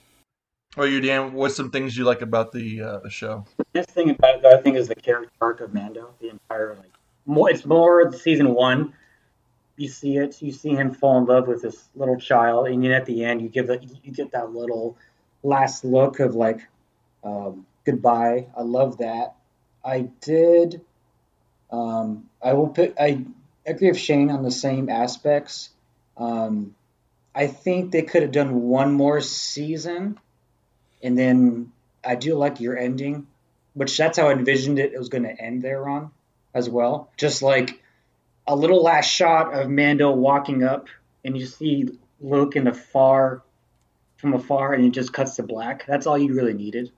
Oh, 0.77 0.85
you 0.85 1.01
Dan, 1.01 1.33
what's 1.33 1.57
some 1.57 1.71
things 1.71 1.97
you 1.97 2.05
like 2.05 2.23
about 2.23 2.53
the 2.53 2.81
uh, 2.81 2.99
the 3.01 3.11
show? 3.11 3.45
The 3.57 3.65
best 3.73 3.91
thing 3.91 4.11
about 4.11 4.37
it, 4.37 4.43
though, 4.43 4.57
I 4.57 4.61
think, 4.61 4.77
is 4.77 4.89
the 4.89 4.95
character 4.95 5.31
arc 5.41 5.61
of 5.61 5.75
Mando. 5.75 6.15
The 6.21 6.31
entire 6.31 6.77
like, 6.77 6.93
more 7.27 7.51
it's 7.51 7.67
more 7.67 8.13
season 8.13 8.55
one. 8.55 8.95
You 9.77 9.89
see 9.89 10.17
it. 10.17 10.41
You 10.41 10.53
see 10.53 10.71
him 10.71 10.93
fall 10.93 11.19
in 11.19 11.27
love 11.27 11.49
with 11.49 11.63
this 11.63 11.89
little 11.97 12.19
child, 12.19 12.69
and 12.69 12.85
then 12.85 12.93
at 12.93 13.07
the 13.07 13.25
end, 13.25 13.43
you 13.43 13.49
give 13.49 13.67
that 13.67 13.83
you 13.83 14.13
get 14.13 14.31
that 14.31 14.53
little 14.53 14.97
last 15.43 15.85
look 15.85 16.21
of 16.21 16.37
like 16.37 16.67
um, 17.25 17.67
goodbye. 17.85 18.47
I 18.57 18.63
love 18.63 18.99
that. 18.99 19.35
I 19.85 20.09
did. 20.21 20.81
Um, 21.71 22.31
I 22.43 22.55
will 22.55 22.69
put. 22.69 22.95
I 22.99 23.25
agree 23.67 23.89
with 23.89 23.99
Shane 23.99 24.31
on 24.31 24.43
the 24.43 24.51
same 24.51 24.89
aspects. 24.89 25.71
Um, 26.17 26.75
I 27.35 27.49
think 27.49 27.91
they 27.91 28.03
could 28.03 28.23
have 28.23 28.33
done 28.33 28.63
one 28.63 28.93
more 28.93 29.21
season, 29.21 30.19
and 31.03 31.19
then 31.19 31.73
I 32.05 32.15
do 32.15 32.37
like 32.37 32.61
your 32.61 32.79
ending, 32.79 33.27
which 33.75 33.97
that's 33.99 34.19
how 34.19 34.29
I 34.29 34.33
envisioned 34.33 34.79
it. 34.79 34.93
It 34.93 34.99
was 34.99 35.09
going 35.09 35.25
to 35.25 35.41
end 35.41 35.63
there 35.63 35.89
on, 35.89 36.13
as 36.55 36.71
well. 36.71 37.11
Just 37.17 37.43
like 37.43 37.83
a 38.47 38.55
little 38.55 38.83
last 38.83 39.11
shot 39.11 39.53
of 39.53 39.69
Mando 39.69 40.13
walking 40.13 40.63
up, 40.63 40.89
and 41.25 41.37
you 41.37 41.47
see 41.47 41.89
Luke 42.21 42.57
in 42.57 42.65
the 42.65 42.73
far, 42.73 43.43
from 44.17 44.33
afar, 44.33 44.73
and 44.73 44.85
it 44.85 44.91
just 44.91 45.13
cuts 45.13 45.37
to 45.37 45.43
black. 45.43 45.85
That's 45.87 46.07
all 46.07 46.17
you 46.17 46.35
really 46.35 46.55
needed. 46.55 46.93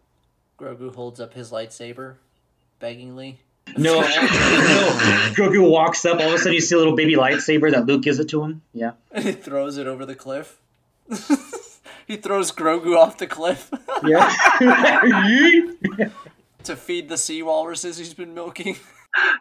Grogu 0.59 0.95
holds 0.95 1.19
up 1.19 1.35
his 1.35 1.51
lightsaber 1.51 2.17
beggingly. 2.81 3.37
No, 3.77 4.01
no. 4.01 4.07
Grogu 5.35 5.69
walks 5.69 6.05
up. 6.05 6.21
All 6.21 6.29
of 6.29 6.35
a 6.35 6.39
sudden, 6.39 6.53
you 6.55 6.61
see 6.61 6.75
a 6.75 6.79
little 6.79 6.95
baby 6.97 7.15
lightsaber 7.15 7.71
that 7.73 7.87
Luke 7.87 8.03
gives 8.03 8.19
it 8.19 8.29
to 8.31 8.43
him. 8.43 8.63
Yeah. 8.73 8.93
he 9.21 9.33
throws 9.33 9.77
it 9.77 9.87
over 9.87 10.07
the 10.07 10.15
cliff. 10.15 10.61
he 12.07 12.17
throws 12.17 12.53
Grogu 12.53 12.97
off 12.97 13.19
the 13.19 13.27
cliff 13.27 13.71
Yeah. 14.05 14.29
to 16.65 16.77
feed 16.77 17.09
the 17.09 17.17
sea 17.17 17.43
walruses 17.43 17.97
he's 17.99 18.15
been 18.15 18.35
milking. 18.35 18.77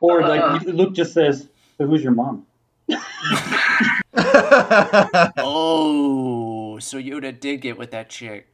or 0.02 0.22
like 0.22 0.42
uh. 0.42 0.60
Luke 0.72 0.94
just 0.94 1.14
says, 1.14 1.48
so 1.78 1.86
"Who's 1.88 2.04
your 2.04 2.14
mom?" 2.14 2.46
Oh, 5.38 6.78
so 6.80 6.98
Yoda 6.98 7.38
did 7.38 7.62
get 7.62 7.78
with 7.78 7.92
that 7.92 8.10
chick. 8.10 8.48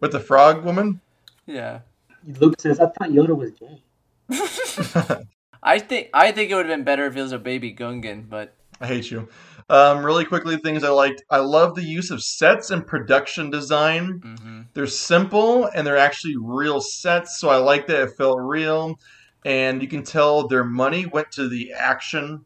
With 0.00 0.12
the 0.12 0.20
frog 0.20 0.64
woman? 0.64 1.00
Yeah. 1.46 1.80
Luke 2.26 2.60
says, 2.60 2.80
"I 2.80 2.86
thought 2.86 3.10
Yoda 3.10 3.36
was 3.36 3.50
gay." 3.52 3.82
I 5.62 5.78
think 5.78 6.08
I 6.12 6.32
think 6.32 6.50
it 6.50 6.54
would 6.54 6.66
have 6.66 6.76
been 6.76 6.84
better 6.84 7.06
if 7.06 7.16
it 7.16 7.22
was 7.22 7.32
a 7.32 7.38
baby 7.38 7.72
Gungan, 7.74 8.28
but 8.28 8.54
I 8.80 8.86
hate 8.86 9.10
you. 9.10 9.28
Um, 9.68 10.04
really 10.04 10.24
quickly, 10.24 10.56
things 10.56 10.82
I 10.82 10.90
liked. 10.90 11.22
I 11.30 11.38
love 11.38 11.74
the 11.74 11.84
use 11.84 12.10
of 12.10 12.22
sets 12.22 12.70
and 12.70 12.86
production 12.86 13.48
design. 13.50 14.20
mhm. 14.20 14.66
They're 14.74 14.86
simple 14.86 15.66
and 15.74 15.86
they're 15.86 15.96
actually 15.96 16.36
real 16.36 16.80
sets, 16.80 17.38
so 17.38 17.48
I 17.48 17.56
like 17.56 17.86
that 17.86 18.02
it 18.02 18.10
felt 18.16 18.38
real. 18.40 18.98
And 19.44 19.80
you 19.80 19.88
can 19.88 20.02
tell 20.02 20.46
their 20.48 20.64
money 20.64 21.06
went 21.06 21.30
to 21.32 21.48
the 21.48 21.72
action. 21.72 22.44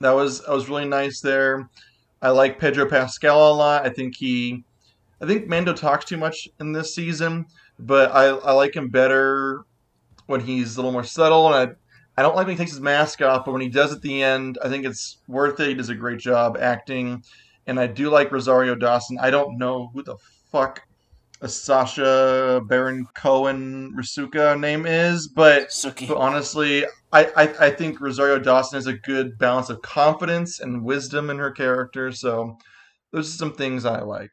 That 0.00 0.12
was 0.12 0.42
that 0.42 0.52
was 0.52 0.68
really 0.68 0.86
nice 0.86 1.20
there. 1.20 1.68
I 2.22 2.30
like 2.30 2.58
Pedro 2.58 2.88
Pascal 2.88 3.52
a 3.52 3.54
lot. 3.54 3.84
I 3.86 3.90
think 3.90 4.16
he, 4.16 4.64
I 5.20 5.26
think 5.26 5.48
Mando 5.48 5.72
talks 5.72 6.04
too 6.04 6.16
much 6.16 6.48
in 6.60 6.72
this 6.72 6.94
season, 6.94 7.46
but 7.78 8.10
I 8.12 8.26
I 8.26 8.52
like 8.52 8.74
him 8.74 8.88
better 8.88 9.64
when 10.26 10.40
he's 10.40 10.76
a 10.76 10.78
little 10.78 10.92
more 10.92 11.04
subtle. 11.04 11.52
And 11.52 11.70
I 11.70 11.74
I 12.18 12.22
don't 12.22 12.34
like 12.34 12.46
when 12.46 12.56
he 12.56 12.58
takes 12.58 12.72
his 12.72 12.80
mask 12.80 13.20
off, 13.22 13.44
but 13.44 13.52
when 13.52 13.60
he 13.60 13.68
does 13.68 13.92
at 13.92 14.02
the 14.02 14.22
end, 14.22 14.58
I 14.64 14.68
think 14.68 14.86
it's 14.86 15.18
worth 15.28 15.60
it. 15.60 15.68
He 15.68 15.74
does 15.74 15.90
a 15.90 15.94
great 15.94 16.18
job 16.18 16.56
acting, 16.58 17.22
and 17.66 17.78
I 17.78 17.86
do 17.86 18.10
like 18.10 18.32
Rosario 18.32 18.74
Dawson. 18.74 19.18
I 19.20 19.30
don't 19.30 19.58
know 19.58 19.90
who 19.92 20.02
the 20.02 20.16
fuck 20.50 20.82
a 21.42 21.48
Sacha 21.48 22.62
Baron 22.66 23.06
Cohen 23.14 23.94
Rasuka 23.94 24.58
name 24.58 24.86
is, 24.86 25.28
but 25.28 25.68
but 26.08 26.16
honestly, 26.16 26.86
I, 27.12 27.26
I 27.36 27.66
I 27.66 27.70
think 27.70 28.00
Rosario 28.00 28.38
Dawson 28.38 28.78
has 28.78 28.86
a 28.86 28.94
good 28.94 29.38
balance 29.38 29.68
of 29.68 29.82
confidence 29.82 30.60
and 30.60 30.82
wisdom 30.84 31.28
in 31.28 31.38
her 31.38 31.50
character. 31.50 32.10
So 32.12 32.56
those 33.12 33.28
are 33.28 33.36
some 33.36 33.52
things 33.52 33.84
I 33.84 34.00
like. 34.00 34.30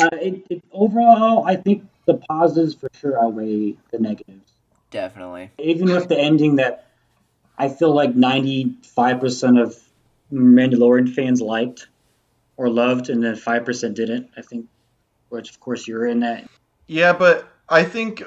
Uh, 0.00 0.08
it, 0.12 0.46
it, 0.50 0.62
overall, 0.70 1.44
I 1.46 1.56
think 1.56 1.84
the 2.08 2.14
positives 2.28 2.74
for 2.74 2.88
sure 2.98 3.22
outweigh 3.22 3.76
the 3.90 3.98
negatives. 3.98 4.52
Definitely. 4.90 5.50
Even 5.58 5.92
with 5.92 6.08
the 6.08 6.18
ending 6.18 6.56
that 6.56 6.86
I 7.58 7.68
feel 7.68 7.94
like 7.94 8.14
95% 8.14 9.62
of 9.62 9.76
Mandalorian 10.32 11.14
fans 11.14 11.42
liked 11.42 11.88
or 12.56 12.70
loved, 12.70 13.10
and 13.10 13.22
then 13.22 13.34
5% 13.34 13.94
didn't, 13.94 14.30
I 14.36 14.42
think, 14.42 14.66
which 15.28 15.50
of 15.50 15.60
course 15.60 15.86
you're 15.86 16.06
in 16.06 16.20
that. 16.20 16.48
Yeah, 16.86 17.12
but 17.12 17.46
I 17.68 17.84
think 17.84 18.22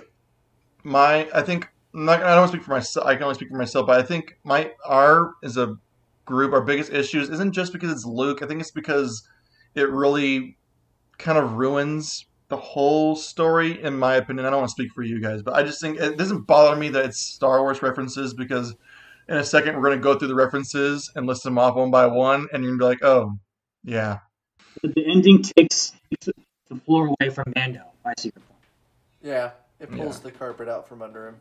my 0.84 1.28
I 1.34 1.42
think 1.42 1.68
I'm 1.94 2.06
not 2.06 2.22
I 2.22 2.30
don't 2.30 2.42
want 2.42 2.52
to 2.52 2.58
speak 2.58 2.66
for 2.66 2.72
myself. 2.72 3.08
I 3.08 3.16
can 3.16 3.24
only 3.24 3.36
speak 3.36 3.50
for 3.50 3.58
myself, 3.58 3.88
but 3.88 4.00
I 4.00 4.04
think 4.04 4.38
my 4.44 4.72
our 4.86 5.34
is 5.42 5.58
a 5.58 5.78
group, 6.26 6.54
our 6.54 6.62
biggest 6.62 6.94
issues 6.94 7.30
isn't 7.30 7.54
just 7.54 7.74
because 7.74 7.92
it's 7.92 8.06
Luke. 8.06 8.44
I 8.44 8.46
think 8.46 8.62
it's 8.62 8.72
because 8.72 9.28
it 9.74 9.90
really 9.90 10.58
kind 11.18 11.40
of 11.40 11.54
ruins 11.54 12.26
the 12.52 12.58
whole 12.58 13.16
story, 13.16 13.82
in 13.82 13.98
my 13.98 14.16
opinion. 14.16 14.46
I 14.46 14.50
don't 14.50 14.60
want 14.60 14.68
to 14.70 14.74
speak 14.74 14.92
for 14.92 15.02
you 15.04 15.22
guys, 15.22 15.42
but 15.42 15.54
I 15.54 15.64
just 15.64 15.80
think 15.80 16.00
it 16.00 16.18
doesn't 16.18 16.42
bother 16.46 16.76
me 16.78 16.90
that 16.90 17.06
it's 17.06 17.18
Star 17.18 17.62
Wars 17.62 17.82
references 17.82 18.34
because 18.34 18.76
in 19.30 19.38
a 19.38 19.44
second 19.44 19.76
we're 19.78 19.84
going 19.84 19.98
to 19.98 20.04
go 20.04 20.20
through 20.20 20.28
the 20.28 20.36
references 20.36 21.10
and 21.16 21.26
list 21.26 21.44
them 21.44 21.58
off 21.58 21.76
one 21.76 21.92
by 21.92 22.06
one, 22.08 22.48
and 22.52 22.62
you're 22.62 22.76
going 22.76 22.80
to 22.80 22.84
be 22.84 22.86
like, 22.86 23.04
oh, 23.04 23.40
yeah. 23.86 24.20
But 24.82 24.94
the 24.96 25.10
ending 25.10 25.42
takes, 25.42 25.94
takes 26.10 26.28
the 26.68 26.76
floor 26.76 27.08
away 27.20 27.30
from 27.30 27.46
Mando. 27.56 27.84
I 28.06 28.14
see 28.18 28.32
your 28.36 28.44
point. 28.44 28.60
Yeah, 29.24 29.52
it 29.80 29.90
pulls 29.90 30.18
Yeah. 30.18 30.24
the 30.24 30.32
carpet 30.32 30.68
out 30.68 30.90
from 30.90 31.02
under 31.02 31.30
him. 31.30 31.36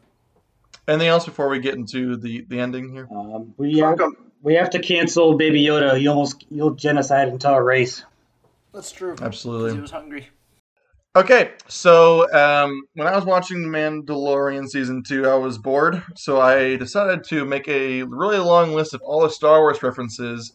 Anything 0.87 1.09
else 1.09 1.25
before 1.25 1.49
we 1.49 1.59
get 1.59 1.75
into 1.75 2.17
the, 2.17 2.47
the 2.49 2.61
ending 2.61 2.89
here? 2.93 3.09
Um, 3.11 3.53
we 3.57 3.79
have, 3.79 3.99
we 4.43 4.55
have 4.55 4.71
to 4.71 4.79
cancel 4.79 5.37
Baby 5.37 5.65
Yoda. 5.65 5.99
He 5.99 6.07
almost 6.07 6.45
he'll 6.51 6.71
genocide 6.71 7.27
entire 7.29 7.65
race. 7.65 8.05
That's 8.73 8.93
true. 8.93 9.17
Absolutely. 9.21 9.75
He 9.75 9.81
was 9.81 9.91
hungry. 9.91 10.29
Okay, 11.17 11.55
so 11.67 12.33
um, 12.33 12.83
when 12.95 13.09
I 13.09 13.17
was 13.17 13.25
watching 13.25 13.63
The 13.63 13.69
Mandalorian 13.77 14.69
season 14.69 15.03
two, 15.03 15.29
I 15.29 15.35
was 15.35 15.59
bored, 15.59 16.01
so 16.15 16.41
I 16.41 16.77
decided 16.77 17.25
to 17.25 17.45
make 17.45 17.67
a 17.67 18.05
really 18.05 18.39
long 18.39 18.75
list 18.75 18.95
of 18.95 19.03
all 19.03 19.23
the 19.23 19.29
Star 19.31 19.59
Wars 19.59 19.83
references 19.83 20.53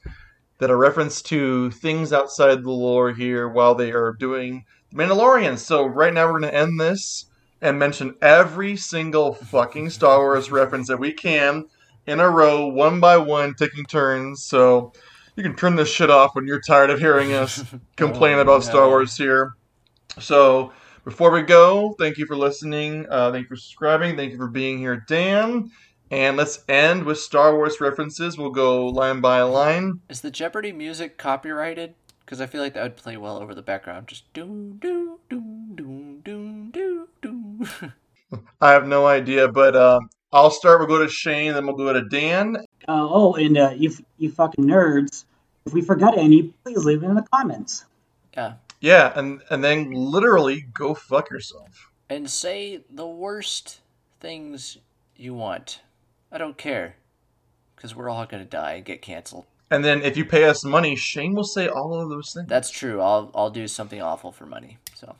that 0.60 0.72
are 0.72 0.78
reference 0.78 1.22
to 1.24 1.72
things 1.72 2.14
outside 2.14 2.64
the 2.64 2.72
lore 2.72 3.12
here 3.12 3.50
while 3.50 3.76
they 3.76 3.92
are 3.92 4.14
doing 4.14 4.64
The 4.92 4.96
Mandalorian. 5.04 5.58
So 5.58 5.86
right 5.86 6.14
now 6.14 6.26
we're 6.32 6.40
going 6.40 6.54
to 6.54 6.58
end 6.58 6.80
this 6.80 7.26
and 7.62 7.78
mention 7.78 8.16
every 8.22 8.78
single 8.78 9.34
fucking 9.34 9.90
Star 9.90 10.20
Wars 10.20 10.52
reference 10.52 10.88
that 10.88 11.02
we 11.02 11.12
can 11.12 11.66
in 12.08 12.22
a 12.22 12.30
row, 12.30 12.66
one 12.68 13.02
by 13.02 13.18
one, 13.18 13.56
taking 13.56 13.84
turns. 13.84 14.44
So 14.46 14.94
you 15.36 15.44
can 15.44 15.58
turn 15.58 15.76
this 15.76 15.90
shit 15.90 16.10
off 16.10 16.34
when 16.34 16.48
you're 16.48 16.62
tired 16.62 16.92
of 16.92 17.00
hearing 17.00 17.34
us 17.34 17.62
complain 17.98 18.38
Oh, 18.38 18.44
about 18.44 18.64
Star. 18.64 18.88
Wars 18.88 19.18
here. 19.18 19.52
So 20.20 20.72
before 21.04 21.32
we 21.32 21.42
go, 21.42 21.96
thank 22.00 22.18
you 22.18 22.26
for 22.26 22.36
listening. 22.36 23.06
Uh, 23.10 23.32
thank 23.32 23.44
you 23.44 23.50
for 23.50 23.56
subscribing. 23.56 24.16
Thank 24.16 24.32
you 24.32 24.38
for 24.38 24.48
being 24.48 24.78
here, 24.78 25.04
Dan. 25.08 25.72
And 26.12 26.38
let's 26.38 26.64
end 26.70 27.04
with 27.04 27.20
Star 27.20 27.56
Wars 27.56 27.82
references. 27.82 28.38
We'll 28.38 28.52
go 28.52 28.88
line 28.88 29.22
by 29.22 29.42
line. 29.42 30.02
Is 30.10 30.22
the 30.22 30.32
Jeopardy 30.32 30.72
music 30.72 31.18
copyrighted? 31.18 31.96
Because 32.22 32.42
I 32.42 32.46
feel 32.46 32.62
like 32.62 32.74
that 32.74 32.84
would 32.84 32.96
play 32.96 33.18
well 33.18 33.38
over 33.38 33.54
the 33.54 33.62
background. 33.62 34.08
Just 34.08 34.32
doom 34.34 34.78
doom 34.78 35.18
doom 35.30 35.76
doom 35.76 36.22
doom 36.22 36.72
doom 36.72 37.08
doom. 37.22 37.94
I 38.62 38.72
have 38.72 38.88
no 38.88 39.06
idea, 39.06 39.48
but 39.48 39.76
um, 39.76 40.10
I'll 40.32 40.50
start. 40.52 40.80
We'll 40.80 40.88
go 40.88 41.04
to 41.04 41.10
Shane, 41.10 41.54
then 41.54 41.66
we'll 41.68 41.76
go 41.76 41.94
to 41.94 42.04
Dan. 42.04 42.58
Uh, 42.88 43.08
oh, 43.10 43.34
and 43.36 43.58
uh, 43.58 43.74
you 43.76 43.92
you 44.18 44.32
fucking 44.32 44.66
nerds! 44.66 45.26
If 45.66 45.74
we 45.74 45.82
forgot 45.82 46.18
any, 46.18 46.54
please 46.64 46.84
leave 46.86 47.04
it 47.04 47.08
in 47.08 47.16
the 47.16 47.26
comments. 47.32 47.86
yeah. 48.36 48.54
Yeah, 48.86 49.12
and 49.16 49.42
and 49.50 49.64
then 49.64 49.90
literally 49.90 50.62
go 50.62 50.94
fuck 50.94 51.32
yourself. 51.32 51.92
And 52.08 52.30
say 52.30 52.84
the 52.88 53.08
worst 53.08 53.80
things 54.20 54.78
you 55.16 55.34
want. 55.34 55.82
I 56.32 56.38
don't 56.38 56.56
care. 56.56 56.98
Because 57.76 57.96
we're 57.96 58.12
all 58.12 58.28
gonna 58.28 58.46
die 58.46 58.74
and 58.74 58.86
get 58.86 59.02
canceled. 59.02 59.46
And 59.72 59.84
then 59.84 60.04
if 60.04 60.16
you 60.16 60.24
pay 60.24 60.44
us 60.44 60.64
money, 60.64 60.96
Shane 60.96 61.34
will 61.34 61.44
say 61.44 61.68
all 61.68 62.00
of 62.00 62.10
those 62.10 62.32
things. 62.32 62.48
That's 62.48 62.70
true. 62.70 63.02
I'll 63.02 63.32
I'll 63.34 63.50
do 63.50 63.68
something 63.68 64.00
awful 64.00 64.32
for 64.32 64.46
money. 64.46 64.78
So 64.94 65.16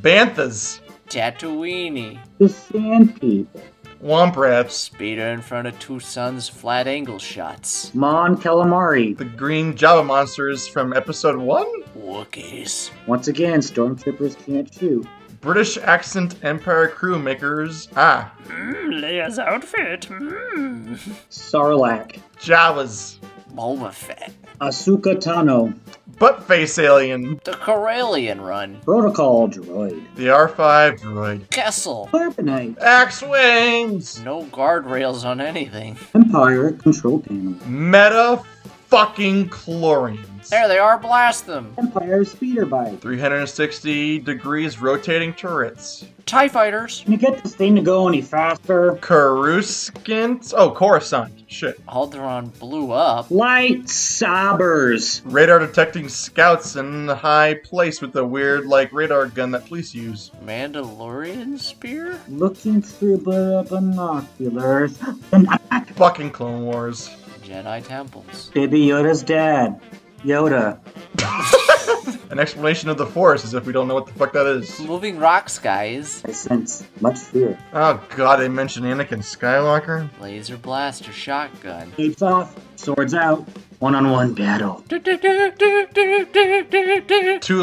Banthas, 0.00 0.80
Tatooine. 1.08 2.18
The 2.38 2.48
Sand 2.48 3.20
People, 3.20 3.60
Womp 4.02 4.36
Rats, 4.36 4.74
Speeder 4.74 5.28
in 5.28 5.42
front 5.42 5.68
of 5.68 5.78
two 5.78 6.00
suns, 6.00 6.48
flat 6.48 6.86
angle 6.86 7.18
shots. 7.18 7.94
Mon 7.94 8.38
Calamari. 8.38 9.14
the 9.18 9.26
green 9.26 9.76
Java 9.76 10.02
monsters 10.02 10.66
from 10.66 10.94
episode 10.94 11.36
one. 11.36 11.66
Wookiees. 12.10 12.90
Once 13.06 13.28
again, 13.28 13.60
stormtroopers 13.60 14.36
can't 14.44 14.72
shoot. 14.72 15.06
British 15.40 15.78
accent 15.78 16.34
Empire 16.42 16.88
crew 16.88 17.18
makers. 17.18 17.88
Ah, 17.96 18.32
Mmm, 18.46 19.00
Leia's 19.00 19.38
outfit. 19.38 20.02
Mmm. 20.10 20.96
Sarlacc, 21.30 22.18
Jawas. 22.40 23.16
Boba 23.54 23.92
Fett. 23.92 24.32
Ahsoka 24.60 25.16
Tano, 25.16 25.76
Butt 26.18 26.44
face 26.46 26.78
alien. 26.78 27.40
The 27.44 27.52
Corellian 27.52 28.40
run. 28.46 28.80
Protocol 28.84 29.48
Droid, 29.48 30.04
The 30.16 30.26
R5 30.26 31.00
droid. 31.00 31.50
Kessel. 31.50 32.08
Carbonite, 32.12 32.76
X-wings. 32.80 34.20
No 34.22 34.44
guardrails 34.44 35.24
on 35.24 35.40
anything. 35.40 35.96
Empire 36.14 36.72
Control 36.72 37.20
Panel, 37.20 37.54
Midi 37.66 38.42
fucking 38.88 39.48
chlorians. 39.48 40.26
There 40.48 40.68
they 40.68 40.78
are, 40.78 40.98
blast 40.98 41.46
them. 41.46 41.74
Empire 41.78 42.24
Speeder 42.24 42.66
Bike. 42.66 43.00
360 43.00 44.20
degrees 44.20 44.80
rotating 44.80 45.34
turrets. 45.34 46.06
TIE 46.26 46.48
fighters. 46.48 47.00
Can 47.02 47.12
you 47.12 47.18
get 47.18 47.42
this 47.42 47.54
thing 47.54 47.74
to 47.74 47.82
go 47.82 48.06
any 48.08 48.22
faster? 48.22 48.94
Coruscant. 49.00 50.52
Oh, 50.56 50.70
Coruscant. 50.70 51.44
Shit. 51.48 51.84
Alderaan 51.86 52.56
blew 52.60 52.92
up. 52.92 53.30
Light 53.30 53.88
sabers. 53.88 55.22
Radar 55.24 55.58
detecting 55.58 56.08
scouts 56.08 56.76
in 56.76 57.08
a 57.08 57.14
high 57.16 57.54
place 57.54 58.00
with 58.00 58.12
the 58.12 58.24
weird, 58.24 58.66
like, 58.66 58.92
radar 58.92 59.26
gun 59.26 59.50
that 59.50 59.66
police 59.66 59.92
use. 59.94 60.30
Mandalorian 60.44 61.58
spear? 61.58 62.20
Looking 62.28 62.80
through 62.82 63.18
the 63.18 63.66
binoculars. 63.68 64.98
And 65.32 65.48
attack. 65.52 65.88
Fucking 65.94 66.30
Clone 66.30 66.62
Wars. 66.62 67.10
Jedi 67.42 67.84
temples. 67.86 68.50
Baby 68.54 68.86
Yoda's 68.86 69.22
dad. 69.24 69.80
Yoda. 70.24 70.78
An 72.30 72.38
explanation 72.38 72.88
of 72.88 72.96
the 72.96 73.06
Force 73.06 73.44
as 73.44 73.54
if 73.54 73.66
we 73.66 73.72
don't 73.72 73.88
know 73.88 73.94
what 73.94 74.06
the 74.06 74.12
fuck 74.12 74.32
that 74.34 74.46
is. 74.46 74.78
Moving 74.80 75.18
rocks, 75.18 75.58
guys. 75.58 76.22
I 76.24 76.30
sense 76.30 76.84
much 77.00 77.18
fear. 77.18 77.58
Oh 77.72 78.00
god, 78.14 78.36
they 78.36 78.48
mentioned 78.48 78.86
Anakin 78.86 79.18
Skywalker. 79.18 80.08
Laser 80.20 80.56
blaster 80.56 81.10
shotgun. 81.12 81.90
Capes 81.92 82.22
off. 82.22 82.54
Swords 82.76 83.14
out. 83.14 83.48
One-on-one 83.80 84.34
battle. 84.34 84.84
Two 84.88 84.98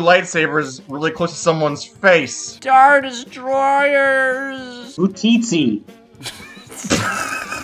lightsabers 0.01 0.81
really 0.87 1.11
close 1.11 1.31
to 1.31 1.37
someone's 1.37 1.85
face. 1.85 2.35
Star 2.35 3.01
destroyers. 3.01 4.97
Utinni. 4.97 5.83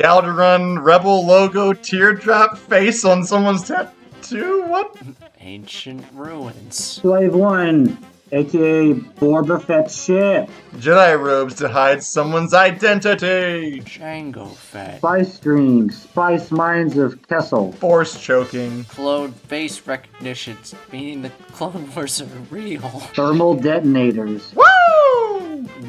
Alderaan 0.00 0.82
Rebel 0.82 1.26
logo 1.26 1.72
teardrop 1.72 2.56
face 2.56 3.04
on 3.04 3.24
someone's 3.24 3.66
tattoo? 3.68 4.62
What? 4.66 4.96
Ancient 5.40 6.04
ruins. 6.14 6.76
Slave 6.76 7.34
one. 7.34 7.98
AKA 8.32 8.94
Boba 8.94 9.60
Fett's 9.60 10.04
ship. 10.04 10.48
Jedi 10.76 11.20
robes 11.20 11.56
to 11.56 11.68
hide 11.68 12.02
someone's 12.02 12.54
identity. 12.54 13.80
Jango 13.80 14.54
Fett. 14.54 14.98
Spice 14.98 15.34
streams. 15.34 16.02
Spice 16.02 16.52
mines 16.52 16.96
of 16.96 17.26
Kessel. 17.26 17.72
Force 17.72 18.20
choking. 18.20 18.84
Clone 18.84 19.32
face 19.32 19.84
recognitions, 19.84 20.76
meaning 20.92 21.22
the 21.22 21.30
Clone 21.52 21.92
Wars 21.92 22.20
are 22.20 22.26
real. 22.50 22.88
Thermal 23.16 23.54
detonators. 23.54 24.54
Woo! 24.54 24.62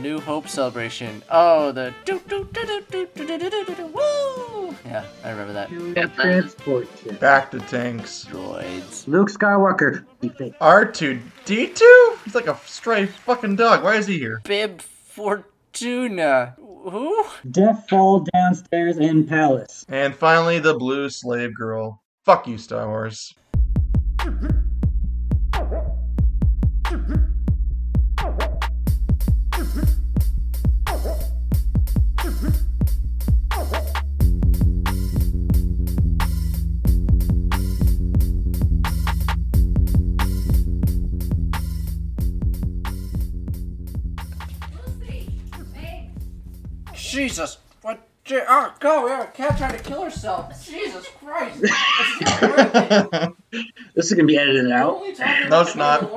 New 0.01 0.19
Hope 0.19 0.47
celebration. 0.47 1.21
Oh, 1.29 1.71
the 1.71 1.93
do 2.05 2.19
do 2.27 2.47
do 2.51 2.65
do 2.65 2.81
do 2.89 3.07
do 3.13 3.25
do 3.27 3.37
do 3.37 3.49
do 3.49 3.65
do 3.65 3.75
do 3.75 3.85
woo. 3.87 4.75
Yeah, 4.83 5.05
I 5.23 5.29
remember 5.29 5.53
that. 5.53 5.69
Transport 6.15 6.87
ship. 7.03 7.19
Bacta 7.19 7.65
tanks. 7.69 8.25
Droids. 8.25 9.07
Luke 9.07 9.29
Skywalker. 9.29 10.05
He 10.21 10.29
faked. 10.29 10.59
R2D2? 10.59 11.81
He's 12.25 12.35
like 12.35 12.47
a 12.47 12.57
stray 12.65 13.05
fucking 13.05 13.57
dog. 13.57 13.83
Why 13.83 13.95
is 13.95 14.07
he 14.07 14.17
here? 14.17 14.41
Bib 14.43 14.81
Fortuna. 14.81 16.55
Who? 16.57 17.25
Death 17.51 17.87
fall 17.87 18.25
downstairs 18.33 18.97
in 18.97 19.27
palace. 19.27 19.85
And 19.87 20.15
finally, 20.15 20.57
the 20.57 20.73
blue 20.73 21.09
slave 21.09 21.55
girl. 21.55 22.01
Fuck 22.25 22.47
you, 22.47 22.57
Star 22.57 22.87
Wars. 22.87 23.35
Jesus. 47.21 47.59
What? 47.83 48.01
Je- 48.25 48.41
Oh, 48.47 48.73
go. 48.79 49.21
a 49.21 49.27
cat 49.27 49.55
trying 49.55 49.77
to 49.77 49.83
kill 49.83 50.01
herself. 50.03 50.67
Jesus 50.67 51.07
Christ. 51.23 51.59
It's 51.63 52.21
not 52.21 52.41
working. 53.11 53.35
This 53.93 54.05
is 54.07 54.13
gonna 54.13 54.25
be 54.25 54.37
edited 54.39 54.71
out. 54.71 54.95
only 54.95 55.13
No, 55.49 55.61
it's 55.61 55.75
not. 55.75 56.09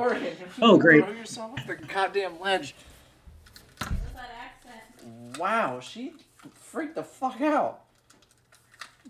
Oh, 0.61 0.77
great. 0.79 1.03
Throw 1.03 1.13
yourself 1.13 1.51
off 1.59 1.67
the 1.67 1.75
goddamn 1.75 2.39
ledge. 2.39 2.73
What's 3.77 3.91
that 4.13 4.31
accent? 4.45 5.37
Wow, 5.37 5.79
she 5.79 6.13
freaked 6.55 6.95
the 6.95 7.03
fuck 7.03 7.39
out. 7.41 7.81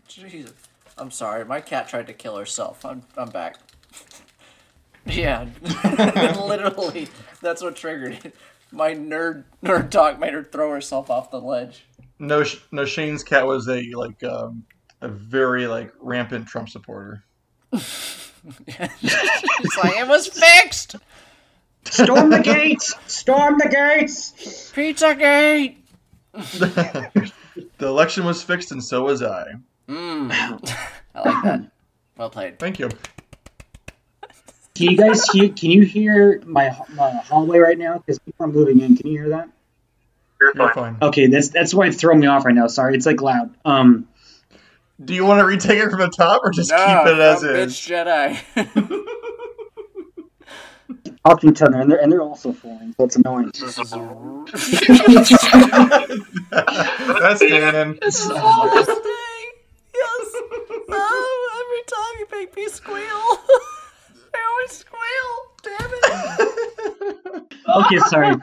Jesus. 0.10 0.52
I'm 0.98 1.12
sorry. 1.12 1.46
My 1.46 1.62
cat 1.62 1.88
tried 1.88 2.08
to 2.08 2.14
kill 2.14 2.36
herself. 2.36 2.84
I'm 2.86 3.04
I'm 3.16 3.30
back. 3.30 3.56
yeah, 5.06 5.46
literally. 6.46 7.08
That's 7.42 7.62
what 7.62 7.78
triggered 7.78 8.20
it. 8.26 8.36
My 8.72 8.94
nerd 8.94 9.46
nerd 9.64 9.92
talk 9.92 10.20
made 10.20 10.34
her 10.34 10.44
throw 10.44 10.72
herself 10.72 11.10
off 11.10 11.32
the 11.32 11.42
ledge. 11.42 11.86
No, 12.20 12.44
no. 12.72 12.86
Shane's 12.86 13.24
cat 13.24 13.46
was 13.46 13.68
a 13.68 13.92
like 13.94 14.24
um, 14.24 14.66
a 15.02 15.08
very 15.08 15.68
like 15.68 15.94
rampant 16.00 16.48
Trump 16.48 16.70
supporter. 16.70 17.24
It's 17.72 18.32
like 19.78 19.98
it 19.98 20.08
was 20.08 20.28
fixed. 20.28 20.96
Storm 21.86 22.30
the 22.30 22.40
gates! 22.40 22.96
Storm 23.08 23.58
the 23.58 23.70
gates! 23.70 24.72
Pizza 24.74 25.16
Gate. 25.16 25.86
the 26.34 27.32
election 27.80 28.26
was 28.26 28.44
fixed, 28.44 28.72
and 28.72 28.84
so 28.84 29.04
was 29.04 29.22
I. 29.22 29.46
Mmm. 29.88 30.32
I 31.16 31.30
like 31.30 31.44
that. 31.44 31.72
Well 32.18 32.30
played. 32.30 32.60
Thank 32.60 32.80
you. 32.80 32.90
Can 34.76 34.92
you 34.92 34.98
guys 34.98 35.24
hear? 35.30 35.50
Can 35.50 35.72
you 35.72 35.84
hear 35.84 36.42
my, 36.46 36.76
my 36.94 37.10
hallway 37.12 37.60
right 37.60 37.78
now? 37.78 37.98
Because 37.98 38.20
people 38.20 38.46
are 38.46 38.50
moving 38.50 38.82
in. 38.82 38.96
Can 38.98 39.08
you 39.08 39.20
hear 39.22 39.30
that? 39.30 39.50
You're 40.42 40.74
fine. 40.74 40.98
Okay, 41.02 41.28
that's 41.28 41.50
that's 41.50 41.74
why 41.74 41.88
it's 41.88 41.98
throwing 41.98 42.20
me 42.20 42.28
off 42.28 42.46
right 42.46 42.54
now. 42.54 42.68
Sorry, 42.68 42.96
it's 42.96 43.06
like 43.06 43.22
loud. 43.22 43.56
Um, 43.64 44.08
Do 45.04 45.14
you 45.16 45.26
want 45.26 45.40
to 45.40 45.46
retake 45.46 45.80
it 45.80 45.90
from 45.90 46.00
the 46.00 46.10
top, 46.10 46.42
or 46.44 46.52
just 46.52 46.72
No, 46.72 46.78
keep 46.78 47.08
it 47.14 47.20
as 47.20 47.42
no, 47.44 47.50
is? 47.52 47.74
Bitch 47.74 47.88
Jedi. 47.90 49.02
talk 51.26 51.42
to 51.42 51.50
each 51.50 51.62
other, 51.62 51.78
and 51.80 51.90
they're 51.92 52.02
and 52.02 52.12
they're 52.12 52.22
also 52.22 52.52
falling, 52.54 52.94
so 52.98 53.06
it's 53.06 53.16
annoying. 53.16 53.52
this 53.60 53.80
is 53.80 53.94
a 53.94 53.98
That's 56.52 57.40
canon. 57.40 57.98
This 58.02 58.20
is 58.20 58.30
all 58.32 58.70
day. 58.70 58.82
Yes. 59.96 60.36
Oh, 60.90 61.64
every 61.64 61.84
time 61.88 62.14
you 62.20 62.28
make 62.40 62.56
me 62.56 62.68
squeal, 62.68 63.40
I 64.36 64.44
always 64.52 64.72
squeal. 64.84 65.32
Damn 65.64 65.92
it. 65.94 67.42
Okay, 67.68 67.98
sorry. 68.08 68.36